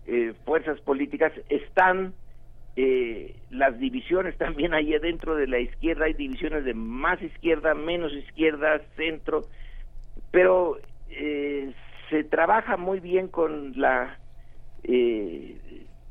eh, 0.05 0.33
fuerzas 0.45 0.79
políticas 0.81 1.31
están 1.49 2.13
eh, 2.75 3.35
las 3.49 3.79
divisiones 3.79 4.37
también 4.37 4.73
ahí 4.73 4.97
dentro 4.99 5.35
de 5.35 5.47
la 5.47 5.59
izquierda 5.59 6.05
hay 6.05 6.13
divisiones 6.13 6.65
de 6.65 6.73
más 6.73 7.21
izquierda 7.21 7.73
menos 7.73 8.13
izquierda 8.13 8.81
centro 8.95 9.41
pero 10.31 10.77
se 12.09 12.23
trabaja 12.23 12.75
muy 12.75 12.99
bien 12.99 13.27
con 13.27 13.79
la 13.79 14.17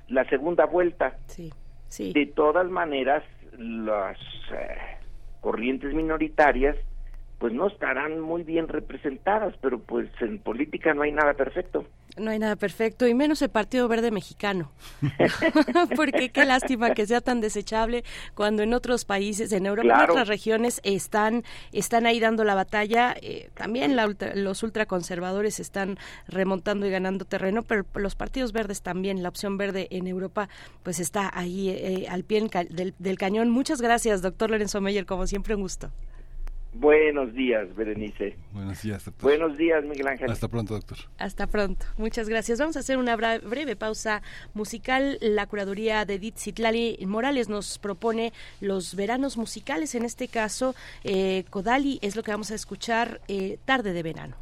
la 0.08 0.24
segunda 0.28 0.64
vuelta 0.64 1.16
sí, 1.26 1.50
sí. 1.88 2.12
de 2.12 2.26
todas 2.26 2.70
maneras 2.70 3.24
las 3.58 4.18
corrientes 5.40 5.92
minoritarias 5.92 6.76
pues 7.43 7.52
no 7.55 7.66
estarán 7.66 8.20
muy 8.20 8.44
bien 8.44 8.69
representadas, 8.69 9.52
pero 9.60 9.81
pues 9.81 10.09
en 10.20 10.39
política 10.39 10.94
no 10.94 11.02
hay 11.02 11.10
nada 11.10 11.35
perfecto. 11.35 11.85
No 12.16 12.31
hay 12.31 12.39
nada 12.39 12.55
perfecto, 12.55 13.09
y 13.09 13.14
menos 13.14 13.43
el 13.43 13.48
Partido 13.48 13.89
Verde 13.89 14.12
Mexicano. 14.12 14.70
Porque 15.97 16.28
qué 16.28 16.44
lástima 16.44 16.94
que 16.94 17.05
sea 17.05 17.20
tan 17.20 17.40
desechable 17.40 18.05
cuando 18.36 18.62
en 18.62 18.73
otros 18.74 19.05
países, 19.05 19.51
en 19.51 19.66
Europa, 19.66 20.05
en 20.05 20.10
otras 20.10 20.28
regiones, 20.28 20.81
están, 20.85 21.43
están 21.73 22.06
ahí 22.06 22.20
dando 22.20 22.44
la 22.44 22.55
batalla. 22.55 23.12
Eh, 23.20 23.51
también 23.55 23.97
los 24.36 24.62
ultraconservadores 24.62 25.59
están 25.59 25.98
remontando 26.28 26.86
y 26.86 26.90
ganando 26.90 27.24
terreno, 27.24 27.64
pero 27.64 27.85
los 27.94 28.14
partidos 28.14 28.52
verdes 28.52 28.82
también, 28.82 29.20
la 29.20 29.31
opción 29.31 29.56
verde 29.59 29.89
en 29.90 30.06
Europa, 30.06 30.48
pues 30.85 31.01
está 31.01 31.28
ahí 31.35 31.70
eh, 31.70 32.06
al 32.09 32.23
pie 32.23 32.48
del, 32.70 32.94
del 32.97 33.19
cañón. 33.19 33.51
Muchas 33.51 33.82
gracias, 33.82 34.23
doctor 34.23 34.52
Lorenzo 34.52 34.81
Meyer, 34.81 35.06
como 35.06 35.27
siempre, 35.27 35.56
un 35.56 35.62
gusto. 35.62 35.90
Buenos 36.74 37.34
días, 37.34 37.74
Berenice. 37.76 38.36
Buenos 38.52 38.80
días, 38.82 39.04
doctor. 39.04 39.30
Buenos 39.30 39.58
días, 39.58 39.84
Miguel 39.84 40.08
Ángel. 40.08 40.30
Hasta 40.30 40.48
pronto, 40.48 40.74
doctor. 40.74 40.98
Hasta 41.18 41.46
pronto. 41.46 41.84
Muchas 41.98 42.28
gracias. 42.28 42.58
Vamos 42.58 42.76
a 42.76 42.80
hacer 42.80 42.96
una 42.96 43.14
breve 43.16 43.76
pausa 43.76 44.22
musical. 44.54 45.18
La 45.20 45.46
curaduría 45.46 46.04
de 46.06 46.14
Edith 46.14 46.38
Citlali 46.38 46.98
Morales 47.06 47.50
nos 47.50 47.78
propone 47.78 48.32
los 48.60 48.94
veranos 48.94 49.36
musicales. 49.36 49.94
En 49.94 50.04
este 50.04 50.28
caso, 50.28 50.74
eh, 51.04 51.44
Kodali 51.50 51.98
es 52.00 52.16
lo 52.16 52.22
que 52.22 52.30
vamos 52.30 52.50
a 52.50 52.54
escuchar 52.54 53.20
eh, 53.28 53.58
tarde 53.66 53.92
de 53.92 54.02
verano. 54.02 54.41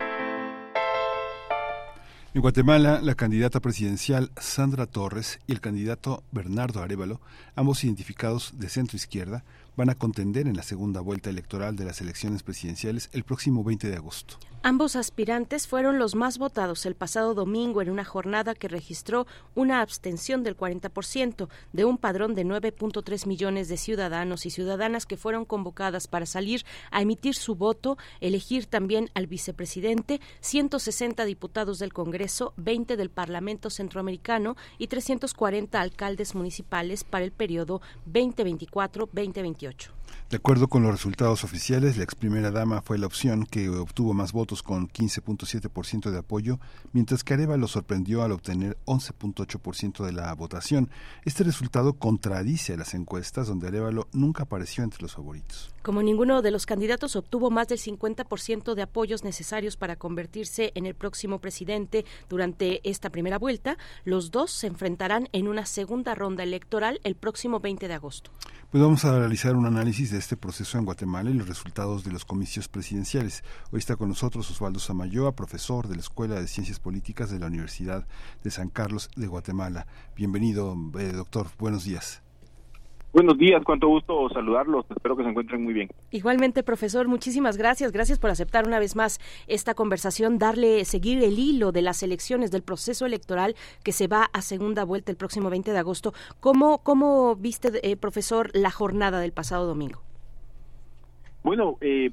en 2.33 2.41
Guatemala, 2.41 3.01
la 3.01 3.15
candidata 3.15 3.59
presidencial 3.59 4.31
Sandra 4.37 4.85
Torres 4.85 5.39
y 5.47 5.51
el 5.51 5.59
candidato 5.59 6.23
Bernardo 6.31 6.81
Arevalo, 6.81 7.19
ambos 7.55 7.83
identificados 7.83 8.53
de 8.57 8.69
centro 8.69 8.95
izquierda, 8.95 9.43
van 9.75 9.89
a 9.89 9.95
contender 9.95 10.47
en 10.47 10.55
la 10.55 10.63
segunda 10.63 11.01
vuelta 11.01 11.29
electoral 11.29 11.75
de 11.75 11.83
las 11.83 11.99
elecciones 11.99 12.41
presidenciales 12.41 13.09
el 13.11 13.23
próximo 13.23 13.65
20 13.65 13.89
de 13.89 13.97
agosto. 13.97 14.37
Ambos 14.63 14.95
aspirantes 14.95 15.65
fueron 15.65 15.97
los 15.97 16.13
más 16.13 16.37
votados 16.37 16.85
el 16.85 16.93
pasado 16.93 17.33
domingo 17.33 17.81
en 17.81 17.89
una 17.89 18.05
jornada 18.05 18.53
que 18.53 18.67
registró 18.67 19.25
una 19.55 19.81
abstención 19.81 20.43
del 20.43 20.55
40% 20.55 21.47
de 21.73 21.83
un 21.83 21.97
padrón 21.97 22.35
de 22.35 22.45
9.3 22.45 23.25
millones 23.25 23.69
de 23.69 23.77
ciudadanos 23.77 24.45
y 24.45 24.51
ciudadanas 24.51 25.07
que 25.07 25.17
fueron 25.17 25.45
convocadas 25.45 26.07
para 26.07 26.27
salir 26.27 26.63
a 26.91 27.01
emitir 27.01 27.33
su 27.33 27.55
voto, 27.55 27.97
elegir 28.19 28.67
también 28.67 29.09
al 29.15 29.25
vicepresidente, 29.25 30.21
160 30.41 31.25
diputados 31.25 31.79
del 31.79 31.91
Congreso, 31.91 32.53
20 32.57 32.97
del 32.97 33.09
Parlamento 33.09 33.71
Centroamericano 33.71 34.57
y 34.77 34.87
340 34.87 35.81
alcaldes 35.81 36.35
municipales 36.35 37.03
para 37.03 37.25
el 37.25 37.31
periodo 37.31 37.81
2024-2028. 38.07 40.00
De 40.29 40.37
acuerdo 40.37 40.67
con 40.67 40.83
los 40.83 40.91
resultados 40.91 41.43
oficiales, 41.43 41.97
la 41.97 42.03
ex 42.03 42.15
primera 42.15 42.51
dama 42.51 42.81
fue 42.81 42.97
la 42.97 43.07
opción 43.07 43.45
que 43.45 43.69
obtuvo 43.69 44.13
más 44.13 44.31
votos 44.31 44.63
con 44.63 44.87
15.7% 44.87 46.09
de 46.09 46.19
apoyo, 46.19 46.59
mientras 46.93 47.23
que 47.23 47.33
Areva 47.33 47.57
lo 47.57 47.67
sorprendió 47.67 48.23
al 48.23 48.31
obtener 48.31 48.77
11.8% 48.85 50.05
de 50.05 50.11
la 50.13 50.33
votación. 50.33 50.89
Este 51.25 51.43
resultado 51.43 51.93
contradice 51.93 52.73
a 52.73 52.77
las 52.77 52.93
encuestas 52.93 53.47
donde 53.47 53.67
Arevalo 53.67 54.07
nunca 54.13 54.43
apareció 54.43 54.83
entre 54.83 55.01
los 55.01 55.13
favoritos. 55.13 55.73
Como 55.81 56.03
ninguno 56.03 56.43
de 56.43 56.51
los 56.51 56.67
candidatos 56.67 57.15
obtuvo 57.15 57.49
más 57.49 57.67
del 57.67 57.79
50% 57.79 58.75
de 58.75 58.83
apoyos 58.83 59.23
necesarios 59.23 59.77
para 59.77 59.95
convertirse 59.95 60.71
en 60.75 60.85
el 60.85 60.93
próximo 60.93 61.39
presidente 61.39 62.05
durante 62.29 62.87
esta 62.87 63.09
primera 63.09 63.39
vuelta, 63.39 63.79
los 64.05 64.29
dos 64.29 64.51
se 64.51 64.67
enfrentarán 64.67 65.27
en 65.31 65.47
una 65.47 65.65
segunda 65.65 66.13
ronda 66.13 66.43
electoral 66.43 67.01
el 67.03 67.15
próximo 67.15 67.59
20 67.59 67.87
de 67.87 67.93
agosto. 67.95 68.29
Pues 68.69 68.83
vamos 68.83 69.05
a 69.05 69.17
realizar 69.17 69.55
un 69.55 69.65
análisis 69.65 70.11
de 70.11 70.19
este 70.19 70.37
proceso 70.37 70.77
en 70.77 70.85
Guatemala 70.85 71.31
y 71.31 71.33
los 71.33 71.47
resultados 71.47 72.03
de 72.03 72.11
los 72.11 72.25
comicios 72.25 72.67
presidenciales. 72.67 73.43
Hoy 73.71 73.79
está 73.79 73.95
con 73.95 74.09
nosotros 74.09 74.51
Osvaldo 74.51 74.79
Samayoa, 74.79 75.35
profesor 75.35 75.87
de 75.87 75.95
la 75.95 76.01
Escuela 76.01 76.39
de 76.39 76.47
Ciencias 76.47 76.79
Políticas 76.79 77.31
de 77.31 77.39
la 77.39 77.47
Universidad 77.47 78.05
de 78.43 78.51
San 78.51 78.69
Carlos 78.69 79.09
de 79.15 79.25
Guatemala. 79.25 79.87
Bienvenido, 80.15 80.77
eh, 80.99 81.11
doctor. 81.11 81.47
Buenos 81.57 81.85
días. 81.85 82.21
Buenos 83.13 83.37
días, 83.37 83.61
cuánto 83.65 83.89
gusto 83.89 84.29
saludarlos. 84.29 84.85
Espero 84.89 85.17
que 85.17 85.23
se 85.23 85.29
encuentren 85.29 85.61
muy 85.61 85.73
bien. 85.73 85.89
Igualmente, 86.11 86.63
profesor, 86.63 87.09
muchísimas 87.09 87.57
gracias. 87.57 87.91
Gracias 87.91 88.19
por 88.19 88.29
aceptar 88.29 88.65
una 88.65 88.79
vez 88.79 88.95
más 88.95 89.19
esta 89.47 89.73
conversación, 89.73 90.39
darle, 90.39 90.85
seguir 90.85 91.21
el 91.21 91.37
hilo 91.37 91.73
de 91.73 91.81
las 91.81 92.03
elecciones, 92.03 92.51
del 92.51 92.63
proceso 92.63 93.05
electoral 93.05 93.55
que 93.83 93.91
se 93.91 94.07
va 94.07 94.29
a 94.31 94.41
segunda 94.41 94.85
vuelta 94.85 95.11
el 95.11 95.17
próximo 95.17 95.49
20 95.49 95.73
de 95.73 95.77
agosto. 95.77 96.13
¿Cómo, 96.39 96.83
cómo 96.83 97.35
viste, 97.35 97.69
eh, 97.83 97.97
profesor, 97.97 98.49
la 98.53 98.71
jornada 98.71 99.19
del 99.19 99.33
pasado 99.33 99.67
domingo? 99.67 100.01
Bueno, 101.43 101.77
eh, 101.81 102.11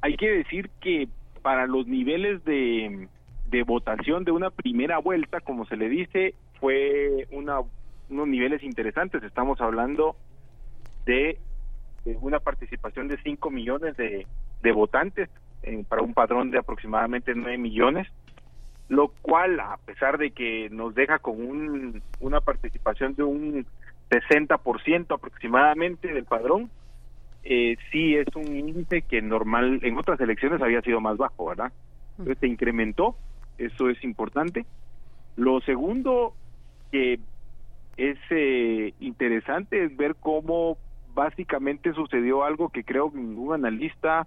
hay 0.00 0.16
que 0.16 0.30
decir 0.30 0.68
que 0.80 1.08
para 1.42 1.68
los 1.68 1.86
niveles 1.86 2.44
de, 2.44 3.06
de 3.50 3.62
votación 3.62 4.24
de 4.24 4.32
una 4.32 4.50
primera 4.50 4.98
vuelta, 4.98 5.40
como 5.42 5.64
se 5.66 5.76
le 5.76 5.88
dice, 5.88 6.34
fue 6.58 7.28
una, 7.30 7.60
unos 8.08 8.26
niveles 8.26 8.64
interesantes. 8.64 9.22
Estamos 9.22 9.60
hablando 9.60 10.16
de, 11.10 11.38
una 12.20 12.38
participación 12.38 13.08
de 13.08 13.18
5 13.22 13.50
millones 13.50 13.96
de, 13.96 14.26
de 14.62 14.72
votantes 14.72 15.28
para 15.88 16.02
un 16.02 16.14
padrón 16.14 16.50
de 16.50 16.58
aproximadamente 16.58 17.34
9 17.34 17.58
millones, 17.58 18.08
lo 18.88 19.08
cual, 19.22 19.60
a 19.60 19.76
pesar 19.84 20.18
de 20.18 20.30
que 20.30 20.68
nos 20.70 20.94
deja 20.94 21.18
con 21.18 21.44
un, 21.44 22.02
una 22.20 22.40
participación 22.40 23.14
de 23.14 23.22
un 23.22 23.66
60% 24.08 25.14
aproximadamente 25.14 26.12
del 26.12 26.24
padrón, 26.24 26.70
eh, 27.42 27.76
sí 27.90 28.16
es 28.16 28.26
un 28.34 28.56
índice 28.56 29.02
que 29.02 29.20
normal 29.20 29.80
en 29.82 29.98
otras 29.98 30.20
elecciones 30.20 30.62
había 30.62 30.80
sido 30.82 31.00
más 31.00 31.16
bajo, 31.16 31.46
¿verdad? 31.46 31.72
Entonces 32.12 32.38
se 32.38 32.46
incrementó, 32.46 33.16
eso 33.58 33.90
es 33.90 34.02
importante. 34.04 34.64
Lo 35.36 35.60
segundo 35.60 36.34
que 36.90 37.20
es 37.96 38.18
eh, 38.30 38.94
interesante 39.00 39.84
es 39.84 39.96
ver 39.96 40.16
cómo 40.16 40.78
básicamente 41.14 41.92
sucedió 41.92 42.44
algo 42.44 42.68
que 42.68 42.84
creo 42.84 43.10
que 43.12 43.18
ningún 43.18 43.54
analista, 43.54 44.26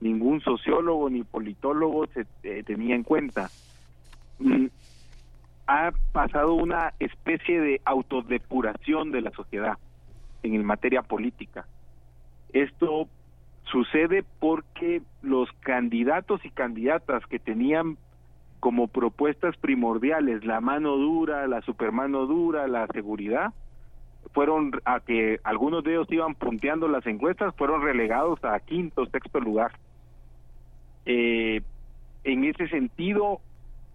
ningún 0.00 0.40
sociólogo 0.40 1.10
ni 1.10 1.22
politólogo 1.22 2.06
se 2.08 2.26
eh, 2.42 2.62
tenía 2.64 2.94
en 2.94 3.02
cuenta. 3.02 3.50
Mm, 4.38 4.66
ha 5.66 5.92
pasado 6.12 6.54
una 6.54 6.94
especie 6.98 7.60
de 7.60 7.80
autodepuración 7.84 9.12
de 9.12 9.20
la 9.20 9.30
sociedad 9.30 9.78
en 10.42 10.64
materia 10.64 11.02
política. 11.02 11.66
Esto 12.52 13.08
sucede 13.64 14.24
porque 14.40 15.02
los 15.22 15.48
candidatos 15.60 16.44
y 16.44 16.50
candidatas 16.50 17.24
que 17.26 17.38
tenían 17.38 17.98
como 18.58 18.88
propuestas 18.88 19.56
primordiales 19.56 20.44
la 20.44 20.60
mano 20.60 20.96
dura, 20.96 21.46
la 21.46 21.62
supermano 21.62 22.26
dura, 22.26 22.68
la 22.68 22.86
seguridad, 22.88 23.52
fueron 24.32 24.72
a 24.84 25.00
que 25.00 25.40
algunos 25.44 25.82
de 25.84 25.92
ellos 25.92 26.06
iban 26.10 26.34
punteando 26.34 26.88
las 26.88 27.06
encuestas, 27.06 27.54
fueron 27.56 27.82
relegados 27.82 28.42
a 28.44 28.58
quinto, 28.60 29.06
sexto 29.06 29.40
lugar. 29.40 29.72
Eh, 31.06 31.62
en 32.24 32.44
ese 32.44 32.68
sentido, 32.68 33.40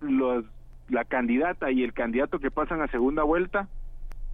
los, 0.02 0.46
la 0.90 1.06
candidata 1.06 1.72
y 1.72 1.84
el 1.84 1.94
candidato 1.94 2.40
que 2.40 2.52
pasan 2.52 2.82
a 2.82 2.88
segunda 2.88 3.24
vuelta 3.24 3.68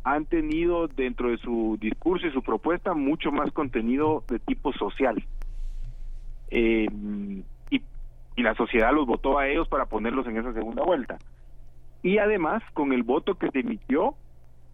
han 0.03 0.26
tenido 0.26 0.88
dentro 0.88 1.30
de 1.30 1.38
su 1.38 1.77
discurso 1.80 2.26
y 2.26 2.31
su 2.31 2.41
propuesta 2.41 2.93
mucho 2.93 3.31
más 3.31 3.51
contenido 3.51 4.23
de 4.27 4.39
tipo 4.39 4.73
social. 4.73 5.23
Eh, 6.49 6.88
y, 7.69 7.81
y 8.35 8.41
la 8.41 8.55
sociedad 8.55 8.91
los 8.91 9.05
votó 9.05 9.38
a 9.38 9.47
ellos 9.47 9.68
para 9.68 9.85
ponerlos 9.85 10.26
en 10.27 10.38
esa 10.38 10.53
segunda 10.53 10.84
vuelta. 10.84 11.19
Y 12.01 12.18
además, 12.18 12.63
con 12.73 12.93
el 12.93 13.03
voto 13.03 13.35
que 13.35 13.51
se 13.51 13.59
emitió, 13.59 14.15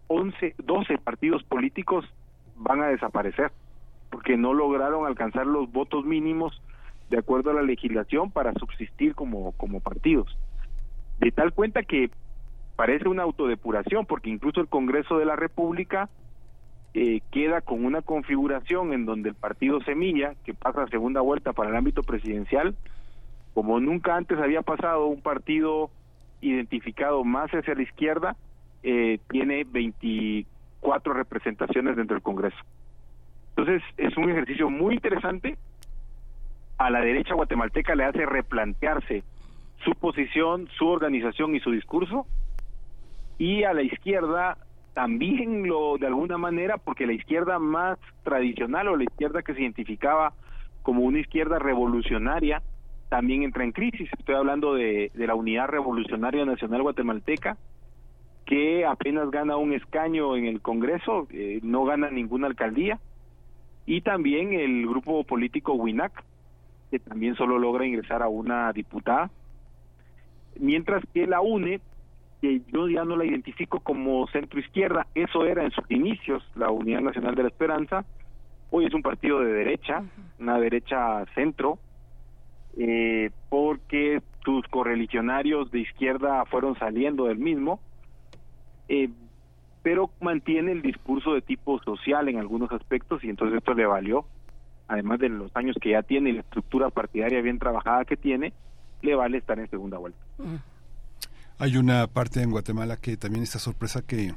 11, 0.08 0.54
12 0.58 0.98
partidos 0.98 1.42
políticos 1.44 2.04
van 2.56 2.82
a 2.82 2.88
desaparecer 2.88 3.52
porque 4.10 4.36
no 4.36 4.54
lograron 4.54 5.06
alcanzar 5.06 5.46
los 5.46 5.70
votos 5.70 6.04
mínimos 6.04 6.60
de 7.10 7.18
acuerdo 7.18 7.50
a 7.50 7.54
la 7.54 7.62
legislación 7.62 8.30
para 8.30 8.52
subsistir 8.54 9.14
como, 9.14 9.52
como 9.52 9.80
partidos. 9.80 10.36
De 11.18 11.30
tal 11.30 11.52
cuenta 11.52 11.82
que 11.82 12.10
parece 12.76 13.08
una 13.08 13.22
autodepuración 13.22 14.06
porque 14.06 14.30
incluso 14.30 14.60
el 14.60 14.68
Congreso 14.68 15.18
de 15.18 15.24
la 15.24 15.36
República 15.36 16.08
eh, 16.94 17.20
queda 17.30 17.60
con 17.60 17.84
una 17.84 18.02
configuración 18.02 18.92
en 18.92 19.04
donde 19.04 19.30
el 19.30 19.34
partido 19.34 19.80
Semilla, 19.82 20.34
que 20.44 20.54
pasa 20.54 20.82
a 20.82 20.88
segunda 20.88 21.20
vuelta 21.20 21.52
para 21.52 21.70
el 21.70 21.76
ámbito 21.76 22.02
presidencial, 22.02 22.74
como 23.54 23.80
nunca 23.80 24.16
antes 24.16 24.38
había 24.38 24.62
pasado 24.62 25.06
un 25.06 25.20
partido 25.20 25.90
identificado 26.40 27.24
más 27.24 27.50
hacia 27.50 27.74
la 27.74 27.82
izquierda, 27.82 28.36
eh, 28.82 29.18
tiene 29.28 29.64
24 29.64 31.12
representaciones 31.12 31.96
dentro 31.96 32.14
del 32.14 32.22
Congreso. 32.22 32.58
Entonces 33.50 33.82
es 33.96 34.16
un 34.16 34.30
ejercicio 34.30 34.70
muy 34.70 34.94
interesante. 34.94 35.56
A 36.78 36.90
la 36.90 37.00
derecha 37.00 37.34
guatemalteca 37.34 37.94
le 37.94 38.04
hace 38.04 38.24
replantearse 38.24 39.24
su 39.84 39.92
posición, 39.92 40.68
su 40.78 40.86
organización 40.86 41.54
y 41.56 41.60
su 41.60 41.72
discurso. 41.72 42.26
Y 43.36 43.64
a 43.64 43.72
la 43.72 43.82
izquierda 43.82 44.58
también 44.94 45.66
lo 45.68 45.96
de 45.98 46.06
alguna 46.06 46.38
manera, 46.38 46.76
porque 46.76 47.06
la 47.06 47.12
izquierda 47.12 47.58
más 47.58 47.98
tradicional 48.24 48.88
o 48.88 48.96
la 48.96 49.04
izquierda 49.04 49.42
que 49.42 49.54
se 49.54 49.62
identificaba 49.62 50.32
como 50.82 51.02
una 51.02 51.20
izquierda 51.20 51.58
revolucionaria, 51.58 52.62
también 53.08 53.42
entra 53.42 53.64
en 53.64 53.72
crisis. 53.72 54.08
Estoy 54.18 54.34
hablando 54.34 54.74
de, 54.74 55.10
de 55.14 55.26
la 55.26 55.34
Unidad 55.34 55.68
Revolucionaria 55.68 56.44
Nacional 56.44 56.82
Guatemalteca, 56.82 57.56
que 58.48 58.86
apenas 58.86 59.30
gana 59.30 59.58
un 59.58 59.74
escaño 59.74 60.34
en 60.34 60.46
el 60.46 60.62
Congreso, 60.62 61.28
eh, 61.30 61.60
no 61.62 61.84
gana 61.84 62.10
ninguna 62.10 62.46
alcaldía, 62.46 62.98
y 63.84 64.00
también 64.00 64.54
el 64.54 64.86
grupo 64.86 65.22
político 65.24 65.74
WINAC, 65.74 66.24
que 66.90 66.98
también 66.98 67.34
solo 67.34 67.58
logra 67.58 67.86
ingresar 67.86 68.22
a 68.22 68.28
una 68.28 68.72
diputada, 68.72 69.30
mientras 70.58 71.04
que 71.12 71.26
la 71.26 71.42
UNE, 71.42 71.82
que 72.40 72.62
yo 72.72 72.88
ya 72.88 73.04
no 73.04 73.16
la 73.16 73.26
identifico 73.26 73.80
como 73.80 74.26
centro 74.28 74.58
izquierda, 74.58 75.06
eso 75.14 75.44
era 75.44 75.62
en 75.62 75.70
sus 75.72 75.84
inicios 75.90 76.42
la 76.56 76.70
Unidad 76.70 77.02
Nacional 77.02 77.34
de 77.34 77.42
la 77.42 77.48
Esperanza, 77.50 78.06
hoy 78.70 78.86
es 78.86 78.94
un 78.94 79.02
partido 79.02 79.40
de 79.40 79.52
derecha, 79.52 80.04
una 80.38 80.58
derecha 80.58 81.26
centro, 81.34 81.78
eh, 82.78 83.30
porque 83.50 84.22
sus 84.42 84.66
correligionarios 84.68 85.70
de 85.70 85.80
izquierda 85.80 86.46
fueron 86.46 86.78
saliendo 86.78 87.26
del 87.26 87.36
mismo, 87.36 87.80
eh, 88.88 89.10
pero 89.82 90.10
mantiene 90.20 90.72
el 90.72 90.82
discurso 90.82 91.34
de 91.34 91.42
tipo 91.42 91.80
social 91.82 92.28
en 92.28 92.38
algunos 92.38 92.70
aspectos 92.72 93.22
y 93.24 93.30
entonces 93.30 93.58
esto 93.58 93.74
le 93.74 93.86
valió, 93.86 94.26
además 94.88 95.18
de 95.18 95.28
los 95.28 95.54
años 95.56 95.76
que 95.80 95.90
ya 95.90 96.02
tiene 96.02 96.30
y 96.30 96.32
la 96.34 96.40
estructura 96.40 96.90
partidaria 96.90 97.40
bien 97.40 97.58
trabajada 97.58 98.04
que 98.04 98.16
tiene, 98.16 98.52
le 99.02 99.14
vale 99.14 99.38
estar 99.38 99.58
en 99.58 99.70
segunda 99.70 99.98
vuelta. 99.98 100.18
Mm. 100.38 100.56
Hay 101.60 101.76
una 101.76 102.06
parte 102.06 102.42
en 102.42 102.50
Guatemala 102.50 102.96
que 102.96 103.16
también 103.16 103.42
esta 103.42 103.58
sorpresa 103.58 104.02
que 104.02 104.34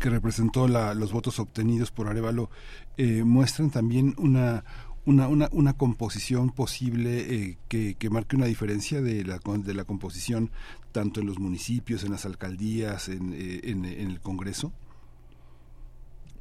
que 0.00 0.08
representó 0.08 0.68
la, 0.68 0.94
los 0.94 1.12
votos 1.12 1.40
obtenidos 1.40 1.90
por 1.90 2.06
Arevalo 2.06 2.48
eh, 2.96 3.24
muestran 3.24 3.70
también 3.70 4.14
una 4.18 4.62
una, 5.06 5.28
una, 5.28 5.48
una 5.52 5.72
composición 5.72 6.50
posible 6.50 7.34
eh, 7.34 7.58
que, 7.68 7.94
que, 7.94 8.10
marque 8.10 8.36
una 8.36 8.46
diferencia 8.46 9.00
de 9.00 9.24
la, 9.24 9.40
de 9.42 9.74
la 9.74 9.84
composición 9.84 10.50
tanto 10.92 11.20
en 11.20 11.26
los 11.26 11.38
municipios, 11.38 12.04
en 12.04 12.12
las 12.12 12.26
alcaldías, 12.26 13.08
en, 13.08 13.32
eh, 13.32 13.60
en, 13.64 13.84
el 13.84 14.20
Congreso? 14.20 14.72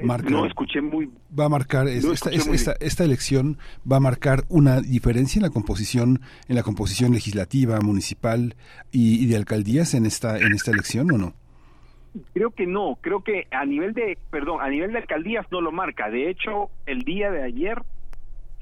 Marca, 0.01 0.29
no 0.29 0.45
escuché 0.45 0.79
muy 0.79 1.11
va 1.37 1.45
a 1.45 1.49
marcar 1.49 1.89
esta, 1.89 2.29
esta, 2.29 2.71
esta, 2.79 3.03
elección 3.03 3.57
va 3.89 3.97
a 3.97 3.99
marcar 3.99 4.45
una 4.47 4.79
diferencia 4.79 5.39
en 5.39 5.43
la 5.43 5.49
composición 5.49 6.21
en 6.47 6.55
la 6.55 6.63
composición 6.63 7.11
legislativa 7.11 7.81
municipal 7.81 8.55
y, 8.93 9.21
y 9.21 9.25
de 9.25 9.35
alcaldías 9.35 9.93
en 9.95 10.05
esta 10.05 10.37
en 10.37 10.53
esta 10.53 10.71
elección 10.71 11.11
o 11.11 11.17
no 11.17 11.33
Creo 12.33 12.51
que 12.51 12.65
no, 12.65 12.97
creo 13.01 13.23
que 13.23 13.47
a 13.51 13.65
nivel 13.65 13.93
de, 13.93 14.17
perdón, 14.31 14.61
a 14.61 14.69
nivel 14.69 14.91
de 14.91 14.99
alcaldías 14.99 15.45
no 15.51 15.61
lo 15.61 15.71
marca. 15.71 16.09
De 16.09 16.29
hecho, 16.29 16.69
el 16.85 17.03
día 17.03 17.29
de 17.31 17.43
ayer 17.43 17.81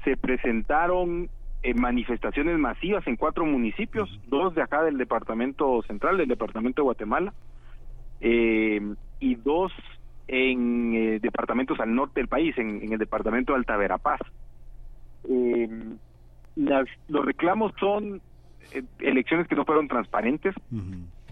se 0.04 0.16
presentaron 0.16 1.30
eh, 1.60 1.74
manifestaciones 1.74 2.56
masivas 2.56 3.04
en 3.08 3.16
cuatro 3.16 3.44
municipios, 3.44 4.08
dos 4.28 4.54
de 4.54 4.62
acá 4.62 4.84
del 4.84 4.96
departamento 4.96 5.82
central, 5.82 6.16
del 6.16 6.28
departamento 6.28 6.82
de 6.82 6.84
Guatemala, 6.84 7.34
eh, 8.20 8.80
y 9.18 9.34
dos 9.34 9.72
en 10.28 10.94
eh, 10.94 11.18
departamentos 11.20 11.80
al 11.80 11.92
norte 11.92 12.20
del 12.20 12.28
país, 12.28 12.56
en, 12.58 12.92
el 12.92 12.98
departamento 12.98 13.52
de 13.52 13.58
Alta 13.58 13.76
Verapaz. 13.76 14.20
los 16.56 17.24
reclamos 17.24 17.72
son 17.80 18.20
elecciones 19.00 19.48
que 19.48 19.56
no 19.56 19.64
fueron 19.64 19.88
transparentes 19.88 20.54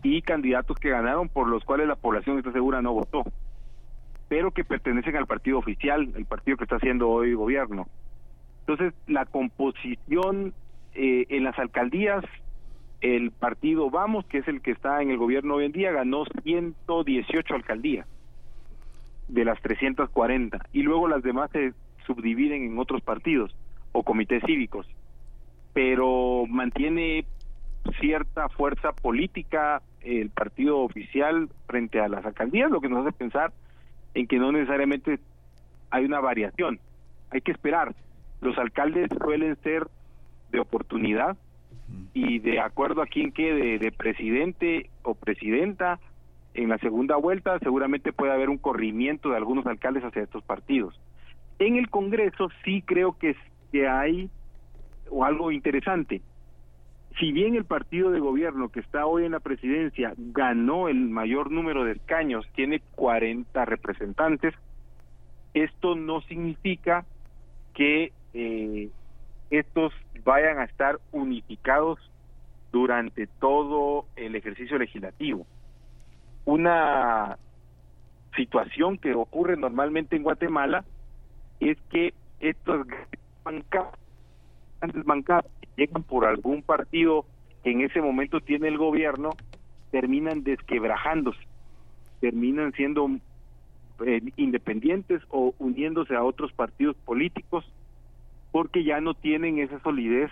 y 0.02 0.22
candidatos 0.22 0.76
que 0.78 0.90
ganaron 0.90 1.28
por 1.28 1.48
los 1.48 1.64
cuales 1.64 1.86
la 1.86 1.94
población 1.94 2.38
está 2.38 2.50
segura 2.50 2.82
no 2.82 2.94
votó, 2.94 3.22
pero 4.28 4.50
que 4.50 4.64
pertenecen 4.64 5.16
al 5.16 5.26
partido 5.26 5.58
oficial, 5.58 6.12
el 6.16 6.24
partido 6.24 6.56
que 6.56 6.64
está 6.64 6.76
haciendo 6.76 7.08
hoy 7.08 7.34
gobierno. 7.34 7.86
Entonces, 8.66 8.94
la 9.06 9.26
composición 9.26 10.52
eh, 10.94 11.26
en 11.28 11.44
las 11.44 11.56
alcaldías, 11.56 12.24
el 13.00 13.30
partido 13.30 13.90
Vamos, 13.90 14.26
que 14.26 14.38
es 14.38 14.48
el 14.48 14.60
que 14.60 14.72
está 14.72 15.02
en 15.02 15.12
el 15.12 15.18
gobierno 15.18 15.54
hoy 15.54 15.66
en 15.66 15.72
día, 15.72 15.92
ganó 15.92 16.24
118 16.42 17.54
alcaldías 17.54 18.08
de 19.28 19.44
las 19.44 19.60
340 19.60 20.66
y 20.72 20.82
luego 20.82 21.06
las 21.06 21.22
demás 21.22 21.50
se 21.52 21.74
subdividen 22.06 22.64
en 22.64 22.78
otros 22.78 23.02
partidos 23.02 23.54
o 23.92 24.02
comités 24.02 24.42
cívicos, 24.44 24.88
pero 25.72 26.44
mantiene 26.48 27.24
cierta 28.00 28.48
fuerza 28.48 28.92
política 28.92 29.80
el 30.00 30.30
partido 30.30 30.80
oficial 30.80 31.48
frente 31.68 32.00
a 32.00 32.08
las 32.08 32.24
alcaldías, 32.24 32.70
lo 32.70 32.80
que 32.80 32.88
nos 32.88 33.06
hace 33.06 33.16
pensar 33.16 33.52
en 34.14 34.26
que 34.26 34.38
no 34.38 34.50
necesariamente 34.50 35.20
hay 35.90 36.04
una 36.04 36.18
variación. 36.18 36.80
Hay 37.30 37.40
que 37.42 37.52
esperar 37.52 37.94
los 38.40 38.56
alcaldes 38.58 39.08
suelen 39.22 39.56
ser 39.62 39.86
de 40.50 40.60
oportunidad 40.60 41.36
y 42.14 42.38
de 42.38 42.60
acuerdo 42.60 43.02
a 43.02 43.06
quién 43.06 43.32
quede 43.32 43.78
de 43.78 43.92
presidente 43.92 44.90
o 45.02 45.14
presidenta 45.14 45.98
en 46.54 46.68
la 46.68 46.78
segunda 46.78 47.16
vuelta 47.16 47.58
seguramente 47.58 48.12
puede 48.12 48.32
haber 48.32 48.48
un 48.48 48.58
corrimiento 48.58 49.30
de 49.30 49.36
algunos 49.36 49.66
alcaldes 49.66 50.04
hacia 50.04 50.22
estos 50.22 50.42
partidos. 50.42 50.98
En 51.58 51.76
el 51.76 51.88
Congreso 51.90 52.48
sí 52.64 52.82
creo 52.82 53.18
que, 53.18 53.36
que 53.72 53.88
hay 53.88 54.30
o 55.10 55.24
algo 55.24 55.50
interesante. 55.50 56.22
Si 57.18 57.32
bien 57.32 57.54
el 57.54 57.64
partido 57.64 58.10
de 58.10 58.20
gobierno 58.20 58.68
que 58.68 58.80
está 58.80 59.06
hoy 59.06 59.24
en 59.24 59.32
la 59.32 59.40
presidencia 59.40 60.12
ganó 60.16 60.88
el 60.88 61.08
mayor 61.08 61.50
número 61.50 61.84
de 61.84 61.92
escaños, 61.92 62.46
tiene 62.54 62.82
40 62.94 63.64
representantes, 63.64 64.54
esto 65.54 65.94
no 65.94 66.20
significa 66.22 67.06
que 67.74 68.12
eh, 68.38 68.90
estos 69.50 69.94
vayan 70.24 70.58
a 70.58 70.64
estar 70.64 71.00
unificados 71.10 71.98
durante 72.70 73.26
todo 73.26 74.04
el 74.14 74.34
ejercicio 74.34 74.76
legislativo. 74.76 75.46
Una 76.44 77.38
situación 78.36 78.98
que 78.98 79.14
ocurre 79.14 79.56
normalmente 79.56 80.16
en 80.16 80.22
Guatemala 80.22 80.84
es 81.60 81.78
que 81.90 82.12
estos 82.40 82.86
grandes 82.86 85.04
bancadas 85.06 85.46
llegan 85.76 86.02
por 86.02 86.26
algún 86.26 86.62
partido 86.62 87.24
que 87.64 87.70
en 87.70 87.80
ese 87.80 88.02
momento 88.02 88.40
tiene 88.40 88.68
el 88.68 88.76
gobierno, 88.76 89.30
terminan 89.90 90.44
desquebrajándose, 90.44 91.40
terminan 92.20 92.74
siendo 92.74 93.08
eh, 94.04 94.20
independientes 94.36 95.22
o 95.30 95.54
uniéndose 95.58 96.14
a 96.14 96.22
otros 96.22 96.52
partidos 96.52 96.96
políticos 96.96 97.64
porque 98.56 98.84
ya 98.84 99.02
no 99.02 99.12
tienen 99.12 99.58
esa 99.58 99.78
solidez 99.80 100.30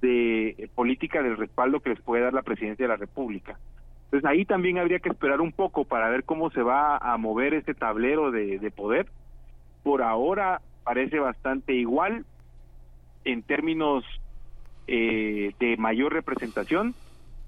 de 0.00 0.70
política 0.74 1.22
del 1.22 1.36
respaldo 1.36 1.80
que 1.80 1.90
les 1.90 2.00
puede 2.00 2.22
dar 2.22 2.32
la 2.32 2.40
presidencia 2.40 2.86
de 2.86 2.88
la 2.88 2.96
República. 2.96 3.58
Entonces 4.06 4.24
ahí 4.30 4.46
también 4.46 4.78
habría 4.78 4.98
que 4.98 5.10
esperar 5.10 5.42
un 5.42 5.52
poco 5.52 5.84
para 5.84 6.08
ver 6.08 6.24
cómo 6.24 6.48
se 6.48 6.62
va 6.62 6.96
a 6.96 7.18
mover 7.18 7.52
ese 7.52 7.74
tablero 7.74 8.30
de, 8.30 8.58
de 8.58 8.70
poder. 8.70 9.08
Por 9.82 10.00
ahora 10.00 10.62
parece 10.84 11.18
bastante 11.18 11.74
igual 11.74 12.24
en 13.26 13.42
términos 13.42 14.06
eh, 14.86 15.52
de 15.60 15.76
mayor 15.76 16.14
representación, 16.14 16.94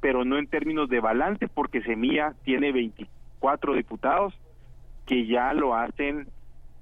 pero 0.02 0.27
no 0.27 0.36
en 0.36 0.47
términos 0.47 0.90
de 0.90 1.01
balance, 1.01 1.48
porque 1.48 1.81
Semilla 1.81 2.35
tiene 2.44 2.70
24 2.70 3.73
diputados 3.73 4.35
que 5.06 5.27
ya 5.27 5.55
lo 5.55 5.74
hacen 5.74 6.28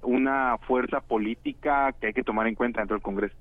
una 0.05 0.57
fuerza 0.59 1.01
política 1.01 1.93
que 1.99 2.07
hay 2.07 2.13
que 2.13 2.23
tomar 2.23 2.47
en 2.47 2.55
cuenta 2.55 2.79
dentro 2.79 2.95
del 2.95 3.03
Congreso. 3.03 3.35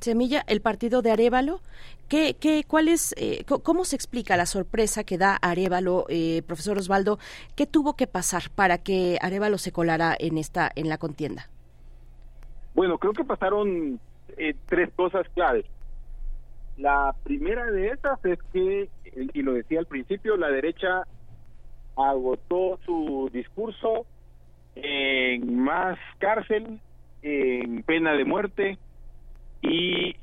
Semilla, 0.00 0.42
el 0.46 0.60
partido 0.60 1.02
de 1.02 1.10
Arevalo, 1.10 1.60
¿qué, 2.08 2.36
qué, 2.40 2.64
cuál 2.66 2.88
es, 2.88 3.14
eh, 3.18 3.44
¿cómo 3.44 3.84
se 3.84 3.96
explica 3.96 4.36
la 4.36 4.46
sorpresa 4.46 5.04
que 5.04 5.18
da 5.18 5.36
Arevalo, 5.36 6.06
eh, 6.08 6.42
profesor 6.46 6.78
Osvaldo? 6.78 7.18
¿Qué 7.54 7.66
tuvo 7.66 7.94
que 7.94 8.06
pasar 8.06 8.42
para 8.54 8.78
que 8.78 9.18
Arevalo 9.20 9.58
se 9.58 9.72
colara 9.72 10.16
en 10.18 10.38
esta 10.38 10.70
en 10.74 10.88
la 10.88 10.98
contienda? 10.98 11.48
Bueno, 12.74 12.98
creo 12.98 13.12
que 13.12 13.24
pasaron 13.24 13.98
eh, 14.36 14.54
tres 14.66 14.90
cosas 14.94 15.26
claves. 15.34 15.64
La 16.76 17.14
primera 17.24 17.70
de 17.70 17.88
esas 17.88 18.22
es 18.24 18.38
que, 18.52 18.90
y 19.32 19.42
lo 19.42 19.54
decía 19.54 19.78
al 19.78 19.86
principio, 19.86 20.36
la 20.36 20.48
derecha 20.48 21.04
agotó 21.96 22.78
su 22.84 23.30
discurso 23.32 24.04
en 24.76 25.58
más 25.58 25.98
cárcel, 26.18 26.78
en 27.22 27.82
pena 27.82 28.12
de 28.12 28.24
muerte 28.24 28.78
y 29.62 30.14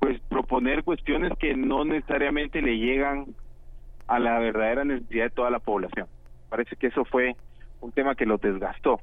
pues 0.00 0.18
proponer 0.28 0.82
cuestiones 0.82 1.32
que 1.38 1.54
no 1.54 1.84
necesariamente 1.84 2.62
le 2.62 2.78
llegan 2.78 3.26
a 4.06 4.18
la 4.18 4.38
verdadera 4.38 4.84
necesidad 4.84 5.24
de 5.24 5.30
toda 5.30 5.50
la 5.50 5.60
población. 5.60 6.06
Parece 6.48 6.76
que 6.76 6.88
eso 6.88 7.04
fue 7.04 7.36
un 7.80 7.92
tema 7.92 8.14
que 8.14 8.26
lo 8.26 8.38
desgastó. 8.38 9.00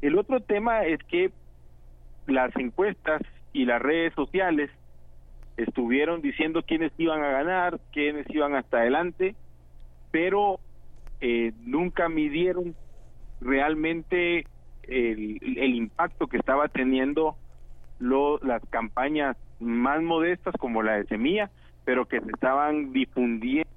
El 0.00 0.16
otro 0.18 0.40
tema 0.40 0.84
es 0.84 1.02
que 1.04 1.30
las 2.26 2.54
encuestas 2.56 3.22
y 3.52 3.64
las 3.64 3.82
redes 3.82 4.14
sociales 4.14 4.70
estuvieron 5.56 6.22
diciendo 6.22 6.62
quiénes 6.62 6.92
iban 6.98 7.22
a 7.22 7.30
ganar, 7.30 7.80
quiénes 7.92 8.26
iban 8.30 8.54
hasta 8.54 8.78
adelante, 8.78 9.34
pero 10.12 10.60
eh, 11.20 11.52
nunca 11.64 12.08
midieron 12.08 12.74
realmente 13.40 14.46
el, 14.82 15.38
el, 15.42 15.74
impacto 15.74 16.26
que 16.26 16.36
estaba 16.36 16.68
teniendo 16.68 17.36
lo, 17.98 18.38
las 18.38 18.62
campañas 18.70 19.36
más 19.60 20.02
modestas 20.02 20.54
como 20.58 20.82
la 20.82 20.94
de 20.94 21.06
Semilla, 21.06 21.50
pero 21.84 22.06
que 22.06 22.20
se 22.20 22.30
estaban 22.30 22.92
difundiendo. 22.92 23.68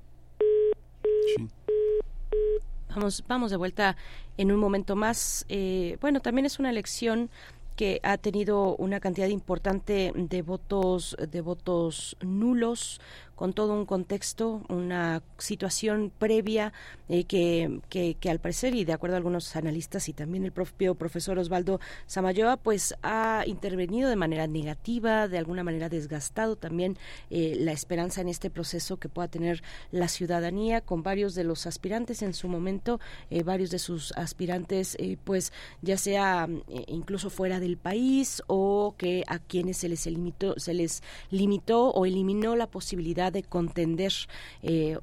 Vamos, 2.96 3.24
vamos 3.28 3.52
de 3.52 3.58
vuelta 3.58 3.96
en 4.38 4.52
un 4.52 4.60
momento 4.60 4.96
más. 4.96 5.46
Eh, 5.50 5.98
bueno, 6.02 6.20
también 6.20 6.46
es 6.46 6.60
una 6.60 6.70
elección 6.70 7.30
que 7.76 8.00
ha 8.04 8.18
tenido 8.18 8.76
una 8.76 9.00
cantidad 9.00 9.28
importante 9.28 10.12
de 10.14 10.42
votos 10.42 11.16
de 11.32 11.42
votos 11.42 12.18
nulos 12.22 13.00
con 13.42 13.54
todo 13.54 13.74
un 13.74 13.88
contexto, 13.88 14.62
una 14.70 15.24
situación 15.40 16.12
previa 16.16 16.74
eh, 17.10 17.24
que, 17.24 17.80
que, 17.90 18.14
que, 18.14 18.30
al 18.30 18.38
parecer 18.38 18.76
y 18.76 18.86
de 18.86 18.94
acuerdo 18.94 19.16
a 19.16 19.18
algunos 19.18 19.56
analistas 19.56 20.08
y 20.10 20.14
también 20.14 20.46
el 20.46 20.52
propio 20.52 20.94
profesor 20.94 21.40
Osvaldo 21.40 21.80
Samayoa, 22.06 22.58
pues 22.58 22.94
ha 23.02 23.44
intervenido 23.48 24.12
de 24.12 24.16
manera 24.16 24.46
negativa, 24.46 25.28
de 25.28 25.40
alguna 25.40 25.64
manera 25.64 25.90
desgastado 25.90 26.56
también 26.56 27.00
eh, 27.32 27.56
la 27.58 27.72
esperanza 27.72 28.22
en 28.22 28.30
este 28.30 28.52
proceso 28.52 28.98
que 28.98 29.10
pueda 29.10 29.28
tener 29.28 29.64
la 29.90 30.08
ciudadanía 30.08 30.82
con 30.82 31.02
varios 31.02 31.34
de 31.34 31.44
los 31.44 31.66
aspirantes 31.66 32.22
en 32.22 32.36
su 32.36 32.48
momento, 32.48 33.00
eh, 33.32 33.42
varios 33.42 33.72
de 33.72 33.80
sus 33.80 34.12
aspirantes, 34.12 34.96
pues 35.24 35.52
ya 35.82 35.98
sea 35.98 36.48
incluso 36.86 37.32
fuera 37.32 37.60
del 37.60 37.78
país 37.78 38.44
o 38.46 38.94
que 39.00 39.24
a 39.26 39.40
quienes 39.40 39.78
se 39.78 39.90
les 39.90 40.06
limitó, 40.06 40.60
se 40.60 40.76
les 40.76 41.02
limitó 41.32 41.90
o 41.90 42.06
eliminó 42.06 42.56
la 42.56 42.68
posibilidad 42.68 43.31
de 43.32 43.44
contender 43.44 44.14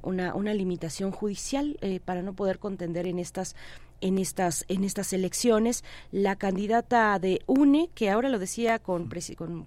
una, 0.01 0.33
una 0.35 0.53
limitación 0.53 1.11
judicial 1.11 1.77
para 2.05 2.21
no 2.21 2.33
poder 2.33 2.59
contender 2.59 3.07
en 3.07 3.19
estas 3.19 3.55
en 4.01 4.17
estas 4.17 4.65
en 4.67 4.83
estas 4.83 5.13
elecciones. 5.13 5.83
La 6.11 6.35
candidata 6.35 7.19
de 7.19 7.41
UNE 7.47 7.89
que 7.93 8.09
ahora 8.09 8.29
lo 8.29 8.39
decía 8.39 8.79
con 8.79 9.09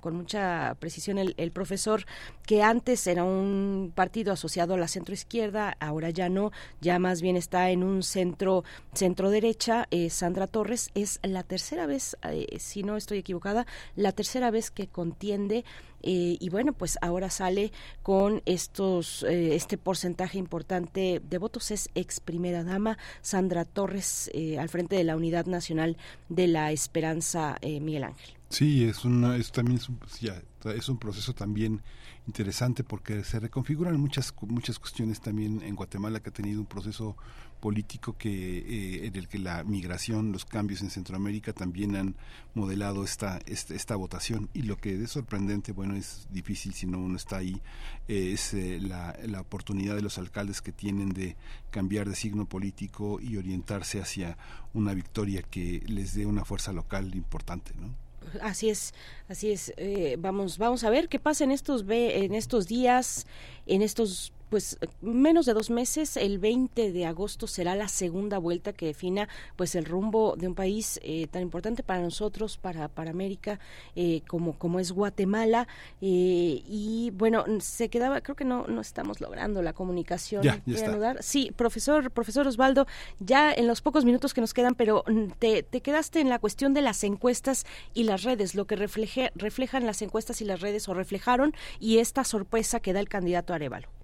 con, 0.00 0.16
mucha 0.16 0.76
precisión 0.78 1.18
el, 1.18 1.34
el, 1.36 1.50
profesor 1.52 2.06
que 2.46 2.62
antes 2.62 3.06
era 3.06 3.24
un 3.24 3.92
partido 3.94 4.32
asociado 4.32 4.74
a 4.74 4.78
la 4.78 4.88
centro 4.88 5.14
izquierda 5.14 5.76
ahora 5.80 6.10
ya 6.10 6.28
no 6.28 6.52
ya 6.80 6.98
más 6.98 7.22
bien 7.22 7.36
está 7.36 7.70
en 7.70 7.82
un 7.82 8.02
centro 8.02 8.64
centro 8.94 9.30
derecha 9.30 9.86
eh, 9.90 10.10
Sandra 10.10 10.46
Torres. 10.46 10.90
Es 10.94 11.18
la 11.22 11.42
tercera 11.42 11.86
vez 11.86 12.16
eh, 12.22 12.46
si 12.58 12.82
no 12.82 12.96
estoy 12.96 13.18
equivocada 13.18 13.66
la 13.96 14.12
tercera 14.12 14.50
vez 14.50 14.70
que 14.70 14.86
contiende 14.86 15.64
eh, 16.04 16.36
y 16.40 16.48
bueno, 16.48 16.72
pues 16.72 16.98
ahora 17.00 17.30
sale 17.30 17.70
con 18.02 18.42
estos 18.44 19.22
este 19.22 19.78
porcentaje 19.78 20.36
importante 20.36 21.22
de 21.22 21.38
votos. 21.38 21.70
Es 21.70 21.90
ex 21.94 22.18
primera 22.18 22.64
dama 22.64 22.98
Sandra 23.20 23.64
Torres 23.64 24.21
eh, 24.34 24.58
al 24.58 24.68
frente 24.68 24.96
de 24.96 25.04
la 25.04 25.16
Unidad 25.16 25.46
Nacional 25.46 25.96
de 26.28 26.46
la 26.46 26.72
Esperanza, 26.72 27.58
Miguel 27.62 28.04
Ángel. 28.04 28.34
Sí, 28.48 28.84
es, 28.84 29.04
una, 29.04 29.36
es 29.36 29.50
también 29.50 29.78
es 29.78 30.88
un 30.88 30.98
proceso 30.98 31.34
también 31.34 31.80
interesante 32.26 32.84
porque 32.84 33.24
se 33.24 33.40
reconfiguran 33.40 33.98
muchas 33.98 34.32
muchas 34.42 34.78
cuestiones 34.78 35.20
también 35.20 35.60
en 35.62 35.74
Guatemala 35.74 36.20
que 36.20 36.30
ha 36.30 36.32
tenido 36.32 36.60
un 36.60 36.66
proceso 36.66 37.16
político 37.60 38.16
que 38.18 38.58
eh, 38.58 39.06
en 39.06 39.16
el 39.16 39.28
que 39.28 39.38
la 39.38 39.62
migración, 39.62 40.32
los 40.32 40.44
cambios 40.44 40.82
en 40.82 40.90
Centroamérica 40.90 41.52
también 41.52 41.94
han 41.94 42.16
modelado 42.54 43.04
esta, 43.04 43.38
esta, 43.46 43.94
votación 43.94 44.48
y 44.52 44.62
lo 44.62 44.76
que 44.76 45.00
es 45.00 45.10
sorprendente, 45.12 45.70
bueno, 45.70 45.94
es 45.94 46.26
difícil 46.30 46.74
si 46.74 46.86
no 46.86 46.98
uno 46.98 47.16
está 47.16 47.36
ahí, 47.36 47.62
es 48.08 48.52
eh, 48.54 48.80
la, 48.80 49.16
la 49.24 49.40
oportunidad 49.40 49.94
de 49.94 50.02
los 50.02 50.18
alcaldes 50.18 50.60
que 50.60 50.72
tienen 50.72 51.10
de 51.10 51.36
cambiar 51.70 52.08
de 52.08 52.16
signo 52.16 52.46
político 52.46 53.20
y 53.20 53.36
orientarse 53.36 54.00
hacia 54.00 54.36
una 54.74 54.92
victoria 54.92 55.42
que 55.42 55.84
les 55.86 56.14
dé 56.14 56.26
una 56.26 56.44
fuerza 56.44 56.72
local 56.72 57.14
importante, 57.14 57.72
¿no? 57.80 58.01
Así 58.40 58.70
es, 58.70 58.94
así 59.28 59.52
es. 59.52 59.72
vamos, 60.18 60.58
vamos 60.58 60.84
a 60.84 60.90
ver 60.90 61.08
qué 61.08 61.18
pasa 61.18 61.44
en 61.44 61.50
estos 61.50 61.84
en 61.88 62.34
estos 62.34 62.66
días, 62.66 63.26
en 63.66 63.82
estos 63.82 64.32
pues 64.52 64.76
menos 65.00 65.46
de 65.46 65.54
dos 65.54 65.70
meses, 65.70 66.18
el 66.18 66.38
20 66.38 66.92
de 66.92 67.06
agosto 67.06 67.46
será 67.46 67.74
la 67.74 67.88
segunda 67.88 68.36
vuelta 68.36 68.74
que 68.74 68.84
defina 68.84 69.26
pues 69.56 69.74
el 69.74 69.86
rumbo 69.86 70.36
de 70.36 70.46
un 70.46 70.54
país 70.54 71.00
eh, 71.02 71.26
tan 71.28 71.40
importante 71.40 71.82
para 71.82 72.02
nosotros, 72.02 72.58
para, 72.58 72.88
para 72.88 73.12
América, 73.12 73.60
eh, 73.96 74.20
como, 74.28 74.58
como 74.58 74.78
es 74.78 74.92
Guatemala. 74.92 75.68
Eh, 76.02 76.62
y 76.66 77.12
bueno, 77.14 77.46
se 77.60 77.88
quedaba, 77.88 78.20
creo 78.20 78.36
que 78.36 78.44
no, 78.44 78.66
no 78.66 78.82
estamos 78.82 79.22
logrando 79.22 79.62
la 79.62 79.72
comunicación. 79.72 80.42
Ya, 80.42 80.60
ya 80.66 81.14
Sí, 81.20 81.50
profesor, 81.56 82.10
profesor 82.10 82.46
Osvaldo, 82.46 82.86
ya 83.20 83.54
en 83.54 83.66
los 83.66 83.80
pocos 83.80 84.04
minutos 84.04 84.34
que 84.34 84.42
nos 84.42 84.52
quedan, 84.52 84.74
pero 84.74 85.02
mm, 85.06 85.28
te, 85.38 85.62
te 85.62 85.80
quedaste 85.80 86.20
en 86.20 86.28
la 86.28 86.38
cuestión 86.38 86.74
de 86.74 86.82
las 86.82 87.04
encuestas 87.04 87.64
y 87.94 88.04
las 88.04 88.22
redes, 88.22 88.54
lo 88.54 88.66
que 88.66 88.76
refleje, 88.76 89.32
reflejan 89.34 89.86
las 89.86 90.02
encuestas 90.02 90.42
y 90.42 90.44
las 90.44 90.60
redes 90.60 90.90
o 90.90 90.92
reflejaron 90.92 91.54
y 91.80 92.00
esta 92.00 92.22
sorpresa 92.22 92.80
que 92.80 92.92
da 92.92 93.00
el 93.00 93.08
candidato 93.08 93.54
Arevalo. 93.54 94.01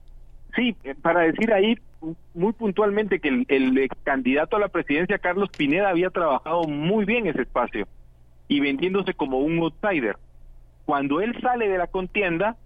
Sí, 0.59 0.75
eh, 0.83 0.97
para 1.01 1.21
decir 1.21 1.53
ahí 1.53 1.79
muy 2.35 2.53
puntualmente 2.53 3.21
que 3.21 3.29
el, 3.29 3.89
candidato 4.03 4.57
a 4.57 4.61
la 4.61 4.69
presidencia, 4.69 5.19
Carlos 5.19 5.51
Pineda, 5.57 5.91
había 5.91 6.11
trabajado 6.11 6.65
muy 6.65 7.05
bien 7.05 7.29
ese 7.29 7.43
espacio 7.43 7.87
y 8.49 8.59
vendiéndose 8.59 9.15
como 9.15 9.39
un 9.39 9.59
outsider. 9.59 10.17
Cuando 10.85 11.21
él 11.21 11.41
sale 11.41 11.69
de 11.69 11.79
la 11.79 11.87
contienda, 11.87 12.57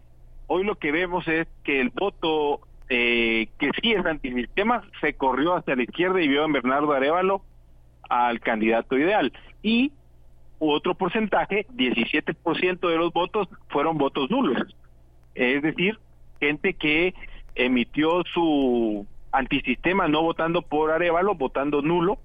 hoy 0.46 0.64
lo 0.64 0.76
que 0.76 0.90
vemos 0.90 1.28
es 1.28 1.46
que 1.64 1.82
el 1.82 1.90
voto 1.90 2.60
eh, 2.88 3.48
que 3.58 3.70
sí 3.82 3.92
es 3.92 4.06
antisistema 4.06 4.84
se 5.02 5.12
corrió 5.12 5.54
hacia 5.54 5.76
la 5.76 5.82
izquierda 5.82 6.22
y 6.22 6.28
vio 6.28 6.46
en 6.46 6.52
Bernardo 6.52 6.92
Arevalo 6.92 7.42
al 8.08 8.40
candidato 8.40 8.96
ideal. 8.96 9.34
Y 9.62 9.92
otro 10.58 10.94
porcentaje, 10.94 11.66
17% 11.74 12.88
de 12.88 12.96
los 12.96 13.12
votos, 13.12 13.48
fueron 13.68 13.98
votos 13.98 14.30
nulos. 14.30 14.74
Es 15.34 15.60
decir, 15.60 15.98
gente 16.40 16.72
que 16.72 17.14
emitió 17.54 18.22
su 18.32 19.06
antisistema 19.32 20.08
no 20.08 20.22
votando 20.22 20.62
por 20.62 20.90
Arevalo, 20.90 21.34
votando 21.34 21.82
nulo, 21.82 22.18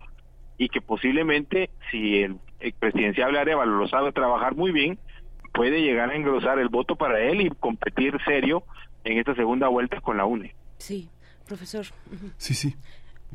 y 0.58 0.70
que 0.70 0.82
posiblemente, 0.82 1.70
si 1.92 2.24
el, 2.24 2.40
presidenciable 2.80 3.40
Arevalo 3.40 3.78
lo 3.78 3.88
sabe 3.88 4.12
trabajar 4.12 4.56
muy 4.56 4.72
bien, 4.72 5.00
puede 5.54 5.82
llegar 5.82 6.10
a 6.10 6.16
engrosar 6.16 6.60
el 6.60 6.70
voto 6.70 6.96
para 6.96 7.20
él 7.22 7.42
y 7.42 7.50
competir 7.50 8.18
serio 8.26 8.64
en 9.04 9.18
esta 9.18 9.36
segunda 9.36 9.68
vuelta 9.68 10.02
con 10.02 10.18
la 10.18 10.26
UNE. 10.26 10.56
Sí, 10.78 11.10
profesor. 11.48 11.86
Sí, 12.38 12.54
sí. 12.54 12.76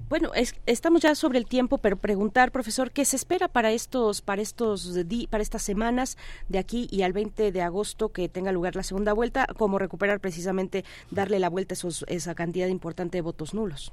Bueno, 0.08 0.30
estamos 0.66 1.02
ya 1.02 1.14
sobre 1.14 1.38
el 1.38 1.46
tiempo, 1.46 1.78
pero 1.78 1.96
preguntar, 1.96 2.50
profesor, 2.50 2.90
¿qué 2.92 3.04
se 3.04 3.16
espera 3.16 3.48
para 3.48 3.72
estos, 3.72 4.22
para 4.22 4.40
estos, 4.40 4.98
para 5.30 5.42
estas 5.42 5.62
semanas 5.62 6.16
de 6.48 6.58
aquí 6.58 6.86
y 6.90 7.02
al 7.02 7.12
20 7.12 7.52
de 7.52 7.62
agosto 7.62 8.10
que 8.10 8.28
tenga 8.28 8.52
lugar 8.52 8.74
la 8.74 8.82
segunda 8.82 9.12
vuelta? 9.12 9.46
¿Cómo 9.56 9.78
recuperar 9.78 10.20
precisamente, 10.20 10.84
darle 11.10 11.38
la 11.38 11.50
vuelta 11.50 11.74
a 11.74 11.76
esos, 11.76 12.04
esa 12.08 12.34
cantidad 12.34 12.68
importante 12.68 13.18
de 13.18 13.22
votos 13.22 13.52
nulos? 13.52 13.92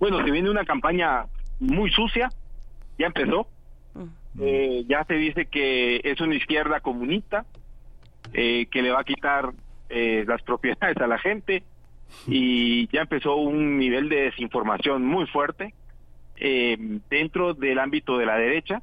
Bueno, 0.00 0.24
se 0.24 0.30
viene 0.32 0.50
una 0.50 0.64
campaña 0.64 1.26
muy 1.60 1.90
sucia, 1.90 2.28
ya 2.98 3.06
empezó. 3.06 3.46
Mm. 3.94 4.40
Eh, 4.40 4.84
ya 4.88 5.04
se 5.04 5.14
dice 5.14 5.46
que 5.46 6.00
es 6.02 6.20
una 6.20 6.34
izquierda 6.34 6.80
comunista, 6.80 7.44
eh, 8.32 8.66
que 8.66 8.82
le 8.82 8.90
va 8.90 9.00
a 9.00 9.04
quitar 9.04 9.52
eh, 9.88 10.24
las 10.26 10.42
propiedades 10.42 10.96
a 10.96 11.06
la 11.06 11.18
gente, 11.18 11.62
y 12.26 12.86
ya 12.88 13.02
empezó 13.02 13.36
un 13.36 13.78
nivel 13.78 14.08
de 14.08 14.22
desinformación 14.22 15.04
muy 15.04 15.26
fuerte 15.26 15.74
eh, 16.36 16.76
dentro 17.10 17.54
del 17.54 17.78
ámbito 17.78 18.18
de 18.18 18.26
la 18.26 18.36
derecha. 18.36 18.82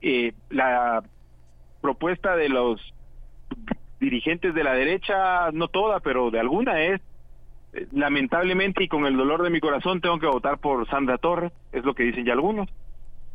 Eh, 0.00 0.32
la 0.50 1.02
propuesta 1.80 2.36
de 2.36 2.48
los 2.48 2.80
dirigentes 4.00 4.54
de 4.54 4.64
la 4.64 4.74
derecha, 4.74 5.50
no 5.52 5.68
toda, 5.68 6.00
pero 6.00 6.30
de 6.30 6.40
alguna 6.40 6.80
es, 6.82 7.00
eh, 7.72 7.86
lamentablemente 7.92 8.84
y 8.84 8.88
con 8.88 9.06
el 9.06 9.16
dolor 9.16 9.42
de 9.42 9.50
mi 9.50 9.60
corazón, 9.60 10.00
tengo 10.00 10.18
que 10.18 10.26
votar 10.26 10.58
por 10.58 10.88
Sandra 10.88 11.18
Torres, 11.18 11.52
es 11.72 11.84
lo 11.84 11.94
que 11.94 12.04
dicen 12.04 12.24
ya 12.24 12.32
algunos, 12.32 12.68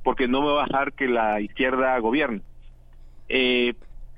porque 0.03 0.27
no 0.27 0.41
me 0.41 0.53
va 0.53 0.63
a 0.63 0.65
dejar 0.67 0.93
que 0.93 1.07
la 1.07 1.41
izquierda 1.41 1.97
gobierne. 1.99 2.41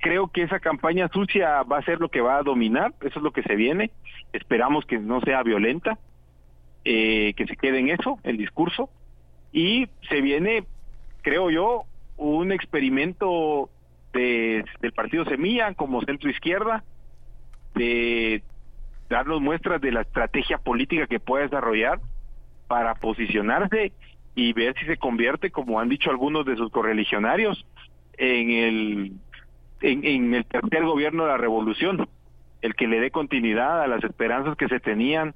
Creo 0.06 0.28
que 0.28 0.44
esa 0.44 0.60
campaña 0.60 1.08
sucia 1.08 1.64
va 1.64 1.80
a 1.80 1.82
ser 1.82 2.00
lo 2.00 2.10
que 2.10 2.22
va 2.22 2.38
a 2.38 2.44
dominar, 2.44 2.94
eso 3.02 3.18
es 3.18 3.24
lo 3.24 3.32
que 3.32 3.42
se 3.42 3.56
viene. 3.56 3.90
Esperamos 4.34 4.86
que 4.86 5.00
no 5.00 5.20
sea 5.22 5.42
violenta, 5.42 5.98
eh, 6.84 7.34
que 7.36 7.48
se 7.48 7.58
quede 7.58 7.80
en 7.80 7.90
eso, 7.90 8.20
el 8.22 8.38
discurso. 8.38 8.88
Y 9.52 9.88
se 10.08 10.22
viene, 10.22 10.64
creo 11.24 11.50
yo, 11.50 11.86
un 12.18 12.52
experimento 12.52 13.72
de, 14.14 14.64
del 14.80 14.92
partido 14.92 15.26
Semilla 15.26 15.74
como 15.74 16.04
centro 16.04 16.30
izquierda, 16.30 16.84
de 17.74 18.44
darnos 19.10 19.42
muestras 19.42 19.82
de 19.82 19.92
la 19.92 20.02
estrategia 20.02 20.60
política 20.60 21.08
que 21.08 21.20
puede 21.20 21.46
desarrollar 21.46 22.00
para 22.68 22.94
posicionarse 22.94 23.92
y 24.36 24.54
ver 24.54 24.76
si 24.78 24.86
se 24.86 24.98
convierte, 24.98 25.50
como 25.50 25.80
han 25.80 25.90
dicho 25.90 26.12
algunos 26.12 26.46
de 26.46 26.58
sus 26.58 26.70
correligionarios, 26.70 27.66
en 28.18 28.52
el 28.52 29.12
en, 29.86 30.34
el 30.34 30.46
tercer 30.46 30.84
gobierno 30.84 31.24
de 31.24 31.30
la 31.30 31.38
revolución, 31.38 32.08
el 32.62 32.76
que 32.76 32.88
le 32.88 33.00
dé 33.00 33.12
continuidad 33.12 33.82
a 33.82 33.88
las 33.88 34.04
esperanzas 34.04 34.58
que 34.58 34.68
se 34.68 34.80
tenían 34.80 35.34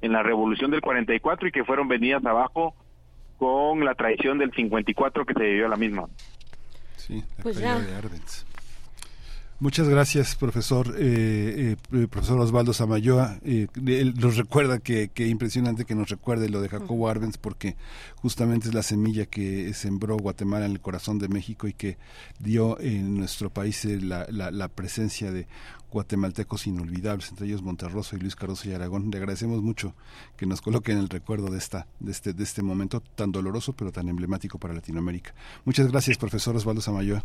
en 0.00 0.12
la 0.12 0.22
revolución 0.22 0.70
del 0.70 0.80
44 0.80 1.48
y 1.48 1.52
que 1.52 1.64
fueron 1.64 1.88
venidas 1.88 2.24
abajo 2.24 2.74
con 3.38 3.84
la 3.84 3.94
traición 3.94 4.38
del 4.38 4.52
54 4.52 5.24
que 5.24 5.34
se 5.34 5.44
vivió 5.44 5.66
a 5.66 5.68
la 5.68 5.76
misma. 5.76 6.06
Sí, 6.96 7.22
la 7.36 7.42
pues 7.42 7.56
de 7.56 7.66
Muchas 9.64 9.88
gracias, 9.88 10.36
profesor, 10.36 10.94
eh, 10.98 11.76
eh, 11.90 12.06
profesor 12.06 12.38
Osvaldo 12.38 12.74
Samayoa. 12.74 13.38
él 13.42 14.14
nos 14.20 14.36
recuerda 14.36 14.78
que, 14.78 15.08
que, 15.08 15.26
impresionante 15.26 15.86
que 15.86 15.94
nos 15.94 16.10
recuerde 16.10 16.50
lo 16.50 16.60
de 16.60 16.68
Jacobo 16.68 17.08
Arbenz, 17.08 17.38
porque 17.38 17.74
justamente 18.16 18.68
es 18.68 18.74
la 18.74 18.82
semilla 18.82 19.24
que 19.24 19.72
sembró 19.72 20.18
Guatemala 20.18 20.66
en 20.66 20.72
el 20.72 20.80
corazón 20.80 21.18
de 21.18 21.28
México 21.28 21.66
y 21.66 21.72
que 21.72 21.96
dio 22.38 22.78
en 22.78 23.16
nuestro 23.16 23.48
país 23.48 23.86
la, 23.86 24.26
la, 24.28 24.50
la 24.50 24.68
presencia 24.68 25.32
de 25.32 25.46
guatemaltecos 25.90 26.66
inolvidables, 26.66 27.30
entre 27.30 27.46
ellos 27.46 27.62
Monterroso 27.62 28.16
y 28.16 28.18
Luis 28.18 28.36
Cardoso 28.36 28.68
y 28.68 28.74
Aragón. 28.74 29.10
Le 29.10 29.16
agradecemos 29.16 29.62
mucho 29.62 29.94
que 30.36 30.44
nos 30.44 30.60
coloquen 30.60 30.98
el 30.98 31.08
recuerdo 31.08 31.50
de 31.50 31.56
esta, 31.56 31.86
de 32.00 32.12
este, 32.12 32.34
de 32.34 32.44
este 32.44 32.62
momento 32.62 33.00
tan 33.00 33.32
doloroso 33.32 33.72
pero 33.72 33.92
tan 33.92 34.10
emblemático 34.10 34.58
para 34.58 34.74
Latinoamérica. 34.74 35.32
Muchas 35.64 35.90
gracias, 35.90 36.18
profesor 36.18 36.54
Osvaldo 36.54 36.82
Samayoa. 36.82 37.24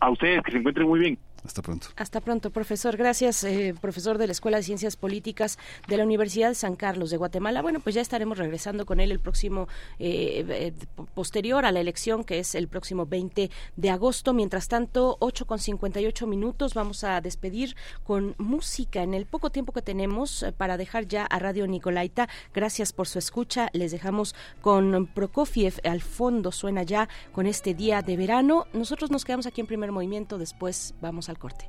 A 0.00 0.10
ustedes, 0.10 0.42
que 0.42 0.50
se 0.50 0.58
encuentren 0.58 0.88
muy 0.88 0.98
bien. 0.98 1.18
Hasta 1.44 1.60
pronto. 1.60 1.88
Hasta 1.96 2.20
pronto, 2.22 2.50
profesor. 2.50 2.96
Gracias, 2.96 3.44
eh, 3.44 3.74
profesor 3.78 4.16
de 4.16 4.26
la 4.26 4.32
Escuela 4.32 4.56
de 4.56 4.62
Ciencias 4.62 4.96
Políticas 4.96 5.58
de 5.88 5.98
la 5.98 6.04
Universidad 6.04 6.48
de 6.48 6.54
San 6.54 6.74
Carlos 6.74 7.10
de 7.10 7.18
Guatemala. 7.18 7.60
Bueno, 7.60 7.80
pues 7.80 7.94
ya 7.94 8.00
estaremos 8.00 8.38
regresando 8.38 8.86
con 8.86 8.98
él 8.98 9.12
el 9.12 9.20
próximo, 9.20 9.68
eh, 9.98 10.44
eh, 10.48 10.72
posterior 11.12 11.66
a 11.66 11.72
la 11.72 11.80
elección, 11.80 12.24
que 12.24 12.38
es 12.38 12.54
el 12.54 12.66
próximo 12.68 13.04
20 13.04 13.50
de 13.76 13.90
agosto. 13.90 14.32
Mientras 14.32 14.68
tanto, 14.68 15.18
8 15.20 15.46
con 15.46 15.58
58 15.58 16.26
minutos, 16.26 16.72
vamos 16.72 17.04
a 17.04 17.20
despedir 17.20 17.76
con 18.04 18.34
música 18.38 19.02
en 19.02 19.12
el 19.12 19.26
poco 19.26 19.50
tiempo 19.50 19.72
que 19.72 19.82
tenemos 19.82 20.46
para 20.56 20.78
dejar 20.78 21.06
ya 21.06 21.26
a 21.26 21.38
Radio 21.38 21.66
Nicolaita. 21.66 22.26
Gracias 22.54 22.94
por 22.94 23.06
su 23.06 23.18
escucha. 23.18 23.68
Les 23.74 23.92
dejamos 23.92 24.34
con 24.62 25.06
Prokofiev. 25.08 25.74
Al 25.84 26.00
fondo 26.00 26.52
suena 26.52 26.84
ya 26.84 27.10
con 27.32 27.44
este 27.46 27.74
día 27.74 28.00
de 28.00 28.16
verano. 28.16 28.66
Nosotros 28.72 29.10
nos 29.10 29.26
quedamos 29.26 29.46
aquí 29.46 29.60
en 29.60 29.66
primer 29.66 29.92
movimiento. 29.92 30.38
Después 30.38 30.94
vamos 31.02 31.28
a 31.28 31.33
corte. 31.36 31.68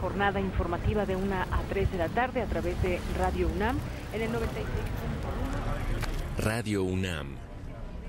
Jornada 0.00 0.40
informativa 0.40 1.06
de 1.06 1.14
1 1.16 1.34
a 1.34 1.62
3 1.68 1.92
de 1.92 1.98
la 1.98 2.08
tarde 2.08 2.42
a 2.42 2.46
través 2.46 2.80
de 2.82 3.00
Radio 3.16 3.48
UNAM 3.48 3.78
en 4.12 4.22
el 4.22 4.30
96.1. 4.30 4.38
Radio 6.38 6.82
UNAM, 6.82 7.36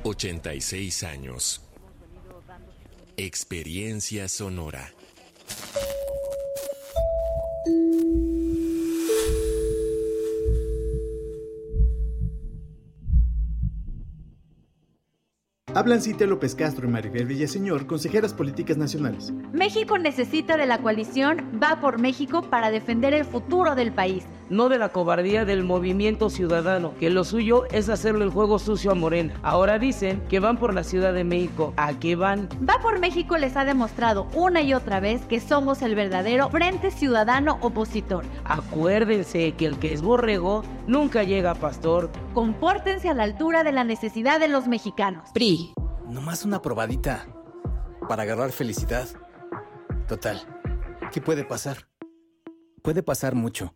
86 0.03 1.03
años. 1.03 1.61
Experiencia 3.17 4.27
sonora. 4.27 4.91
Hablan 15.79 16.01
Cintia 16.01 16.27
López 16.27 16.55
Castro 16.55 16.89
y 16.89 16.91
Maribel 16.91 17.25
Villaseñor, 17.25 17.87
consejeras 17.87 18.33
políticas 18.33 18.75
nacionales. 18.75 19.31
México 19.53 19.97
necesita 19.97 20.57
de 20.57 20.65
la 20.65 20.79
coalición 20.79 21.57
Va 21.63 21.79
por 21.79 21.99
México 21.99 22.41
para 22.41 22.69
defender 22.69 23.13
el 23.13 23.23
futuro 23.23 23.75
del 23.75 23.93
país. 23.93 24.25
No 24.49 24.67
de 24.67 24.79
la 24.79 24.89
cobardía 24.89 25.45
del 25.45 25.63
movimiento 25.63 26.31
ciudadano, 26.31 26.95
que 26.99 27.11
lo 27.11 27.23
suyo 27.23 27.65
es 27.71 27.87
hacerle 27.87 28.25
el 28.25 28.31
juego 28.31 28.57
sucio 28.57 28.91
a 28.91 28.95
Morena. 28.95 29.35
Ahora 29.43 29.77
dicen 29.77 30.23
que 30.27 30.39
van 30.39 30.57
por 30.57 30.73
la 30.73 30.83
Ciudad 30.83 31.13
de 31.13 31.23
México. 31.23 31.73
¿A 31.77 31.93
qué 31.99 32.15
van? 32.15 32.49
Va 32.67 32.79
por 32.81 32.97
México 32.97 33.37
les 33.37 33.55
ha 33.55 33.63
demostrado 33.63 34.27
una 34.33 34.63
y 34.63 34.73
otra 34.73 34.99
vez 34.99 35.21
que 35.27 35.39
somos 35.39 35.83
el 35.83 35.93
verdadero 35.93 36.49
Frente 36.49 36.89
Ciudadano 36.89 37.59
Opositor. 37.61 38.25
Acuérdense 38.43 39.51
que 39.51 39.67
el 39.67 39.77
que 39.77 39.93
es 39.93 40.01
borrego 40.01 40.63
nunca 40.87 41.23
llega 41.23 41.51
a 41.51 41.55
pastor. 41.55 42.09
Compórtense 42.33 43.07
a 43.07 43.13
la 43.13 43.23
altura 43.23 43.63
de 43.63 43.71
la 43.71 43.83
necesidad 43.83 44.39
de 44.39 44.47
los 44.47 44.67
mexicanos. 44.67 45.29
PRI. 45.31 45.73
Nomás 46.07 46.43
una 46.43 46.59
probadita 46.59 47.27
para 48.07 48.23
agarrar 48.23 48.51
felicidad. 48.51 49.07
Total, 50.07 50.41
¿qué 51.11 51.21
puede 51.21 51.43
pasar? 51.43 51.87
Puede 52.81 53.03
pasar 53.03 53.35
mucho. 53.35 53.75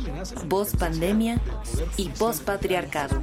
pandemia 0.77 1.41
y 1.97 2.09
patriarcado. 2.41 3.21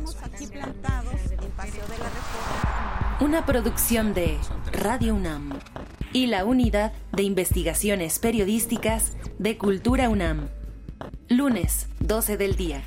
Una 3.21 3.45
producción 3.45 4.15
de 4.15 4.39
Radio 4.73 5.15
UNAM 5.15 5.59
y 6.13 6.27
la 6.27 6.45
Unidad 6.45 6.93
de 7.13 7.23
Investigaciones 7.23 8.19
Periodísticas 8.19 9.17
de 9.39 9.59
Cultura 9.59 10.09
UNAM. 10.09 10.49
Lunes, 11.29 11.89
12 12.01 12.37
del 12.37 12.57
día. 12.57 12.83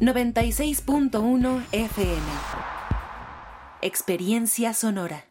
96.1 0.00 1.64
FM. 1.72 2.22
Experiencia 3.82 4.74
sonora. 4.74 5.24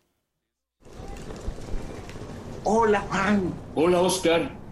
Hola 2.63 2.99
Juan. 3.09 3.53
Hola 3.75 4.01
Oscar. 4.01 4.66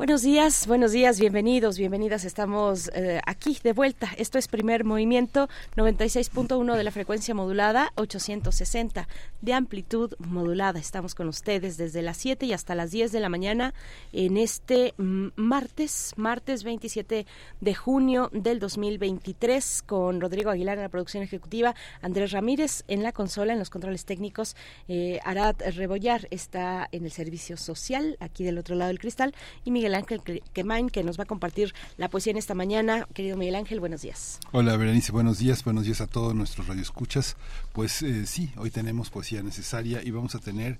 Buenos 0.00 0.22
días, 0.22 0.66
buenos 0.66 0.92
días, 0.92 1.20
bienvenidos, 1.20 1.76
bienvenidas. 1.76 2.24
Estamos 2.24 2.90
eh, 2.94 3.20
aquí 3.26 3.58
de 3.62 3.74
vuelta. 3.74 4.08
Esto 4.16 4.38
es 4.38 4.48
primer 4.48 4.82
movimiento 4.82 5.50
96.1 5.76 6.74
de 6.74 6.84
la 6.84 6.90
frecuencia 6.90 7.34
modulada, 7.34 7.92
860 7.96 9.06
de 9.42 9.52
amplitud 9.52 10.14
modulada. 10.18 10.78
Estamos 10.78 11.14
con 11.14 11.28
ustedes 11.28 11.76
desde 11.76 12.00
las 12.00 12.16
7 12.16 12.46
y 12.46 12.54
hasta 12.54 12.74
las 12.74 12.92
10 12.92 13.12
de 13.12 13.20
la 13.20 13.28
mañana 13.28 13.74
en 14.14 14.38
este 14.38 14.94
mm, 14.96 15.32
martes, 15.36 16.14
martes 16.16 16.64
27 16.64 17.26
de 17.60 17.74
junio 17.74 18.30
del 18.32 18.58
2023 18.58 19.82
con 19.82 20.18
Rodrigo 20.22 20.48
Aguilar 20.48 20.78
en 20.78 20.84
la 20.84 20.88
producción 20.88 21.22
ejecutiva, 21.22 21.74
Andrés 22.00 22.32
Ramírez 22.32 22.84
en 22.88 23.02
la 23.02 23.12
consola, 23.12 23.52
en 23.52 23.58
los 23.58 23.68
controles 23.68 24.06
técnicos, 24.06 24.56
eh, 24.88 25.20
Arad 25.24 25.56
Rebollar 25.76 26.26
está 26.30 26.88
en 26.90 27.04
el 27.04 27.10
servicio 27.10 27.58
social 27.58 28.16
aquí 28.18 28.44
del 28.44 28.56
otro 28.56 28.76
lado 28.76 28.88
del 28.88 28.98
cristal 28.98 29.34
y 29.62 29.70
Miguel 29.70 29.89
Ángel 29.94 30.20
Quemain, 30.52 30.90
que 30.90 31.02
nos 31.02 31.18
va 31.18 31.24
a 31.24 31.26
compartir 31.26 31.74
la 31.96 32.08
poesía 32.08 32.32
en 32.32 32.36
esta 32.36 32.54
mañana. 32.54 33.06
Querido 33.14 33.36
Miguel 33.36 33.54
Ángel, 33.54 33.80
buenos 33.80 34.02
días. 34.02 34.38
Hola, 34.52 34.76
Berenice, 34.76 35.12
buenos 35.12 35.38
días. 35.38 35.64
Buenos 35.64 35.84
días 35.84 36.00
a 36.00 36.06
todos 36.06 36.34
nuestros 36.34 36.66
radioescuchas. 36.66 37.36
Pues 37.72 38.02
eh, 38.02 38.26
sí, 38.26 38.52
hoy 38.56 38.70
tenemos 38.70 39.10
poesía 39.10 39.42
necesaria 39.42 40.02
y 40.02 40.10
vamos 40.10 40.34
a 40.34 40.38
tener 40.38 40.78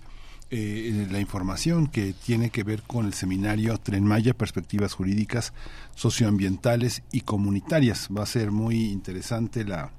eh, 0.53 1.07
la 1.11 1.21
información 1.21 1.87
que 1.87 2.13
tiene 2.13 2.51
que 2.51 2.65
ver 2.65 2.83
con 2.83 3.07
el 3.07 3.15
seminario 3.15 3.79
Tren 3.79 4.05
Maya, 4.05 4.35
Perspectivas 4.35 4.95
Jurídicas, 4.95 5.53
Socioambientales 5.95 7.03
y 7.13 7.21
Comunitarias. 7.21 8.09
Va 8.17 8.25
a 8.25 8.27
ser 8.27 8.51
muy 8.51 8.91
interesante 8.91 9.65
la, 9.65 9.93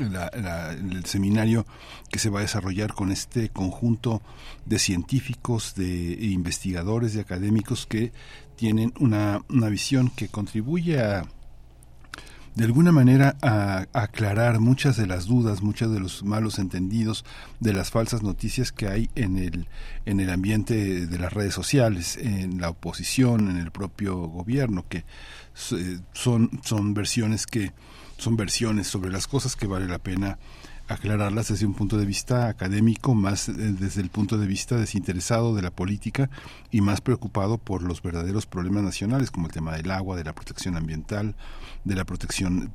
el 0.00 1.04
seminario 1.04 1.66
que 2.10 2.18
se 2.18 2.30
va 2.30 2.40
a 2.40 2.42
desarrollar 2.42 2.94
con 2.94 3.12
este 3.12 3.48
conjunto 3.48 4.22
de 4.64 4.78
científicos, 4.78 5.74
de 5.74 6.18
investigadores, 6.20 7.14
de 7.14 7.20
académicos 7.20 7.86
que 7.86 8.12
tienen 8.56 8.92
una, 8.98 9.42
una 9.48 9.68
visión 9.68 10.10
que 10.10 10.28
contribuye 10.28 11.00
a 11.00 11.26
de 12.56 12.64
alguna 12.64 12.90
manera 12.90 13.36
a, 13.42 13.86
aclarar 13.92 14.60
muchas 14.60 14.96
de 14.96 15.06
las 15.06 15.26
dudas, 15.26 15.62
muchos 15.62 15.92
de 15.92 16.00
los 16.00 16.24
malos 16.24 16.58
entendidos, 16.58 17.24
de 17.60 17.74
las 17.74 17.90
falsas 17.90 18.22
noticias 18.22 18.72
que 18.72 18.88
hay 18.88 19.10
en 19.14 19.36
el, 19.36 19.68
en 20.06 20.20
el 20.20 20.30
ambiente 20.30 21.06
de 21.06 21.18
las 21.18 21.34
redes 21.34 21.52
sociales, 21.52 22.16
en 22.16 22.58
la 22.58 22.70
oposición, 22.70 23.50
en 23.50 23.58
el 23.58 23.70
propio 23.70 24.16
gobierno, 24.16 24.86
que 24.88 25.04
son, 26.12 26.60
son 26.64 26.94
versiones 26.94 27.46
que 27.46 27.72
son 28.18 28.36
versiones 28.36 28.86
sobre 28.86 29.10
las 29.10 29.26
cosas 29.26 29.56
que 29.56 29.66
vale 29.66 29.86
la 29.86 29.98
pena 29.98 30.38
aclararlas 30.88 31.48
desde 31.48 31.66
un 31.66 31.74
punto 31.74 31.98
de 31.98 32.06
vista 32.06 32.48
académico, 32.48 33.14
más 33.14 33.48
eh, 33.48 33.52
desde 33.52 34.00
el 34.00 34.08
punto 34.08 34.38
de 34.38 34.46
vista 34.46 34.76
desinteresado 34.76 35.54
de 35.54 35.62
la 35.62 35.70
política 35.70 36.30
y 36.70 36.80
más 36.80 37.00
preocupado 37.00 37.58
por 37.58 37.82
los 37.82 38.02
verdaderos 38.02 38.46
problemas 38.46 38.84
nacionales 38.84 39.30
como 39.30 39.46
el 39.46 39.52
tema 39.52 39.76
del 39.76 39.90
agua, 39.90 40.16
de 40.16 40.24
la 40.24 40.34
protección 40.34 40.76
ambiental, 40.76 41.34
de 41.84 41.94
la 41.96 42.04
protección 42.04 42.72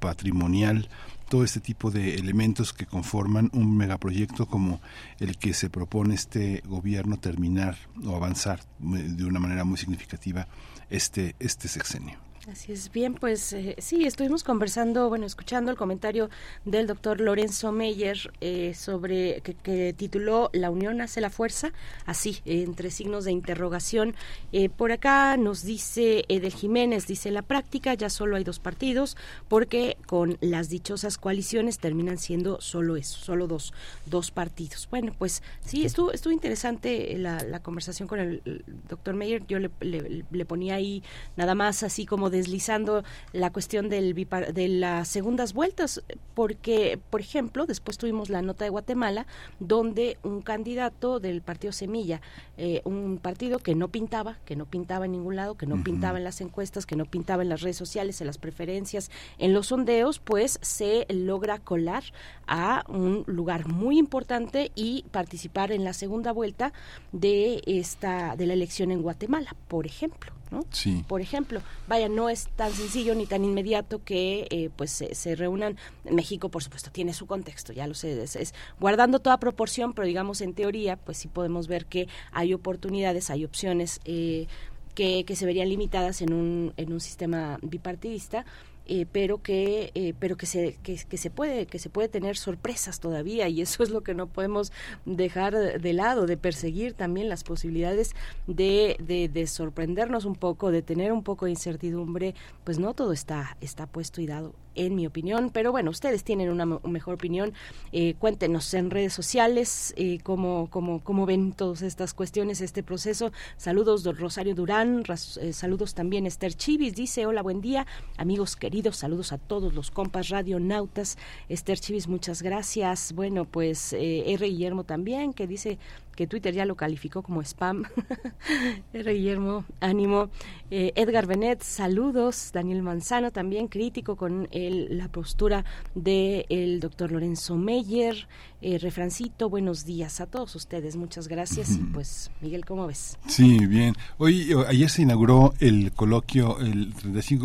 patrimonial, 0.00 0.88
todo 1.28 1.44
este 1.44 1.60
tipo 1.60 1.90
de 1.90 2.16
elementos 2.16 2.72
que 2.72 2.86
conforman 2.86 3.50
un 3.52 3.76
megaproyecto 3.76 4.46
como 4.46 4.80
el 5.18 5.38
que 5.38 5.54
se 5.54 5.70
propone 5.70 6.14
este 6.14 6.62
gobierno 6.66 7.16
terminar 7.16 7.76
o 8.04 8.14
avanzar 8.14 8.60
eh, 8.60 9.08
de 9.08 9.24
una 9.24 9.40
manera 9.40 9.64
muy 9.64 9.78
significativa 9.78 10.46
este, 10.90 11.34
este 11.38 11.68
sexenio. 11.68 12.25
Así 12.50 12.70
es, 12.70 12.92
bien, 12.92 13.14
pues 13.14 13.52
eh, 13.54 13.74
sí, 13.78 14.04
estuvimos 14.04 14.44
conversando, 14.44 15.08
bueno, 15.08 15.26
escuchando 15.26 15.72
el 15.72 15.76
comentario 15.76 16.30
del 16.64 16.86
doctor 16.86 17.20
Lorenzo 17.20 17.72
Meyer 17.72 18.32
eh, 18.40 18.72
sobre 18.72 19.40
que, 19.40 19.92
tituló 19.96 20.50
La 20.52 20.70
unión 20.70 21.00
hace 21.00 21.20
la 21.20 21.30
fuerza, 21.30 21.72
así, 22.04 22.42
entre 22.44 22.92
signos 22.92 23.24
de 23.24 23.32
interrogación. 23.32 24.14
Eh, 24.52 24.68
por 24.68 24.92
acá 24.92 25.36
nos 25.36 25.64
dice 25.64 26.24
Edel 26.28 26.52
Jiménez, 26.52 27.08
dice, 27.08 27.32
la 27.32 27.42
práctica 27.42 27.94
ya 27.94 28.10
solo 28.10 28.36
hay 28.36 28.44
dos 28.44 28.60
partidos, 28.60 29.16
porque 29.48 29.96
con 30.06 30.38
las 30.40 30.68
dichosas 30.68 31.18
coaliciones 31.18 31.80
terminan 31.80 32.16
siendo 32.16 32.60
solo 32.60 32.96
eso, 32.96 33.18
solo 33.18 33.48
dos, 33.48 33.74
dos 34.04 34.30
partidos. 34.30 34.86
Bueno, 34.88 35.12
pues 35.18 35.42
sí, 35.64 35.84
estuvo, 35.84 36.12
estuvo 36.12 36.32
interesante 36.32 37.18
la, 37.18 37.42
la 37.42 37.58
conversación 37.58 38.06
con 38.06 38.20
el, 38.20 38.62
doctor 38.88 39.14
Meyer, 39.14 39.44
yo 39.48 39.58
le, 39.58 39.70
le 39.80 40.44
ponía 40.44 40.76
ahí 40.76 41.02
nada 41.36 41.56
más 41.56 41.82
así 41.82 42.06
como 42.06 42.30
de 42.30 42.35
deslizando 42.36 43.04
la 43.32 43.50
cuestión 43.50 43.88
del 43.88 44.14
de 44.14 44.68
las 44.68 45.08
segundas 45.08 45.52
vueltas, 45.52 46.02
porque, 46.34 46.98
por 47.10 47.20
ejemplo, 47.20 47.66
después 47.66 47.98
tuvimos 47.98 48.30
la 48.30 48.42
nota 48.42 48.64
de 48.64 48.70
Guatemala, 48.70 49.26
donde 49.60 50.18
un 50.22 50.42
candidato 50.42 51.20
del 51.20 51.42
partido 51.42 51.72
Semilla, 51.72 52.20
eh, 52.56 52.82
un 52.84 53.18
partido 53.18 53.58
que 53.58 53.74
no 53.74 53.88
pintaba, 53.88 54.38
que 54.44 54.56
no 54.56 54.66
pintaba 54.66 55.06
en 55.06 55.12
ningún 55.12 55.36
lado, 55.36 55.56
que 55.56 55.66
no 55.66 55.82
pintaba 55.82 56.18
en 56.18 56.24
las 56.24 56.40
encuestas, 56.40 56.86
que 56.86 56.96
no 56.96 57.04
pintaba 57.04 57.42
en 57.42 57.48
las 57.48 57.60
redes 57.60 57.76
sociales, 57.76 58.20
en 58.20 58.26
las 58.26 58.38
preferencias, 58.38 59.10
en 59.38 59.52
los 59.52 59.68
sondeos, 59.68 60.18
pues 60.18 60.58
se 60.62 61.06
logra 61.08 61.58
colar 61.58 62.04
a 62.46 62.84
un 62.88 63.24
lugar 63.26 63.68
muy 63.68 63.98
importante 63.98 64.72
y 64.74 65.04
participar 65.10 65.72
en 65.72 65.84
la 65.84 65.92
segunda 65.92 66.32
vuelta 66.32 66.72
de 67.12 67.62
esta 67.66 68.36
de 68.36 68.46
la 68.46 68.52
elección 68.52 68.90
en 68.90 69.02
Guatemala, 69.02 69.56
por 69.68 69.86
ejemplo. 69.86 70.35
¿No? 70.50 70.64
Sí. 70.70 71.04
Por 71.06 71.20
ejemplo, 71.20 71.60
vaya, 71.88 72.08
no 72.08 72.28
es 72.28 72.48
tan 72.56 72.72
sencillo 72.72 73.14
ni 73.14 73.26
tan 73.26 73.44
inmediato 73.44 74.02
que 74.04 74.46
eh, 74.50 74.70
pues 74.74 74.90
se, 74.90 75.34
reúnan. 75.34 75.76
México, 76.10 76.48
por 76.48 76.62
supuesto, 76.62 76.90
tiene 76.90 77.12
su 77.12 77.26
contexto, 77.26 77.72
ya 77.72 77.86
lo 77.86 77.94
sé, 77.94 78.22
es, 78.22 78.54
guardando 78.78 79.18
toda 79.18 79.38
proporción, 79.38 79.92
pero 79.92 80.06
digamos 80.06 80.40
en 80.40 80.54
teoría, 80.54 80.96
pues 80.96 81.18
sí 81.18 81.28
podemos 81.28 81.68
ver 81.68 81.86
que 81.86 82.08
hay 82.32 82.54
oportunidades, 82.54 83.30
hay 83.30 83.44
opciones 83.44 84.00
eh, 84.04 84.46
que, 84.94 85.24
que 85.24 85.36
se 85.36 85.46
verían 85.46 85.68
limitadas 85.68 86.22
en 86.22 86.32
un, 86.32 86.72
en 86.76 86.92
un 86.92 87.00
sistema 87.00 87.58
bipartidista 87.62 88.44
eh, 88.88 89.06
pero 89.10 89.42
que 89.42 89.90
eh, 89.94 90.14
pero 90.18 90.36
que 90.36 90.46
se 90.46 90.76
que, 90.82 90.96
se 90.96 91.30
puede 91.30 91.66
que 91.66 91.78
se 91.78 91.90
puede 91.90 92.08
tener 92.08 92.36
sorpresas 92.36 93.00
todavía 93.00 93.48
y 93.48 93.60
eso 93.60 93.82
es 93.82 93.90
lo 93.90 94.02
que 94.02 94.14
no 94.14 94.26
podemos 94.26 94.72
dejar 95.04 95.80
de 95.80 95.92
lado 95.92 96.26
de 96.26 96.36
perseguir 96.36 96.94
también 96.94 97.28
las 97.28 97.44
posibilidades 97.44 98.14
de, 98.46 98.96
de, 99.32 99.46
sorprendernos 99.46 100.24
un 100.24 100.34
poco 100.34 100.70
de 100.70 100.82
tener 100.82 101.12
un 101.12 101.22
poco 101.22 101.46
de 101.46 101.52
incertidumbre 101.52 102.34
pues 102.64 102.78
no 102.78 102.94
todo 102.94 103.12
está 103.12 103.56
está 103.60 103.86
puesto 103.86 104.20
y 104.20 104.26
dado 104.26 104.54
en 104.76 104.94
mi 104.94 105.06
opinión. 105.06 105.50
Pero 105.52 105.72
bueno, 105.72 105.90
ustedes 105.90 106.24
tienen 106.24 106.50
una 106.50 106.66
mejor 106.66 107.14
opinión. 107.14 107.52
Eh, 107.92 108.14
cuéntenos 108.18 108.72
en 108.74 108.90
redes 108.90 109.12
sociales 109.12 109.94
eh, 109.96 110.18
cómo, 110.22 110.68
cómo, 110.70 111.02
cómo, 111.02 111.26
ven 111.26 111.52
todas 111.52 111.82
estas 111.82 112.14
cuestiones, 112.14 112.60
este 112.60 112.82
proceso. 112.82 113.32
Saludos, 113.56 114.04
Rosario 114.18 114.54
Durán. 114.54 115.02
Eh, 115.40 115.52
saludos 115.52 115.94
también, 115.94 116.26
Esther 116.26 116.54
Chivis. 116.54 116.94
Dice, 116.94 117.26
hola, 117.26 117.42
buen 117.42 117.60
día. 117.60 117.86
Amigos 118.16 118.56
queridos, 118.56 118.96
saludos 118.96 119.32
a 119.32 119.38
todos 119.38 119.74
los 119.74 119.90
compas 119.90 120.28
radionautas. 120.28 121.18
Esther 121.48 121.78
Chivis, 121.78 122.08
muchas 122.08 122.42
gracias. 122.42 123.12
Bueno, 123.12 123.44
pues 123.44 123.92
R. 123.92 124.46
Guillermo 124.46 124.84
también, 124.84 125.32
que 125.32 125.46
dice 125.46 125.78
que 126.16 126.26
Twitter 126.26 126.52
ya 126.54 126.64
lo 126.64 126.74
calificó 126.74 127.22
como 127.22 127.42
spam. 127.42 127.84
Guillermo, 128.92 129.64
ánimo. 129.80 130.30
Eh, 130.70 130.92
Edgar 130.96 131.26
Benet, 131.26 131.62
saludos. 131.62 132.50
Daniel 132.52 132.82
Manzano, 132.82 133.30
también 133.30 133.68
crítico 133.68 134.16
con 134.16 134.48
el, 134.50 134.98
la 134.98 135.08
postura 135.08 135.64
del 135.94 136.46
el 136.48 136.80
doctor 136.80 137.12
Lorenzo 137.12 137.56
Meyer. 137.56 138.26
Eh, 138.62 138.78
refrancito, 138.78 139.50
buenos 139.50 139.84
días 139.84 140.20
a 140.20 140.26
todos 140.26 140.56
ustedes. 140.56 140.96
Muchas 140.96 141.28
gracias. 141.28 141.76
Y 141.76 141.78
pues, 141.78 142.30
Miguel, 142.40 142.64
¿cómo 142.64 142.86
ves? 142.86 143.18
Sí, 143.26 143.66
bien. 143.66 143.94
Hoy, 144.16 144.52
ayer 144.66 144.88
se 144.88 145.02
inauguró 145.02 145.52
el 145.60 145.92
coloquio, 145.92 146.58
el, 146.60 146.94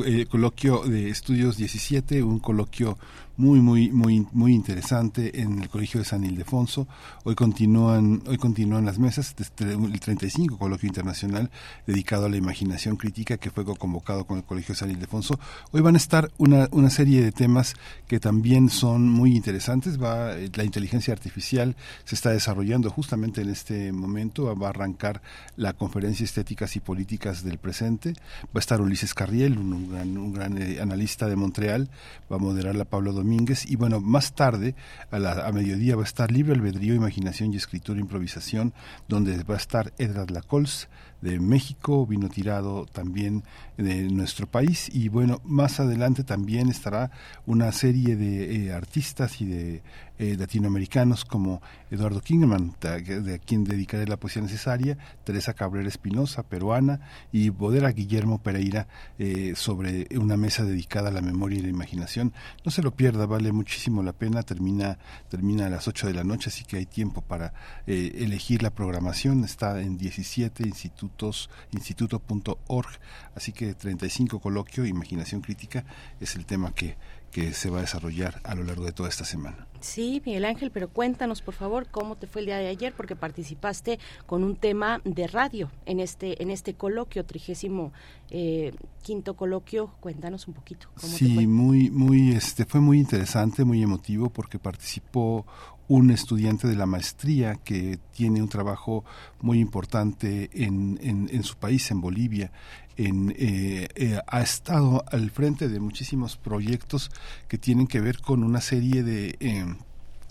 el 0.06 0.28
coloquio 0.28 0.80
de 0.80 1.10
estudios 1.10 1.58
17, 1.58 2.24
un 2.24 2.40
coloquio 2.40 2.98
muy 3.42 3.60
muy 3.60 3.92
muy 3.92 4.28
muy 4.34 4.54
interesante 4.54 5.42
en 5.42 5.64
el 5.64 5.68
Colegio 5.68 6.00
de 6.00 6.06
San 6.06 6.24
Ildefonso. 6.24 6.88
Hoy 7.24 7.34
continúan 7.34 8.22
hoy 8.28 8.38
continúan 8.38 8.86
las 8.86 9.00
mesas 9.00 9.36
desde 9.36 9.74
el 9.74 10.00
35 10.00 10.60
coloquio 10.60 10.88
internacional 10.88 11.50
dedicado 11.88 12.28
a 12.28 12.30
la 12.30 12.38
imaginación 12.38 12.98
crítica 12.98 13.38
que 13.38 13.50
fue 13.50 13.66
convocado 13.66 14.26
con 14.26 14.38
el 14.38 14.44
Colegio 14.44 14.76
de 14.76 14.80
San 14.80 14.92
Ildefonso. 14.92 15.40
Hoy 15.72 15.82
van 15.82 15.96
a 15.96 15.98
estar 15.98 16.32
una, 16.38 16.70
una 16.72 16.92
serie 16.92 17.24
de 17.24 17.32
temas 17.32 17.74
que 18.08 18.20
también 18.20 18.70
son 18.70 19.10
muy 19.10 19.36
interesantes. 19.36 20.00
Va 20.00 20.36
la 20.54 20.64
inteligencia 20.64 21.12
artificial 21.12 21.76
se 22.06 22.14
está 22.14 22.30
desarrollando 22.30 22.92
justamente 22.92 23.42
en 23.42 23.50
este 23.50 23.92
momento. 23.92 24.56
Va 24.56 24.68
a 24.68 24.70
arrancar 24.70 25.24
la 25.56 25.74
conferencia 25.74 26.24
estéticas 26.24 26.76
y 26.76 26.80
políticas 26.80 27.44
del 27.44 27.58
presente. 27.58 28.14
Va 28.46 28.58
a 28.58 28.60
estar 28.60 28.82
Ulises 28.82 29.16
Carriel, 29.16 29.58
un, 29.58 29.90
gran, 29.90 30.16
un 30.16 30.32
gran 30.32 30.62
eh, 30.62 30.80
analista 30.80 31.28
de 31.28 31.36
Montreal. 31.36 31.90
Va 32.32 32.36
a 32.36 32.40
moderar 32.40 32.76
la 32.76 32.86
Pablo 32.86 33.14
Domínguez 33.14 33.31
y 33.32 33.76
bueno, 33.78 34.02
más 34.02 34.34
tarde 34.34 34.76
a, 35.10 35.18
la, 35.18 35.52
mediodía 35.54 35.96
va 35.96 36.02
a 36.02 36.06
estar 36.06 36.32
Libre 36.32 36.54
Albedrío, 36.54 36.94
Imaginación 36.94 37.54
y 37.54 37.58
Escritura 37.58 38.00
Improvisación, 38.00 38.74
donde 39.08 39.42
va 39.44 39.54
a 39.56 39.58
estar 39.58 39.94
Edgar 39.98 40.32
Lacols 40.32 40.90
de 41.22 41.40
México, 41.40 42.06
vino 42.06 42.28
tirado 42.30 42.86
también 42.88 43.44
de 43.78 44.10
nuestro 44.10 44.48
país 44.48 44.90
y 44.92 45.08
bueno, 45.08 45.40
más 45.46 45.80
adelante 45.80 46.24
también 46.24 46.68
estará 46.68 47.12
una 47.46 47.72
serie 47.72 48.16
de 48.16 48.68
eh, 48.68 48.74
artistas 48.74 49.40
y 49.40 49.46
de 49.46 49.84
eh, 50.20 50.36
latinoamericanos 50.38 51.26
como 51.26 51.62
Eduardo 51.90 52.22
Kingerman, 52.22 52.76
de, 52.80 53.34
a 53.36 53.40
quien 53.40 53.64
dedicaré 53.64 54.08
la 54.08 54.18
poesía 54.18 54.42
necesaria, 54.42 54.98
Teresa 55.24 55.54
Cabrera 55.54 55.88
Espinosa, 55.88 56.44
peruana, 56.44 57.02
y 57.32 57.50
Bodera 57.50 57.92
Guillermo 57.92 58.42
Pereira 58.42 58.88
eh, 59.18 59.54
sobre 59.56 60.08
una 60.18 60.38
mesa 60.38 60.64
dedicada 60.64 61.10
a 61.10 61.12
la 61.12 61.22
memoria 61.22 61.60
y 61.60 61.64
la 61.64 61.70
imaginación. 61.70 62.34
No 62.64 62.72
se 62.72 62.82
lo 62.82 62.92
pierda, 62.92 63.26
vale 63.26 63.52
muchísimo 63.52 64.04
la 64.04 64.14
pena, 64.14 64.44
termina, 64.44 64.98
termina 65.30 65.68
a 65.68 65.70
las 65.70 65.88
8 65.88 66.08
de 66.08 66.14
la 66.14 66.24
noche, 66.24 66.50
así 66.50 66.64
que 66.64 66.78
hay 66.78 66.86
tiempo 66.86 67.22
para 67.22 67.54
eh, 67.88 68.18
elegir 68.20 68.64
la 68.64 68.70
programación, 68.70 69.44
está 69.44 69.82
en 69.82 69.98
17 69.98 70.68
institutos, 70.68 71.50
instituto.org, 71.72 72.90
así 73.36 73.52
que 73.52 73.74
35 73.74 74.40
coloquio, 74.40 74.86
imaginación 74.86 75.42
crítica, 75.42 75.84
es 76.20 76.36
el 76.36 76.46
tema 76.46 76.74
que 76.74 76.98
que 77.32 77.54
se 77.54 77.70
va 77.70 77.80
a 77.80 77.82
desarrollar 77.82 78.42
a 78.44 78.56
lo 78.56 78.64
largo 78.64 78.86
de 78.86 78.92
toda 78.92 79.10
esta 79.10 79.26
semana. 79.26 79.71
Sí, 79.82 80.22
Miguel 80.26 80.46
Ángel, 80.46 80.72
pero 80.72 80.90
cuéntanos 80.90 81.42
por 81.42 81.54
favor 81.54 81.88
cómo 81.90 82.16
te 82.16 82.28
fue 82.28 82.42
el 82.42 82.46
día 82.46 82.58
de 82.58 82.68
ayer, 82.68 82.94
porque 82.96 83.16
participaste 83.16 84.00
con 84.26 84.44
un 84.44 84.56
tema 84.56 85.02
de 85.04 85.28
radio 85.28 85.72
en 85.86 86.00
este 86.00 86.42
en 86.42 86.52
este 86.52 86.76
coloquio 86.76 87.26
trigésimo 87.26 87.92
eh, 88.30 88.74
quinto 89.02 89.36
coloquio. 89.36 89.92
Cuéntanos 90.00 90.48
un 90.48 90.54
poquito. 90.54 90.88
Cómo 91.00 91.14
sí, 91.14 91.30
te 91.30 91.34
fue? 91.36 91.48
muy 91.48 91.90
muy 91.90 92.32
este 92.32 92.66
fue 92.66 92.80
muy 92.80 93.00
interesante, 93.00 93.64
muy 93.66 93.82
emotivo 93.82 94.30
porque 94.30 94.60
participó 94.60 95.46
un 95.88 96.10
estudiante 96.10 96.70
de 96.70 96.76
la 96.76 96.86
maestría 96.86 97.56
que 97.56 98.00
tiene 98.14 98.42
un 98.42 98.48
trabajo 98.48 99.04
muy 99.42 99.60
importante 99.60 100.50
en, 100.54 100.98
en, 101.02 101.30
en 101.30 101.44
su 101.44 101.58
país, 101.58 101.92
en 101.92 102.00
Bolivia, 102.00 102.52
en, 102.98 103.34
eh, 103.38 103.88
eh, 103.96 104.20
ha 104.28 104.42
estado 104.42 105.04
al 105.12 105.32
frente 105.32 105.70
de 105.70 105.80
muchísimos 105.80 106.38
proyectos 106.38 107.12
que 107.48 107.58
tienen 107.58 107.88
que 107.88 108.02
ver 108.02 108.20
con 108.20 108.44
una 108.44 108.62
serie 108.62 109.04
de 109.04 109.36
eh, 109.40 109.66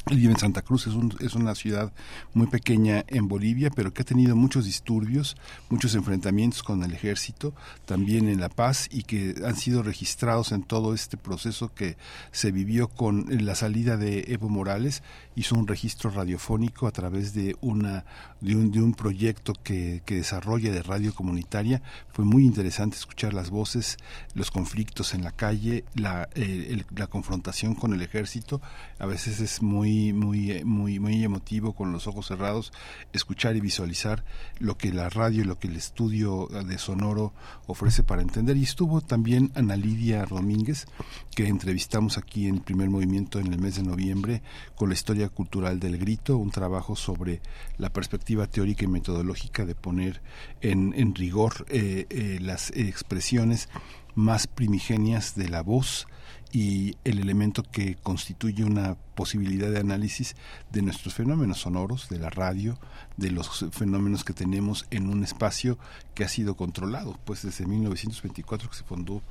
él 0.07 0.17
vive 0.17 0.33
en 0.33 0.39
Santa 0.39 0.63
Cruz, 0.63 0.87
es, 0.87 0.95
un, 0.95 1.15
es, 1.21 1.35
una 1.35 1.55
ciudad 1.55 1.93
muy 2.33 2.47
pequeña 2.47 3.05
en 3.09 3.29
Bolivia, 3.29 3.71
pero 3.71 3.93
que 3.93 4.01
ha 4.01 4.05
tenido 4.05 4.35
muchos 4.35 4.65
disturbios, 4.65 5.37
muchos 5.69 5.95
enfrentamientos 5.95 6.63
con 6.63 6.83
el 6.83 6.93
ejército, 6.93 7.53
también 7.85 8.29
en 8.29 8.41
La 8.41 8.49
Paz, 8.49 8.89
y 8.91 9.03
que 9.03 9.35
han 9.45 9.57
sido 9.57 9.83
registrados 9.83 10.53
en 10.53 10.63
todo 10.63 10.95
este 10.95 11.19
proceso 11.19 11.73
que 11.75 11.99
se 12.33 12.51
vivió 12.51 12.89
con 12.89 13.27
la 13.45 13.55
salida 13.55 13.99
de 13.99 14.25
Evo 14.29 14.49
Morales. 14.49 15.03
Hizo 15.37 15.55
un 15.55 15.67
registro 15.67 16.11
radiofónico 16.11 16.87
a 16.87 16.93
través 16.93 17.35
de, 17.35 17.57
una, 17.61 18.05
de, 18.41 18.57
un, 18.57 18.71
de 18.71 18.81
un 18.81 18.95
proyecto 18.95 19.55
que, 19.63 20.03
que 20.05 20.17
desarrolla 20.17 20.73
de 20.73 20.83
radio 20.83 21.15
comunitaria. 21.15 21.83
Fue 22.13 22.25
muy 22.25 22.45
interesante 22.45 22.97
escuchar 22.97 23.35
las 23.35 23.51
voces, 23.51 23.97
los 24.35 24.51
conflictos 24.51 25.15
en 25.15 25.25
la 25.25 25.33
calle, 25.33 25.85
la, 25.95 26.29
eh, 26.35 26.69
el, 26.71 26.87
la 26.97 27.07
confrontación 27.07 27.75
con 27.75 27.93
el 27.93 28.03
ejército. 28.03 28.61
A 28.99 29.07
veces 29.07 29.41
es 29.41 29.63
muy 29.63 30.01
muy, 30.13 30.65
muy, 30.65 30.99
muy, 30.99 31.25
emotivo 31.25 31.75
con 31.75 31.93
los 31.93 32.07
ojos 32.07 32.27
cerrados, 32.27 32.73
escuchar 33.13 33.57
y 33.57 33.61
visualizar 33.61 34.25
lo 34.59 34.77
que 34.77 34.93
la 34.93 35.09
radio 35.09 35.43
y 35.43 35.47
lo 35.47 35.59
que 35.59 35.69
el 35.69 35.77
estudio 35.77 36.47
de 36.47 36.79
Sonoro 36.79 37.33
ofrece 37.67 38.03
para 38.03 38.23
entender. 38.23 38.57
Y 38.57 38.63
estuvo 38.63 39.01
también 39.01 39.51
Ana 39.55 39.77
Lidia 39.77 40.25
Domínguez, 40.25 40.87
que 41.35 41.47
entrevistamos 41.47 42.19
aquí 42.19 42.47
en 42.47 42.61
primer 42.61 42.91
movimiento 42.91 43.39
en 43.41 43.53
el 43.53 43.59
mes 43.59 43.77
de 43.77 43.83
noviembre, 43.83 44.43
con 44.75 44.89
la 44.89 44.95
historia 44.95 45.29
cultural 45.29 45.81
del 45.81 45.99
grito, 45.99 46.37
un 46.37 46.51
trabajo 46.51 46.97
sobre 46.97 47.41
la 47.79 47.91
perspectiva 47.91 48.30
teórica 48.51 48.85
y 48.85 48.89
metodológica 48.89 49.65
de 49.65 49.75
poner 49.75 50.23
en, 50.61 50.95
en 50.97 51.15
rigor 51.15 51.67
eh, 51.69 52.07
eh, 52.11 52.39
las 52.41 52.71
expresiones 52.71 53.69
más 54.15 54.47
primigenias 54.47 55.35
de 55.35 55.49
la 55.49 55.63
voz 55.63 56.07
y 56.53 56.97
el 57.05 57.19
elemento 57.19 57.63
que 57.63 57.97
constituye 57.97 58.65
una 58.65 58.97
posibilidad 59.15 59.71
de 59.71 59.79
análisis 59.79 60.35
de 60.73 60.83
nuestros 60.83 61.15
fenómenos 61.15 61.61
sonoros, 61.61 62.09
de 62.09 62.19
la 62.19 62.31
radio, 62.31 62.79
de 63.17 63.31
los 63.31 63.67
fenómenos 63.71 64.25
que 64.25 64.33
tenemos 64.33 64.87
en 64.91 65.09
un 65.09 65.23
espacio 65.23 65.79
que 66.15 66.25
ha 66.25 66.29
sido 66.29 66.57
controlado, 66.57 67.19
pues 67.25 67.43
desde 67.43 67.67
1924 67.67 68.71
que 68.71 68.77
se 68.77 68.85
fundó 68.85 69.23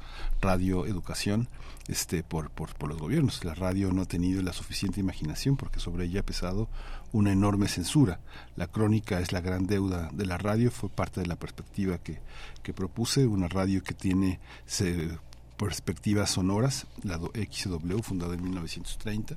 Radio 0.41 0.85
Educación 0.85 1.49
este, 1.87 2.23
por, 2.23 2.51
por, 2.51 2.75
por 2.75 2.89
los 2.89 2.99
gobiernos. 2.99 3.43
La 3.43 3.55
radio 3.55 3.91
no 3.91 4.03
ha 4.03 4.05
tenido 4.05 4.41
la 4.41 4.53
suficiente 4.53 4.99
imaginación 4.99 5.57
porque 5.57 5.79
sobre 5.79 6.05
ella 6.05 6.21
ha 6.21 6.25
pesado 6.25 6.69
una 7.11 7.31
enorme 7.31 7.67
censura. 7.67 8.19
La 8.55 8.67
crónica 8.67 9.19
es 9.19 9.31
la 9.31 9.41
gran 9.41 9.65
deuda 9.65 10.09
de 10.13 10.25
la 10.25 10.37
radio, 10.37 10.71
fue 10.71 10.89
parte 10.89 11.19
de 11.19 11.27
la 11.27 11.35
perspectiva 11.35 11.97
que, 11.97 12.19
que 12.63 12.73
propuse, 12.73 13.27
una 13.27 13.47
radio 13.47 13.83
que 13.83 13.93
tiene... 13.93 14.39
Se, 14.65 15.17
perspectivas 15.59 16.31
sonoras, 16.31 16.87
la 17.03 17.17
XW, 17.17 17.99
fundada 18.01 18.33
en 18.33 18.43
1930, 18.43 19.35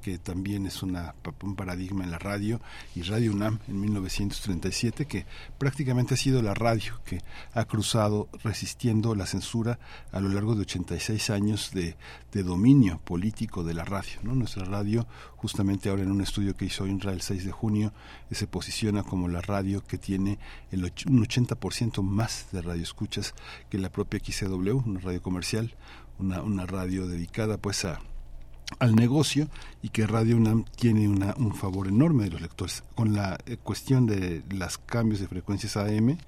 que 0.00 0.18
también 0.18 0.66
es 0.66 0.82
una, 0.82 1.14
un 1.42 1.54
paradigma 1.54 2.04
en 2.04 2.10
la 2.10 2.18
radio, 2.18 2.60
y 2.94 3.02
Radio 3.02 3.32
UNAM 3.32 3.58
en 3.68 3.80
1937, 3.80 5.06
que 5.06 5.26
prácticamente 5.58 6.14
ha 6.14 6.16
sido 6.16 6.42
la 6.42 6.54
radio 6.54 7.00
que 7.04 7.20
ha 7.52 7.64
cruzado 7.64 8.28
resistiendo 8.42 9.14
la 9.14 9.26
censura 9.26 9.78
a 10.12 10.20
lo 10.20 10.28
largo 10.28 10.54
de 10.54 10.62
86 10.62 11.30
años 11.30 11.70
de, 11.72 11.96
dominio 12.42 13.00
político 13.04 13.64
de 13.64 13.74
la 13.74 13.84
radio. 13.84 14.12
¿no? 14.22 14.34
Nuestra 14.34 14.64
radio, 14.64 15.06
justamente 15.36 15.88
ahora 15.88 16.02
en 16.02 16.10
un 16.10 16.20
estudio 16.20 16.56
que 16.56 16.64
hizo 16.64 16.86
INRA 16.86 17.12
el 17.12 17.20
6 17.20 17.44
de 17.44 17.52
junio, 17.52 17.92
se 18.30 18.46
posiciona 18.46 19.02
como 19.02 19.28
la 19.28 19.40
radio 19.40 19.82
que 19.84 19.98
tiene 19.98 20.38
un 20.72 21.26
80% 21.26 22.02
más 22.02 22.46
de 22.52 22.62
radioescuchas 22.62 23.34
que 23.68 23.78
la 23.78 23.90
propia 23.90 24.20
XCW, 24.20 24.82
una 24.86 25.00
radio 25.00 25.22
comercial, 25.22 25.74
una, 26.18 26.42
una 26.42 26.66
radio 26.66 27.06
dedicada 27.06 27.58
pues 27.58 27.84
a 27.84 28.00
al 28.78 28.94
negocio 28.94 29.48
y 29.82 29.88
que 29.88 30.06
Radio 30.06 30.36
UNAM 30.36 30.64
tiene 30.76 31.08
una, 31.08 31.34
un 31.36 31.54
favor 31.54 31.88
enorme 31.88 32.24
de 32.24 32.30
los 32.30 32.40
lectores. 32.40 32.84
Con 32.94 33.14
la 33.14 33.38
eh, 33.46 33.56
cuestión 33.56 34.06
de 34.06 34.42
los 34.50 34.78
cambios 34.78 35.20
de 35.20 35.28
frecuencias 35.28 35.76
AM 35.76 36.18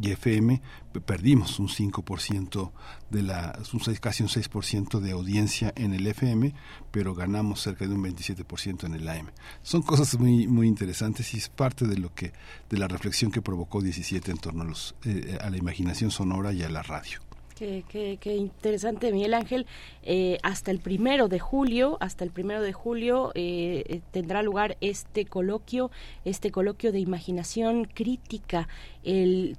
y 0.00 0.10
FM, 0.12 0.62
perdimos 1.04 1.58
un 1.58 1.68
5% 1.68 2.70
de 3.10 3.22
la, 3.22 3.58
un 3.72 3.80
6, 3.80 3.98
casi 3.98 4.22
un 4.22 4.28
6% 4.28 5.00
de 5.00 5.10
audiencia 5.10 5.72
en 5.74 5.92
el 5.92 6.06
FM, 6.06 6.54
pero 6.92 7.14
ganamos 7.14 7.62
cerca 7.62 7.86
de 7.86 7.94
un 7.94 8.04
27% 8.04 8.84
en 8.84 8.94
el 8.94 9.08
AM. 9.08 9.30
Son 9.62 9.82
cosas 9.82 10.16
muy, 10.18 10.46
muy 10.46 10.68
interesantes 10.68 11.34
y 11.34 11.38
es 11.38 11.48
parte 11.48 11.86
de 11.86 11.96
lo 11.96 12.14
que, 12.14 12.32
de 12.70 12.78
la 12.78 12.86
reflexión 12.86 13.32
que 13.32 13.42
provocó 13.42 13.82
17 13.82 14.30
en 14.30 14.38
torno 14.38 14.62
a, 14.62 14.66
los, 14.66 14.94
eh, 15.04 15.36
a 15.40 15.50
la 15.50 15.56
imaginación 15.56 16.10
sonora 16.10 16.52
y 16.52 16.62
a 16.62 16.68
la 16.68 16.82
radio. 16.82 17.18
Qué, 17.58 18.36
interesante, 18.36 19.10
Miguel 19.10 19.34
Ángel. 19.34 19.66
Eh, 20.04 20.38
hasta 20.44 20.70
el 20.70 20.78
primero 20.78 21.26
de 21.26 21.40
julio, 21.40 21.96
hasta 22.00 22.22
el 22.22 22.30
primero 22.30 22.62
de 22.62 22.72
julio 22.72 23.32
eh, 23.34 24.00
tendrá 24.12 24.42
lugar 24.42 24.76
este 24.80 25.24
coloquio, 25.24 25.90
este 26.24 26.52
coloquio 26.52 26.92
de 26.92 27.00
imaginación 27.00 27.84
crítica, 27.84 28.68
el 29.04 29.56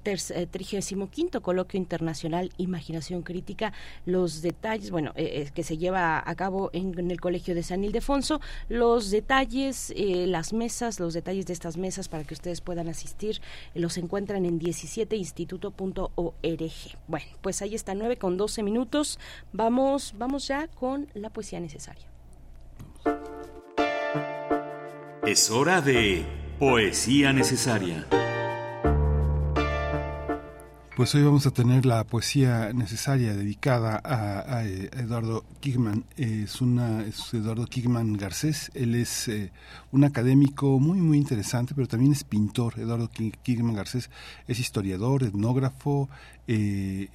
trigésimo 0.52 1.10
quinto 1.10 1.42
coloquio 1.42 1.78
internacional 1.78 2.52
Imaginación 2.58 3.22
Crítica. 3.22 3.74
Los 4.06 4.42
detalles, 4.42 4.92
bueno, 4.92 5.14
que 5.14 5.64
se 5.64 5.78
lleva 5.78 6.22
a 6.26 6.36
cabo 6.36 6.70
en, 6.74 7.10
el 7.10 7.20
Colegio 7.20 7.56
de 7.56 7.64
San 7.64 7.84
Ildefonso, 7.84 8.42
los 8.68 9.12
detalles, 9.12 9.94
las 9.96 10.54
mesas, 10.54 11.00
los 11.00 11.14
detalles 11.14 11.46
de 11.46 11.54
estas 11.54 11.78
mesas 11.78 12.08
para 12.08 12.24
que 12.24 12.34
ustedes 12.34 12.62
puedan 12.62 12.90
asistir, 12.90 13.42
los 13.74 13.98
encuentran 13.98 14.46
en 14.46 14.60
17instituto.org. 14.60 16.72
Bueno, 17.08 17.26
pues 17.42 17.62
ahí 17.62 17.76
está 17.76 17.96
9 17.96 18.18
con 18.18 18.38
12 18.38 18.64
minutos. 18.64 19.20
Vamos, 19.54 20.14
vamos 20.18 20.48
ya 20.48 20.68
con 20.68 21.08
la 21.14 21.30
poesía 21.30 21.60
necesaria. 21.60 22.06
Es 25.26 25.52
hora 25.52 25.82
de 25.82 26.26
poesía 26.58 27.34
necesaria. 27.34 28.08
Pues 31.00 31.16
hoy 31.16 31.24
vamos 31.24 31.48
a 31.48 31.52
tener 31.52 31.86
la 31.86 32.04
poesía 32.04 32.74
necesaria 32.74 33.34
dedicada 33.34 34.02
a, 34.04 34.66
Eduardo 34.66 35.46
Kigman. 35.62 36.04
Es, 36.18 36.60
una, 36.60 37.04
es 37.06 37.34
Eduardo 37.34 37.68
Kigman 37.68 38.18
Garcés. 38.18 38.70
Él 38.74 38.96
es 38.96 39.30
eh, 39.30 39.54
un 39.94 40.04
académico 40.04 40.78
muy, 40.78 40.98
muy 41.00 41.18
interesante, 41.18 41.74
pero 41.74 41.88
también 41.88 42.12
es 42.12 42.26
pintor. 42.26 42.78
Eduardo 42.78 43.10
Kigman 43.10 43.76
Garcés 43.76 44.10
es 44.46 44.60
historiador, 44.60 45.24
etnógrafo, 45.24 46.10
eh, 46.52 47.10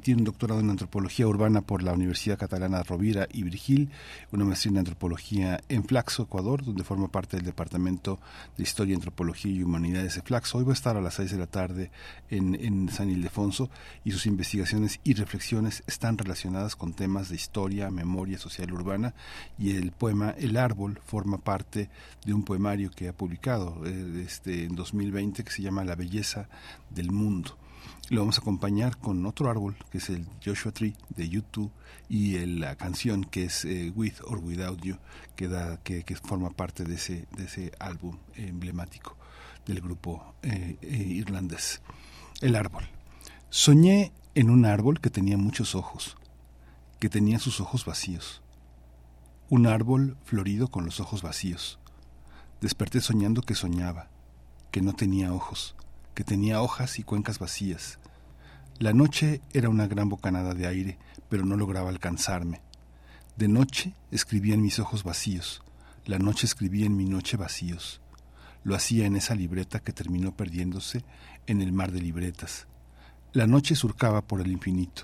tiene 0.00 0.22
un 0.22 0.24
doctorado 0.24 0.60
en 0.60 0.70
antropología 0.70 1.26
urbana 1.26 1.60
por 1.60 1.82
la 1.82 1.92
Universidad 1.92 2.38
Catalana 2.38 2.82
Rovira 2.82 3.28
y 3.30 3.42
Virgil, 3.42 3.90
una 4.32 4.46
maestría 4.46 4.70
en 4.70 4.78
antropología 4.78 5.60
en 5.68 5.84
Flaxo, 5.84 6.22
Ecuador, 6.22 6.64
donde 6.64 6.84
forma 6.84 7.08
parte 7.08 7.36
del 7.36 7.44
Departamento 7.44 8.18
de 8.56 8.62
Historia, 8.62 8.94
Antropología 8.94 9.52
y 9.52 9.62
Humanidades 9.62 10.14
de 10.14 10.22
Flaxo. 10.22 10.56
Hoy 10.56 10.64
va 10.64 10.70
a 10.70 10.72
estar 10.72 10.96
a 10.96 11.02
las 11.02 11.12
6 11.16 11.32
de 11.32 11.36
la 11.36 11.46
tarde 11.46 11.90
en, 12.30 12.88
San 12.88 13.10
Ildefonso 13.10 13.68
y 14.06 14.12
sus 14.12 14.24
investigaciones 14.24 15.00
y 15.04 15.12
reflexiones 15.12 15.82
están 15.86 16.16
relacionadas 16.16 16.74
con 16.74 16.94
temas 16.94 17.28
de 17.28 17.36
historia, 17.36 17.90
memoria 17.90 18.38
social 18.38 18.72
urbana 18.72 19.12
y 19.58 19.76
el 19.76 19.92
poema 19.92 20.30
El 20.30 20.56
Árbol 20.56 20.98
forma 21.04 21.36
parte 21.36 21.90
de 22.24 22.32
un 22.32 22.42
poemario 22.42 22.90
que 22.90 23.08
ha 23.08 23.12
publicado 23.12 23.82
eh, 23.84 24.24
este, 24.24 24.64
en 24.64 24.74
2020 24.74 25.44
que 25.44 25.50
se 25.50 25.60
llama 25.60 25.84
La 25.84 25.94
Belleza 25.94 26.48
del 26.88 27.10
Mundo. 27.12 27.58
Lo 28.10 28.22
vamos 28.22 28.38
a 28.38 28.40
acompañar 28.40 28.96
con 28.96 29.26
otro 29.26 29.50
árbol, 29.50 29.76
que 29.90 29.98
es 29.98 30.08
el 30.08 30.26
Joshua 30.42 30.72
Tree 30.72 30.96
de 31.10 31.28
YouTube, 31.28 31.70
y 32.08 32.38
la 32.46 32.74
canción 32.74 33.22
que 33.22 33.44
es 33.44 33.66
eh, 33.66 33.92
With 33.94 34.14
or 34.24 34.38
Without 34.38 34.80
You, 34.80 34.96
que, 35.36 35.46
da, 35.46 35.76
que, 35.82 36.02
forma 36.16 36.48
parte 36.48 36.84
de 36.84 36.94
ese, 36.94 37.26
de 37.36 37.44
ese 37.44 37.72
álbum 37.78 38.16
emblemático 38.34 39.14
del 39.66 39.82
grupo 39.82 40.34
eh, 40.40 40.78
eh, 40.80 40.86
irlandés. 40.86 41.82
El 42.40 42.56
árbol. 42.56 42.88
Soñé 43.50 44.12
en 44.34 44.48
un 44.48 44.64
árbol 44.64 45.00
que 45.00 45.10
tenía 45.10 45.36
muchos 45.36 45.74
ojos, 45.74 46.16
que 47.00 47.10
tenía 47.10 47.38
sus 47.38 47.60
ojos 47.60 47.84
vacíos. 47.84 48.40
Un 49.50 49.66
árbol 49.66 50.16
florido 50.24 50.68
con 50.68 50.86
los 50.86 50.98
ojos 51.00 51.20
vacíos. 51.20 51.78
Desperté 52.62 53.02
soñando 53.02 53.42
que 53.42 53.54
soñaba, 53.54 54.08
que 54.70 54.80
no 54.80 54.94
tenía 54.94 55.34
ojos 55.34 55.76
que 56.18 56.24
tenía 56.24 56.60
hojas 56.62 56.98
y 56.98 57.04
cuencas 57.04 57.38
vacías. 57.38 58.00
La 58.80 58.92
noche 58.92 59.40
era 59.52 59.68
una 59.68 59.86
gran 59.86 60.08
bocanada 60.08 60.52
de 60.52 60.66
aire, 60.66 60.98
pero 61.28 61.46
no 61.46 61.56
lograba 61.56 61.90
alcanzarme. 61.90 62.60
De 63.36 63.46
noche 63.46 63.94
escribía 64.10 64.54
en 64.54 64.62
mis 64.62 64.80
ojos 64.80 65.04
vacíos, 65.04 65.62
la 66.06 66.18
noche 66.18 66.46
escribía 66.46 66.86
en 66.86 66.96
mi 66.96 67.04
noche 67.04 67.36
vacíos. 67.36 68.00
Lo 68.64 68.74
hacía 68.74 69.06
en 69.06 69.14
esa 69.14 69.36
libreta 69.36 69.78
que 69.78 69.92
terminó 69.92 70.34
perdiéndose 70.34 71.04
en 71.46 71.62
el 71.62 71.70
mar 71.70 71.92
de 71.92 72.00
libretas. 72.00 72.66
La 73.32 73.46
noche 73.46 73.76
surcaba 73.76 74.26
por 74.26 74.40
el 74.40 74.50
infinito. 74.50 75.02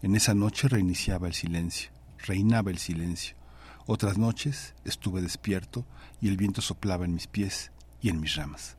En 0.00 0.16
esa 0.16 0.32
noche 0.32 0.68
reiniciaba 0.68 1.26
el 1.28 1.34
silencio, 1.34 1.90
reinaba 2.26 2.70
el 2.70 2.78
silencio. 2.78 3.36
Otras 3.84 4.16
noches 4.16 4.74
estuve 4.86 5.20
despierto 5.20 5.84
y 6.18 6.28
el 6.28 6.38
viento 6.38 6.62
soplaba 6.62 7.04
en 7.04 7.12
mis 7.12 7.26
pies 7.26 7.72
y 8.00 8.08
en 8.08 8.20
mis 8.20 8.36
ramas. 8.36 8.78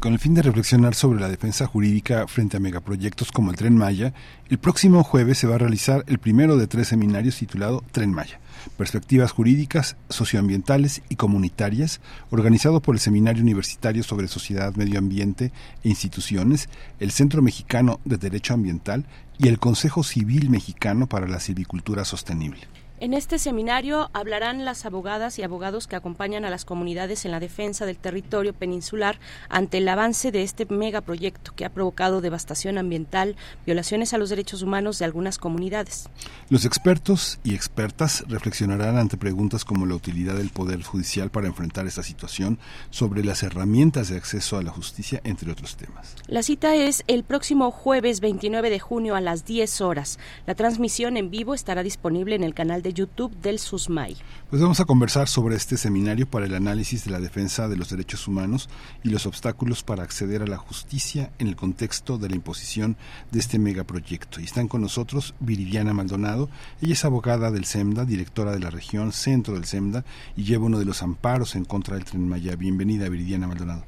Con 0.00 0.14
el 0.14 0.18
fin 0.18 0.32
de 0.32 0.40
reflexionar 0.40 0.94
sobre 0.94 1.20
la 1.20 1.28
defensa 1.28 1.66
jurídica 1.66 2.26
frente 2.26 2.56
a 2.56 2.60
megaproyectos 2.60 3.30
como 3.30 3.50
el 3.50 3.58
Tren 3.58 3.76
Maya, 3.76 4.14
el 4.48 4.56
próximo 4.56 5.04
jueves 5.04 5.36
se 5.36 5.46
va 5.46 5.56
a 5.56 5.58
realizar 5.58 6.02
el 6.06 6.18
primero 6.18 6.56
de 6.56 6.66
tres 6.66 6.88
seminarios 6.88 7.36
titulado 7.36 7.84
Tren 7.92 8.10
Maya, 8.10 8.40
Perspectivas 8.78 9.32
Jurídicas, 9.32 9.98
Socioambientales 10.08 11.02
y 11.10 11.16
Comunitarias, 11.16 12.00
organizado 12.30 12.80
por 12.80 12.94
el 12.94 13.00
Seminario 13.00 13.42
Universitario 13.42 14.02
sobre 14.02 14.28
Sociedad, 14.28 14.74
Medio 14.76 14.98
Ambiente 14.98 15.52
e 15.84 15.90
Instituciones, 15.90 16.70
el 16.98 17.10
Centro 17.10 17.42
Mexicano 17.42 18.00
de 18.06 18.16
Derecho 18.16 18.54
Ambiental 18.54 19.04
y 19.36 19.48
el 19.48 19.58
Consejo 19.58 20.04
Civil 20.04 20.48
Mexicano 20.48 21.06
para 21.06 21.28
la 21.28 21.38
Silvicultura 21.38 22.06
Sostenible. 22.06 22.79
En 23.02 23.14
este 23.14 23.38
seminario 23.38 24.10
hablarán 24.12 24.66
las 24.66 24.84
abogadas 24.84 25.38
y 25.38 25.42
abogados 25.42 25.86
que 25.86 25.96
acompañan 25.96 26.44
a 26.44 26.50
las 26.50 26.66
comunidades 26.66 27.24
en 27.24 27.30
la 27.30 27.40
defensa 27.40 27.86
del 27.86 27.96
territorio 27.96 28.52
peninsular 28.52 29.18
ante 29.48 29.78
el 29.78 29.88
avance 29.88 30.30
de 30.30 30.42
este 30.42 30.66
megaproyecto 30.66 31.54
que 31.54 31.64
ha 31.64 31.70
provocado 31.70 32.20
devastación 32.20 32.76
ambiental, 32.76 33.36
violaciones 33.64 34.12
a 34.12 34.18
los 34.18 34.28
derechos 34.28 34.60
humanos 34.60 34.98
de 34.98 35.06
algunas 35.06 35.38
comunidades. 35.38 36.10
Los 36.50 36.66
expertos 36.66 37.38
y 37.42 37.54
expertas 37.54 38.22
reflexionarán 38.28 38.98
ante 38.98 39.16
preguntas 39.16 39.64
como 39.64 39.86
la 39.86 39.94
utilidad 39.94 40.34
del 40.34 40.50
Poder 40.50 40.82
Judicial 40.82 41.30
para 41.30 41.46
enfrentar 41.46 41.86
esta 41.86 42.02
situación, 42.02 42.58
sobre 42.90 43.24
las 43.24 43.42
herramientas 43.42 44.10
de 44.10 44.18
acceso 44.18 44.58
a 44.58 44.62
la 44.62 44.72
justicia, 44.72 45.22
entre 45.24 45.50
otros 45.50 45.76
temas. 45.76 46.16
La 46.26 46.42
cita 46.42 46.74
es 46.74 47.02
el 47.06 47.24
próximo 47.24 47.70
jueves 47.70 48.20
29 48.20 48.68
de 48.68 48.78
junio 48.78 49.16
a 49.16 49.22
las 49.22 49.46
10 49.46 49.80
horas. 49.80 50.18
La 50.46 50.54
transmisión 50.54 51.16
en 51.16 51.30
vivo 51.30 51.54
estará 51.54 51.82
disponible 51.82 52.34
en 52.34 52.44
el 52.44 52.52
canal 52.52 52.82
de 52.82 52.89
YouTube 52.92 53.34
del 53.40 53.58
SUSMAI. 53.58 54.16
Pues 54.48 54.60
vamos 54.60 54.80
a 54.80 54.84
conversar 54.84 55.28
sobre 55.28 55.56
este 55.56 55.76
seminario 55.76 56.26
para 56.26 56.46
el 56.46 56.54
análisis 56.54 57.04
de 57.04 57.10
la 57.10 57.20
defensa 57.20 57.68
de 57.68 57.76
los 57.76 57.90
derechos 57.90 58.26
humanos 58.28 58.68
y 59.02 59.10
los 59.10 59.26
obstáculos 59.26 59.82
para 59.82 60.02
acceder 60.02 60.42
a 60.42 60.46
la 60.46 60.56
justicia 60.56 61.30
en 61.38 61.48
el 61.48 61.56
contexto 61.56 62.18
de 62.18 62.28
la 62.28 62.36
imposición 62.36 62.96
de 63.30 63.38
este 63.38 63.58
megaproyecto. 63.58 64.40
Y 64.40 64.44
están 64.44 64.68
con 64.68 64.80
nosotros 64.80 65.34
Viridiana 65.40 65.92
Maldonado. 65.92 66.48
Ella 66.80 66.92
es 66.92 67.04
abogada 67.04 67.50
del 67.50 67.64
SEMDA, 67.64 68.04
directora 68.04 68.52
de 68.52 68.60
la 68.60 68.70
región 68.70 69.12
centro 69.12 69.54
del 69.54 69.64
SEMDA 69.64 70.04
y 70.36 70.44
lleva 70.44 70.66
uno 70.66 70.78
de 70.78 70.84
los 70.84 71.02
amparos 71.02 71.56
en 71.56 71.64
contra 71.64 71.96
del 71.96 72.04
Tren 72.04 72.28
Maya. 72.28 72.56
Bienvenida, 72.56 73.08
Viridiana 73.08 73.46
Maldonado. 73.46 73.84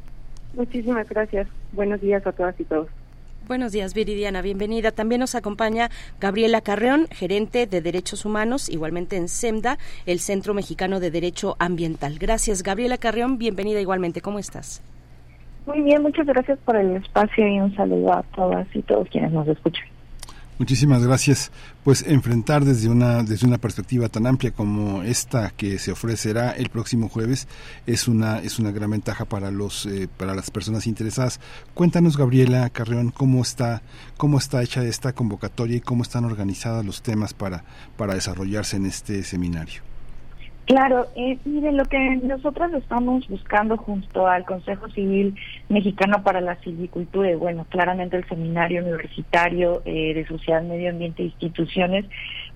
Muchísimas 0.55 1.09
gracias. 1.09 1.49
Buenos 1.73 2.01
días 2.01 2.27
a 2.27 2.33
todas 2.33 2.59
y 2.61 2.65
todos. 2.65 2.89
Buenos 3.53 3.73
días, 3.73 3.93
Viridiana. 3.93 4.41
Bienvenida. 4.41 4.93
También 4.93 5.21
nos 5.21 5.35
acompaña 5.35 5.91
Gabriela 6.19 6.63
Carreón, 6.63 7.07
gerente 7.11 7.67
de 7.67 7.83
Derechos 7.83 8.25
Humanos, 8.25 8.71
igualmente 8.71 9.17
en 9.19 9.29
SEMDA, 9.29 9.77
el 10.07 10.21
Centro 10.21 10.55
Mexicano 10.55 11.01
de 11.01 11.11
Derecho 11.11 11.55
Ambiental. 11.59 12.19
Gracias, 12.19 12.63
Gabriela 12.63 12.97
Carreón. 12.97 13.37
Bienvenida 13.37 13.79
igualmente. 13.79 14.23
¿Cómo 14.23 14.39
estás? 14.39 14.83
Muy 15.67 15.83
bien, 15.83 16.01
muchas 16.01 16.27
gracias 16.27 16.59
por 16.61 16.77
el 16.77 16.97
espacio 16.97 17.47
y 17.47 17.61
un 17.61 17.77
saludo 17.77 18.15
a 18.15 18.23
todas 18.35 18.67
y 18.75 18.81
todos 18.81 19.07
quienes 19.11 19.33
nos 19.33 19.47
escuchan. 19.47 19.85
Muchísimas 20.59 21.03
gracias. 21.05 21.51
Pues 21.83 22.05
enfrentar 22.07 22.65
desde 22.65 22.89
una 22.89 23.23
desde 23.23 23.47
una 23.47 23.59
perspectiva 23.59 24.09
tan 24.09 24.27
amplia 24.27 24.53
como 24.53 25.03
esta 25.03 25.51
que 25.51 25.79
se 25.79 25.91
ofrecerá 25.91 26.53
el 26.53 26.69
próximo 26.69 27.09
jueves 27.09 27.49
es 27.87 28.07
una 28.07 28.39
es 28.39 28.59
una 28.59 28.71
gran 28.71 28.91
ventaja 28.91 29.25
para 29.25 29.51
los 29.51 29.87
eh, 29.87 30.09
para 30.17 30.35
las 30.35 30.51
personas 30.51 30.87
interesadas. 30.87 31.41
Cuéntanos 31.75 32.17
Gabriela 32.17 32.71
Carreón 32.71 33.11
cómo 33.11 33.43
está 33.43 33.83
cómo 34.17 34.39
está 34.39 34.63
hecha 34.63 34.85
esta 34.85 35.13
convocatoria 35.13 35.77
y 35.77 35.81
cómo 35.81 36.03
están 36.03 36.25
organizados 36.25 36.85
los 36.85 37.03
temas 37.03 37.35
para 37.35 37.65
para 37.97 38.15
desarrollarse 38.15 38.77
en 38.77 38.87
este 38.87 39.25
seminario. 39.25 39.92
Claro, 40.67 41.09
eh, 41.17 41.39
mire, 41.45 41.73
lo 41.73 41.85
que 41.87 41.99
nosotros 42.23 42.73
estamos 42.75 43.29
buscando 43.29 43.77
junto 43.77 44.29
al 44.29 44.45
Consejo 44.45 44.89
Civil 44.91 45.35
Mexicano 45.69 46.23
para 46.23 46.41
la 46.41 46.55
Silvicultura 46.61 47.31
y 47.33 47.35
bueno, 47.35 47.67
claramente 47.69 48.17
el 48.17 48.29
Seminario 48.29 48.83
Universitario 48.83 49.83
eh, 49.85 50.15
de 50.15 50.25
Sociedad, 50.27 50.63
Medio 50.63 50.91
Ambiente 50.91 51.23
e 51.23 51.27
Instituciones, 51.27 52.07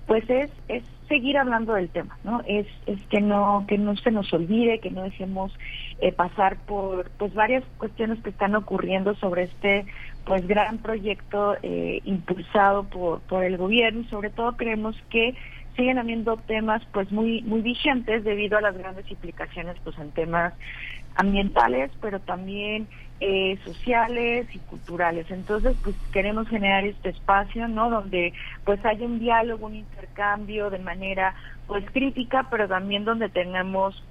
pues 0.05 0.27
es, 0.29 0.49
es 0.69 0.83
seguir 1.09 1.37
hablando 1.37 1.73
del 1.73 1.89
tema, 1.89 2.17
¿no? 2.23 2.41
Es, 2.47 2.65
es 2.85 3.01
que 3.09 3.19
no 3.19 3.65
que 3.67 3.77
no 3.77 3.95
se 3.97 4.11
nos 4.11 4.31
olvide, 4.33 4.79
que 4.79 4.89
no 4.89 5.03
dejemos 5.03 5.51
eh, 5.99 6.13
pasar 6.13 6.57
por 6.65 7.09
pues 7.11 7.33
varias 7.33 7.63
cuestiones 7.77 8.21
que 8.23 8.29
están 8.29 8.55
ocurriendo 8.55 9.15
sobre 9.15 9.43
este 9.43 9.85
pues 10.25 10.47
gran 10.47 10.77
proyecto 10.79 11.55
eh, 11.61 12.01
impulsado 12.05 12.83
por 12.85 13.19
por 13.21 13.43
el 13.43 13.57
gobierno 13.57 14.01
y 14.01 14.05
sobre 14.05 14.29
todo 14.29 14.55
creemos 14.55 14.95
que 15.09 15.35
siguen 15.77 15.99
habiendo 15.99 16.37
temas 16.37 16.81
pues 16.91 17.11
muy 17.11 17.41
muy 17.43 17.61
vigentes 17.61 18.23
debido 18.23 18.57
a 18.57 18.61
las 18.61 18.77
grandes 18.77 19.09
implicaciones 19.09 19.77
pues 19.83 19.97
en 19.99 20.11
temas 20.11 20.53
ambientales 21.15 21.91
pero 22.01 22.19
también 22.19 22.89
eh, 23.19 23.57
sociales 23.63 24.47
y 24.53 24.59
culturales 24.59 25.27
entonces 25.29 25.77
pues 25.83 25.95
queremos 26.11 26.49
generar 26.49 26.83
este 26.85 27.09
espacio 27.09 27.67
no 27.67 27.89
donde 27.89 28.33
pues 28.65 28.83
haya 28.85 29.05
un 29.05 29.19
diálogo 29.19 29.67
un 29.67 29.75
intercambio 29.75 30.69
de 30.69 30.79
manera 30.79 31.35
pues 31.67 31.85
crítica 31.91 32.47
pero 32.51 32.67
también 32.67 33.05
donde 33.05 33.29
tengamos 33.29 34.03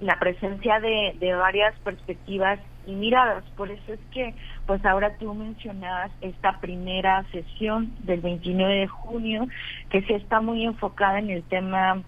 la 0.00 0.18
presencia 0.18 0.80
de, 0.80 1.14
de 1.20 1.34
varias 1.34 1.78
perspectivas 1.80 2.58
y 2.86 2.92
miradas. 2.92 3.44
Por 3.56 3.70
eso 3.70 3.92
es 3.92 4.00
que, 4.10 4.34
pues 4.70 4.84
ahora 4.84 5.16
tú 5.16 5.34
mencionabas 5.34 6.12
esta 6.20 6.60
primera 6.60 7.24
sesión 7.32 7.92
del 8.04 8.20
29 8.20 8.72
de 8.72 8.86
junio, 8.86 9.48
que 9.88 10.00
sí 10.02 10.12
está 10.12 10.40
muy 10.40 10.64
enfocada 10.64 11.18
en 11.18 11.28
el 11.28 11.42
tema 11.42 12.04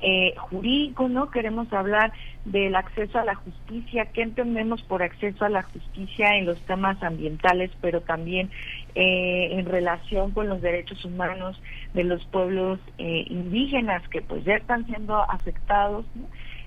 eh, 0.00 0.34
jurídico, 0.36 1.08
¿no? 1.08 1.30
Queremos 1.30 1.72
hablar 1.72 2.12
del 2.44 2.74
acceso 2.74 3.20
a 3.20 3.24
la 3.24 3.36
justicia, 3.36 4.06
qué 4.06 4.22
entendemos 4.22 4.82
por 4.82 5.04
acceso 5.04 5.44
a 5.44 5.50
la 5.50 5.62
justicia 5.62 6.36
en 6.36 6.46
los 6.46 6.60
temas 6.62 7.00
ambientales, 7.00 7.70
pero 7.80 8.00
también 8.00 8.50
eh, 8.96 9.50
en 9.52 9.66
relación 9.66 10.32
con 10.32 10.48
los 10.48 10.60
derechos 10.60 11.04
humanos 11.04 11.62
de 11.94 12.02
los 12.02 12.24
pueblos 12.24 12.80
eh, 12.98 13.24
indígenas 13.28 14.02
que 14.08 14.20
pues 14.20 14.42
ya 14.42 14.54
están 14.56 14.84
siendo 14.86 15.14
afectados, 15.30 16.04
¿no? 16.16 16.26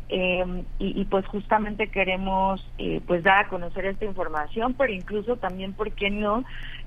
Eh, 0.10 0.64
y, 0.80 1.02
y, 1.02 1.06
pues 1.06 1.26
justamente 1.28 1.88
queremos 1.88 2.64
eh, 2.78 3.02
pues 3.08 3.24
dar 3.24 3.46
a 3.46 3.48
conocer 3.48 3.86
esta 3.86 4.06
información, 4.06 4.76
pero 4.76 4.94
incluso 4.94 5.38
también, 5.38 5.74
¿por 5.74 5.92
qué 5.94 6.10
no? 6.10 6.44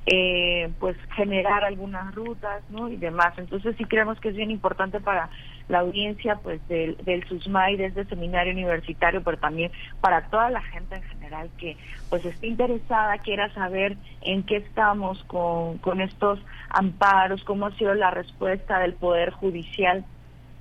Eh, 0.09 0.71
pues 0.79 0.97
generar 1.17 1.65
algunas 1.65 2.15
rutas, 2.15 2.63
¿no? 2.71 2.89
Y 2.89 2.97
demás. 2.97 3.37
Entonces 3.39 3.75
sí 3.77 3.85
creemos 3.85 4.21
que 4.21 4.29
es 4.29 4.37
bien 4.37 4.53
importante 4.53 5.01
para 5.01 5.31
la 5.69 5.81
audiencia 5.81 6.37
pues 6.37 6.67
del, 6.69 6.97
del 6.99 7.27
SUSMAI, 7.27 7.77
de 7.77 7.87
este 7.87 8.05
seminario 8.05 8.53
universitario, 8.53 9.23
pero 9.25 9.39
también 9.39 9.73
para 10.01 10.29
toda 10.29 10.49
la 10.51 10.63
gente 10.63 10.95
en 10.95 11.03
general 11.03 11.51
que 11.59 11.77
pues 12.09 12.25
esté 12.25 12.47
interesada, 12.47 13.19
quiera 13.19 13.53
saber 13.55 13.97
en 14.21 14.45
qué 14.45 14.59
estamos 14.59 15.25
con, 15.25 15.79
con 15.79 16.01
estos 16.01 16.39
amparos, 16.69 17.43
cómo 17.43 17.67
ha 17.67 17.73
sido 17.73 17.95
la 17.95 18.13
respuesta 18.13 18.79
del 18.79 18.95
Poder 18.95 19.31
Judicial 19.31 20.05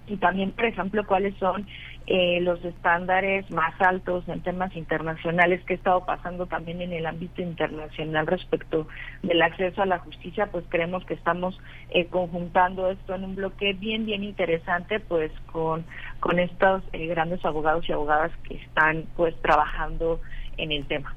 y 0.08 0.17
también, 0.17 0.51
por 0.51 0.66
ejemplo, 0.66 1.06
cuáles 1.06 1.35
son 1.38 1.67
eh, 2.08 2.40
los 2.42 2.64
estándares 2.64 3.50
más 3.50 3.74
altos 3.82 4.27
en 4.27 4.42
temas 4.42 4.75
internacionales 4.75 5.64
que 5.66 5.74
ha 5.74 5.77
estado 5.77 6.06
pasando 6.06 6.45
también 6.45 6.82
en 6.82 6.93
el 6.93 7.08
ámbito 7.08 7.42
internacional 7.42 8.27
respecto 8.27 8.88
del 9.24 9.42
acceso 9.42 9.82
a 9.82 9.88
la 9.88 10.00
justicia, 10.00 10.48
pues 10.51 10.66
creemos 10.69 11.03
que 11.06 11.16
estamos 11.16 11.59
eh, 11.90 12.06
conjuntando 12.06 12.92
esto 12.92 13.16
en 13.16 13.24
un 13.24 13.35
bloque 13.35 13.74
bien, 13.74 14.06
bien 14.06 14.24
interesante, 14.24 15.00
pues 15.00 15.32
con, 15.51 15.84
con 16.19 16.38
estos 16.38 16.84
eh, 16.93 17.08
grandes 17.08 17.43
abogados 17.43 17.90
y 17.90 17.93
abogadas 17.93 18.32
que 18.48 18.56
están 18.56 19.06
pues 19.16 19.35
trabajando 19.42 20.22
en 20.58 20.72
el 20.72 20.85
tema. 20.85 21.16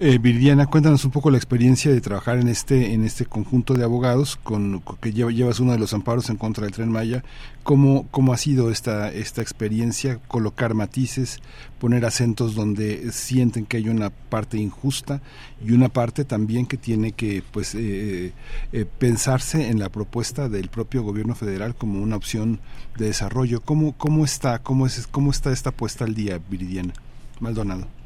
Eh, 0.00 0.18
Viridiana, 0.18 0.66
cuéntanos 0.66 1.04
un 1.04 1.10
poco 1.10 1.28
la 1.28 1.38
experiencia 1.38 1.90
de 1.90 2.00
trabajar 2.00 2.38
en 2.38 2.46
este 2.46 2.92
en 2.92 3.02
este 3.02 3.26
conjunto 3.26 3.74
de 3.74 3.82
abogados 3.82 4.36
con, 4.36 4.80
que 5.00 5.12
llevas 5.12 5.58
uno 5.58 5.72
de 5.72 5.78
los 5.80 5.92
amparos 5.92 6.30
en 6.30 6.36
contra 6.36 6.64
del 6.64 6.72
Tren 6.72 6.92
Maya. 6.92 7.24
¿Cómo, 7.64 8.06
cómo 8.12 8.32
ha 8.32 8.36
sido 8.36 8.70
esta 8.70 9.10
esta 9.10 9.42
experiencia? 9.42 10.20
Colocar 10.28 10.74
matices, 10.74 11.40
poner 11.80 12.04
acentos 12.04 12.54
donde 12.54 13.10
sienten 13.10 13.66
que 13.66 13.78
hay 13.78 13.88
una 13.88 14.10
parte 14.10 14.56
injusta 14.56 15.20
y 15.66 15.72
una 15.72 15.88
parte 15.88 16.24
también 16.24 16.66
que 16.66 16.76
tiene 16.76 17.10
que 17.10 17.42
pues 17.50 17.74
eh, 17.74 18.32
eh, 18.72 18.86
pensarse 19.00 19.68
en 19.68 19.80
la 19.80 19.88
propuesta 19.88 20.48
del 20.48 20.68
propio 20.68 21.02
gobierno 21.02 21.34
federal 21.34 21.74
como 21.74 22.00
una 22.00 22.14
opción 22.14 22.60
de 22.96 23.06
desarrollo. 23.06 23.62
¿Cómo 23.62 23.94
cómo 23.98 24.24
está 24.24 24.60
cómo 24.60 24.86
es 24.86 25.08
cómo 25.08 25.32
está 25.32 25.50
esta 25.50 25.72
puesta 25.72 26.04
al 26.04 26.14
día, 26.14 26.40
Viridiana 26.48 26.94
Maldonado? 27.40 27.97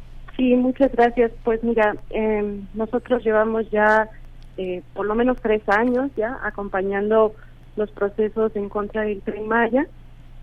Sí, 0.43 0.57
muchas 0.57 0.91
gracias. 0.91 1.31
Pues 1.45 1.62
mira, 1.62 1.95
eh, 2.11 2.62
nosotros 2.75 3.23
llevamos 3.23 3.71
ya 3.71 4.09
eh, 4.57 4.83
por 4.93 5.07
lo 5.07 5.15
menos 5.15 5.37
tres 5.41 5.62
años 5.69 6.11
ya 6.17 6.37
acompañando 6.43 7.33
los 7.77 7.93
procesos 7.93 8.51
en 8.57 8.69
contra 8.69 9.03
del 9.03 9.23
Tren 9.23 9.47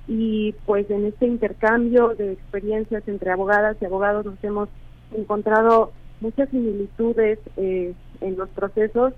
y 0.08 0.56
pues 0.66 0.90
en 0.90 1.08
este 1.08 1.28
intercambio 1.28 2.16
de 2.16 2.32
experiencias 2.32 3.06
entre 3.10 3.32
abogadas 3.32 3.76
y 3.82 3.86
abogados 3.86 4.26
nos 4.26 4.42
hemos 4.42 4.70
encontrado 5.14 5.92
muchas 6.22 6.48
similitudes 6.48 7.38
eh, 7.58 7.94
en 8.22 8.38
los 8.38 8.48
procesos 8.52 9.14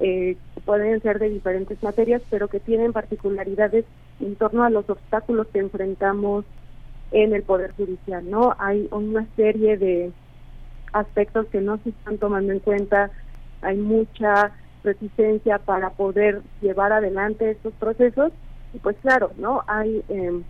eh, 0.00 0.36
pueden 0.64 1.00
ser 1.00 1.20
de 1.20 1.30
diferentes 1.30 1.80
materias, 1.80 2.22
pero 2.28 2.48
que 2.48 2.58
tienen 2.58 2.92
particularidades 2.92 3.84
en 4.18 4.34
torno 4.34 4.64
a 4.64 4.70
los 4.70 4.90
obstáculos 4.90 5.46
que 5.52 5.60
enfrentamos 5.60 6.44
en 7.10 7.34
el 7.34 7.42
Poder 7.42 7.72
Judicial, 7.72 8.28
¿no? 8.28 8.54
Hay 8.58 8.88
una 8.90 9.26
serie 9.36 9.76
de 9.76 10.12
aspectos 10.92 11.46
que 11.48 11.60
no 11.60 11.78
se 11.78 11.90
están 11.90 12.18
tomando 12.18 12.52
en 12.52 12.60
cuenta, 12.60 13.10
hay 13.62 13.76
mucha 13.76 14.52
resistencia 14.84 15.58
para 15.58 15.90
poder 15.90 16.42
llevar 16.60 16.92
adelante 16.92 17.50
estos 17.50 17.74
procesos 17.74 18.32
y 18.72 18.78
pues 18.78 18.96
claro, 19.00 19.32
¿no? 19.36 19.64
Hay 19.66 20.04
eh, 20.08 20.42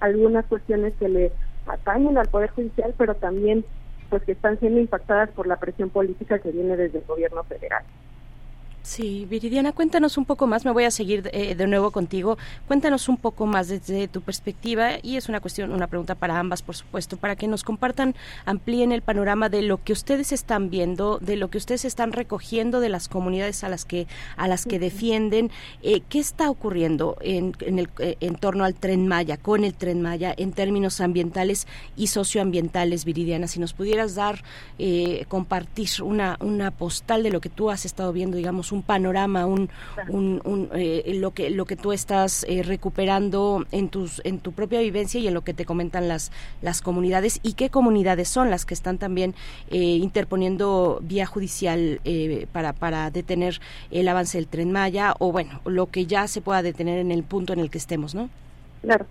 algunas 0.00 0.46
cuestiones 0.46 0.94
que 0.96 1.08
le 1.08 1.32
atañen 1.66 2.18
al 2.18 2.28
Poder 2.28 2.50
Judicial, 2.50 2.94
pero 2.96 3.14
también 3.16 3.64
pues 4.08 4.22
que 4.24 4.32
están 4.32 4.58
siendo 4.58 4.78
impactadas 4.80 5.30
por 5.30 5.46
la 5.46 5.56
presión 5.56 5.90
política 5.90 6.38
que 6.38 6.52
viene 6.52 6.76
desde 6.76 6.98
el 6.98 7.04
gobierno 7.04 7.44
federal. 7.44 7.82
Sí, 8.82 9.28
Viridiana, 9.30 9.70
cuéntanos 9.70 10.18
un 10.18 10.24
poco 10.24 10.48
más, 10.48 10.64
me 10.64 10.72
voy 10.72 10.82
a 10.82 10.90
seguir 10.90 11.30
eh, 11.32 11.54
de 11.54 11.66
nuevo 11.68 11.92
contigo, 11.92 12.36
cuéntanos 12.66 13.08
un 13.08 13.16
poco 13.16 13.46
más 13.46 13.68
desde 13.68 14.08
tu 14.08 14.22
perspectiva 14.22 14.94
y 15.00 15.16
es 15.16 15.28
una 15.28 15.38
cuestión, 15.38 15.72
una 15.72 15.86
pregunta 15.86 16.16
para 16.16 16.40
ambas, 16.40 16.62
por 16.62 16.74
supuesto, 16.74 17.16
para 17.16 17.36
que 17.36 17.46
nos 17.46 17.62
compartan, 17.62 18.16
amplíen 18.44 18.90
el 18.90 19.00
panorama 19.00 19.48
de 19.48 19.62
lo 19.62 19.80
que 19.84 19.92
ustedes 19.92 20.32
están 20.32 20.68
viendo, 20.68 21.18
de 21.20 21.36
lo 21.36 21.48
que 21.48 21.58
ustedes 21.58 21.84
están 21.84 22.10
recogiendo 22.10 22.80
de 22.80 22.88
las 22.88 23.08
comunidades 23.08 23.62
a 23.62 23.68
las 23.68 23.84
que 23.84 24.08
a 24.36 24.48
las 24.48 24.66
que 24.66 24.80
defienden, 24.80 25.52
eh, 25.82 26.00
qué 26.08 26.18
está 26.18 26.50
ocurriendo 26.50 27.16
en, 27.20 27.54
en, 27.60 27.78
el, 27.78 27.88
eh, 28.00 28.16
en 28.18 28.34
torno 28.34 28.64
al 28.64 28.74
tren 28.74 29.06
Maya, 29.06 29.36
con 29.36 29.62
el 29.62 29.74
tren 29.74 30.02
Maya, 30.02 30.34
en 30.36 30.50
términos 30.50 31.00
ambientales 31.00 31.68
y 31.96 32.08
socioambientales, 32.08 33.04
Viridiana, 33.04 33.46
si 33.46 33.60
nos 33.60 33.74
pudieras 33.74 34.16
dar, 34.16 34.42
compartir 35.28 35.88
una, 36.02 36.36
una 36.40 36.70
postal 36.70 37.22
de 37.22 37.30
lo 37.30 37.40
que 37.40 37.48
tú 37.48 37.70
has 37.70 37.84
estado 37.84 38.12
viendo, 38.12 38.36
digamos, 38.36 38.71
un 38.72 38.82
panorama, 38.82 39.46
un, 39.46 39.68
un, 40.08 40.68
eh, 40.74 41.12
lo 41.20 41.32
que 41.32 41.50
lo 41.50 41.64
que 41.64 41.76
tú 41.76 41.92
estás 41.92 42.44
eh, 42.48 42.62
recuperando 42.62 43.64
en 43.70 43.88
tus 43.88 44.20
en 44.24 44.38
tu 44.38 44.52
propia 44.52 44.80
vivencia 44.80 45.20
y 45.20 45.28
en 45.28 45.34
lo 45.34 45.42
que 45.42 45.54
te 45.54 45.64
comentan 45.64 46.08
las 46.08 46.32
las 46.62 46.82
comunidades 46.82 47.40
y 47.42 47.54
qué 47.54 47.70
comunidades 47.70 48.28
son 48.28 48.50
las 48.50 48.64
que 48.64 48.74
están 48.74 48.98
también 48.98 49.34
eh, 49.70 49.78
interponiendo 49.78 51.00
vía 51.02 51.26
judicial 51.26 52.00
para 52.52 52.72
para 52.72 53.10
detener 53.10 53.60
el 53.90 54.08
avance 54.08 54.38
del 54.38 54.48
tren 54.48 54.72
Maya 54.72 55.14
o 55.18 55.32
bueno 55.32 55.60
lo 55.64 55.86
que 55.86 56.06
ya 56.06 56.26
se 56.26 56.40
pueda 56.40 56.62
detener 56.62 56.98
en 56.98 57.10
el 57.10 57.22
punto 57.22 57.52
en 57.52 57.60
el 57.60 57.70
que 57.70 57.78
estemos, 57.78 58.14
¿no? 58.14 58.28
Claro. 58.82 59.06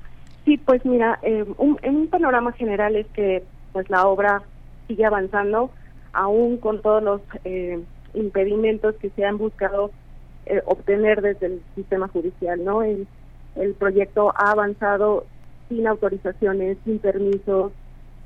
Sí, 0.46 0.58
pues 0.58 0.84
mira, 0.86 1.20
un, 1.58 1.78
en 1.84 1.96
un 1.96 2.08
panorama 2.08 2.52
general 2.54 2.96
es 2.96 3.06
que 3.14 3.44
pues 3.74 3.90
la 3.92 4.08
obra 4.08 4.42
sigue 4.88 5.06
avanzando 5.06 5.70
aún 6.14 6.58
con 6.58 6.82
todos 6.82 7.02
los 7.04 7.22
eh, 7.46 7.80
impedimentos 8.14 8.96
que 8.96 9.10
se 9.12 9.26
han 9.26 9.38
buscado 9.38 9.92
eh, 10.46 10.62
obtener 10.66 11.22
desde 11.22 11.46
el 11.48 11.62
sistema 11.76 12.08
judicial, 12.08 12.64
¿no? 12.64 12.84
El, 12.84 13.08
el 13.56 13.74
proyecto 13.74 14.34
ha 14.36 14.52
avanzado 14.52 15.26
sin 15.70 15.88
autorizaciones, 15.88 16.78
sin 16.84 17.00
permisos, 17.00 17.72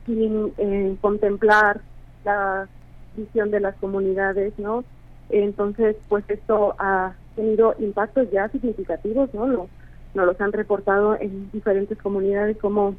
sin 0.05 0.53
eh, 0.57 0.95
contemplar 1.01 1.81
la 2.23 2.67
visión 3.15 3.51
de 3.51 3.59
las 3.59 3.75
comunidades, 3.75 4.53
¿no? 4.57 4.83
Entonces, 5.29 5.95
pues 6.07 6.23
esto 6.29 6.75
ha 6.79 7.13
tenido 7.35 7.75
impactos 7.79 8.29
ya 8.31 8.47
significativos, 8.49 9.33
¿no? 9.33 9.45
Nos 9.47 10.25
los 10.25 10.39
han 10.39 10.53
reportado 10.53 11.19
en 11.19 11.51
diferentes 11.51 11.97
comunidades 11.97 12.57
como 12.57 12.95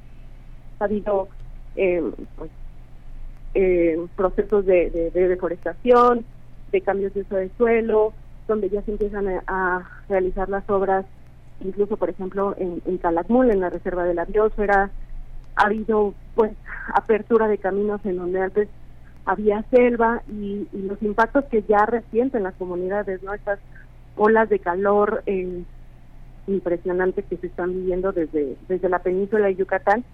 ha 0.79 0.85
habido 0.85 1.29
eh, 1.75 2.03
pues, 2.37 2.51
procesos 4.15 4.67
de, 4.67 5.11
de 5.15 5.29
deforestación, 5.29 6.27
de 6.77 6.83
cambios 6.83 7.15
de 7.15 7.23
uso 7.23 7.37
de 7.37 7.51
suelo, 7.57 8.13
donde 8.47 8.69
ya 8.69 8.83
se 8.83 8.93
empiezan 8.93 9.27
a, 9.47 9.89
realizar 10.09 10.49
las 10.49 10.69
obras, 10.71 11.05
incluso 11.61 11.97
por 11.97 12.11
ejemplo 12.11 12.55
en, 12.59 12.83
en 12.85 12.99
Calakmul, 12.99 13.51
en 13.51 13.61
la 13.61 13.71
reserva 13.71 14.05
de 14.05 14.15
la 14.15 14.25
biosfera, 14.25 14.91
ha 15.57 15.67
habido 15.67 16.15
pues 16.35 16.53
apertura 16.95 17.49
de 17.49 17.59
caminos 17.59 18.01
en 18.05 18.19
donde 18.19 18.41
antes 18.41 18.69
había 19.25 19.65
selva 19.71 20.23
y, 20.29 20.69
los 20.73 21.03
impactos 21.03 21.45
que 21.47 21.63
ya 21.63 21.85
resienten 21.87 22.45
las 22.45 22.55
comunidades, 22.55 23.23
¿no? 23.23 23.35
Estas 23.35 23.59
olas 24.17 24.49
de 24.49 24.61
calor 24.61 25.23
eh, 25.27 25.65
impresionantes 26.47 27.25
que 27.25 27.37
se 27.39 27.49
están 27.49 27.73
viviendo 27.73 28.13
desde, 28.13 28.57
desde 28.69 28.89
la 28.89 29.01
península 29.01 29.47
de 29.47 29.57
Yucatán, 29.57 30.05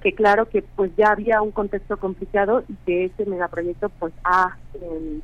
que 0.00 0.14
claro 0.14 0.48
que 0.48 0.62
pues 0.62 0.90
ya 0.96 1.10
había 1.10 1.42
un 1.42 1.50
contexto 1.50 1.98
complicado 1.98 2.64
y 2.68 2.74
que 2.86 3.04
este 3.06 3.26
megaproyecto 3.26 3.90
pues 3.98 4.14
ha 4.24 4.56
eh, 4.74 5.20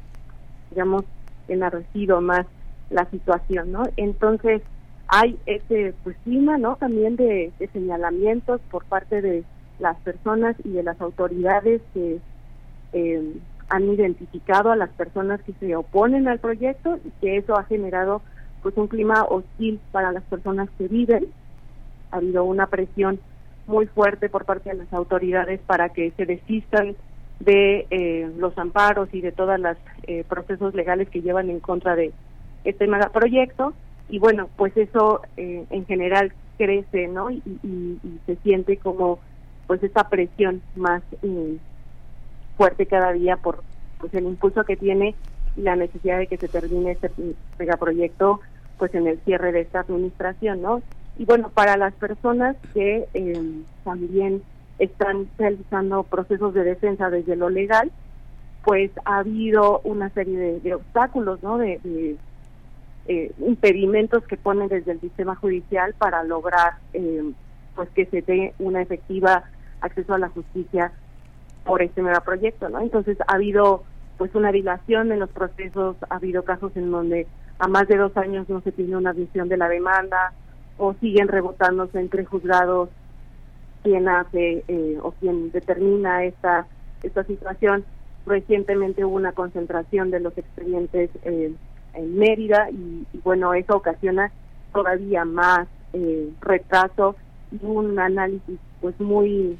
digamos, 0.72 1.04
enarrecido 1.48 2.20
más 2.20 2.46
la 2.90 3.04
situación, 3.10 3.72
¿no? 3.72 3.82
Entonces, 3.96 4.62
hay 5.06 5.38
ese 5.44 5.94
pues 6.02 6.16
clima, 6.24 6.56
¿no? 6.56 6.76
También 6.76 7.16
de, 7.16 7.52
señalamientos 7.72 8.60
por 8.70 8.84
parte 8.84 9.20
de 9.20 9.44
las 9.78 9.96
personas 9.98 10.56
y 10.64 10.70
de 10.70 10.82
las 10.82 11.00
autoridades 11.00 11.82
que 11.92 12.18
eh, 12.94 13.32
han 13.68 13.88
identificado 13.88 14.70
a 14.70 14.76
las 14.76 14.90
personas 14.90 15.40
que 15.42 15.52
se 15.60 15.76
oponen 15.76 16.28
al 16.28 16.38
proyecto 16.38 16.98
y 17.04 17.10
que 17.20 17.36
eso 17.36 17.58
ha 17.58 17.64
generado 17.64 18.22
pues 18.62 18.76
un 18.76 18.86
clima 18.86 19.24
hostil 19.24 19.80
para 19.90 20.12
las 20.12 20.22
personas 20.24 20.68
que 20.78 20.88
viven. 20.88 21.26
Ha 22.10 22.16
habido 22.16 22.44
una 22.44 22.66
presión 22.66 23.20
muy 23.66 23.86
fuerte 23.86 24.28
por 24.28 24.44
parte 24.44 24.70
de 24.70 24.76
las 24.76 24.92
autoridades 24.92 25.60
para 25.66 25.90
que 25.90 26.10
se 26.12 26.26
desistan 26.26 26.96
de 27.44 27.86
eh, 27.90 28.30
los 28.38 28.56
amparos 28.56 29.08
y 29.12 29.20
de 29.20 29.32
todos 29.32 29.58
los 29.58 29.76
eh, 30.04 30.24
procesos 30.28 30.74
legales 30.74 31.08
que 31.08 31.22
llevan 31.22 31.50
en 31.50 31.58
contra 31.58 31.96
de 31.96 32.12
este 32.64 32.86
megaproyecto. 32.86 33.74
Y 34.08 34.18
bueno 34.18 34.48
pues 34.56 34.76
eso 34.76 35.22
eh, 35.36 35.64
en 35.70 35.86
general 35.86 36.32
crece 36.56 37.08
no 37.08 37.30
y, 37.30 37.42
se 38.26 38.36
siente 38.36 38.76
como 38.76 39.18
pues 39.66 39.82
esta 39.82 40.08
presión 40.08 40.62
más 40.76 41.02
fuerte 42.56 42.86
cada 42.86 43.12
día 43.12 43.36
por 43.36 43.62
pues 43.98 44.14
el 44.14 44.26
impulso 44.26 44.64
que 44.64 44.76
tiene 44.76 45.14
y 45.56 45.62
la 45.62 45.76
necesidad 45.76 46.18
de 46.18 46.26
que 46.26 46.36
se 46.36 46.48
termine 46.48 46.92
este 46.92 47.10
megaproyecto 47.58 48.40
pues 48.78 48.94
en 48.94 49.06
el 49.06 49.18
cierre 49.20 49.50
de 49.50 49.62
esta 49.62 49.80
administración 49.80 50.62
no 50.62 50.82
y 51.18 51.24
bueno 51.24 51.48
para 51.48 51.76
las 51.76 51.94
personas 51.94 52.56
que 52.74 53.06
también 53.84 54.42
están 54.82 55.28
realizando 55.38 56.02
procesos 56.02 56.54
de 56.54 56.64
defensa 56.64 57.08
desde 57.08 57.36
lo 57.36 57.50
legal, 57.50 57.92
pues 58.64 58.90
ha 59.04 59.18
habido 59.18 59.80
una 59.84 60.10
serie 60.10 60.60
de, 60.60 60.74
obstáculos, 60.74 61.40
¿no? 61.42 61.58
De, 61.58 62.16
eh, 63.06 63.32
impedimentos 63.38 64.24
que 64.24 64.36
ponen 64.36 64.68
desde 64.68 64.92
el 64.92 65.00
sistema 65.00 65.36
judicial 65.36 65.94
para 65.98 66.24
lograr, 66.24 66.74
eh, 66.92 67.32
pues 67.76 67.88
que 67.90 68.06
se 68.06 68.22
dé 68.22 68.54
una 68.58 68.82
efectiva 68.82 69.44
acceso 69.80 70.14
a 70.14 70.18
la 70.18 70.28
justicia 70.28 70.92
por 71.64 71.82
este 71.82 72.02
megaproyecto, 72.02 72.68
¿no? 72.68 72.80
Entonces 72.80 73.18
ha 73.26 73.34
habido 73.34 73.84
pues 74.18 74.34
una 74.34 74.50
dilación 74.50 75.12
en 75.12 75.20
los 75.20 75.30
procesos, 75.30 75.96
ha 76.10 76.16
habido 76.16 76.44
casos 76.44 76.72
en 76.76 76.90
donde 76.90 77.26
a 77.58 77.68
más 77.68 77.86
de 77.86 77.96
dos 77.96 78.16
años 78.16 78.48
no 78.48 78.60
se 78.62 78.72
tiene 78.72 78.96
una 78.96 79.12
visión 79.12 79.48
de 79.48 79.56
la 79.56 79.68
demanda 79.68 80.32
o 80.76 80.94
siguen 80.94 81.28
rebotándose 81.28 82.00
entre 82.00 82.24
juzgados 82.24 82.88
quien 83.82 84.08
hace 84.08 84.64
eh, 84.68 84.98
o 85.02 85.12
quien 85.12 85.50
determina 85.50 86.24
esta, 86.24 86.66
esta 87.02 87.24
situación. 87.24 87.84
Recientemente 88.26 89.04
hubo 89.04 89.16
una 89.16 89.32
concentración 89.32 90.10
de 90.10 90.20
los 90.20 90.36
expedientes 90.38 91.10
eh, 91.24 91.52
en 91.94 92.18
Mérida 92.18 92.70
y, 92.70 93.06
bueno, 93.24 93.54
eso 93.54 93.76
ocasiona 93.76 94.30
todavía 94.72 95.24
más 95.24 95.68
eh, 95.92 96.30
retraso 96.40 97.16
y 97.50 97.64
un 97.64 97.98
análisis 97.98 98.58
pues 98.80 98.98
muy 99.00 99.58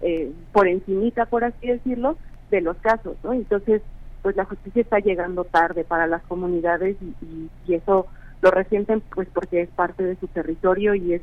eh, 0.00 0.32
por 0.52 0.66
encimita, 0.66 1.26
por 1.26 1.44
así 1.44 1.68
decirlo, 1.68 2.16
de 2.50 2.60
los 2.60 2.76
casos, 2.78 3.16
¿no? 3.22 3.32
Entonces, 3.32 3.82
pues 4.22 4.36
la 4.36 4.44
justicia 4.44 4.82
está 4.82 4.98
llegando 4.98 5.44
tarde 5.44 5.84
para 5.84 6.06
las 6.06 6.22
comunidades 6.22 6.96
y, 7.00 7.48
y 7.66 7.74
eso 7.74 8.06
lo 8.42 8.50
resienten 8.50 9.02
pues 9.14 9.28
porque 9.32 9.62
es 9.62 9.68
parte 9.70 10.02
de 10.02 10.16
su 10.16 10.26
territorio 10.28 10.94
y 10.94 11.14
es 11.14 11.22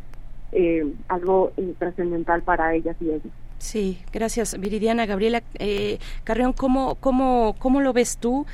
eh, 0.52 0.86
algo 1.08 1.52
eh, 1.58 1.74
trascendental 1.78 2.42
para 2.44 2.76
ellas 2.76 2.96
y 3.00 3.06
ellos. 3.06 3.34
Sí, 3.58 4.00
gracias, 4.12 4.60
Viridiana. 4.60 5.06
Gabriela 5.06 5.44
eh, 5.60 6.00
Carreón, 6.24 6.54
¿cómo, 6.54 6.96
cómo, 6.96 7.56
¿cómo 7.60 7.80
lo 7.80 7.94
ves 7.94 8.18
tú? 8.18 8.46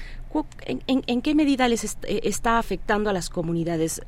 ¿En, 0.65 0.81
en, 1.07 1.21
qué 1.23 1.33
medida 1.33 1.67
les 1.67 1.83
eh, 1.85 2.19
está 2.23 2.59
afectando 2.59 3.09
a 3.09 3.13
las 3.13 3.29
comunidades? 3.29 4.01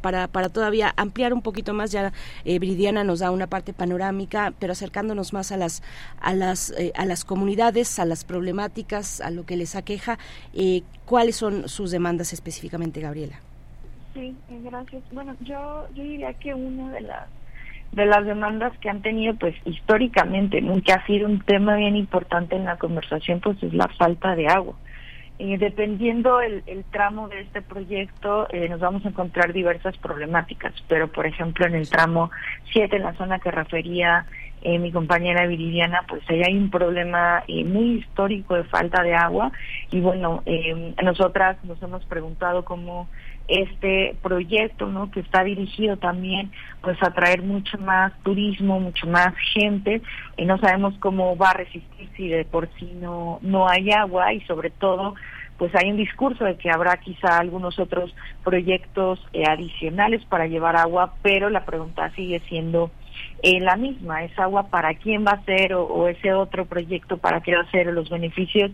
para, 0.00 0.28
para 0.28 0.48
todavía 0.48 0.94
ampliar 0.96 1.34
un 1.34 1.42
poquito 1.42 1.74
más, 1.74 1.90
ya 1.90 2.12
Viridiana 2.44 3.04
nos 3.04 3.18
da 3.18 3.30
una 3.32 3.48
parte 3.48 3.74
panorámica, 3.74 4.54
pero 4.58 4.72
acercándonos 4.72 5.34
más 5.34 5.52
a 5.52 5.58
las, 5.58 5.82
a 6.20 6.32
las, 6.32 6.72
a 6.94 7.04
las 7.04 7.24
comunidades, 7.24 7.98
a 7.98 8.06
las 8.06 8.24
problemáticas, 8.24 9.20
a 9.20 9.30
lo 9.30 9.44
que 9.44 9.56
les 9.56 9.74
aqueja, 9.74 10.18
¿cuáles 11.04 11.36
son 11.36 11.68
sus 11.68 11.90
demandas 11.90 12.32
específicamente, 12.32 13.00
Gabriela? 13.00 13.40
Sí, 14.18 14.34
eh, 14.50 14.60
gracias. 14.64 15.04
Bueno, 15.12 15.36
yo, 15.42 15.86
yo 15.94 16.02
diría 16.02 16.34
que 16.34 16.52
una 16.52 16.90
de 16.90 17.02
las 17.02 17.28
de 17.92 18.04
las 18.04 18.26
demandas 18.26 18.76
que 18.80 18.90
han 18.90 19.00
tenido, 19.00 19.34
pues 19.36 19.54
históricamente, 19.64 20.62
que 20.84 20.92
ha 20.92 21.06
sido 21.06 21.26
un 21.26 21.40
tema 21.40 21.76
bien 21.76 21.96
importante 21.96 22.54
en 22.54 22.64
la 22.64 22.76
conversación, 22.76 23.40
pues 23.40 23.62
es 23.62 23.72
la 23.72 23.88
falta 23.88 24.34
de 24.34 24.46
agua. 24.48 24.74
Eh, 25.38 25.56
dependiendo 25.56 26.40
el, 26.42 26.64
el, 26.66 26.84
tramo 26.84 27.28
de 27.28 27.40
este 27.40 27.62
proyecto, 27.62 28.46
eh, 28.50 28.68
nos 28.68 28.80
vamos 28.80 29.06
a 29.06 29.08
encontrar 29.08 29.52
diversas 29.52 29.96
problemáticas, 29.98 30.74
pero 30.88 31.08
por 31.08 31.26
ejemplo 31.26 31.64
en 31.64 31.76
el 31.76 31.88
tramo 31.88 32.30
7, 32.72 32.96
en 32.96 33.02
la 33.04 33.14
zona 33.14 33.38
que 33.38 33.52
refería 33.52 34.26
eh, 34.60 34.78
mi 34.80 34.90
compañera 34.90 35.46
Viridiana, 35.46 36.04
pues 36.08 36.22
ahí 36.28 36.42
hay 36.42 36.56
un 36.56 36.68
problema 36.68 37.44
eh, 37.46 37.64
muy 37.64 37.98
histórico 37.98 38.56
de 38.56 38.64
falta 38.64 39.04
de 39.04 39.14
agua 39.14 39.52
y 39.92 40.00
bueno, 40.00 40.42
eh, 40.46 40.94
nosotras 41.00 41.62
nos 41.64 41.80
hemos 41.80 42.04
preguntado 42.06 42.64
cómo 42.64 43.08
este 43.48 44.14
proyecto, 44.22 44.86
¿no? 44.86 45.10
Que 45.10 45.20
está 45.20 45.42
dirigido 45.42 45.96
también, 45.96 46.52
pues, 46.82 47.02
a 47.02 47.12
traer 47.12 47.42
mucho 47.42 47.78
más 47.78 48.12
turismo, 48.22 48.78
mucho 48.78 49.06
más 49.06 49.34
gente, 49.54 50.02
y 50.36 50.44
no 50.44 50.58
sabemos 50.58 50.94
cómo 51.00 51.36
va 51.36 51.50
a 51.50 51.54
resistir 51.54 52.08
si 52.16 52.28
de 52.28 52.44
por 52.44 52.68
sí 52.78 52.92
no 53.00 53.38
no 53.42 53.68
hay 53.68 53.90
agua 53.90 54.32
y 54.34 54.40
sobre 54.42 54.70
todo, 54.70 55.14
pues, 55.56 55.74
hay 55.74 55.90
un 55.90 55.96
discurso 55.96 56.44
de 56.44 56.56
que 56.56 56.70
habrá 56.70 56.98
quizá 56.98 57.38
algunos 57.38 57.78
otros 57.78 58.14
proyectos 58.44 59.18
eh, 59.32 59.44
adicionales 59.48 60.24
para 60.26 60.46
llevar 60.46 60.76
agua, 60.76 61.14
pero 61.22 61.48
la 61.48 61.64
pregunta 61.64 62.10
sigue 62.14 62.40
siendo 62.48 62.90
eh, 63.42 63.60
la 63.60 63.76
misma, 63.76 64.24
es 64.24 64.38
agua 64.38 64.64
para 64.64 64.94
quién 64.94 65.24
va 65.24 65.32
a 65.32 65.44
ser 65.44 65.72
o, 65.74 65.84
o 65.84 66.08
ese 66.08 66.32
otro 66.34 66.66
proyecto 66.66 67.18
para 67.18 67.40
qué 67.40 67.54
va 67.54 67.62
a 67.62 67.70
ser 67.70 67.86
los 67.86 68.10
beneficios 68.10 68.70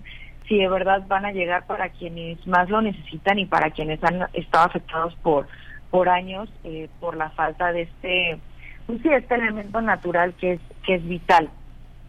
si 0.49 0.59
de 0.59 0.69
verdad 0.69 1.05
van 1.07 1.25
a 1.25 1.33
llegar 1.33 1.67
para 1.67 1.89
quienes 1.91 2.45
más 2.47 2.69
lo 2.69 2.83
necesitan 2.83 3.39
y 3.39 3.47
para 3.47 3.71
quienes 3.71 4.03
han 4.05 4.27
estado 4.33 4.67
afectados 4.67 5.15
por 5.17 5.47
por 5.91 6.09
años 6.09 6.49
eh, 6.65 6.89
por 7.01 7.17
la 7.17 7.31
falta 7.31 7.73
de 7.73 7.83
este 7.83 8.39
pues 8.87 9.01
sí, 9.03 9.09
este 9.09 9.35
elemento 9.35 9.81
natural 9.81 10.35
que 10.35 10.55
es 10.55 10.61
que 10.85 10.97
es 10.97 11.09
vital. 11.09 11.49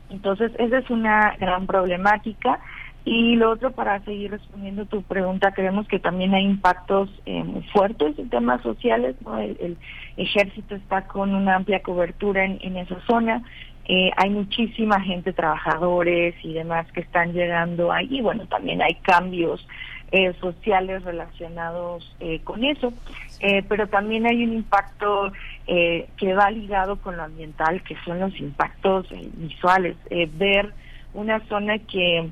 Entonces 0.09 0.51
esa 0.59 0.79
es 0.79 0.89
una 0.89 1.35
gran 1.39 1.65
problemática. 1.67 2.59
Y 3.07 3.35
lo 3.35 3.51
otro 3.51 3.69
para 3.69 3.99
seguir 3.99 4.31
respondiendo 4.31 4.87
tu 4.87 5.03
pregunta 5.03 5.51
creemos 5.51 5.87
que 5.87 5.99
también 5.99 6.33
hay 6.33 6.43
impactos 6.43 7.07
eh, 7.27 7.43
muy 7.43 7.61
fuertes 7.65 8.17
en 8.17 8.31
temas 8.31 8.63
sociales 8.63 9.15
¿no? 9.21 9.37
el, 9.37 9.77
ejército 10.17 10.73
está 10.73 11.05
con 11.05 11.35
una 11.35 11.55
amplia 11.55 11.83
cobertura 11.83 12.43
en 12.43 12.77
esa 12.77 12.99
zona 13.01 13.43
eh, 13.87 14.11
hay 14.17 14.29
muchísima 14.29 14.99
gente, 15.01 15.33
trabajadores 15.33 16.35
y 16.43 16.53
demás 16.53 16.91
que 16.91 17.01
están 17.01 17.33
llegando 17.33 17.91
ahí. 17.91 18.21
Bueno, 18.21 18.45
también 18.47 18.81
hay 18.81 18.95
cambios 18.95 19.67
eh, 20.11 20.33
sociales 20.39 21.03
relacionados 21.03 22.15
eh, 22.19 22.39
con 22.43 22.63
eso, 22.63 22.93
eh, 23.39 23.63
pero 23.67 23.87
también 23.87 24.25
hay 24.25 24.43
un 24.43 24.53
impacto 24.53 25.31
eh, 25.67 26.07
que 26.17 26.33
va 26.33 26.49
ligado 26.51 26.97
con 26.97 27.17
lo 27.17 27.23
ambiental, 27.23 27.81
que 27.83 27.95
son 28.05 28.19
los 28.19 28.39
impactos 28.39 29.11
eh, 29.11 29.29
visuales. 29.33 29.97
Ver 30.09 30.73
una 31.13 31.39
zona 31.47 31.79
que 31.79 32.29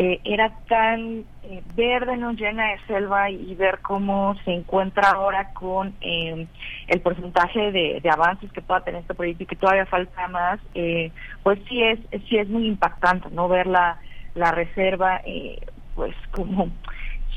eh, 0.00 0.20
era 0.22 0.50
tan 0.68 1.24
eh, 1.42 1.60
verde, 1.74 2.16
no 2.16 2.30
llena 2.32 2.70
de 2.70 2.78
selva 2.86 3.30
y 3.30 3.52
ver 3.56 3.80
cómo 3.80 4.36
se 4.44 4.52
encuentra 4.52 5.10
ahora 5.10 5.52
con 5.54 5.92
eh, 6.00 6.46
el 6.86 7.00
porcentaje 7.00 7.72
de, 7.72 8.00
avances 8.08 8.52
que 8.52 8.62
pueda 8.62 8.84
tener 8.84 9.00
este 9.00 9.14
proyecto 9.14 9.42
y 9.42 9.46
que 9.46 9.56
todavía 9.56 9.86
falta 9.86 10.28
más, 10.28 10.60
eh, 10.76 11.10
pues 11.42 11.58
sí 11.68 11.82
es 11.82 11.98
sí 12.28 12.38
es 12.38 12.48
muy 12.48 12.68
impactante, 12.68 13.28
no 13.32 13.48
ver 13.48 13.66
la, 13.66 13.98
la 14.36 14.52
reserva, 14.52 15.20
eh, 15.26 15.58
pues 15.96 16.14
como 16.30 16.66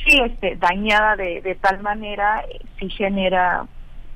sí 0.06 0.20
este 0.24 0.56
dañada 0.58 1.16
de, 1.16 1.42
de 1.42 1.56
tal 1.56 1.82
manera, 1.82 2.44
eh, 2.48 2.62
sí 2.80 2.92
genera 2.92 3.66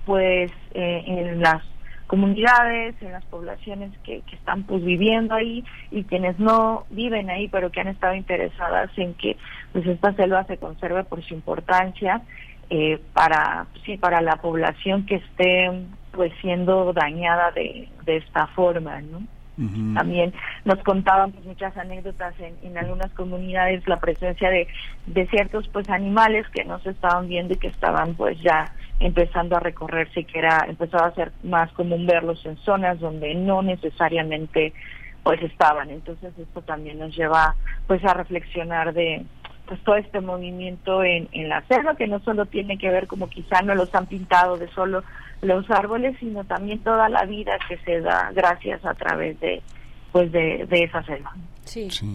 pues 0.06 0.52
en 0.76 1.42
las 1.42 1.64
comunidades, 2.08 2.96
en 3.02 3.12
las 3.12 3.26
poblaciones 3.26 3.92
que, 4.04 4.22
que 4.22 4.36
están 4.36 4.64
pues 4.64 4.84
viviendo 4.84 5.36
ahí 5.36 5.64
y 5.92 6.04
quienes 6.04 6.40
no 6.40 6.86
viven 6.90 7.30
ahí 7.30 7.48
pero 7.48 7.72
que 7.72 7.82
han 7.82 7.88
estado 7.88 8.14
interesadas 8.16 8.90
en 8.98 9.14
que 9.16 9.38
pues 9.74 9.86
esta 9.88 10.14
selva 10.14 10.44
se 10.46 10.58
conserve 10.58 11.04
por 11.04 11.24
su 11.24 11.34
importancia 11.34 12.22
eh, 12.70 13.00
para 13.14 13.68
sí 13.86 13.98
para 13.98 14.22
la 14.22 14.38
población 14.38 15.06
que 15.06 15.16
esté 15.16 15.72
pues 16.12 16.32
siendo 16.42 16.94
dañada 16.94 17.52
de, 17.52 17.90
de 18.06 18.18
esta 18.18 18.48
forma, 18.48 19.02
¿no? 19.02 19.20
Uh 19.58 19.62
-huh. 19.62 19.94
También 19.94 20.34
nos 20.66 20.80
contaban 20.80 21.32
pues, 21.32 21.46
muchas 21.46 21.76
anécdotas 21.78 22.34
en, 22.40 22.56
en, 22.62 22.78
algunas 22.78 23.12
comunidades 23.12 23.88
la 23.88 24.00
presencia 24.00 24.50
de, 24.50 24.68
de 25.06 25.28
ciertos 25.28 25.68
pues 25.70 25.90
animales 25.90 26.46
que 26.50 26.66
no 26.66 26.80
se 26.80 26.90
estaban 26.90 27.28
viendo 27.30 27.54
y 27.54 27.58
que 27.58 27.68
estaban 27.68 28.16
pues 28.16 28.38
ya 28.42 28.74
empezando 29.00 29.58
a 29.58 29.60
recorrerse 29.60 30.22
y 30.22 30.26
que 30.26 30.40
era 30.40 30.66
empezaba 30.68 31.08
a 31.08 31.16
ser 31.16 31.32
más 31.44 31.72
común 31.74 32.06
verlos 32.06 32.46
en 32.46 32.58
zonas 32.58 33.00
donde 33.00 33.34
no 33.36 33.62
necesariamente 33.62 34.74
pues 35.24 35.42
estaban 35.42 35.90
entonces 35.90 36.34
esto 36.38 36.62
también 36.62 37.00
nos 37.00 37.16
lleva 37.16 37.56
pues 37.88 38.04
a 38.06 38.14
reflexionar 38.14 38.94
de 38.94 39.26
pues 39.68 39.84
todo 39.84 39.96
este 39.96 40.22
movimiento 40.22 41.04
en, 41.04 41.28
en 41.32 41.50
la 41.50 41.62
selva 41.68 41.96
que 41.96 42.08
no 42.08 42.20
solo 42.20 42.46
tiene 42.46 42.78
que 42.78 42.90
ver 42.90 43.08
como 43.08 43.28
quizá 43.30 43.62
no 43.64 43.76
los 43.76 43.94
han 43.94 44.06
pintado 44.06 44.58
de 44.58 44.70
solo 44.70 45.04
los 45.42 45.70
árboles 45.70 46.16
sino 46.20 46.46
también 46.46 46.80
toda 46.80 47.10
la 47.10 47.26
vida 47.26 47.58
que 47.68 47.78
se 47.80 48.00
da 48.00 48.32
gracias 48.34 48.86
a 48.86 48.94
través 48.94 49.38
de 49.42 49.62
pues 50.14 50.32
de, 50.32 50.66
de 50.70 50.84
esa 50.84 51.04
selva 51.04 51.34
sí. 51.66 51.90
sí. 51.90 52.08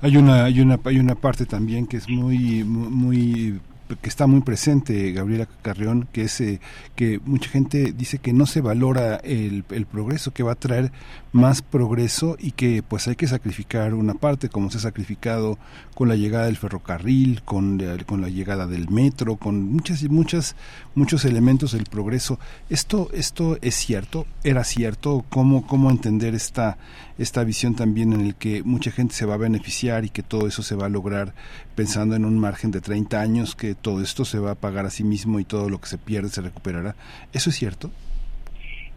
hay 0.00 0.16
una 0.16 0.46
hay 0.46 0.60
una 0.60 0.80
hay 0.84 0.98
una 0.98 1.14
parte 1.14 1.46
también 1.46 1.86
que 1.86 1.98
es 1.98 2.08
muy 2.08 2.64
muy, 2.64 2.88
muy 2.90 3.60
que 4.00 4.08
está 4.08 4.26
muy 4.26 4.40
presente 4.40 5.12
Gabriela 5.12 5.48
Carrión 5.62 6.08
que 6.12 6.22
es 6.22 6.40
eh, 6.40 6.60
que 6.94 7.20
mucha 7.24 7.48
gente 7.50 7.92
dice 7.96 8.18
que 8.18 8.32
no 8.32 8.46
se 8.46 8.60
valora 8.60 9.16
el, 9.16 9.64
el, 9.70 9.86
progreso 9.86 10.32
que 10.32 10.42
va 10.42 10.52
a 10.52 10.56
traer 10.56 10.90
más 11.32 11.62
progreso 11.62 12.36
y 12.40 12.52
que 12.52 12.82
pues 12.82 13.06
hay 13.06 13.16
que 13.16 13.28
sacrificar 13.28 13.94
una 13.94 14.14
parte 14.14 14.48
como 14.48 14.70
se 14.70 14.78
ha 14.78 14.80
sacrificado 14.80 15.58
con 15.94 16.08
la 16.08 16.16
llegada 16.16 16.46
del 16.46 16.56
ferrocarril 16.56 17.42
con 17.42 17.82
con 18.06 18.20
la 18.20 18.28
llegada 18.28 18.66
del 18.66 18.90
metro 18.90 19.36
con 19.36 19.62
muchas 19.62 20.02
y 20.02 20.08
muchas 20.08 20.56
muchos 20.94 21.24
elementos 21.24 21.72
del 21.72 21.84
progreso. 21.84 22.38
Esto 22.70 23.08
esto 23.12 23.58
es 23.62 23.74
cierto 23.74 24.26
era 24.42 24.64
cierto 24.64 25.24
cómo 25.28 25.66
cómo 25.66 25.90
entender 25.90 26.34
esta 26.34 26.78
esta 27.18 27.44
visión 27.44 27.74
también 27.74 28.12
en 28.12 28.20
el 28.22 28.34
que 28.34 28.62
mucha 28.62 28.90
gente 28.90 29.14
se 29.14 29.26
va 29.26 29.34
a 29.34 29.38
beneficiar 29.38 30.04
y 30.04 30.10
que 30.10 30.22
todo 30.22 30.46
eso 30.46 30.62
se 30.62 30.74
va 30.74 30.86
a 30.86 30.90
lograr 30.90 31.34
pensando 31.76 32.16
en 32.16 32.24
un 32.24 32.38
margen 32.38 32.72
de 32.72 32.80
30 32.80 33.20
años 33.20 33.54
que 33.54 33.74
todo 33.74 34.02
esto 34.02 34.24
se 34.24 34.40
va 34.40 34.52
a 34.52 34.54
pagar 34.56 34.86
a 34.86 34.90
sí 34.90 35.04
mismo 35.04 35.38
y 35.38 35.44
todo 35.44 35.68
lo 35.68 35.80
que 35.80 35.86
se 35.86 35.98
pierde 35.98 36.30
se 36.30 36.40
recuperará. 36.40 36.96
¿Eso 37.32 37.50
es 37.50 37.56
cierto? 37.56 37.90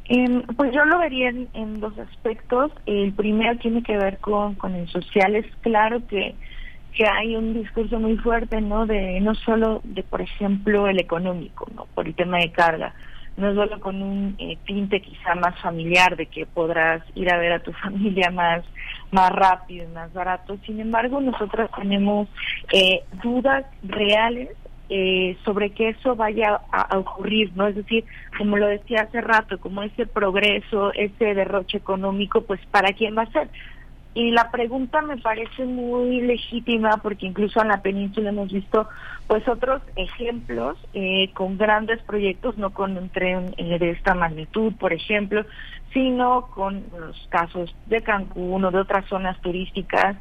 Eh, 0.05 0.43
pues 0.57 0.73
yo 0.73 0.83
lo 0.85 0.97
vería 0.97 1.29
en, 1.29 1.47
en, 1.53 1.79
dos 1.79 1.97
aspectos. 1.99 2.71
El 2.87 3.13
primero 3.13 3.55
tiene 3.59 3.83
que 3.83 3.95
ver 3.95 4.17
con, 4.17 4.55
con 4.55 4.73
el 4.73 4.87
social. 4.87 5.35
Es 5.35 5.45
claro 5.61 6.01
que, 6.07 6.33
que 6.95 7.05
hay 7.05 7.35
un 7.35 7.53
discurso 7.53 7.99
muy 7.99 8.17
fuerte, 8.17 8.59
¿no? 8.61 8.87
De 8.87 9.19
no 9.19 9.35
solo 9.35 9.81
de, 9.83 10.01
por 10.01 10.21
ejemplo, 10.21 10.87
el 10.87 10.99
económico, 10.99 11.69
¿no? 11.75 11.85
Por 11.93 12.07
el 12.07 12.15
tema 12.15 12.39
de 12.39 12.51
carga, 12.51 12.95
no 13.39 13.55
solo 13.55 13.79
con 13.79 14.01
un 14.01 14.35
eh, 14.37 14.57
tinte 14.65 15.01
quizá 15.01 15.33
más 15.35 15.59
familiar 15.61 16.15
de 16.15 16.25
que 16.27 16.45
podrás 16.45 17.01
ir 17.15 17.31
a 17.31 17.37
ver 17.37 17.53
a 17.53 17.63
tu 17.63 17.71
familia 17.83 18.29
más 18.31 18.63
más 19.11 19.31
rápido 19.31 19.85
y 19.85 19.87
más 19.87 20.13
barato. 20.13 20.57
Sin 20.67 20.79
embargo, 20.79 21.19
nosotros 21.19 21.71
tenemos 21.75 22.27
eh, 22.71 23.01
dudas 23.23 23.65
reales 23.81 24.49
eh, 24.89 25.35
sobre 25.45 25.71
que 25.71 25.89
eso 25.89 26.15
vaya 26.15 26.61
a, 26.71 26.81
a, 26.81 26.97
ocurrir, 26.99 27.51
¿no? 27.55 27.67
Es 27.67 27.75
decir, 27.75 28.05
como 28.37 28.57
lo 28.57 28.67
decía 28.67 29.01
hace 29.01 29.21
rato, 29.21 29.59
como 29.59 29.81
ese 29.83 30.05
progreso, 30.05 30.93
ese 30.93 31.33
derroche 31.33 31.77
económico, 31.77 32.41
pues 32.41 32.59
¿para 32.67 32.93
quién 32.93 33.17
va 33.17 33.23
a 33.23 33.31
ser? 33.31 33.49
Y 34.13 34.31
la 34.31 34.49
pregunta 34.49 35.01
me 35.01 35.17
parece 35.17 35.65
muy 35.65 36.21
legítima 36.21 36.97
porque 36.97 37.27
incluso 37.27 37.61
en 37.61 37.67
la 37.67 37.81
península 37.81 38.29
hemos 38.29 38.51
visto 38.51 38.87
pues 39.27 39.47
otros 39.47 39.81
ejemplos 39.95 40.77
eh, 40.93 41.31
con 41.33 41.57
grandes 41.57 42.01
proyectos, 42.03 42.57
no 42.57 42.71
con 42.71 42.97
un 42.97 43.09
tren 43.09 43.53
eh, 43.57 43.77
de 43.77 43.91
esta 43.91 44.15
magnitud, 44.15 44.73
por 44.79 44.93
ejemplo, 44.93 45.45
sino 45.93 46.47
con 46.47 46.83
los 46.97 47.27
casos 47.29 47.75
de 47.85 48.01
Cancún 48.01 48.65
o 48.65 48.71
de 48.71 48.79
otras 48.79 49.05
zonas 49.05 49.39
turísticas 49.41 50.17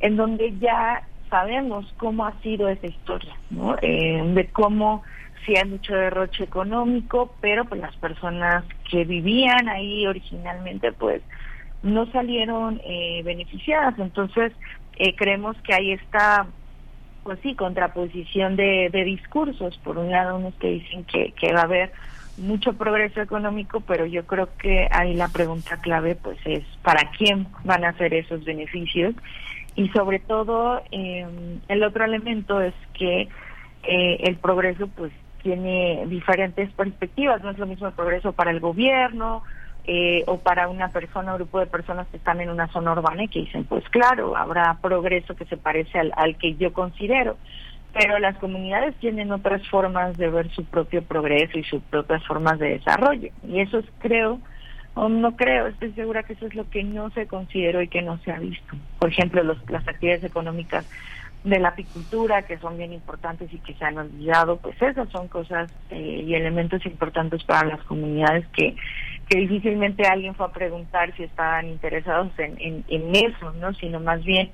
en 0.00 0.16
donde 0.16 0.56
ya 0.58 1.02
sabemos 1.28 1.92
cómo 1.96 2.26
ha 2.26 2.40
sido 2.42 2.68
esa 2.68 2.86
historia, 2.86 3.34
¿no? 3.50 3.76
Eh, 3.82 4.22
de 4.34 4.46
cómo 4.48 5.02
sí 5.44 5.56
hay 5.56 5.68
mucho 5.68 5.94
derroche 5.94 6.44
económico, 6.44 7.34
pero 7.40 7.64
pues 7.64 7.80
las 7.80 7.96
personas 7.96 8.64
que 8.88 9.04
vivían 9.04 9.68
ahí 9.68 10.06
originalmente 10.06 10.92
pues 10.92 11.22
no 11.84 12.06
salieron 12.10 12.80
eh, 12.84 13.22
beneficiadas. 13.24 13.96
Entonces, 13.98 14.52
eh, 14.96 15.14
creemos 15.14 15.56
que 15.58 15.74
hay 15.74 15.92
esta, 15.92 16.46
pues 17.22 17.38
sí, 17.42 17.54
contraposición 17.54 18.56
de, 18.56 18.90
discursos. 19.04 19.78
Por 19.78 19.98
un 19.98 20.10
lado, 20.10 20.36
unos 20.36 20.54
que 20.54 20.68
dicen 20.70 21.04
que, 21.04 21.32
que 21.32 21.52
va 21.52 21.60
a 21.60 21.64
haber 21.64 21.92
mucho 22.36 22.72
progreso 22.72 23.20
económico, 23.20 23.80
pero 23.80 24.06
yo 24.06 24.26
creo 24.26 24.48
que 24.58 24.88
ahí 24.90 25.14
la 25.14 25.28
pregunta 25.28 25.80
clave 25.80 26.16
pues 26.16 26.38
es 26.44 26.64
para 26.82 27.10
quién 27.16 27.46
van 27.62 27.84
a 27.84 27.96
ser 27.96 28.12
esos 28.12 28.44
beneficios 28.44 29.14
y 29.76 29.88
sobre 29.90 30.18
todo 30.18 30.82
eh, 30.90 31.26
el 31.68 31.82
otro 31.82 32.04
elemento 32.04 32.60
es 32.60 32.74
que 32.94 33.28
eh, 33.84 34.16
el 34.20 34.36
progreso 34.36 34.88
pues 34.88 35.12
tiene 35.42 36.06
diferentes 36.08 36.72
perspectivas, 36.72 37.42
no 37.42 37.50
es 37.50 37.58
lo 37.58 37.66
mismo 37.66 37.86
el 37.86 37.92
progreso 37.92 38.32
para 38.32 38.50
el 38.50 38.60
gobierno, 38.60 39.42
eh, 39.86 40.24
o 40.26 40.38
para 40.38 40.68
una 40.68 40.88
persona, 40.88 41.32
un 41.32 41.38
grupo 41.38 41.60
de 41.60 41.66
personas 41.66 42.06
que 42.08 42.16
están 42.16 42.40
en 42.40 42.50
una 42.50 42.68
zona 42.68 42.92
urbana 42.92 43.24
y 43.24 43.28
que 43.28 43.40
dicen, 43.40 43.64
pues 43.64 43.84
claro, 43.90 44.36
habrá 44.36 44.78
progreso 44.80 45.36
que 45.36 45.44
se 45.44 45.56
parece 45.56 45.98
al, 45.98 46.12
al 46.16 46.36
que 46.36 46.54
yo 46.54 46.72
considero. 46.72 47.36
Pero 47.92 48.18
las 48.18 48.36
comunidades 48.38 48.96
tienen 48.96 49.30
otras 49.30 49.66
formas 49.68 50.16
de 50.16 50.28
ver 50.28 50.50
su 50.50 50.64
propio 50.64 51.02
progreso 51.02 51.58
y 51.58 51.64
sus 51.64 51.82
propias 51.82 52.24
formas 52.26 52.58
de 52.58 52.70
desarrollo. 52.70 53.30
Y 53.46 53.60
eso 53.60 53.78
es, 53.78 53.86
creo, 54.00 54.40
o 54.94 55.08
no 55.08 55.36
creo, 55.36 55.66
estoy 55.66 55.92
segura 55.92 56.22
que 56.22 56.32
eso 56.32 56.46
es 56.46 56.54
lo 56.54 56.68
que 56.70 56.82
no 56.82 57.10
se 57.10 57.26
consideró 57.26 57.82
y 57.82 57.88
que 57.88 58.02
no 58.02 58.18
se 58.18 58.32
ha 58.32 58.38
visto. 58.38 58.74
Por 58.98 59.10
ejemplo, 59.10 59.42
los, 59.42 59.58
las 59.68 59.86
actividades 59.86 60.24
económicas 60.24 60.88
de 61.44 61.58
la 61.58 61.68
apicultura, 61.68 62.42
que 62.42 62.58
son 62.58 62.78
bien 62.78 62.92
importantes 62.92 63.52
y 63.52 63.58
que 63.58 63.74
se 63.74 63.84
han 63.84 63.98
olvidado, 63.98 64.56
pues 64.56 64.80
esas 64.80 65.08
son 65.10 65.28
cosas 65.28 65.70
eh, 65.90 66.24
y 66.26 66.34
elementos 66.34 66.84
importantes 66.86 67.44
para 67.44 67.68
las 67.68 67.82
comunidades 67.82 68.46
que, 68.48 68.74
que 69.28 69.38
difícilmente 69.38 70.06
alguien 70.06 70.34
fue 70.34 70.46
a 70.46 70.52
preguntar 70.52 71.14
si 71.16 71.24
estaban 71.24 71.68
interesados 71.68 72.32
en, 72.38 72.84
en, 72.88 73.14
eso, 73.14 73.52
¿no? 73.54 73.72
Sino 73.74 74.00
más 74.00 74.22
bien 74.24 74.50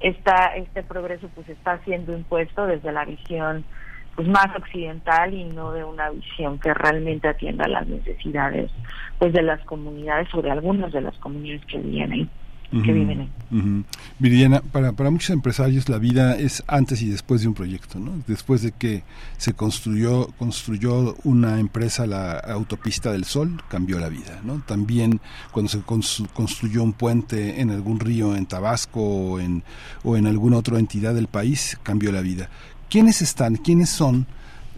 esta, 0.00 0.54
este 0.56 0.82
progreso 0.82 1.28
pues 1.34 1.48
está 1.48 1.78
siendo 1.84 2.16
impuesto 2.16 2.66
desde 2.66 2.92
la 2.92 3.04
visión 3.04 3.64
pues 4.14 4.28
más 4.28 4.48
occidental 4.56 5.34
y 5.34 5.44
no 5.44 5.72
de 5.72 5.84
una 5.84 6.08
visión 6.10 6.58
que 6.58 6.72
realmente 6.72 7.28
atienda 7.28 7.68
las 7.68 7.86
necesidades 7.86 8.70
pues 9.18 9.32
de 9.34 9.42
las 9.42 9.62
comunidades 9.64 10.28
o 10.34 10.40
de 10.40 10.50
algunas 10.50 10.90
de 10.92 11.02
las 11.02 11.16
comunidades 11.18 11.66
que 11.66 11.78
viven 11.78 12.12
ahí 12.12 12.30
que 12.70 12.92
viven 12.92 13.20
ahí. 13.20 13.84
Viridiana, 14.18 14.60
para, 14.60 14.92
para 14.92 15.10
muchos 15.10 15.30
empresarios 15.30 15.88
la 15.88 15.98
vida 15.98 16.36
es 16.36 16.64
antes 16.66 17.00
y 17.02 17.08
después 17.08 17.42
de 17.42 17.48
un 17.48 17.54
proyecto, 17.54 17.98
¿no? 17.98 18.12
Después 18.26 18.62
de 18.62 18.72
que 18.72 19.04
se 19.38 19.52
construyó 19.52 20.28
construyó 20.38 21.16
una 21.24 21.60
empresa 21.60 22.06
la 22.06 22.38
autopista 22.38 23.12
del 23.12 23.24
Sol, 23.24 23.62
cambió 23.68 23.98
la 23.98 24.08
vida, 24.08 24.40
¿no? 24.44 24.62
También 24.66 25.20
cuando 25.52 25.70
se 25.70 25.80
construyó 25.80 26.82
un 26.82 26.92
puente 26.92 27.60
en 27.60 27.70
algún 27.70 28.00
río 28.00 28.36
en 28.36 28.46
Tabasco 28.46 29.00
o 29.00 29.40
en, 29.40 29.62
o 30.02 30.16
en 30.16 30.26
alguna 30.26 30.56
otra 30.58 30.78
entidad 30.78 31.14
del 31.14 31.28
país, 31.28 31.78
cambió 31.82 32.12
la 32.12 32.20
vida. 32.20 32.48
¿Quiénes 32.88 33.22
están? 33.22 33.56
¿Quiénes 33.56 33.90
son? 33.90 34.26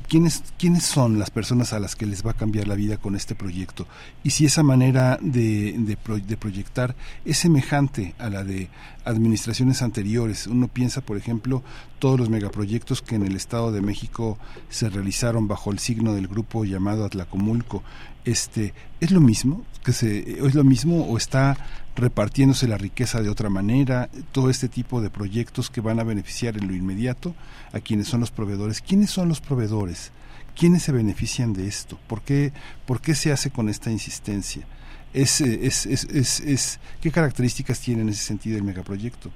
¿Quiénes, 0.09 0.43
¿Quiénes 0.59 0.85
son 0.85 1.19
las 1.19 1.31
personas 1.31 1.75
a 1.75 1.81
las 1.81 1.95
que 1.95 2.07
les 2.07 2.27
va 2.27 2.31
a 2.31 2.35
cambiar 2.35 2.67
la 2.67 2.75
vida 2.75 2.97
con 2.97 3.15
este 3.15 3.35
proyecto? 3.35 3.87
Y 4.25 4.31
si 4.31 4.47
esa 4.47 4.63
manera 4.63 5.19
de, 5.21 5.75
de, 5.77 6.37
proyectar 6.37 6.97
es 7.27 7.39
semejante 7.39 8.15
a 8.19 8.31
la 8.31 8.43
de 8.43 8.71
administraciones 9.05 9.83
anteriores. 9.83 10.47
Uno 10.47 10.69
piensa, 10.69 11.01
por 11.01 11.17
ejemplo, 11.17 11.63
todos 11.99 12.19
los 12.19 12.29
megaproyectos 12.31 13.03
que 13.03 13.17
en 13.17 13.25
el 13.25 13.37
Estado 13.37 13.73
de 13.73 13.81
México 13.81 14.39
se 14.69 14.89
realizaron 14.89 15.49
bajo 15.49 15.73
el 15.73 15.79
signo 15.79 16.15
del 16.15 16.29
grupo 16.29 16.65
llamado 16.65 17.05
Atlacomulco. 17.05 17.83
Este, 18.25 18.75
¿Es 19.01 19.11
lo 19.11 19.21
mismo? 19.21 19.65
que 19.89 19.95
se, 19.95 20.47
¿Es 20.47 20.55
lo 20.55 20.65
mismo 20.65 21.07
o 21.07 21.17
está 21.17 21.57
repartiéndose 21.99 22.69
la 22.69 22.79
riqueza 22.79 23.21
de 23.21 23.29
otra 23.29 23.51
manera, 23.51 24.09
todo 24.33 24.51
este 24.51 24.69
tipo 24.69 25.01
de 25.01 25.11
proyectos 25.11 25.69
que 25.69 25.81
van 25.81 25.99
a 25.99 26.05
beneficiar 26.05 26.57
en 26.57 26.69
lo 26.69 26.75
inmediato 26.75 27.35
a 27.73 27.81
quienes 27.81 28.07
son 28.09 28.21
los 28.21 28.31
proveedores. 28.31 28.81
¿Quiénes 28.81 29.11
son 29.11 29.29
los 29.29 29.41
proveedores? 29.41 30.13
¿Quiénes 30.57 30.83
se 30.83 30.93
benefician 30.93 31.53
de 31.53 31.67
esto? 31.67 31.99
¿Por 32.07 32.23
qué, 32.23 32.53
por 32.87 33.01
qué 33.01 33.15
se 33.15 33.33
hace 33.33 33.51
con 33.51 33.69
esta 33.69 33.91
insistencia? 33.91 34.65
Es, 35.13 35.41
es, 35.41 35.87
es, 35.87 36.05
es, 36.05 36.41
es, 36.41 36.81
¿Qué 37.01 37.11
características 37.11 37.81
tiene 37.81 38.03
en 38.03 38.11
ese 38.11 38.23
sentido 38.23 38.57
el 38.57 38.63
megaproyecto? 38.63 39.31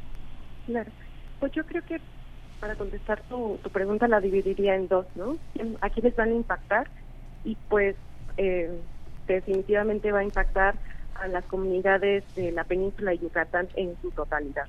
Claro, 0.67 0.91
pues 1.41 1.53
yo 1.53 1.65
creo 1.67 1.85
que 1.85 2.01
para 2.61 2.77
contestar 2.77 3.23
tu, 3.23 3.59
tu 3.63 3.71
pregunta 3.71 4.07
la 4.07 4.21
dividiría 4.21 4.77
en 4.77 4.87
dos, 4.87 5.07
¿no? 5.17 5.37
¿A 5.81 5.91
quiénes 5.91 6.15
van 6.15 6.29
a 6.29 6.35
impactar? 6.35 6.89
Y 7.45 7.57
pues 7.69 7.97
eh, 8.37 8.71
definitivamente 9.27 10.13
va 10.13 10.21
a 10.21 10.25
impactar 10.25 10.77
a 11.15 11.29
las 11.29 11.45
comunidades 11.45 12.25
de 12.35 12.53
la 12.53 12.65
península 12.65 13.13
de 13.13 13.19
Yucatán 13.19 13.69
en 13.77 13.97
su 14.01 14.11
totalidad. 14.11 14.67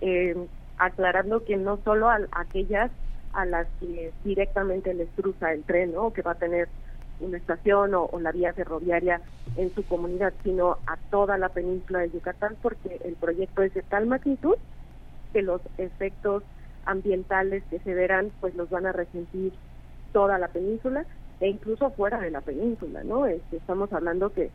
Eh, 0.00 0.36
aclarando 0.78 1.44
que 1.44 1.56
no 1.56 1.78
solo 1.84 2.08
a, 2.10 2.18
aquellas 2.32 2.90
a 3.32 3.44
las 3.44 3.66
que 3.80 4.12
directamente 4.24 4.94
les 4.94 5.08
cruza 5.16 5.52
el 5.52 5.62
tren, 5.64 5.92
¿no? 5.92 6.12
que 6.12 6.22
va 6.22 6.32
a 6.32 6.36
tener 6.36 6.68
una 7.20 7.36
estación 7.36 7.94
o, 7.94 8.08
la 8.20 8.32
vía 8.32 8.52
ferroviaria 8.52 9.20
en 9.56 9.72
su 9.74 9.84
comunidad, 9.84 10.32
sino 10.42 10.78
a 10.86 10.96
toda 11.10 11.38
la 11.38 11.48
península 11.48 12.00
de 12.00 12.10
Yucatán, 12.10 12.56
porque 12.60 13.00
el 13.04 13.14
proyecto 13.14 13.62
es 13.62 13.72
de 13.74 13.82
tal 13.82 14.06
magnitud 14.06 14.56
que 15.32 15.42
los 15.42 15.60
efectos 15.78 16.42
ambientales 16.86 17.62
que 17.70 17.78
se 17.80 17.94
verán, 17.94 18.30
pues 18.40 18.54
los 18.54 18.68
van 18.70 18.86
a 18.86 18.92
resentir 18.92 19.52
toda 20.12 20.38
la 20.38 20.48
península 20.48 21.06
e 21.40 21.48
incluso 21.48 21.90
fuera 21.90 22.20
de 22.20 22.30
la 22.30 22.40
península, 22.40 23.02
¿no? 23.04 23.26
Este, 23.26 23.56
estamos 23.56 23.92
hablando 23.92 24.32
que 24.32 24.50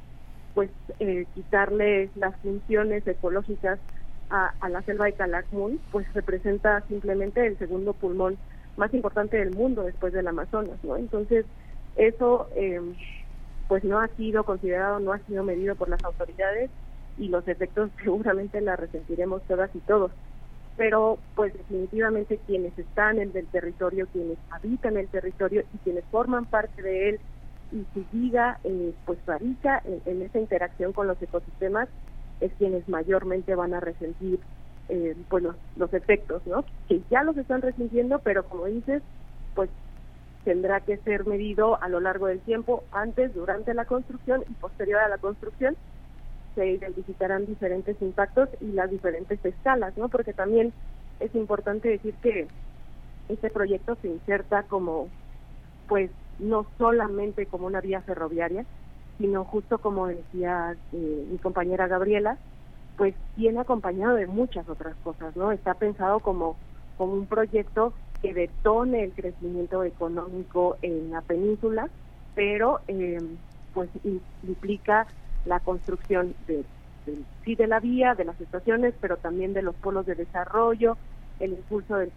pues 0.54 0.70
eh, 1.00 1.26
quitarle 1.34 2.10
las 2.16 2.36
funciones 2.38 3.06
ecológicas 3.08 3.80
a, 4.30 4.54
a, 4.60 4.70
la 4.70 4.82
selva 4.84 5.06
de 5.06 5.14
Calakmul, 5.14 5.80
pues 5.92 6.12
representa 6.14 6.82
simplemente 6.88 7.46
el 7.46 7.58
segundo 7.58 7.94
pulmón 7.94 8.38
más 8.78 8.94
importante 8.94 9.38
del 9.38 9.52
mundo 9.52 9.84
después 9.84 10.14
del 10.14 10.28
Amazonas, 10.28 10.78
¿no? 10.84 10.96
Entonces, 10.98 11.46
eso 11.96 12.48
eh, 12.56 12.82
pues 13.68 13.84
no 13.84 14.00
ha 14.00 14.08
sido 14.10 14.44
considerado, 14.44 15.00
no 15.00 15.14
ha 15.14 15.20
sido 15.20 15.44
medido 15.44 15.76
por 15.76 15.90
las 15.90 16.04
autoridades 16.04 16.72
y 17.18 17.28
los 17.28 17.48
efectos 17.48 17.92
seguramente 18.04 18.62
la 18.62 18.76
resentiremos 18.76 19.44
todas 19.44 19.70
y 19.76 19.80
todos. 19.80 20.12
Pero 20.78 21.20
pues 21.36 21.54
definitivamente 21.54 22.40
quienes 22.48 22.78
están 22.80 23.20
en 23.20 23.32
el 23.36 23.46
territorio, 23.48 24.08
quienes 24.14 24.38
habitan 24.50 24.98
el 24.98 25.08
territorio 25.10 25.64
y 25.74 25.78
quienes 25.80 26.06
forman 26.06 26.46
parte 26.46 26.82
de 26.82 27.10
él 27.10 27.20
y 27.72 27.86
su 27.94 28.06
vida 28.12 28.60
eh, 28.64 28.94
pues 29.06 29.20
radica 29.26 29.82
en, 30.06 30.22
esa 30.22 30.40
interacción 30.40 30.94
con 30.94 31.08
los 31.08 31.22
ecosistemas 31.22 31.88
es 32.40 32.52
quienes 32.58 32.88
mayormente 32.88 33.56
van 33.56 33.74
a 33.74 33.80
resentir 33.80 34.40
eh, 34.88 35.16
pues 35.30 35.44
los, 35.44 35.56
los 35.76 35.94
efectos 35.94 36.42
no 36.48 36.66
que 36.88 37.02
ya 37.10 37.24
los 37.24 37.38
están 37.38 37.62
resintiendo 37.62 38.20
pero 38.20 38.44
como 38.46 38.66
dices 38.66 39.04
pues 39.56 39.70
tendrá 40.46 40.80
que 40.80 40.98
ser 40.98 41.28
medido 41.28 41.82
a 41.82 41.90
lo 41.90 42.00
largo 42.00 42.28
del 42.28 42.40
tiempo 42.40 42.84
antes 42.92 43.34
durante 43.34 43.74
la 43.74 43.86
construcción 43.86 44.44
y 44.50 44.54
posterior 44.54 45.00
a 45.02 45.10
la 45.10 45.18
construcción 45.18 45.76
se 46.56 46.66
identificarán 46.68 47.46
diferentes 47.46 48.02
impactos 48.02 48.50
y 48.62 48.72
las 48.72 48.90
diferentes 48.90 49.44
escalas 49.46 49.96
no 49.98 50.10
porque 50.10 50.34
también 50.34 50.74
es 51.20 51.34
importante 51.36 51.90
decir 51.90 52.16
que 52.24 52.48
este 53.28 53.50
proyecto 53.52 53.96
se 54.02 54.08
inserta 54.08 54.64
como 54.64 55.08
pues 55.88 56.10
no 56.40 56.66
solamente 56.78 57.46
como 57.46 57.68
una 57.68 57.82
vía 57.82 58.02
ferroviaria, 58.02 58.66
sino 59.18 59.44
justo 59.44 59.78
como 59.80 60.08
decía 60.08 60.76
eh, 60.94 61.28
mi 61.30 61.38
compañera 61.38 61.88
Gabriela, 61.88 62.38
pues 62.98 63.14
viene 63.36 63.60
acompañado 63.60 64.16
de 64.16 64.28
muchas 64.28 64.68
otras 64.68 64.96
cosas, 65.04 65.36
¿no? 65.36 65.52
Está 65.52 65.74
pensado 65.74 66.20
como, 66.20 66.58
como 66.98 67.14
un 67.14 67.28
proyecto 67.28 67.94
que 68.22 68.34
detone 68.34 69.04
el 69.04 69.14
crecimiento 69.14 69.84
económico 69.84 70.78
en 70.82 71.12
la 71.12 71.22
península, 71.22 71.90
pero 72.36 72.82
eh, 72.88 73.20
pues 73.74 73.90
implica 74.44 75.08
la 75.46 75.60
construcción 75.62 76.34
de, 76.48 76.64
sí 77.46 77.56
de 77.56 77.68
la 77.68 77.80
vía, 77.80 78.16
de 78.16 78.26
las 78.26 78.40
estaciones, 78.42 78.94
pero 79.00 79.18
también 79.18 79.54
de 79.54 79.62
los 79.62 79.76
polos 79.76 80.06
de 80.06 80.16
desarrollo, 80.16 80.98
el 81.40 81.52
impulso 81.52 81.96
de, 81.96 82.12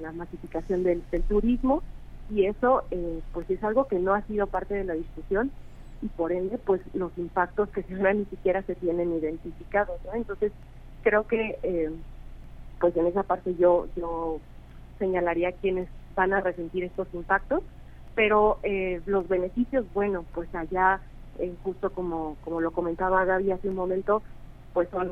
la 0.00 0.12
masificación 0.12 0.84
del 0.84 1.02
turismo 1.28 1.82
y 2.28 2.46
eso 2.46 2.84
eh, 2.90 3.20
pues 3.32 3.48
es 3.50 3.62
algo 3.62 3.86
que 3.88 3.98
no 3.98 4.14
ha 4.14 4.22
sido 4.22 4.46
parte 4.46 4.74
de 4.74 4.84
la 4.84 4.94
discusión 4.94 5.52
y 6.00 6.08
por 6.08 6.32
ende 6.32 6.58
pues 6.58 6.80
los 6.94 7.16
impactos 7.16 7.68
que 7.70 7.82
se 7.82 7.94
ni 8.14 8.24
siquiera 8.26 8.62
se 8.62 8.74
tienen 8.74 9.12
identificados 9.12 10.00
¿no? 10.04 10.14
entonces 10.14 10.52
creo 11.02 11.26
que 11.26 11.58
eh, 11.62 11.90
pues 12.80 12.96
en 12.96 13.06
esa 13.06 13.22
parte 13.22 13.54
yo 13.56 13.86
yo 13.96 14.40
señalaría 14.98 15.52
quienes 15.52 15.88
van 16.14 16.32
a 16.32 16.40
resentir 16.40 16.84
estos 16.84 17.08
impactos 17.12 17.62
pero 18.14 18.58
eh, 18.62 19.00
los 19.06 19.28
beneficios 19.28 19.84
bueno 19.92 20.24
pues 20.32 20.52
allá 20.54 21.00
justo 21.62 21.90
como 21.92 22.36
como 22.42 22.60
lo 22.60 22.72
comentaba 22.72 23.24
Gaby 23.24 23.52
hace 23.52 23.68
un 23.68 23.74
momento 23.74 24.22
pues 24.74 24.88
son 24.90 25.10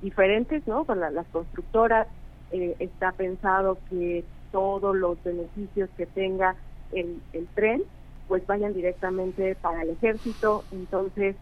diferentes 0.00 0.66
no 0.66 0.84
con 0.84 1.00
las 1.00 1.26
constructoras 1.28 2.08
está 2.50 3.12
pensado 3.12 3.78
que 3.88 4.24
todos 4.52 4.94
los 4.94 5.22
beneficios 5.24 5.90
que 5.96 6.06
tenga 6.06 6.54
el, 6.92 7.20
el 7.32 7.46
tren, 7.54 7.82
pues 8.28 8.46
vayan 8.46 8.72
directamente 8.72 9.56
para 9.56 9.82
el 9.82 9.90
ejército. 9.90 10.64
Entonces, 10.70 11.34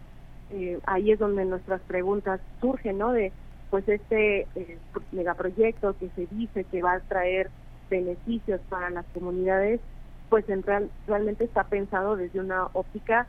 eh, 0.51 0.79
ahí 0.85 1.11
es 1.11 1.19
donde 1.19 1.45
nuestras 1.45 1.81
preguntas 1.81 2.41
surgen, 2.59 2.97
¿no? 2.97 3.11
De, 3.11 3.31
pues, 3.69 3.87
este 3.87 4.47
eh, 4.55 4.77
megaproyecto 5.11 5.95
que 5.97 6.09
se 6.15 6.25
dice 6.27 6.63
que 6.65 6.81
va 6.81 6.93
a 6.93 6.99
traer 7.01 7.49
beneficios 7.89 8.59
para 8.69 8.89
las 8.89 9.05
comunidades, 9.13 9.79
pues 10.29 10.47
en 10.49 10.63
real, 10.63 10.89
realmente 11.07 11.43
está 11.43 11.65
pensado 11.65 12.15
desde 12.15 12.39
una 12.39 12.67
óptica, 12.73 13.27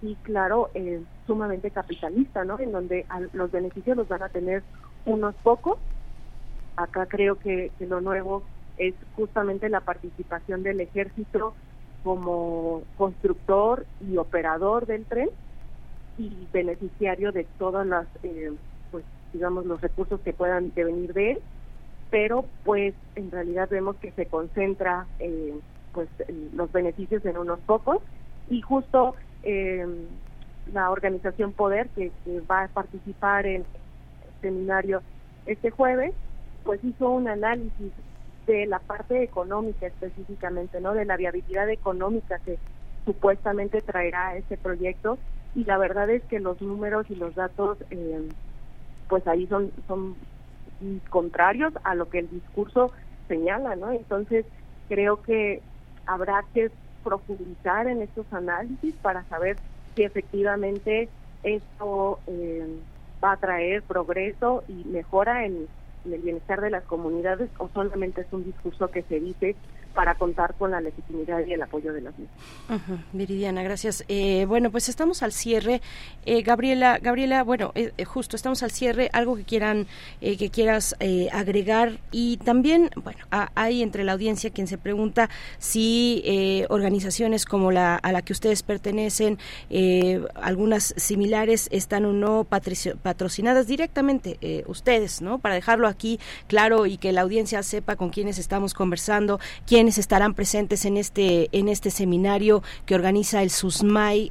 y 0.00 0.14
claro, 0.16 0.70
eh, 0.74 1.02
sumamente 1.26 1.70
capitalista, 1.70 2.44
¿no? 2.44 2.58
En 2.58 2.72
donde 2.72 3.04
los 3.32 3.50
beneficios 3.50 3.96
los 3.96 4.08
van 4.08 4.22
a 4.22 4.28
tener 4.28 4.62
unos 5.06 5.34
pocos. 5.36 5.78
Acá 6.76 7.06
creo 7.06 7.36
que, 7.36 7.72
que 7.78 7.86
lo 7.86 8.00
nuevo 8.00 8.42
es 8.78 8.94
justamente 9.16 9.68
la 9.68 9.80
participación 9.80 10.62
del 10.62 10.80
ejército 10.80 11.54
como 12.04 12.82
constructor 12.96 13.84
y 14.00 14.16
operador 14.16 14.86
del 14.86 15.04
tren 15.04 15.30
y 16.16 16.46
beneficiario 16.52 17.32
de 17.32 17.44
todas 17.58 17.86
las, 17.86 18.06
eh, 18.22 18.52
pues 18.90 19.04
digamos, 19.32 19.66
los 19.66 19.80
recursos 19.80 20.20
que 20.20 20.32
puedan 20.32 20.72
devenir 20.74 21.12
de 21.12 21.32
él, 21.32 21.38
pero 22.10 22.44
pues 22.64 22.94
en 23.14 23.30
realidad 23.30 23.68
vemos 23.70 23.96
que 23.96 24.12
se 24.12 24.26
concentra 24.26 25.06
eh, 25.18 25.54
pues 25.92 26.08
los 26.54 26.70
beneficios 26.72 27.24
en 27.24 27.36
unos 27.36 27.58
pocos. 27.60 27.98
Y 28.48 28.62
justo 28.62 29.14
eh, 29.42 29.86
la 30.72 30.90
organización 30.90 31.52
Poder 31.52 31.88
que, 31.90 32.10
que 32.24 32.40
va 32.40 32.64
a 32.64 32.68
participar 32.68 33.46
en 33.46 33.62
el 33.62 34.40
seminario 34.40 35.02
este 35.46 35.70
jueves, 35.70 36.12
pues 36.64 36.82
hizo 36.84 37.10
un 37.10 37.28
análisis 37.28 37.92
de 38.52 38.66
la 38.66 38.80
parte 38.80 39.22
económica 39.22 39.86
específicamente, 39.86 40.80
¿no? 40.80 40.94
De 40.94 41.04
la 41.04 41.16
viabilidad 41.16 41.68
económica 41.70 42.40
que 42.40 42.58
supuestamente 43.04 43.82
traerá 43.82 44.36
este 44.36 44.56
proyecto 44.56 45.18
y 45.54 45.64
la 45.64 45.78
verdad 45.78 46.10
es 46.10 46.24
que 46.24 46.40
los 46.40 46.60
números 46.60 47.06
y 47.10 47.14
los 47.14 47.34
datos 47.34 47.78
eh, 47.90 48.32
pues 49.08 49.26
ahí 49.26 49.46
son 49.46 49.72
son 49.86 50.16
contrarios 51.10 51.72
a 51.84 51.94
lo 51.94 52.08
que 52.08 52.20
el 52.20 52.28
discurso 52.28 52.92
señala, 53.26 53.76
¿no? 53.76 53.90
Entonces 53.92 54.46
creo 54.88 55.22
que 55.22 55.62
habrá 56.06 56.46
que 56.54 56.72
profundizar 57.02 57.88
en 57.88 58.02
estos 58.02 58.32
análisis 58.32 58.94
para 59.00 59.24
saber 59.24 59.60
si 59.94 60.02
efectivamente 60.04 61.10
esto 61.42 62.20
eh, 62.26 62.82
va 63.22 63.32
a 63.32 63.36
traer 63.38 63.84
progreso 63.84 64.64
y 64.68 64.84
mejora 64.84 65.46
en 65.46 65.68
el 66.04 66.20
bienestar 66.22 66.60
de 66.60 66.70
las 66.70 66.84
comunidades 66.84 67.50
o 67.58 67.68
solamente 67.68 68.22
es 68.22 68.32
un 68.32 68.44
discurso 68.44 68.90
que 68.90 69.02
se 69.04 69.20
dice 69.20 69.56
para 69.94 70.14
contar 70.14 70.54
con 70.54 70.70
la 70.70 70.80
legitimidad 70.80 71.44
y 71.46 71.52
el 71.52 71.62
apoyo 71.62 71.92
de 71.92 72.00
las 72.00 72.14
mismas. 72.18 72.38
Viridiana, 73.12 73.62
gracias. 73.62 74.04
Eh, 74.08 74.44
bueno, 74.46 74.70
pues 74.70 74.88
estamos 74.88 75.22
al 75.22 75.32
cierre. 75.32 75.80
Eh, 76.24 76.42
Gabriela, 76.42 76.98
Gabriela, 77.00 77.42
bueno, 77.42 77.72
eh, 77.74 77.92
justo 78.04 78.36
estamos 78.36 78.62
al 78.62 78.70
cierre. 78.70 79.10
Algo 79.12 79.36
que 79.36 79.44
quieran, 79.44 79.86
que 80.20 80.50
quieras 80.50 80.94
agregar 81.32 81.98
y 82.10 82.36
también, 82.38 82.90
bueno, 82.96 83.24
hay 83.54 83.82
entre 83.82 84.04
la 84.04 84.12
audiencia 84.12 84.50
quien 84.50 84.66
se 84.66 84.78
pregunta 84.78 85.30
si 85.58 86.66
organizaciones 86.68 87.44
como 87.44 87.70
la 87.70 87.96
a 87.96 88.12
la 88.12 88.22
que 88.22 88.32
ustedes 88.32 88.62
pertenecen, 88.62 89.38
algunas 90.34 90.94
similares, 90.96 91.68
están 91.72 92.04
o 92.04 92.12
no 92.12 92.44
patrocinadas 92.44 93.66
directamente 93.66 94.38
ustedes, 94.66 95.22
¿no? 95.22 95.38
Para 95.38 95.54
dejarlo 95.54 95.88
aquí 95.88 96.20
claro 96.46 96.86
y 96.86 96.98
que 96.98 97.12
la 97.12 97.22
audiencia 97.22 97.62
sepa 97.62 97.96
con 97.96 98.10
quiénes 98.10 98.38
estamos 98.38 98.74
conversando, 98.74 99.40
quién 99.66 99.77
estarán 99.86 100.34
presentes 100.34 100.84
en 100.84 100.96
este 100.96 101.48
en 101.52 101.68
este 101.68 101.90
seminario 101.90 102.64
que 102.84 102.96
organiza 102.96 103.42
el 103.42 103.50
SUSMAI, 103.50 104.30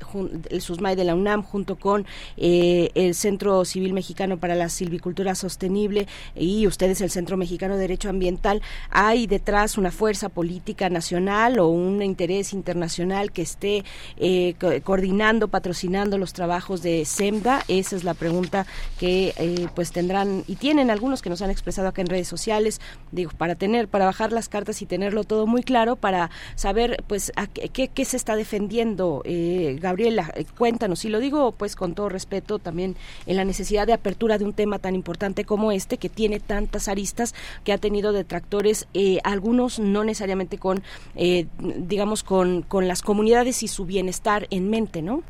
el 0.49 0.61
SUSMAI 0.61 0.95
de 0.95 1.05
la 1.05 1.15
UNAM 1.15 1.41
junto 1.41 1.77
con 1.77 2.05
eh, 2.35 2.89
el 2.95 3.15
Centro 3.15 3.63
Civil 3.63 3.93
Mexicano 3.93 4.37
para 4.37 4.55
la 4.55 4.67
Silvicultura 4.67 5.35
Sostenible 5.35 6.07
y 6.35 6.67
ustedes 6.67 6.99
el 6.99 7.11
Centro 7.11 7.37
Mexicano 7.37 7.75
de 7.75 7.81
Derecho 7.81 8.09
Ambiental. 8.09 8.61
¿Hay 8.89 9.25
detrás 9.25 9.77
una 9.77 9.91
fuerza 9.91 10.27
política 10.27 10.89
nacional 10.89 11.59
o 11.59 11.67
un 11.67 12.03
interés 12.03 12.51
internacional 12.51 13.31
que 13.31 13.43
esté 13.43 13.85
eh, 14.17 14.55
coordinando, 14.83 15.47
patrocinando 15.47 16.17
los 16.17 16.33
trabajos 16.33 16.81
de 16.81 17.05
SEMDA? 17.05 17.63
Esa 17.69 17.95
es 17.95 18.03
la 18.03 18.15
pregunta 18.15 18.65
que 18.99 19.33
eh, 19.37 19.67
pues 19.75 19.93
tendrán 19.93 20.43
y 20.47 20.57
tienen 20.57 20.89
algunos 20.89 21.21
que 21.21 21.29
nos 21.29 21.41
han 21.41 21.51
expresado 21.51 21.87
acá 21.87 22.01
en 22.01 22.07
redes 22.07 22.27
sociales, 22.27 22.81
digo, 23.13 23.31
para 23.37 23.55
tener, 23.55 23.87
para 23.87 24.05
bajar 24.05 24.33
las 24.33 24.49
cartas 24.49 24.81
y 24.81 24.85
tenerlo 24.85 25.23
todo 25.23 25.36
muy 25.45 25.63
claro 25.63 25.95
para 25.95 26.29
saber 26.55 27.03
pues 27.07 27.31
a 27.35 27.47
qué, 27.47 27.89
qué, 27.89 28.05
se 28.05 28.17
está 28.17 28.35
defendiendo. 28.35 29.21
Eh, 29.25 29.77
Gabriela, 29.79 30.31
eh, 30.35 30.45
cuéntanos, 30.57 31.05
y 31.05 31.09
lo 31.09 31.19
digo 31.19 31.51
pues 31.51 31.75
con 31.75 31.93
todo 31.93 32.09
respeto 32.09 32.59
también 32.59 32.95
en 33.25 33.35
la 33.35 33.45
necesidad 33.45 33.85
de 33.85 33.93
apertura 33.93 34.37
de 34.37 34.45
un 34.45 34.53
tema 34.53 34.79
tan 34.79 34.95
importante 34.95 35.45
como 35.45 35.71
este, 35.71 35.97
que 35.97 36.09
tiene 36.09 36.39
tantas 36.39 36.87
aristas, 36.87 37.35
que 37.63 37.73
ha 37.73 37.77
tenido 37.77 38.13
detractores, 38.13 38.87
eh, 38.93 39.19
algunos 39.23 39.79
no 39.79 40.03
necesariamente 40.03 40.57
con, 40.57 40.83
digamos, 41.15 42.23
con, 42.23 42.61
con 42.61 42.87
las 42.87 43.01
comunidades 43.01 43.63
y 43.63 43.67
su 43.67 43.85
bienestar 43.85 44.47
en 44.49 44.69
mente, 44.69 45.01
¿no? 45.01 45.23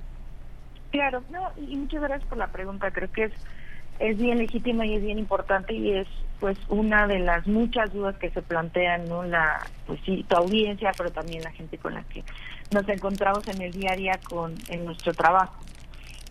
Claro, 0.91 1.23
no, 1.29 1.51
y 1.57 1.75
muchas 1.75 2.01
gracias 2.01 2.27
por 2.29 2.37
la 2.37 2.47
pregunta. 2.47 2.91
Creo 2.91 3.11
que 3.11 3.25
es 3.25 3.33
es 3.99 4.17
bien 4.17 4.37
legítima 4.37 4.85
y 4.85 4.95
es 4.95 5.01
bien 5.01 5.19
importante 5.19 5.73
y 5.73 5.91
es 5.91 6.07
pues 6.39 6.57
una 6.69 7.07
de 7.07 7.19
las 7.19 7.47
muchas 7.47 7.91
dudas 7.91 8.15
que 8.17 8.29
se 8.29 8.41
plantean 8.41 9.05
no 9.05 9.23
la 9.23 9.59
pues 9.87 9.99
sí 10.05 10.23
tu 10.27 10.35
audiencia 10.35 10.91
pero 10.95 11.11
también 11.11 11.43
la 11.43 11.51
gente 11.51 11.77
con 11.77 11.93
la 11.95 12.03
que 12.03 12.23
nos 12.71 12.87
encontramos 12.89 13.47
en 13.47 13.61
el 13.61 13.71
día 13.71 13.93
a 13.93 13.95
día 13.95 14.19
con 14.29 14.55
en 14.69 14.85
nuestro 14.85 15.13
trabajo. 15.13 15.55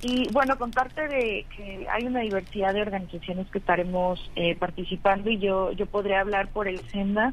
Y 0.03 0.29
bueno 0.31 0.59
contarte 0.59 1.09
de 1.09 1.47
que 1.57 1.87
hay 1.91 2.05
una 2.05 2.21
diversidad 2.21 2.75
de 2.75 2.83
organizaciones 2.83 3.51
que 3.51 3.59
estaremos 3.59 4.31
eh, 4.37 4.55
participando 4.55 5.31
y 5.31 5.39
yo 5.39 5.73
yo 5.73 5.87
podré 5.87 6.17
hablar 6.17 6.49
por 6.49 6.69
el 6.69 6.81
SEMDA 6.93 7.33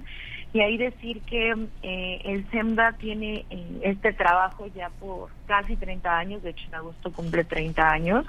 y 0.53 0.61
ahí 0.61 0.77
decir 0.77 1.21
que 1.23 1.53
eh, 1.81 2.21
el 2.23 2.49
SEMDA 2.51 2.93
tiene 2.93 3.45
eh, 3.49 3.79
este 3.83 4.13
trabajo 4.13 4.67
ya 4.73 4.89
por 4.99 5.29
casi 5.45 5.75
30 5.75 6.17
años 6.17 6.41
de 6.41 6.51
hecho 6.51 6.65
en 6.69 6.75
agosto 6.75 7.11
cumple 7.11 7.43
30 7.43 7.87
años 7.87 8.25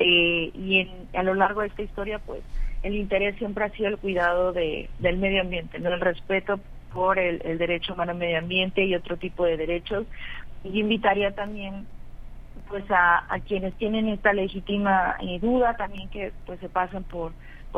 eh, 0.00 0.50
y 0.54 0.88
a 1.14 1.22
lo 1.22 1.34
largo 1.34 1.60
de 1.60 1.66
esta 1.66 1.82
historia, 1.82 2.18
pues 2.18 2.40
el 2.82 2.94
interés 2.94 3.36
siempre 3.36 3.64
ha 3.64 3.70
sido 3.70 3.90
el 3.90 3.98
cuidado 3.98 4.54
de, 4.54 4.88
del 4.98 5.18
medio 5.18 5.42
ambiente, 5.42 5.78
¿no? 5.78 5.90
el 5.90 6.00
respeto 6.00 6.58
por 6.90 7.18
el, 7.18 7.38
derecho 7.58 7.92
humano 7.92 8.12
al 8.12 8.18
medio 8.18 8.38
ambiente 8.38 8.82
y 8.82 8.94
otro 8.94 9.18
tipo 9.18 9.44
de 9.44 9.58
derechos. 9.58 10.06
Y 10.64 10.80
invitaría 10.80 11.32
también 11.32 11.86
pues 12.68 12.84
a, 12.88 13.26
quienes 13.46 13.74
tienen 13.74 14.08
esta 14.08 14.32
legítima 14.32 15.16
eh, 15.20 15.38
duda 15.38 15.76
también 15.76 16.08
que 16.08 16.32
pues 16.46 16.58
se 16.60 16.70
pasen 16.70 17.04
por 17.04 17.32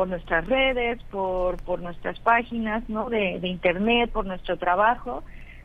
nuestras 0.07 0.47
redes, 0.47 1.03
por 1.11 1.81
nuestras 1.81 2.19
páginas, 2.21 2.87
¿no? 2.87 3.09
De, 3.09 3.39
de 3.41 3.47
internet, 3.49 4.11
por 4.11 4.25
nuestro 4.25 4.57
trabajo, 4.57 5.23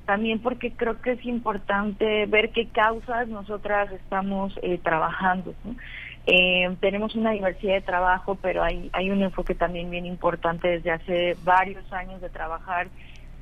también 0.09 0.41
porque 0.41 0.73
creo 0.73 1.03
que 1.03 1.12
es 1.12 1.25
importante 1.27 2.25
ver 2.25 2.49
qué 2.53 2.69
causas 2.69 3.28
nosotras 3.28 3.93
estamos 3.93 4.59
eh, 4.62 4.78
trabajando. 4.83 5.55
Eh, 6.31 6.77
tenemos 6.83 7.15
una 7.15 7.31
diversidad 7.31 7.73
de 7.73 7.81
trabajo, 7.81 8.35
pero 8.35 8.63
hay, 8.63 8.91
hay 8.93 9.11
un 9.11 9.23
enfoque 9.23 9.55
también 9.55 9.89
bien 9.89 10.05
importante 10.05 10.69
desde 10.69 10.91
hace 10.91 11.39
varios 11.43 11.91
años 11.91 12.21
de 12.21 12.29
trabajar 12.29 12.89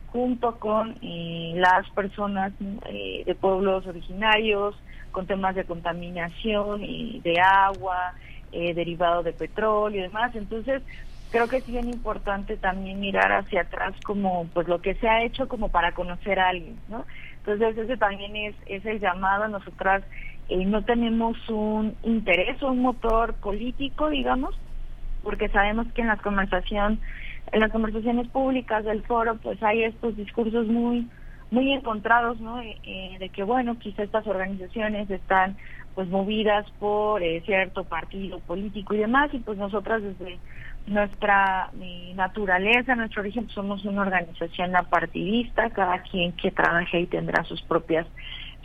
junto 0.07 0.61
con 0.61 0.97
eh, 1.03 1.55
las 1.57 1.91
personas 1.91 2.53
eh, 2.85 3.25
de 3.27 3.35
pueblos 3.35 3.89
originarios, 3.89 4.77
con 5.11 5.27
temas 5.27 5.57
de 5.57 5.65
contaminación 5.65 6.85
y 6.85 7.19
de 7.23 7.41
agua, 7.41 8.15
eh, 8.53 8.73
derivado 8.73 9.25
de 9.25 9.33
petróleo 9.33 9.99
y 9.99 10.03
demás. 10.03 10.37
Entonces, 10.37 10.81
creo 11.31 11.49
que 11.49 11.57
es 11.57 11.67
bien 11.67 11.89
importante 11.89 12.57
también 12.57 13.01
mirar 13.01 13.33
hacia 13.33 13.63
atrás 13.63 13.97
como 14.05 14.47
pues 14.55 14.69
lo 14.69 14.81
que 14.81 14.95
se 14.95 15.09
ha 15.09 15.25
hecho 15.25 15.49
como 15.49 15.71
para 15.71 15.91
conocer 15.91 16.39
a 16.39 16.51
alguien, 16.51 16.79
¿no? 16.87 17.05
Entonces, 17.39 17.77
ese 17.77 17.97
también 17.97 18.37
es, 18.37 18.55
es 18.67 18.87
el 18.87 19.01
llamado 19.01 19.43
a 19.43 19.49
nosotras 19.49 20.05
eh, 20.49 20.65
no 20.65 20.85
tenemos 20.85 21.37
un 21.49 21.97
interés 22.05 22.63
o 22.63 22.71
un 22.71 22.81
motor 22.81 23.35
político, 23.35 24.09
digamos, 24.11 24.55
porque 25.23 25.49
sabemos 25.49 25.87
que 25.93 26.03
en 26.03 26.09
las 26.09 26.23
conversación, 26.23 27.01
en 27.51 27.61
las 27.61 27.73
conversaciones 27.73 28.29
públicas 28.29 28.85
del 28.85 29.03
foro, 29.03 29.37
pues 29.43 29.61
hay 29.63 29.85
estos 29.85 30.17
discursos 30.17 30.67
muy 30.67 31.09
muy 31.49 31.73
encontrados, 31.73 32.41
¿no? 32.41 32.61
Eh, 32.61 32.77
eh, 32.83 33.17
de 33.21 33.29
que 33.29 33.45
bueno, 33.45 33.79
quizá 33.79 34.03
estas 34.03 34.27
organizaciones 34.27 35.09
están 35.11 35.57
pues 35.95 36.09
movidas 36.09 36.69
por 36.79 37.23
cierto 37.45 37.85
partido 37.85 38.41
político 38.41 38.95
y 38.95 38.99
demás, 38.99 39.31
y 39.33 39.39
pues 39.39 39.57
nosotras 39.57 40.03
desde 40.03 40.39
nuestra 40.87 41.71
naturaleza, 42.15 42.95
nuestro 42.95 43.23
origen, 43.23 43.45
pues, 43.45 43.55
somos 43.55 43.85
una 43.85 44.03
organización 44.03 44.77
apartidista, 44.77 45.71
cada 45.71 46.03
quien 46.03 46.33
que 46.33 46.51
trabaje 46.51 47.01
y 47.01 47.07
tendrá 47.07 47.43
sus 47.45 47.63
propias 47.63 48.07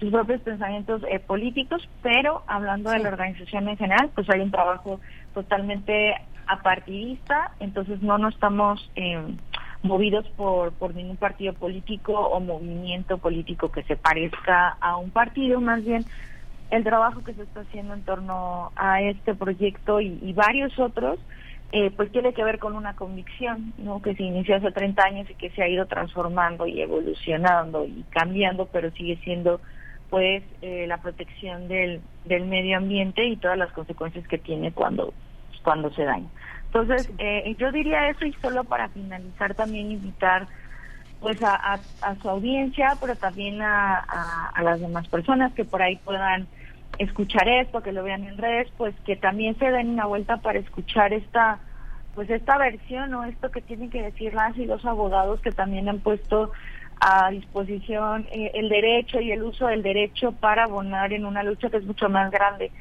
sus 0.02 0.10
propios 0.12 0.42
pensamientos 0.42 1.04
eh, 1.08 1.20
políticos, 1.20 1.88
pero 2.02 2.42
hablando 2.48 2.90
de 2.90 2.98
la 2.98 3.10
organización 3.10 3.70
en 3.70 3.78
general, 3.78 4.10
pues 4.16 4.28
hay 4.32 4.42
un 4.42 4.50
trabajo 4.50 5.00
totalmente 5.36 6.16
apartidista, 6.48 7.52
entonces 7.60 8.02
no 8.02 8.18
nos 8.18 8.34
estamos 8.34 8.92
eh, 8.96 9.22
movidos 9.84 10.28
por, 10.30 10.74
por 10.74 10.96
ningún 10.96 11.18
partido 11.18 11.54
político 11.54 12.14
o 12.14 12.40
movimiento 12.40 13.20
político 13.20 13.72
que 13.72 13.84
se 13.84 13.96
parezca 13.96 14.76
a 14.82 14.98
un 14.98 15.12
partido, 15.12 15.62
más 15.62 15.86
bien 15.86 16.04
el 16.72 16.84
trabajo 16.84 17.24
que 17.24 17.36
se 17.36 17.44
está 17.44 17.60
haciendo 17.60 17.94
en 17.94 18.02
torno 18.02 18.72
a 18.76 19.04
este 19.04 19.36
proyecto 19.36 20.02
y, 20.02 20.34
varios 20.34 20.80
otros, 20.80 21.20
eh, 21.74 21.92
pues 21.96 22.12
tiene 22.12 22.34
que 22.34 22.44
ver 22.44 22.58
con 22.58 22.76
una 22.76 22.96
convicción, 22.96 23.74
¿no? 23.78 24.02
Que 24.02 24.16
se 24.16 24.24
inició 24.24 24.56
hace 24.56 24.72
30 24.72 25.04
años 25.04 25.30
y 25.30 25.36
que 25.36 25.52
se 25.52 25.62
ha 25.62 25.68
ido 25.68 25.86
transformando 25.86 26.66
y 26.66 26.82
evolucionando 26.82 27.86
y 27.86 28.04
cambiando, 28.10 28.68
pero 28.72 28.90
sigue 28.92 29.18
siendo 29.24 29.62
pues 30.12 30.44
eh, 30.62 30.86
la 30.88 30.98
protección 30.98 31.70
del, 31.70 32.02
del 32.26 32.46
medio 32.46 32.78
ambiente 32.78 33.26
y 33.26 33.38
todas 33.38 33.58
las 33.58 33.72
consecuencias 33.72 34.28
que 34.28 34.38
tiene 34.38 34.74
cuando, 34.74 35.14
cuando 35.64 35.90
se 35.94 36.04
daña. 36.04 36.28
Entonces, 36.66 37.10
eh, 37.18 37.56
yo 37.58 37.72
diría 37.72 38.10
eso 38.10 38.26
y 38.26 38.34
solo 38.34 38.66
para 38.66 38.90
finalizar 38.90 39.56
también 39.56 39.90
invitar 39.90 40.48
pues 41.22 41.38
a, 41.44 41.80
su 42.22 42.30
audiencia, 42.30 42.98
pero 43.00 43.16
también 43.16 43.62
a, 43.62 44.00
a, 44.54 44.62
las 44.64 44.82
demás 44.82 45.08
personas 45.08 45.54
que 45.54 45.64
por 45.64 45.82
ahí 45.82 45.96
puedan 45.98 46.48
escuchar 46.98 47.48
esto, 47.48 47.82
que 47.82 47.94
lo 47.94 48.04
vean 48.04 48.26
en 48.26 48.38
redes, 48.38 48.68
pues 48.78 48.94
que 49.06 49.16
también 49.16 49.58
se 49.60 49.72
den 49.72 49.92
una 49.92 50.08
vuelta 50.08 50.38
para 50.38 50.60
escuchar 50.60 51.14
esta 51.14 51.60
pues 52.16 52.30
esta 52.30 52.58
versión 52.58 53.14
o 53.14 53.24
esto 53.24 53.52
que 53.52 53.62
tienen 53.62 53.90
que 53.90 54.02
decir 54.02 54.34
las 54.34 54.58
y 54.58 54.66
los 54.66 54.84
abogados 54.84 55.40
que 55.40 55.52
también 55.52 55.88
han 55.88 56.00
puesto 56.00 56.52
a 57.02 57.32
disposición 57.32 58.28
eh, 58.32 58.52
el 58.54 58.70
derecho 58.70 59.20
y 59.20 59.32
el 59.32 59.42
uso 59.42 59.66
del 59.66 59.82
derecho 59.82 60.34
para 60.34 60.66
abonar 60.66 61.12
en 61.14 61.26
una 61.26 61.42
lucha 61.42 61.70
que 61.72 61.78
es 61.78 61.86
mucho 61.86 62.08
más 62.10 62.30
grande 62.32 62.72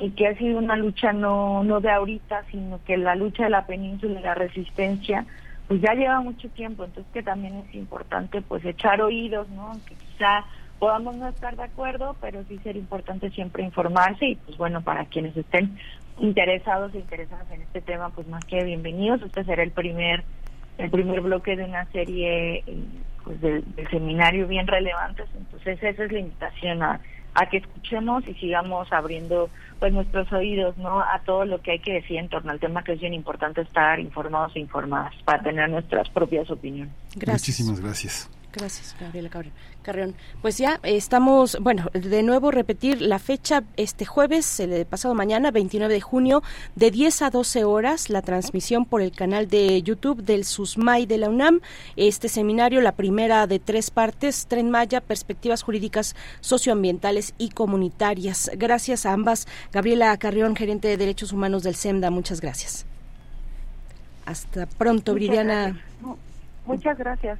y 0.00 0.10
que 0.10 0.26
ha 0.26 0.36
sido 0.36 0.58
una 0.58 0.74
lucha 0.74 1.12
no, 1.12 1.62
no 1.62 1.80
de 1.80 1.90
ahorita, 1.90 2.44
sino 2.50 2.80
que 2.84 2.96
la 2.96 3.14
lucha 3.14 3.44
de 3.44 3.50
la 3.50 3.66
península 3.66 4.18
y 4.18 4.22
la 4.22 4.34
resistencia 4.34 5.24
pues 5.68 5.80
ya 5.80 5.94
lleva 5.94 6.20
mucho 6.20 6.48
tiempo, 6.48 6.84
entonces 6.84 7.12
que 7.12 7.22
también 7.22 7.54
es 7.68 7.74
importante 7.76 8.42
pues 8.42 8.64
echar 8.64 9.00
oídos, 9.00 9.48
¿no? 9.50 9.68
Aunque 9.68 9.94
quizá 9.94 10.44
podamos 10.80 11.14
no 11.14 11.28
estar 11.28 11.56
de 11.56 11.64
acuerdo, 11.64 12.16
pero 12.20 12.42
sí 12.48 12.58
ser 12.64 12.76
importante 12.76 13.30
siempre 13.30 13.62
informarse 13.62 14.26
y 14.26 14.34
pues 14.36 14.56
bueno, 14.58 14.82
para 14.82 15.04
quienes 15.04 15.36
estén 15.36 15.78
interesados 16.18 16.92
e 16.94 16.98
interesadas 16.98 17.48
en 17.52 17.62
este 17.62 17.80
tema, 17.80 18.10
pues 18.10 18.26
más 18.26 18.44
que 18.44 18.64
bienvenidos, 18.64 19.22
este 19.22 19.44
será 19.44 19.62
el 19.62 19.70
primer 19.70 20.24
el 20.78 20.90
primer 20.90 21.20
bloque 21.20 21.56
de 21.56 21.64
una 21.64 21.84
serie 21.86 22.64
eh, 22.66 22.74
pues 23.28 23.42
del, 23.42 23.62
seminario 23.90 24.48
bien 24.48 24.66
relevantes, 24.66 25.26
entonces 25.36 25.78
esa 25.82 26.04
es 26.04 26.10
la 26.10 26.18
invitación 26.18 26.82
a, 26.82 26.98
a 27.34 27.46
que 27.50 27.58
escuchemos 27.58 28.26
y 28.26 28.32
sigamos 28.34 28.90
abriendo 28.90 29.50
pues 29.78 29.92
nuestros 29.92 30.32
oídos 30.32 30.78
no 30.78 31.00
a 31.00 31.20
todo 31.26 31.44
lo 31.44 31.60
que 31.60 31.72
hay 31.72 31.78
que 31.80 31.92
decir 31.92 32.16
en 32.16 32.30
torno 32.30 32.52
al 32.52 32.58
tema 32.58 32.82
que 32.82 32.92
es 32.92 33.00
bien 33.00 33.12
importante 33.12 33.60
estar 33.60 34.00
informados 34.00 34.56
e 34.56 34.60
informadas 34.60 35.12
para 35.26 35.42
tener 35.42 35.68
nuestras 35.68 36.08
propias 36.08 36.50
opiniones. 36.50 36.94
Muchísimas 37.26 37.80
gracias. 37.80 38.30
Gracias, 38.52 38.96
Gabriela 38.98 39.28
Carrión. 39.82 40.14
Pues 40.40 40.56
ya 40.56 40.80
estamos, 40.82 41.58
bueno, 41.60 41.90
de 41.92 42.22
nuevo 42.22 42.50
repetir 42.50 43.02
la 43.02 43.18
fecha 43.18 43.62
este 43.76 44.06
jueves, 44.06 44.58
el 44.60 44.86
pasado 44.86 45.14
mañana, 45.14 45.50
29 45.50 45.92
de 45.92 46.00
junio, 46.00 46.42
de 46.74 46.90
10 46.90 47.22
a 47.22 47.30
12 47.30 47.64
horas, 47.64 48.08
la 48.08 48.22
transmisión 48.22 48.86
por 48.86 49.02
el 49.02 49.12
canal 49.12 49.48
de 49.48 49.82
YouTube 49.82 50.22
del 50.22 50.44
SUSMAI 50.44 51.04
de 51.06 51.18
la 51.18 51.28
UNAM. 51.28 51.60
Este 51.96 52.28
seminario, 52.28 52.80
la 52.80 52.92
primera 52.92 53.46
de 53.46 53.58
tres 53.58 53.90
partes, 53.90 54.46
Tren 54.46 54.70
Maya, 54.70 55.02
Perspectivas 55.02 55.62
Jurídicas 55.62 56.16
Socioambientales 56.40 57.34
y 57.36 57.50
Comunitarias. 57.50 58.50
Gracias 58.56 59.04
a 59.04 59.12
ambas. 59.12 59.46
Gabriela 59.72 60.16
Carrión, 60.16 60.56
gerente 60.56 60.88
de 60.88 60.96
Derechos 60.96 61.32
Humanos 61.32 61.62
del 61.62 61.74
SEMDA, 61.74 62.10
muchas 62.10 62.40
gracias. 62.40 62.86
Hasta 64.24 64.66
pronto, 64.66 65.14
Viridiana. 65.14 65.80
Muchas 66.66 66.98
gracias. 66.98 67.38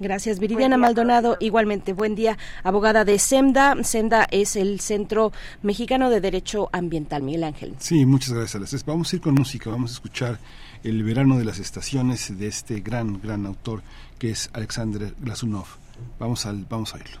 Gracias, 0.00 0.38
Viridiana 0.38 0.78
Maldonado. 0.78 1.36
Igualmente, 1.40 1.92
buen 1.92 2.14
día, 2.14 2.38
abogada 2.62 3.04
de 3.04 3.18
SEMDA. 3.18 3.76
SEMDA 3.84 4.26
es 4.30 4.56
el 4.56 4.80
Centro 4.80 5.30
Mexicano 5.62 6.08
de 6.08 6.22
Derecho 6.22 6.70
Ambiental. 6.72 7.22
Miguel 7.22 7.44
Ángel. 7.44 7.74
Sí, 7.78 8.06
muchas 8.06 8.32
gracias. 8.32 8.86
Vamos 8.86 9.12
a 9.12 9.16
ir 9.16 9.22
con 9.22 9.34
música, 9.34 9.68
vamos 9.68 9.90
a 9.90 9.94
escuchar 9.94 10.38
El 10.82 11.02
verano 11.02 11.36
de 11.36 11.44
las 11.44 11.58
estaciones 11.58 12.38
de 12.38 12.46
este 12.46 12.80
gran, 12.80 13.20
gran 13.20 13.44
autor 13.44 13.82
que 14.18 14.30
es 14.30 14.48
Alexander 14.54 15.14
Glasunov. 15.20 15.66
Vamos, 16.18 16.46
al, 16.46 16.64
vamos 16.64 16.94
a 16.94 16.96
oírlo. 16.96 17.20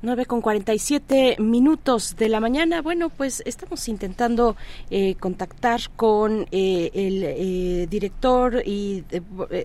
9 0.00 0.26
con 0.26 0.40
47 0.40 1.36
minutos 1.40 2.14
de 2.16 2.28
la 2.28 2.38
mañana. 2.38 2.82
Bueno, 2.82 3.08
pues 3.08 3.42
estamos 3.44 3.88
intentando 3.88 4.56
eh, 4.90 5.16
contactar 5.16 5.80
con 5.96 6.46
eh, 6.52 6.90
el 6.94 7.24
eh, 7.24 7.86
director 7.90 8.62
y 8.64 9.04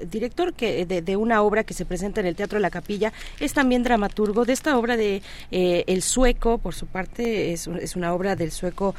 director 0.10 0.54
que 0.54 0.86
de, 0.88 1.16
una 1.18 1.44
obra 1.44 1.64
que 1.64 1.76
se 1.76 1.86
presenta 1.86 2.20
en 2.20 2.26
el 2.26 2.36
Teatro 2.36 2.58
de 2.58 2.64
la 2.64 2.72
Capilla. 2.72 3.14
Es 3.40 3.54
también 3.54 3.84
dramaturgo 3.84 4.44
de 4.44 4.54
esta 4.54 4.76
obra 4.78 4.98
de 4.98 5.22
El 5.52 6.02
Sueco, 6.02 6.58
por 6.58 6.74
su 6.74 6.88
parte, 6.88 7.54
es, 7.54 7.68
es 7.68 7.96
una 7.96 8.14
obra 8.14 8.36
del 8.36 8.52
sueco 8.52 8.96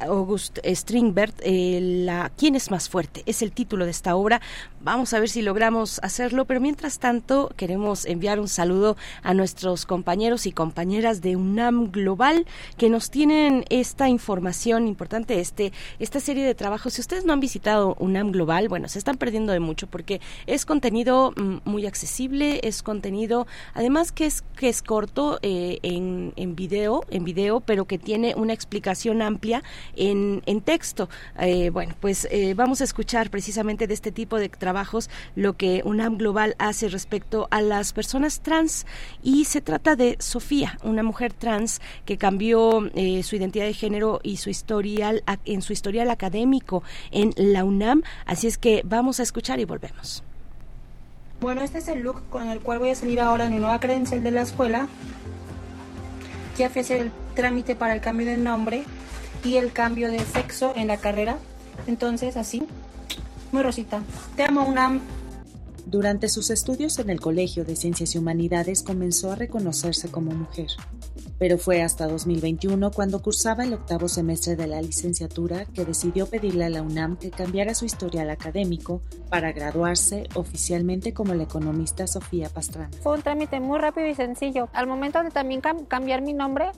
August 0.00 0.58
Stringbert. 0.64 1.42
la 1.44 2.32
¿Quién 2.36 2.54
es 2.54 2.70
más 2.70 2.88
fuerte? 2.88 3.22
Es 3.26 3.42
el 3.42 3.52
título 3.52 3.84
de 3.84 3.90
esta 3.90 4.16
obra. 4.16 4.40
Vamos 4.80 5.12
a 5.12 5.20
ver 5.20 5.28
si 5.28 5.42
logramos 5.42 6.00
hacerlo, 6.02 6.46
pero 6.46 6.60
mientras 6.60 6.98
tanto 6.98 7.52
queremos 7.56 8.06
enviar 8.06 8.40
un 8.40 8.48
saludo 8.48 8.96
a 9.22 9.34
nuestros 9.34 9.84
compañeros 9.84 10.46
y 10.46 10.52
compañeras 10.52 10.69
compañeras 10.70 11.20
de 11.20 11.34
UNAM 11.34 11.90
Global 11.90 12.46
que 12.76 12.88
nos 12.88 13.10
tienen 13.10 13.64
esta 13.70 14.08
información 14.08 14.86
importante, 14.86 15.40
este, 15.40 15.72
esta 15.98 16.20
serie 16.20 16.44
de 16.44 16.54
trabajos. 16.54 16.92
Si 16.92 17.00
ustedes 17.00 17.24
no 17.24 17.32
han 17.32 17.40
visitado 17.40 17.96
UNAM 17.98 18.30
Global, 18.30 18.68
bueno, 18.68 18.86
se 18.86 19.00
están 19.00 19.16
perdiendo 19.16 19.52
de 19.52 19.58
mucho 19.58 19.88
porque 19.88 20.20
es 20.46 20.64
contenido 20.64 21.32
mm, 21.36 21.56
muy 21.64 21.86
accesible, 21.86 22.60
es 22.62 22.84
contenido, 22.84 23.48
además 23.74 24.12
que 24.12 24.26
es, 24.26 24.44
que 24.54 24.68
es 24.68 24.80
corto 24.80 25.40
eh, 25.42 25.80
en, 25.82 26.34
en 26.36 26.54
video, 26.54 27.02
en 27.10 27.24
video, 27.24 27.58
pero 27.58 27.86
que 27.86 27.98
tiene 27.98 28.36
una 28.36 28.52
explicación 28.52 29.20
amplia 29.20 29.64
en, 29.96 30.40
en 30.46 30.60
texto. 30.60 31.08
Eh, 31.40 31.70
bueno, 31.70 31.96
pues 31.98 32.28
eh, 32.30 32.54
vamos 32.54 32.80
a 32.80 32.84
escuchar 32.84 33.28
precisamente 33.30 33.88
de 33.88 33.94
este 33.94 34.12
tipo 34.12 34.38
de 34.38 34.48
trabajos 34.48 35.10
lo 35.34 35.56
que 35.56 35.82
UNAM 35.84 36.16
Global 36.16 36.54
hace 36.58 36.88
respecto 36.88 37.48
a 37.50 37.60
las 37.60 37.92
personas 37.92 38.40
trans 38.40 38.86
y 39.20 39.46
se 39.46 39.60
trata 39.60 39.96
de 39.96 40.14
Sofía 40.20 40.59
una 40.82 41.02
mujer 41.02 41.32
trans 41.32 41.80
que 42.04 42.18
cambió 42.18 42.90
eh, 42.94 43.22
su 43.22 43.36
identidad 43.36 43.64
de 43.64 43.74
género 43.74 44.20
y 44.22 44.36
su 44.36 44.50
historial 44.50 45.22
en 45.44 45.62
su 45.62 45.72
historial 45.72 46.10
académico 46.10 46.82
en 47.10 47.32
la 47.36 47.64
UNAM. 47.64 48.02
Así 48.26 48.46
es 48.46 48.58
que 48.58 48.82
vamos 48.84 49.20
a 49.20 49.22
escuchar 49.22 49.60
y 49.60 49.64
volvemos. 49.64 50.22
Bueno, 51.40 51.62
este 51.62 51.78
es 51.78 51.88
el 51.88 52.00
look 52.00 52.22
con 52.28 52.48
el 52.50 52.60
cual 52.60 52.78
voy 52.78 52.90
a 52.90 52.94
salir 52.94 53.20
ahora 53.20 53.46
en 53.46 53.52
mi 53.52 53.58
nueva 53.58 53.80
credencial 53.80 54.22
de 54.22 54.30
la 54.30 54.42
escuela. 54.42 54.88
ya 56.58 56.68
fui 56.68 56.82
el 56.90 57.10
trámite 57.34 57.74
para 57.74 57.94
el 57.94 58.00
cambio 58.00 58.26
de 58.26 58.36
nombre 58.36 58.84
y 59.42 59.56
el 59.56 59.72
cambio 59.72 60.10
de 60.10 60.18
sexo 60.18 60.74
en 60.76 60.88
la 60.88 60.98
carrera. 60.98 61.38
Entonces, 61.86 62.36
así, 62.36 62.62
muy 63.52 63.62
rosita. 63.62 64.02
Te 64.36 64.44
amo, 64.44 64.64
UNAM. 64.64 65.00
Durante 65.90 66.28
sus 66.28 66.50
estudios 66.50 67.00
en 67.00 67.10
el 67.10 67.18
Colegio 67.18 67.64
de 67.64 67.74
Ciencias 67.74 68.14
y 68.14 68.18
Humanidades 68.18 68.84
comenzó 68.84 69.32
a 69.32 69.34
reconocerse 69.34 70.08
como 70.08 70.30
mujer, 70.30 70.68
pero 71.36 71.58
fue 71.58 71.82
hasta 71.82 72.06
2021 72.06 72.92
cuando 72.92 73.20
cursaba 73.20 73.64
el 73.64 73.74
octavo 73.74 74.06
semestre 74.06 74.54
de 74.54 74.68
la 74.68 74.80
licenciatura 74.80 75.64
que 75.64 75.84
decidió 75.84 76.26
pedirle 76.26 76.66
a 76.66 76.68
la 76.68 76.82
UNAM 76.82 77.16
que 77.16 77.32
cambiara 77.32 77.74
su 77.74 77.86
historial 77.86 78.30
académico 78.30 79.02
para 79.30 79.50
graduarse 79.50 80.28
oficialmente 80.36 81.12
como 81.12 81.34
la 81.34 81.42
economista 81.42 82.06
Sofía 82.06 82.50
Pastrana. 82.50 82.96
Fue 83.02 83.16
un 83.16 83.22
trámite 83.22 83.58
muy 83.58 83.80
rápido 83.80 84.06
y 84.06 84.14
sencillo. 84.14 84.68
Al 84.72 84.86
momento 84.86 85.20
de 85.24 85.30
también 85.30 85.60
cambiar 85.60 86.22
mi 86.22 86.34
nombre, 86.34 86.70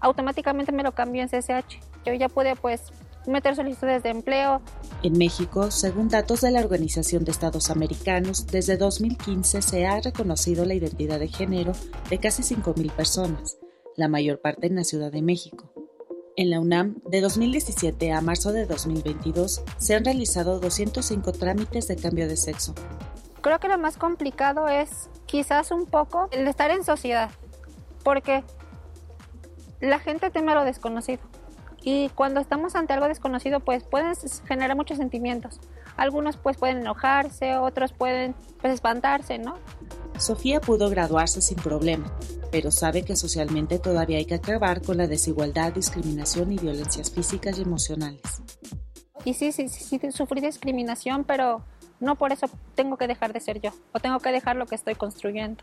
automáticamente 0.00 0.70
me 0.70 0.82
lo 0.82 0.92
cambió 0.92 1.22
en 1.22 1.28
CSH. 1.30 1.80
Yo 2.04 2.12
ya 2.12 2.28
pude 2.28 2.56
pues 2.56 2.82
meter 3.26 3.54
solicitudes 3.56 4.02
de 4.02 4.10
empleo. 4.10 4.60
En 5.02 5.18
México, 5.18 5.70
según 5.70 6.08
datos 6.08 6.40
de 6.40 6.50
la 6.50 6.60
Organización 6.60 7.24
de 7.24 7.30
Estados 7.30 7.70
Americanos, 7.70 8.46
desde 8.46 8.76
2015 8.76 9.62
se 9.62 9.86
ha 9.86 10.00
reconocido 10.00 10.64
la 10.64 10.74
identidad 10.74 11.18
de 11.18 11.28
género 11.28 11.72
de 12.08 12.18
casi 12.18 12.42
5.000 12.42 12.90
personas, 12.92 13.58
la 13.96 14.08
mayor 14.08 14.40
parte 14.40 14.66
en 14.66 14.76
la 14.76 14.84
Ciudad 14.84 15.12
de 15.12 15.22
México. 15.22 15.72
En 16.36 16.48
la 16.48 16.60
UNAM, 16.60 16.96
de 17.06 17.20
2017 17.20 18.12
a 18.12 18.20
marzo 18.20 18.52
de 18.52 18.64
2022, 18.64 19.62
se 19.76 19.94
han 19.94 20.04
realizado 20.04 20.60
205 20.60 21.32
trámites 21.32 21.88
de 21.88 21.96
cambio 21.96 22.28
de 22.28 22.36
sexo. 22.36 22.74
Creo 23.42 23.58
que 23.58 23.68
lo 23.68 23.78
más 23.78 23.96
complicado 23.96 24.68
es 24.68 25.10
quizás 25.26 25.70
un 25.70 25.86
poco 25.86 26.28
el 26.30 26.46
estar 26.46 26.70
en 26.70 26.84
sociedad, 26.84 27.30
porque 28.04 28.44
la 29.80 29.98
gente 29.98 30.30
teme 30.30 30.54
lo 30.54 30.64
desconocido. 30.64 31.20
Y 31.82 32.10
cuando 32.10 32.40
estamos 32.40 32.74
ante 32.74 32.92
algo 32.92 33.08
desconocido, 33.08 33.60
pues 33.60 33.84
pueden 33.84 34.14
generar 34.46 34.76
muchos 34.76 34.98
sentimientos. 34.98 35.60
Algunos 35.96 36.36
pues 36.36 36.56
pueden 36.56 36.78
enojarse, 36.78 37.56
otros 37.56 37.92
pueden 37.92 38.34
pues 38.60 38.74
espantarse, 38.74 39.38
¿no? 39.38 39.56
Sofía 40.18 40.60
pudo 40.60 40.90
graduarse 40.90 41.40
sin 41.40 41.56
problema, 41.56 42.12
pero 42.52 42.70
sabe 42.70 43.02
que 43.02 43.16
socialmente 43.16 43.78
todavía 43.78 44.18
hay 44.18 44.26
que 44.26 44.34
acabar 44.34 44.82
con 44.82 44.98
la 44.98 45.06
desigualdad, 45.06 45.72
discriminación 45.72 46.52
y 46.52 46.58
violencias 46.58 47.10
físicas 47.10 47.58
y 47.58 47.62
emocionales. 47.62 48.42
Y 49.24 49.34
sí, 49.34 49.52
sí, 49.52 49.68
sí, 49.68 50.00
sufrí 50.12 50.40
discriminación, 50.40 51.24
pero 51.24 51.62
no 52.00 52.16
por 52.16 52.32
eso 52.32 52.50
tengo 52.74 52.96
que 52.96 53.06
dejar 53.06 53.32
de 53.32 53.40
ser 53.40 53.60
yo 53.60 53.70
o 53.92 54.00
tengo 54.00 54.18
que 54.18 54.32
dejar 54.32 54.56
lo 54.56 54.66
que 54.66 54.74
estoy 54.74 54.94
construyendo. 54.94 55.62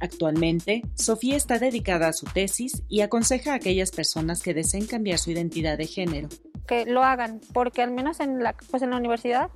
Actualmente, 0.00 0.82
Sofía 0.94 1.36
está 1.36 1.58
dedicada 1.58 2.08
a 2.08 2.12
su 2.12 2.26
tesis 2.26 2.82
y 2.88 3.00
aconseja 3.00 3.52
a 3.52 3.56
aquellas 3.56 3.90
personas 3.90 4.42
que 4.42 4.54
deseen 4.54 4.86
cambiar 4.86 5.18
su 5.18 5.30
identidad 5.30 5.78
de 5.78 5.86
género. 5.86 6.28
Que 6.66 6.84
lo 6.84 7.02
hagan, 7.02 7.40
porque 7.52 7.82
al 7.82 7.90
menos 7.90 8.20
en 8.20 8.42
la, 8.42 8.54
pues 8.70 8.82
en 8.82 8.90
la 8.90 8.96
universidad 8.96 9.50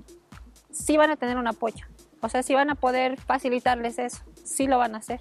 sí 0.70 0.96
van 0.96 1.10
a 1.10 1.16
tener 1.16 1.36
un 1.36 1.46
apoyo. 1.46 1.86
O 2.20 2.28
sea, 2.28 2.42
sí 2.42 2.54
van 2.54 2.70
a 2.70 2.74
poder 2.74 3.20
facilitarles 3.20 3.98
eso, 3.98 4.18
sí 4.44 4.66
lo 4.66 4.78
van 4.78 4.94
a 4.94 4.98
hacer. 4.98 5.20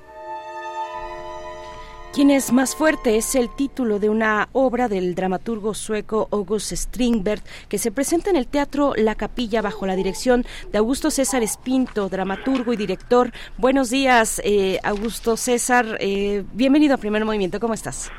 ¿Quién 2.13 2.29
es 2.29 2.51
más 2.51 2.75
fuerte? 2.75 3.15
Es 3.15 3.35
el 3.35 3.49
título 3.49 3.97
de 3.97 4.09
una 4.09 4.49
obra 4.51 4.89
del 4.89 5.15
dramaturgo 5.15 5.73
sueco 5.73 6.27
August 6.31 6.73
Strindberg 6.73 7.41
que 7.69 7.77
se 7.77 7.89
presenta 7.89 8.29
en 8.29 8.35
el 8.35 8.47
Teatro 8.47 8.91
La 8.97 9.15
Capilla 9.15 9.61
bajo 9.61 9.85
la 9.85 9.95
dirección 9.95 10.43
de 10.73 10.77
Augusto 10.77 11.09
César 11.09 11.41
Espinto, 11.41 12.09
dramaturgo 12.09 12.73
y 12.73 12.75
director. 12.75 13.31
Buenos 13.57 13.89
días, 13.89 14.41
eh, 14.43 14.77
Augusto 14.83 15.37
César. 15.37 15.85
Eh, 16.01 16.43
bienvenido 16.51 16.95
a 16.95 16.97
Primer 16.97 17.23
Movimiento. 17.23 17.61
¿Cómo 17.61 17.73
estás? 17.73 18.11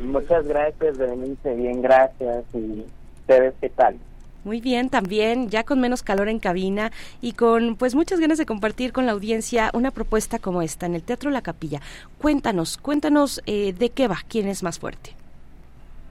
Muchas 0.00 0.48
gracias, 0.48 0.96
Berenice. 0.96 1.54
Bien, 1.54 1.82
gracias. 1.82 2.44
¿Y 2.54 2.86
ustedes 3.20 3.52
qué 3.60 3.68
tal? 3.68 3.98
Muy 4.44 4.60
bien, 4.60 4.88
también 4.88 5.50
ya 5.50 5.62
con 5.62 5.80
menos 5.80 6.02
calor 6.02 6.28
en 6.28 6.40
cabina 6.40 6.90
y 7.20 7.32
con 7.32 7.76
pues 7.76 7.94
muchas 7.94 8.18
ganas 8.18 8.38
de 8.38 8.46
compartir 8.46 8.92
con 8.92 9.06
la 9.06 9.12
audiencia 9.12 9.70
una 9.72 9.92
propuesta 9.92 10.40
como 10.40 10.62
esta 10.62 10.86
en 10.86 10.96
el 10.96 11.04
Teatro 11.04 11.30
La 11.30 11.42
Capilla. 11.42 11.80
Cuéntanos, 12.18 12.76
cuéntanos 12.76 13.40
eh, 13.46 13.72
de 13.72 13.90
qué 13.90 14.08
va, 14.08 14.16
quién 14.28 14.48
es 14.48 14.64
más 14.64 14.80
fuerte. 14.80 15.10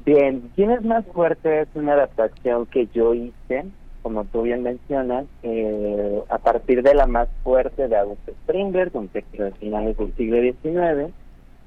Bien, 0.06 0.50
quién 0.56 0.72
es 0.72 0.84
más 0.84 1.06
fuerte 1.08 1.62
es 1.62 1.68
una 1.76 1.94
adaptación 1.94 2.66
que 2.68 2.88
yo 2.94 3.14
hice, 3.14 3.66
como 4.02 4.24
tú 4.24 4.44
bien 4.44 4.64
mencionas, 4.64 5.26
eh, 5.44 6.22
a 6.30 6.38
partir 6.38 6.82
de 6.84 6.96
la 6.96 7.06
más 7.06 7.28
fuerte 7.44 7.88
de 7.88 7.98
Augusto 7.98 8.32
Strindberg, 8.44 8.96
un 8.96 9.10
texto 9.10 9.44
de 9.44 9.52
finales 9.52 9.98
del 9.98 10.16
siglo 10.16 10.42
XIX. 10.42 11.14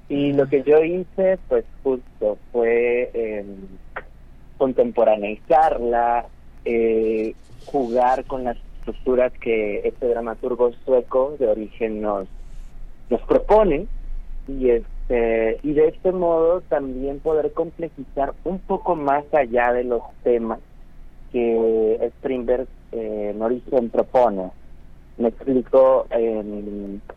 Y 0.09 0.33
lo 0.33 0.49
que 0.49 0.63
yo 0.63 0.83
hice, 0.83 1.39
pues 1.49 1.65
justo 1.83 2.39
fue 2.53 3.11
eh, 3.15 3.45
contemporaneizarla, 4.59 6.27
eh, 6.65 7.35
jugar 7.67 8.25
con 8.25 8.45
las 8.45 8.57
estructuras 8.79 9.33
que 9.41 9.81
este 9.85 10.09
dramaturgo 10.09 10.73
sueco 10.85 11.37
de 11.39 11.49
origen 11.49 12.03
nos, 12.03 12.29
nos 13.11 13.21
propone 13.23 13.87
y 14.47 14.71
este 14.71 15.59
y 15.63 15.73
de 15.73 15.89
este 15.89 16.13
modo 16.13 16.63
también 16.63 17.21
poder 17.21 17.53
complejizar 17.53 18.35
un 18.45 18.59
poco 18.59 18.97
más 18.97 19.25
allá 19.35 19.73
de 19.73 19.85
los 19.85 20.03
temas 20.23 20.61
que 21.33 22.13
Strindberg 22.19 22.67
eh, 22.93 23.33
en 23.35 23.43
origen 23.43 23.91
propone. 23.91 24.51
Me 25.17 25.29
explico, 25.29 26.07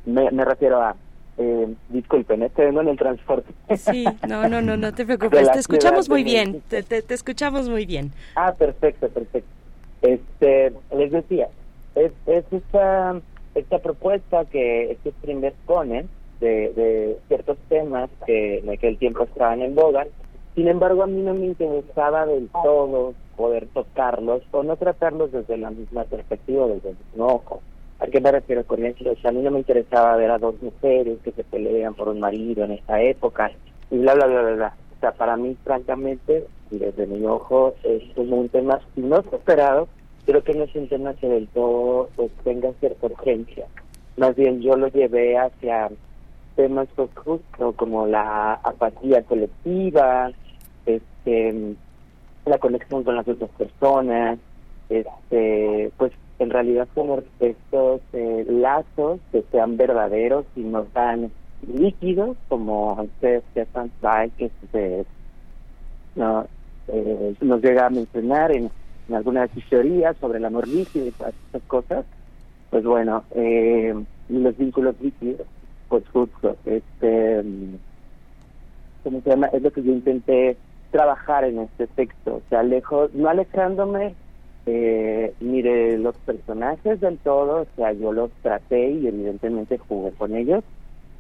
me, 0.06 0.46
refiero 0.46 0.82
a 0.82 0.96
eh, 1.38 1.76
disculpen, 1.90 2.44
estoy 2.44 2.66
en 2.66 2.88
el 2.88 2.98
transporte. 2.98 3.54
Sí, 3.78 4.06
no, 4.28 4.48
no, 4.48 4.62
no, 4.62 4.76
no 4.76 4.94
te 4.94 5.06
preocupes, 5.06 5.52
te 5.52 5.60
escuchamos 5.60 6.10
muy 6.10 6.24
bien, 6.24 6.62
te, 6.68 6.84
te, 6.84 7.14
escuchamos 7.14 7.70
muy 7.70 7.86
bien. 7.86 8.12
Ah, 8.36 8.54
perfecto, 8.54 9.08
perfecto. 9.10 9.50
Este, 10.02 10.74
les 10.96 11.12
decía, 11.12 11.48
es, 11.96 12.12
es 12.26 12.46
esta, 12.52 13.22
esta 13.56 13.80
propuesta 13.80 14.46
que 14.46 14.92
este 14.92 15.12
primer 15.22 15.54
pone 15.66 16.06
de, 16.40 16.74
de 16.74 17.18
ciertos 17.28 17.58
temas 17.70 18.10
que 18.26 18.60
en 18.60 18.70
aquel 18.70 18.98
tiempo 18.98 19.24
estaban 19.24 19.62
en 19.62 19.76
boga, 19.76 20.08
sin 20.56 20.68
embargo 20.68 21.04
a 21.04 21.08
mí 21.08 21.22
no 21.22 21.34
me 21.36 21.46
interesaba 21.46 22.26
del 22.26 22.50
todo 22.50 23.14
poder 23.36 23.68
tocarlos 23.68 24.42
o 24.52 24.64
no 24.64 24.76
tratarlos 24.76 25.32
desde 25.32 25.58
la 25.58 25.70
misma 25.70 26.04
perspectiva, 26.06 26.68
desde 26.68 26.90
el 26.90 26.98
mismo 26.98 27.28
ojo. 27.28 27.62
¿A 28.00 28.08
qué 28.08 28.22
me 28.22 28.32
refiero 28.32 28.64
con 28.66 28.86
eso? 28.86 29.12
O 29.12 29.16
sea, 29.16 29.32
a 29.32 29.34
mí 29.34 29.42
no 29.42 29.52
me 29.52 29.60
interesaba 29.60 30.16
ver 30.18 30.30
a 30.30 30.38
dos 30.38 30.62
mujeres 30.62 31.18
que 31.24 31.32
se 31.32 31.44
pelean 31.44 31.96
por 31.96 32.10
un 32.10 32.20
marido 32.20 32.64
en 32.64 32.74
esta 32.74 33.02
época 33.02 33.52
y 33.90 33.98
bla, 33.98 34.14
bla, 34.14 34.28
bla, 34.28 34.42
bla. 34.42 34.56
bla. 34.56 34.74
O 34.98 35.00
sea, 35.00 35.12
para 35.12 35.38
mí, 35.38 35.56
francamente, 35.64 36.48
y 36.72 36.78
desde 36.78 37.06
mi 37.06 37.26
ojo, 37.26 37.76
es 37.84 38.04
como 38.16 38.38
un 38.38 38.50
tema 38.50 38.80
no 38.96 39.20
esperado, 39.20 39.88
pero 40.26 40.44
que 40.44 40.54
no 40.54 40.64
es 40.64 40.76
un 40.76 40.90
tema 40.90 41.14
que 41.14 41.28
del 41.28 41.48
todo 41.48 42.10
pues, 42.16 42.32
tenga 42.44 42.72
cierta 42.80 43.06
urgencia. 43.06 43.66
Más 44.18 44.36
bien 44.36 44.62
yo 44.62 44.76
lo 44.76 44.88
llevé 44.88 45.38
hacia 45.38 45.90
temas 46.56 46.88
pues, 46.96 47.10
como 47.76 48.08
la 48.08 48.54
apatía 48.56 49.22
colectiva, 49.24 50.32
este 50.86 51.76
la 52.46 52.58
conexión 52.58 53.04
con 53.04 53.16
las 53.16 53.28
otras 53.28 53.50
personas, 53.52 54.40
este 54.90 55.92
pues 55.98 56.12
en 56.40 56.50
realidad 56.50 56.88
tener 56.94 57.24
estos 57.40 58.02
eh, 58.14 58.46
lazos 58.48 59.20
que 59.32 59.44
sean 59.52 59.78
verdaderos 59.78 60.46
y 60.56 60.62
no 60.62 60.84
tan 60.84 61.32
líquidos 61.74 62.38
como 62.48 62.94
ustedes 63.02 63.44
Stefan 63.52 63.92
Zweig 64.00 64.32
que 64.34 64.52
se, 64.72 65.06
no, 66.16 66.46
eh, 66.88 67.36
nos 67.42 67.62
llega 67.62 67.88
a 67.88 67.90
mencionar 67.90 68.52
en, 68.52 68.70
algunas 69.12 69.50
teorías 69.70 70.18
sobre 70.18 70.38
el 70.38 70.46
amor 70.46 70.68
líquido 70.68 71.08
y 71.08 71.12
todas 71.12 71.34
esas 71.50 71.62
cosas 71.64 72.06
pues 72.70 72.84
bueno 72.84 73.24
eh, 73.36 73.96
los 74.28 74.58
vínculos 74.58 74.96
líquidos 75.00 75.48
pues 75.88 76.04
justo 76.10 76.58
este 76.66 77.42
¿cómo 79.04 79.22
se 79.22 79.30
llama? 79.30 79.48
es 79.48 79.62
lo 79.62 79.72
que 79.72 79.82
yo 79.82 79.94
intenté 79.94 80.58
trabajar 80.92 81.46
en 81.46 81.60
este 81.60 81.88
texto 81.88 82.36
o 82.36 82.42
sea 82.50 82.64
lejos 82.64 83.14
no 83.14 83.30
alejándome 83.30 84.14
Eh, 84.68 85.34
mire, 85.40 85.98
los 85.98 86.16
personajes 86.18 87.00
del 87.00 87.18
todo, 87.20 87.62
o 87.62 87.68
sea, 87.76 87.94
yo 87.94 88.12
los 88.12 88.30
traté 88.42 88.92
y 88.92 89.08
evidentemente 89.08 89.78
jugué 89.78 90.12
con 90.12 90.36
ellos. 90.36 90.64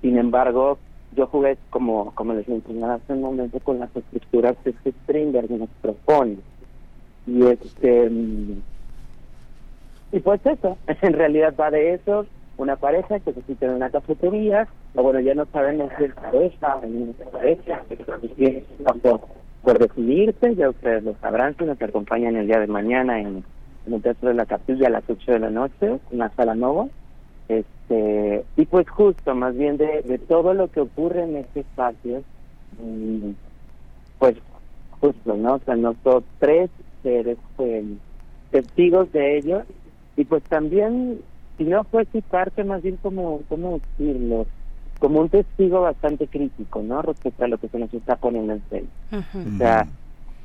Sin 0.01 0.17
embargo, 0.17 0.77
yo 1.15 1.27
jugué, 1.27 1.57
como, 1.69 2.13
como 2.13 2.33
les 2.33 2.47
mencionaba 2.47 2.95
hace 2.95 3.13
un 3.13 3.21
momento, 3.21 3.59
con 3.61 3.79
las 3.79 3.95
estructuras 3.95 4.55
que 4.63 4.71
este 4.71 4.91
Strindberg 4.91 5.49
nos 5.51 5.69
propone. 5.81 6.37
Y 7.25 7.45
este 7.45 8.09
mm, 8.09 8.61
y 10.11 10.19
pues 10.19 10.45
eso, 10.45 10.77
en 11.01 11.13
realidad 11.13 11.53
va 11.59 11.71
de 11.71 11.95
eso, 11.95 12.25
una 12.57 12.75
pareja 12.75 13.19
que 13.19 13.33
se 13.33 13.41
cita 13.43 13.65
en 13.67 13.73
una 13.73 13.89
cafetería, 13.89 14.67
o 14.95 15.03
bueno, 15.03 15.19
ya 15.19 15.33
no 15.33 15.45
sabemos 15.45 15.91
si 15.97 16.05
es 16.05 16.13
pareja, 16.13 16.79
en 16.83 17.01
una 17.01 17.31
pareja, 17.31 17.81
que 17.89 18.63
por, 19.01 19.21
por 19.67 19.79
decidirse, 19.79 20.55
ya 20.55 20.69
ustedes 20.69 21.03
lo 21.03 21.13
sabrán, 21.19 21.53
si 21.57 21.65
nos 21.65 21.81
acompañan 21.81 22.37
el 22.37 22.47
día 22.47 22.57
de 22.57 22.67
mañana 22.67 23.19
en, 23.19 23.43
el 23.85 24.01
Teatro 24.01 24.29
de 24.29 24.35
la 24.35 24.45
Capilla 24.45 24.87
a 24.87 24.91
las 24.91 25.03
8 25.09 25.33
de 25.33 25.39
la 25.39 25.49
noche, 25.49 25.99
en 26.09 26.17
la 26.17 26.29
Sala 26.37 26.55
Nova. 26.55 26.87
Este, 27.49 28.45
y 28.55 28.65
pues 28.65 28.89
justo, 28.89 29.35
más 29.35 29.57
bien 29.57 29.75
de, 29.75 30.03
de 30.03 30.19
todo 30.19 30.53
lo 30.53 30.71
que 30.71 30.79
ocurre 30.79 31.23
en 31.23 31.35
este 31.35 31.59
espacio, 31.59 32.23
mm, 32.81 33.31
pues 34.19 34.37
justo, 35.01 35.35
¿no? 35.35 35.55
O 35.55 35.59
sea, 35.59 35.75
nosotros 35.75 36.23
tres 36.39 36.69
seres 37.03 37.37
pues, 37.57 37.83
testigos 38.51 39.11
de 39.11 39.37
ello, 39.37 39.63
y 40.15 40.23
pues 40.23 40.43
también, 40.43 41.19
si 41.57 41.65
no 41.65 41.83
fuese 41.83 42.21
parte 42.21 42.63
más 42.63 42.81
bien 42.83 42.95
como, 43.03 43.41
¿cómo 43.49 43.81
decirlo? 43.97 44.47
Como 44.99 45.19
un 45.21 45.29
testigo 45.29 45.81
bastante 45.81 46.27
crítico, 46.27 46.81
¿no? 46.81 47.01
Respecto 47.01 47.43
a 47.43 47.47
lo 47.47 47.57
que 47.57 47.67
se 47.69 47.77
nos 47.79 47.93
está 47.93 48.15
poniendo 48.15 48.53
en 48.53 48.63
serio. 48.69 48.87
O 49.11 49.57
sea, 49.57 49.85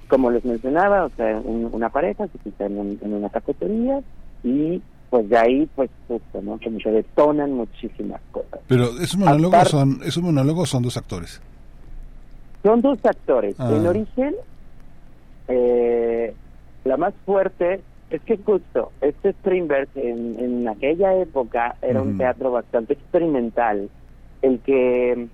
como 0.09 0.31
les 0.31 0.45
mencionaba, 0.45 1.07
o 1.07 1.11
sea, 1.17 1.39
un- 1.43 1.71
una 1.73 1.89
pareja 1.89 2.27
se 2.29 2.39
cita 2.39 2.67
en, 2.67 2.79
un- 2.79 2.99
en 3.03 3.15
una 3.15 3.31
cafetería 3.31 4.01
y 4.45 4.83
pues 5.09 5.29
de 5.29 5.37
ahí, 5.39 5.69
pues 5.75 5.91
justo, 6.09 6.41
¿no? 6.43 6.59
Como 6.63 6.81
se 6.81 6.91
detonan 6.91 7.53
muchísimas 7.53 8.21
cosas. 8.31 8.61
Pero 8.67 8.85
es 8.99 9.13
un 9.15 9.21
monólogo, 9.21 9.55
Aparte- 9.57 9.71
son, 9.71 10.01
es 10.05 10.17
un 10.17 10.25
monólogo, 10.25 10.65
son 10.67 10.83
dos 10.83 10.97
actores. 10.97 11.41
Son 12.63 12.81
dos 12.81 12.99
actores. 13.05 13.55
Ah. 13.59 13.71
En 13.75 13.87
origen, 13.87 14.35
eh, 15.49 16.35
la 16.85 16.97
más 16.97 17.15
fuerte 17.25 17.83
es 18.11 18.21
que 18.23 18.37
justo 18.39 18.93
este 19.01 19.33
Strindberg 19.35 19.89
en, 19.95 20.37
en 20.39 20.69
aquella 20.69 21.15
época 21.17 21.77
era 21.83 22.03
un 22.03 22.19
teatro 22.19 22.51
bastante 22.53 22.93
experimental, 22.95 23.89
el 24.43 24.61
que 24.61 25.29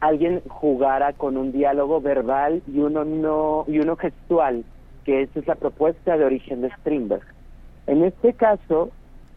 alguien 0.00 0.42
jugara 0.48 1.12
con 1.12 1.36
un 1.36 1.52
diálogo 1.52 2.00
verbal 2.00 2.62
y 2.72 2.78
uno 2.78 3.04
no 3.04 3.64
y 3.66 3.78
uno 3.80 3.96
gestual, 3.96 4.64
que 5.04 5.22
esa 5.22 5.40
es 5.40 5.46
la 5.46 5.56
propuesta 5.56 6.16
de 6.16 6.24
origen 6.24 6.62
de 6.62 6.70
Strindberg. 6.70 7.24
En 7.86 8.04
este 8.04 8.32
caso, 8.34 8.90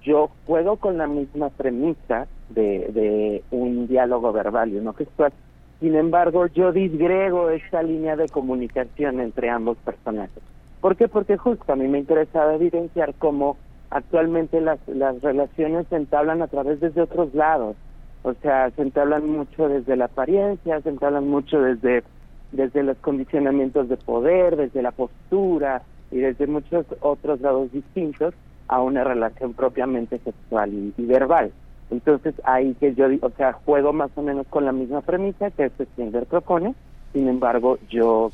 yo 0.04 0.30
juego 0.46 0.78
con 0.78 0.98
la 0.98 1.08
misma 1.08 1.50
premisa 1.50 2.28
de, 2.50 2.90
de 2.92 3.44
un 3.52 3.88
diálogo 3.88 4.32
verbal 4.32 4.70
y 4.70 4.78
uno 4.78 4.94
gestual. 4.94 5.32
Sin 5.80 5.96
embargo, 5.96 6.46
yo 6.48 6.72
disgrego 6.72 7.50
esta 7.50 7.82
línea 7.82 8.16
de 8.16 8.30
comunicación 8.30 9.20
entre 9.20 9.50
ambos 9.50 9.78
personajes. 9.78 10.44
¿Por 10.80 10.96
qué? 10.96 11.08
Porque 11.08 11.38
justo 11.38 11.72
a 11.72 11.76
mí 11.76 11.88
me 11.88 12.00
interesaba 12.00 12.54
evidenciar 12.54 13.14
cómo 13.16 13.58
actualmente 13.90 14.62
las, 14.62 14.80
las 14.88 15.22
relaciones 15.22 15.88
se 15.90 15.96
entablan 15.96 16.42
a 16.42 16.48
través 16.48 16.80
desde 16.80 17.02
otros 17.02 17.34
lados. 17.34 17.76
O 18.24 18.34
sea, 18.36 18.70
se 18.72 18.82
entablan 18.82 19.28
mucho 19.28 19.68
desde 19.68 19.96
la 19.96 20.06
apariencia, 20.06 20.82
se 20.82 20.90
entablan 20.90 21.28
mucho 21.28 21.62
desde, 21.62 22.04
desde 22.52 22.84
los 22.84 22.98
condicionamientos 22.98 23.90
de 23.90 23.98
poder, 23.98 24.56
desde 24.56 24.82
la 24.82 24.92
postura 24.92 25.82
y 26.12 26.18
desde 26.18 26.46
muchos 26.48 26.86
otros 27.00 27.42
lados 27.42 27.72
distintos 27.72 28.34
a 28.68 28.82
una 28.82 29.04
relación 29.04 29.54
propiamente 29.54 30.20
sexual 30.20 30.74
y, 30.74 30.94
y 30.98 31.06
verbal. 31.06 31.52
Entonces 31.90 32.34
ahí 32.46 32.74
que 32.80 32.94
yo, 32.96 33.08
o 33.22 33.30
sea, 33.32 33.54
juego 33.54 33.92
más 33.92 34.12
o 34.16 34.22
menos 34.22 34.48
con 34.48 34.66
la 34.66 34.72
misma 34.72 35.02
premisa 35.02 35.52
que 35.52 35.66
este 35.66 35.86
Stinger 35.86 36.26
propone, 36.26 36.74
sin 37.12 37.28
embargo 37.28 37.80
yo, 37.90 38.32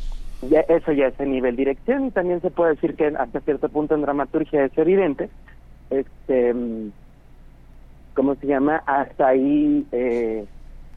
ya, 0.47 0.59
eso 0.61 0.91
ya 0.91 1.07
es 1.07 1.19
a 1.19 1.25
nivel 1.25 1.55
dirección 1.55 2.05
y 2.05 2.11
también 2.11 2.39
se 2.41 2.51
puede 2.51 2.75
decir 2.75 2.95
que 2.95 3.07
hasta 3.07 3.39
cierto 3.41 3.69
punto 3.69 3.95
en 3.95 4.01
dramaturgia 4.03 4.65
es 4.65 4.77
evidente, 4.77 5.29
este, 5.89 6.53
¿cómo 8.17 8.33
se 8.33 8.47
llama? 8.47 8.81
Hasta 8.87 9.27
ahí 9.27 9.85
eh, 9.91 10.43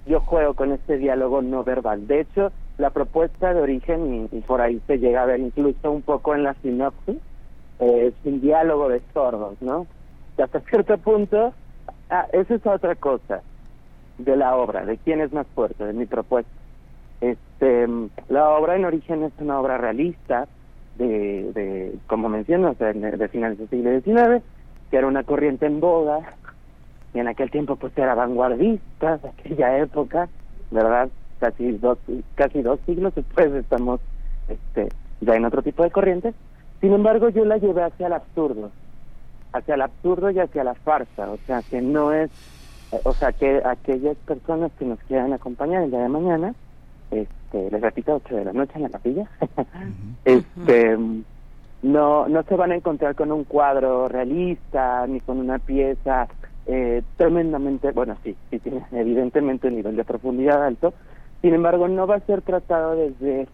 yo 0.06 0.20
juego 0.20 0.54
con 0.54 0.72
este 0.72 0.96
diálogo 0.96 1.42
no 1.42 1.62
verbal. 1.62 2.06
De 2.06 2.20
hecho, 2.20 2.50
la 2.78 2.88
propuesta 2.88 3.52
de 3.52 3.60
origen, 3.60 4.30
y, 4.32 4.40
por 4.40 4.62
ahí 4.62 4.80
se 4.86 4.98
llega 4.98 5.22
a 5.22 5.26
ver 5.26 5.38
incluso 5.38 5.92
un 5.92 6.00
poco 6.00 6.34
en 6.34 6.44
la 6.44 6.54
sinopsis, 6.62 7.18
es 7.78 8.14
un 8.24 8.40
diálogo 8.40 8.88
de 8.88 9.02
sordos, 9.12 9.60
¿no? 9.60 9.86
Y 10.38 10.42
hasta 10.42 10.60
cierto 10.70 10.96
punto, 10.96 11.52
ah, 12.08 12.26
esa 12.32 12.54
es 12.54 12.66
otra 12.66 12.94
cosa 12.94 13.42
de 14.16 14.36
la 14.36 14.56
obra, 14.56 14.86
de 14.86 14.96
quién 14.96 15.20
es 15.20 15.30
más 15.30 15.46
fuerte, 15.48 15.84
de 15.84 15.92
mi 15.92 16.06
propuesta. 16.06 16.50
Este, 17.20 17.86
la 18.30 18.48
obra 18.48 18.76
en 18.76 18.86
origen 18.86 19.24
es 19.24 19.32
una 19.38 19.60
obra 19.60 19.76
realista, 19.76 20.48
de, 20.96 21.52
de 21.52 21.94
como 22.06 22.30
menciono, 22.30 22.70
o 22.70 22.74
de 22.82 23.28
finales 23.28 23.58
del 23.58 23.68
siglo 23.68 24.00
XIX, 24.00 24.42
que 24.90 24.96
era 24.96 25.06
una 25.06 25.22
corriente 25.22 25.66
en 25.66 25.80
boga, 25.80 26.36
y 27.14 27.18
en 27.18 27.28
aquel 27.28 27.50
tiempo 27.50 27.76
pues 27.76 27.96
era 27.96 28.14
vanguardista, 28.14 29.18
de 29.18 29.28
aquella 29.28 29.78
época, 29.78 30.28
¿verdad? 30.70 31.08
Casi 31.38 31.72
dos, 31.72 31.98
casi 32.34 32.62
dos 32.62 32.78
siglos 32.86 33.14
después 33.14 33.52
estamos 33.52 34.00
este, 34.48 34.88
ya 35.20 35.34
en 35.34 35.44
otro 35.44 35.62
tipo 35.62 35.82
de 35.82 35.90
corrientes. 35.90 36.34
Sin 36.80 36.92
embargo, 36.92 37.28
yo 37.28 37.44
la 37.44 37.58
llevé 37.58 37.82
hacia 37.82 38.06
el 38.06 38.12
absurdo, 38.12 38.70
hacia 39.52 39.74
el 39.74 39.82
absurdo 39.82 40.30
y 40.30 40.38
hacia 40.38 40.64
la 40.64 40.74
farsa, 40.74 41.30
o 41.30 41.36
sea, 41.46 41.62
que 41.62 41.82
no 41.82 42.12
es, 42.12 42.30
eh, 42.92 43.00
o 43.04 43.12
sea, 43.12 43.32
que 43.32 43.60
aquellas 43.64 44.16
personas 44.18 44.70
que 44.78 44.84
nos 44.84 44.98
quieran 45.00 45.32
acompañar 45.32 45.82
el 45.82 45.90
día 45.90 46.00
de 46.00 46.08
mañana, 46.08 46.54
este, 47.10 47.70
les 47.70 47.80
repito, 47.80 48.14
8 48.24 48.36
de 48.36 48.44
la 48.44 48.52
noche 48.52 48.72
en 48.76 48.82
la 48.82 48.90
capilla, 48.90 49.28
este, 50.24 50.96
no, 51.82 52.28
no 52.28 52.42
se 52.44 52.56
van 52.56 52.72
a 52.72 52.76
encontrar 52.76 53.14
con 53.14 53.32
un 53.32 53.44
cuadro 53.44 54.08
realista 54.08 55.06
ni 55.06 55.20
con 55.20 55.38
una 55.38 55.58
pieza 55.58 56.28
eh, 56.72 57.02
tremendamente, 57.16 57.90
bueno, 57.90 58.16
sí, 58.22 58.36
sí 58.48 58.60
tiene 58.60 58.84
evidentemente 58.92 59.66
un 59.66 59.74
nivel 59.74 59.96
de 59.96 60.04
profundidad 60.04 60.64
alto, 60.64 60.94
sin 61.42 61.52
embargo 61.52 61.88
no 61.88 62.06
va 62.06 62.14
a 62.14 62.20
ser 62.20 62.42
tratado 62.42 62.94
desde 62.94 63.48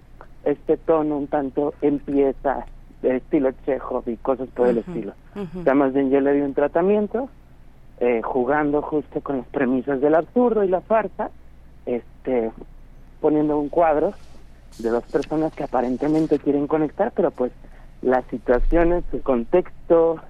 este 0.45 0.77
tono 0.77 1.17
un 1.17 1.27
tanto 1.27 1.73
en 1.81 1.99
pieza, 1.99 2.67
de 3.01 3.17
estilo 3.17 3.53
Chekhov 3.65 4.07
y 4.07 4.19
cosas 4.19 4.49
por 4.51 4.69
el 4.69 4.79
estilo. 4.79 5.15
O 5.35 5.63
sea, 5.63 5.75
más 5.75 5.95
bien 5.95 6.11
yo 6.11 6.21
le 6.21 6.35
di 6.35 6.43
un 6.43 6.53
tratamiento 6.53 7.31
eh, 8.01 8.21
jugando 8.23 8.83
justo 8.83 9.23
con 9.23 9.39
las 9.39 9.47
premisas 9.47 10.03
del 10.03 10.15
absurdo 10.15 10.63
y 10.63 10.69
la 10.69 10.83
farsa, 10.83 11.31
este, 11.87 12.51
poniendo 13.23 13.59
un 13.59 13.71
cuadro 13.71 14.13
de 14.79 14.91
dos 14.91 15.05
personas 15.05 15.55
que 15.55 15.65
aparentemente 15.65 16.39
quieren 16.39 16.67
conectar, 16.67 17.13
pero 17.17 17.31
pues 17.31 17.51
las 18.03 18.27
situaciones, 18.27 19.05
su 19.11 19.23
contexto 19.23 20.21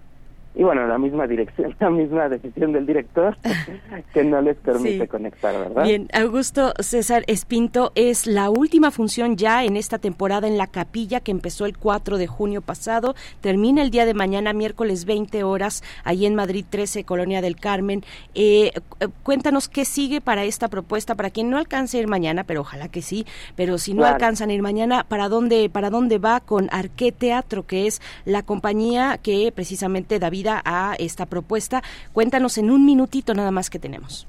y 0.57 0.63
bueno, 0.65 0.87
la 0.87 0.99
misma 0.99 1.27
dirección, 1.27 1.77
la 1.81 1.91
misma 1.91 2.29
decisión 2.29 2.73
del 2.73 2.87
director 2.87 3.37
que 4.15 4.25
no 4.25 4.41
les 4.41 4.57
permite 4.57 5.03
Sí. 5.03 5.07
conectar, 5.09 5.55
¿verdad? 5.57 5.85
Bien, 5.85 6.09
Augusto 6.13 6.73
César 6.81 7.25
Espinto 7.27 7.93
es 7.95 8.27
la 8.27 8.51
última 8.51 8.91
función 8.91 9.37
ya 9.37 9.65
en 9.65 9.77
esta 9.77 9.99
temporada 9.99 10.47
en 10.49 10.57
la 10.59 10.67
capilla 10.67 11.21
que 11.21 11.31
empezó 11.31 11.67
el 11.67 11.77
4 11.77 12.17
de 12.19 12.27
junio 12.27 12.63
pasado, 12.63 13.15
termina 13.41 13.83
el 13.83 13.91
día 13.91 14.07
de 14.07 14.15
mañana, 14.15 14.53
miércoles 14.53 15.05
20 15.05 15.45
horas, 15.45 15.83
ahí 16.05 16.25
en 16.27 16.35
Madrid 16.35 16.65
13, 16.69 17.05
Colonia 17.05 17.41
del 17.43 17.57
Carmen. 17.57 18.03
Eh, 18.35 18.73
cu- 18.89 19.11
cuéntanos 19.23 19.69
qué 19.69 19.85
sigue 19.85 20.21
para 20.21 20.45
esta 20.45 20.69
propuesta, 20.69 21.15
para 21.15 21.31
quien 21.31 21.51
no 21.51 21.59
alcance 21.59 21.99
a 21.99 22.01
ir 22.01 22.09
mañana, 22.09 22.45
pero 22.45 22.63
ojalá 22.63 22.89
que 22.89 23.03
sí, 23.03 23.27
pero 23.57 23.79
si 23.79 23.93
no 23.93 23.99
Claro. 24.03 24.15
alcanzan 24.15 24.51
a 24.51 24.53
ir 24.55 24.63
mañana, 24.63 25.05
¿para 25.07 25.29
dónde, 25.29 25.69
para 25.69 25.91
dónde 25.91 26.19
va 26.19 26.41
con 26.41 26.69
Arqué 26.73 27.13
Teatro, 27.13 27.67
que 27.67 27.87
es 27.87 28.01
la 28.25 28.43
compañía 28.43 29.19
que 29.23 29.53
precisamente 29.55 30.19
da 30.19 30.31
a 30.49 30.95
esta 30.99 31.27
propuesta? 31.27 31.83
Cuéntanos 32.13 32.59
en 32.59 32.71
un 32.71 32.85
minutito 32.85 33.35
nada 33.35 33.51
más 33.51 33.71
que 33.71 33.79
tenemos. 33.79 34.27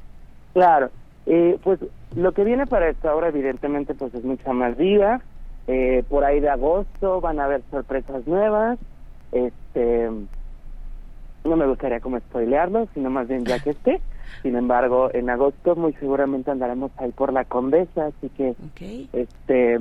Claro, 0.54 0.90
eh, 1.26 1.58
pues 1.64 1.80
lo 2.16 2.32
que 2.32 2.44
viene 2.44 2.66
para 2.66 2.90
esta 2.90 3.14
obra 3.14 3.28
evidentemente 3.28 3.94
pues 3.94 4.14
es 4.14 4.24
mucha 4.24 4.54
más 4.54 4.78
vida. 4.78 5.22
Eh, 5.68 6.04
por 6.10 6.24
ahí 6.24 6.40
de 6.40 6.50
agosto 6.50 7.20
van 7.20 7.40
a 7.40 7.46
haber 7.46 7.62
sorpresas 7.70 8.26
nuevas. 8.26 8.80
Este, 9.32 10.10
no 11.44 11.56
me 11.56 11.68
gustaría 11.68 12.00
como 12.00 12.20
spoilearlo, 12.20 12.88
sino 12.94 13.10
más 13.10 13.28
bien 13.28 13.46
ya 13.46 13.60
que 13.60 13.72
esté. 13.72 14.02
Sin 14.42 14.56
embargo, 14.56 15.10
en 15.14 15.30
agosto 15.30 15.76
muy 15.76 15.94
seguramente 15.94 16.52
andaremos 16.52 16.92
ahí 16.98 17.12
por 17.12 17.34
la 17.34 17.46
Condesa, 17.46 18.08
así 18.08 18.30
que 18.30 18.56
este, 19.14 19.80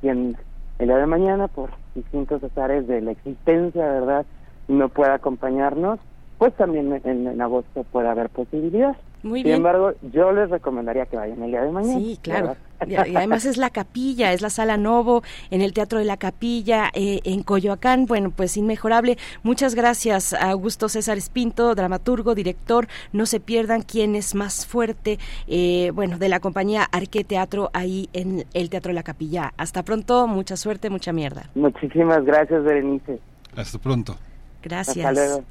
quien 0.00 0.36
el 0.78 0.88
día 0.88 0.96
de 0.96 1.06
mañana 1.06 1.48
por 1.48 1.70
distintos 1.94 2.42
azares 2.42 2.86
de 2.88 3.00
la 3.00 3.12
existencia, 3.12 3.84
¿verdad? 3.84 4.26
No 4.72 4.88
pueda 4.88 5.14
acompañarnos, 5.14 6.00
pues 6.38 6.54
también 6.56 6.92
en, 7.04 7.26
en 7.26 7.40
agosto 7.40 7.84
puede 7.92 8.08
haber 8.08 8.30
posibilidad. 8.30 8.96
Muy 9.22 9.40
Sin 9.40 9.44
bien. 9.44 9.56
embargo, 9.58 9.92
yo 10.12 10.32
les 10.32 10.50
recomendaría 10.50 11.06
que 11.06 11.16
vayan 11.16 11.40
el 11.44 11.50
día 11.52 11.62
de 11.62 11.70
mañana. 11.70 12.00
Sí, 12.00 12.18
claro. 12.20 12.56
¿verdad? 12.80 13.06
Y 13.06 13.12
y 13.12 13.16
además 13.16 13.44
es 13.44 13.56
la 13.56 13.70
capilla, 13.70 14.32
es 14.32 14.42
la 14.42 14.50
sala 14.50 14.76
Novo, 14.76 15.22
en 15.52 15.60
el 15.60 15.72
Teatro 15.72 16.00
de 16.00 16.04
la 16.04 16.16
Capilla, 16.16 16.90
eh, 16.92 17.20
en 17.22 17.44
Coyoacán. 17.44 18.06
Bueno, 18.06 18.32
pues 18.34 18.56
inmejorable. 18.56 19.18
Muchas 19.44 19.76
gracias 19.76 20.32
a 20.32 20.50
Augusto 20.50 20.88
César 20.88 21.16
Espinto, 21.16 21.72
dramaturgo, 21.76 22.34
director. 22.34 22.88
No 23.12 23.26
se 23.26 23.38
pierdan 23.38 23.82
quién 23.82 24.16
es 24.16 24.34
más 24.34 24.66
fuerte, 24.66 25.20
eh, 25.46 25.92
bueno, 25.94 26.18
de 26.18 26.28
la 26.28 26.40
compañía 26.40 26.82
Arque 26.90 27.22
Teatro 27.22 27.70
ahí 27.74 28.08
en 28.14 28.44
el 28.54 28.70
Teatro 28.70 28.88
de 28.88 28.94
la 28.94 29.04
Capilla. 29.04 29.52
Hasta 29.56 29.84
pronto, 29.84 30.26
mucha 30.26 30.56
suerte, 30.56 30.90
mucha 30.90 31.12
mierda. 31.12 31.44
Muchísimas 31.54 32.24
gracias, 32.24 32.64
Berenice. 32.64 33.20
Hasta 33.54 33.78
pronto. 33.78 34.16
Gracias. 34.62 35.04
Hasta 35.04 35.12
luego. 35.12 35.44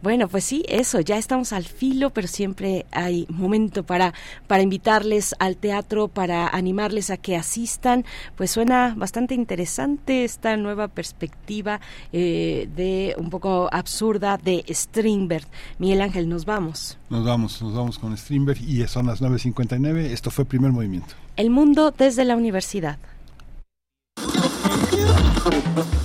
Bueno, 0.00 0.28
pues 0.28 0.44
sí, 0.44 0.64
eso, 0.68 1.00
ya 1.00 1.18
estamos 1.18 1.52
al 1.52 1.64
filo, 1.64 2.10
pero 2.10 2.28
siempre 2.28 2.86
hay 2.92 3.26
momento 3.28 3.82
para, 3.82 4.14
para 4.46 4.62
invitarles 4.62 5.34
al 5.40 5.56
teatro, 5.56 6.06
para 6.06 6.46
animarles 6.46 7.10
a 7.10 7.16
que 7.16 7.34
asistan. 7.34 8.04
Pues 8.36 8.52
suena 8.52 8.94
bastante 8.96 9.34
interesante 9.34 10.22
esta 10.22 10.56
nueva 10.56 10.86
perspectiva 10.86 11.80
eh, 12.12 12.68
de 12.76 13.16
un 13.18 13.28
poco 13.28 13.68
absurda 13.72 14.38
de 14.38 14.64
Strindberg. 14.68 15.48
Miguel 15.80 16.00
Ángel, 16.00 16.28
nos 16.28 16.44
vamos. 16.44 16.96
Nos 17.10 17.24
vamos, 17.24 17.60
nos 17.60 17.74
vamos 17.74 17.98
con 17.98 18.16
Strindberg 18.16 18.62
y 18.62 18.86
son 18.86 19.08
las 19.08 19.20
9.59. 19.20 19.98
Esto 19.98 20.30
fue 20.30 20.44
Primer 20.44 20.70
Movimiento. 20.70 21.16
El 21.34 21.50
mundo 21.50 21.90
desde 21.90 22.24
la 22.24 22.36
universidad. 22.36 22.98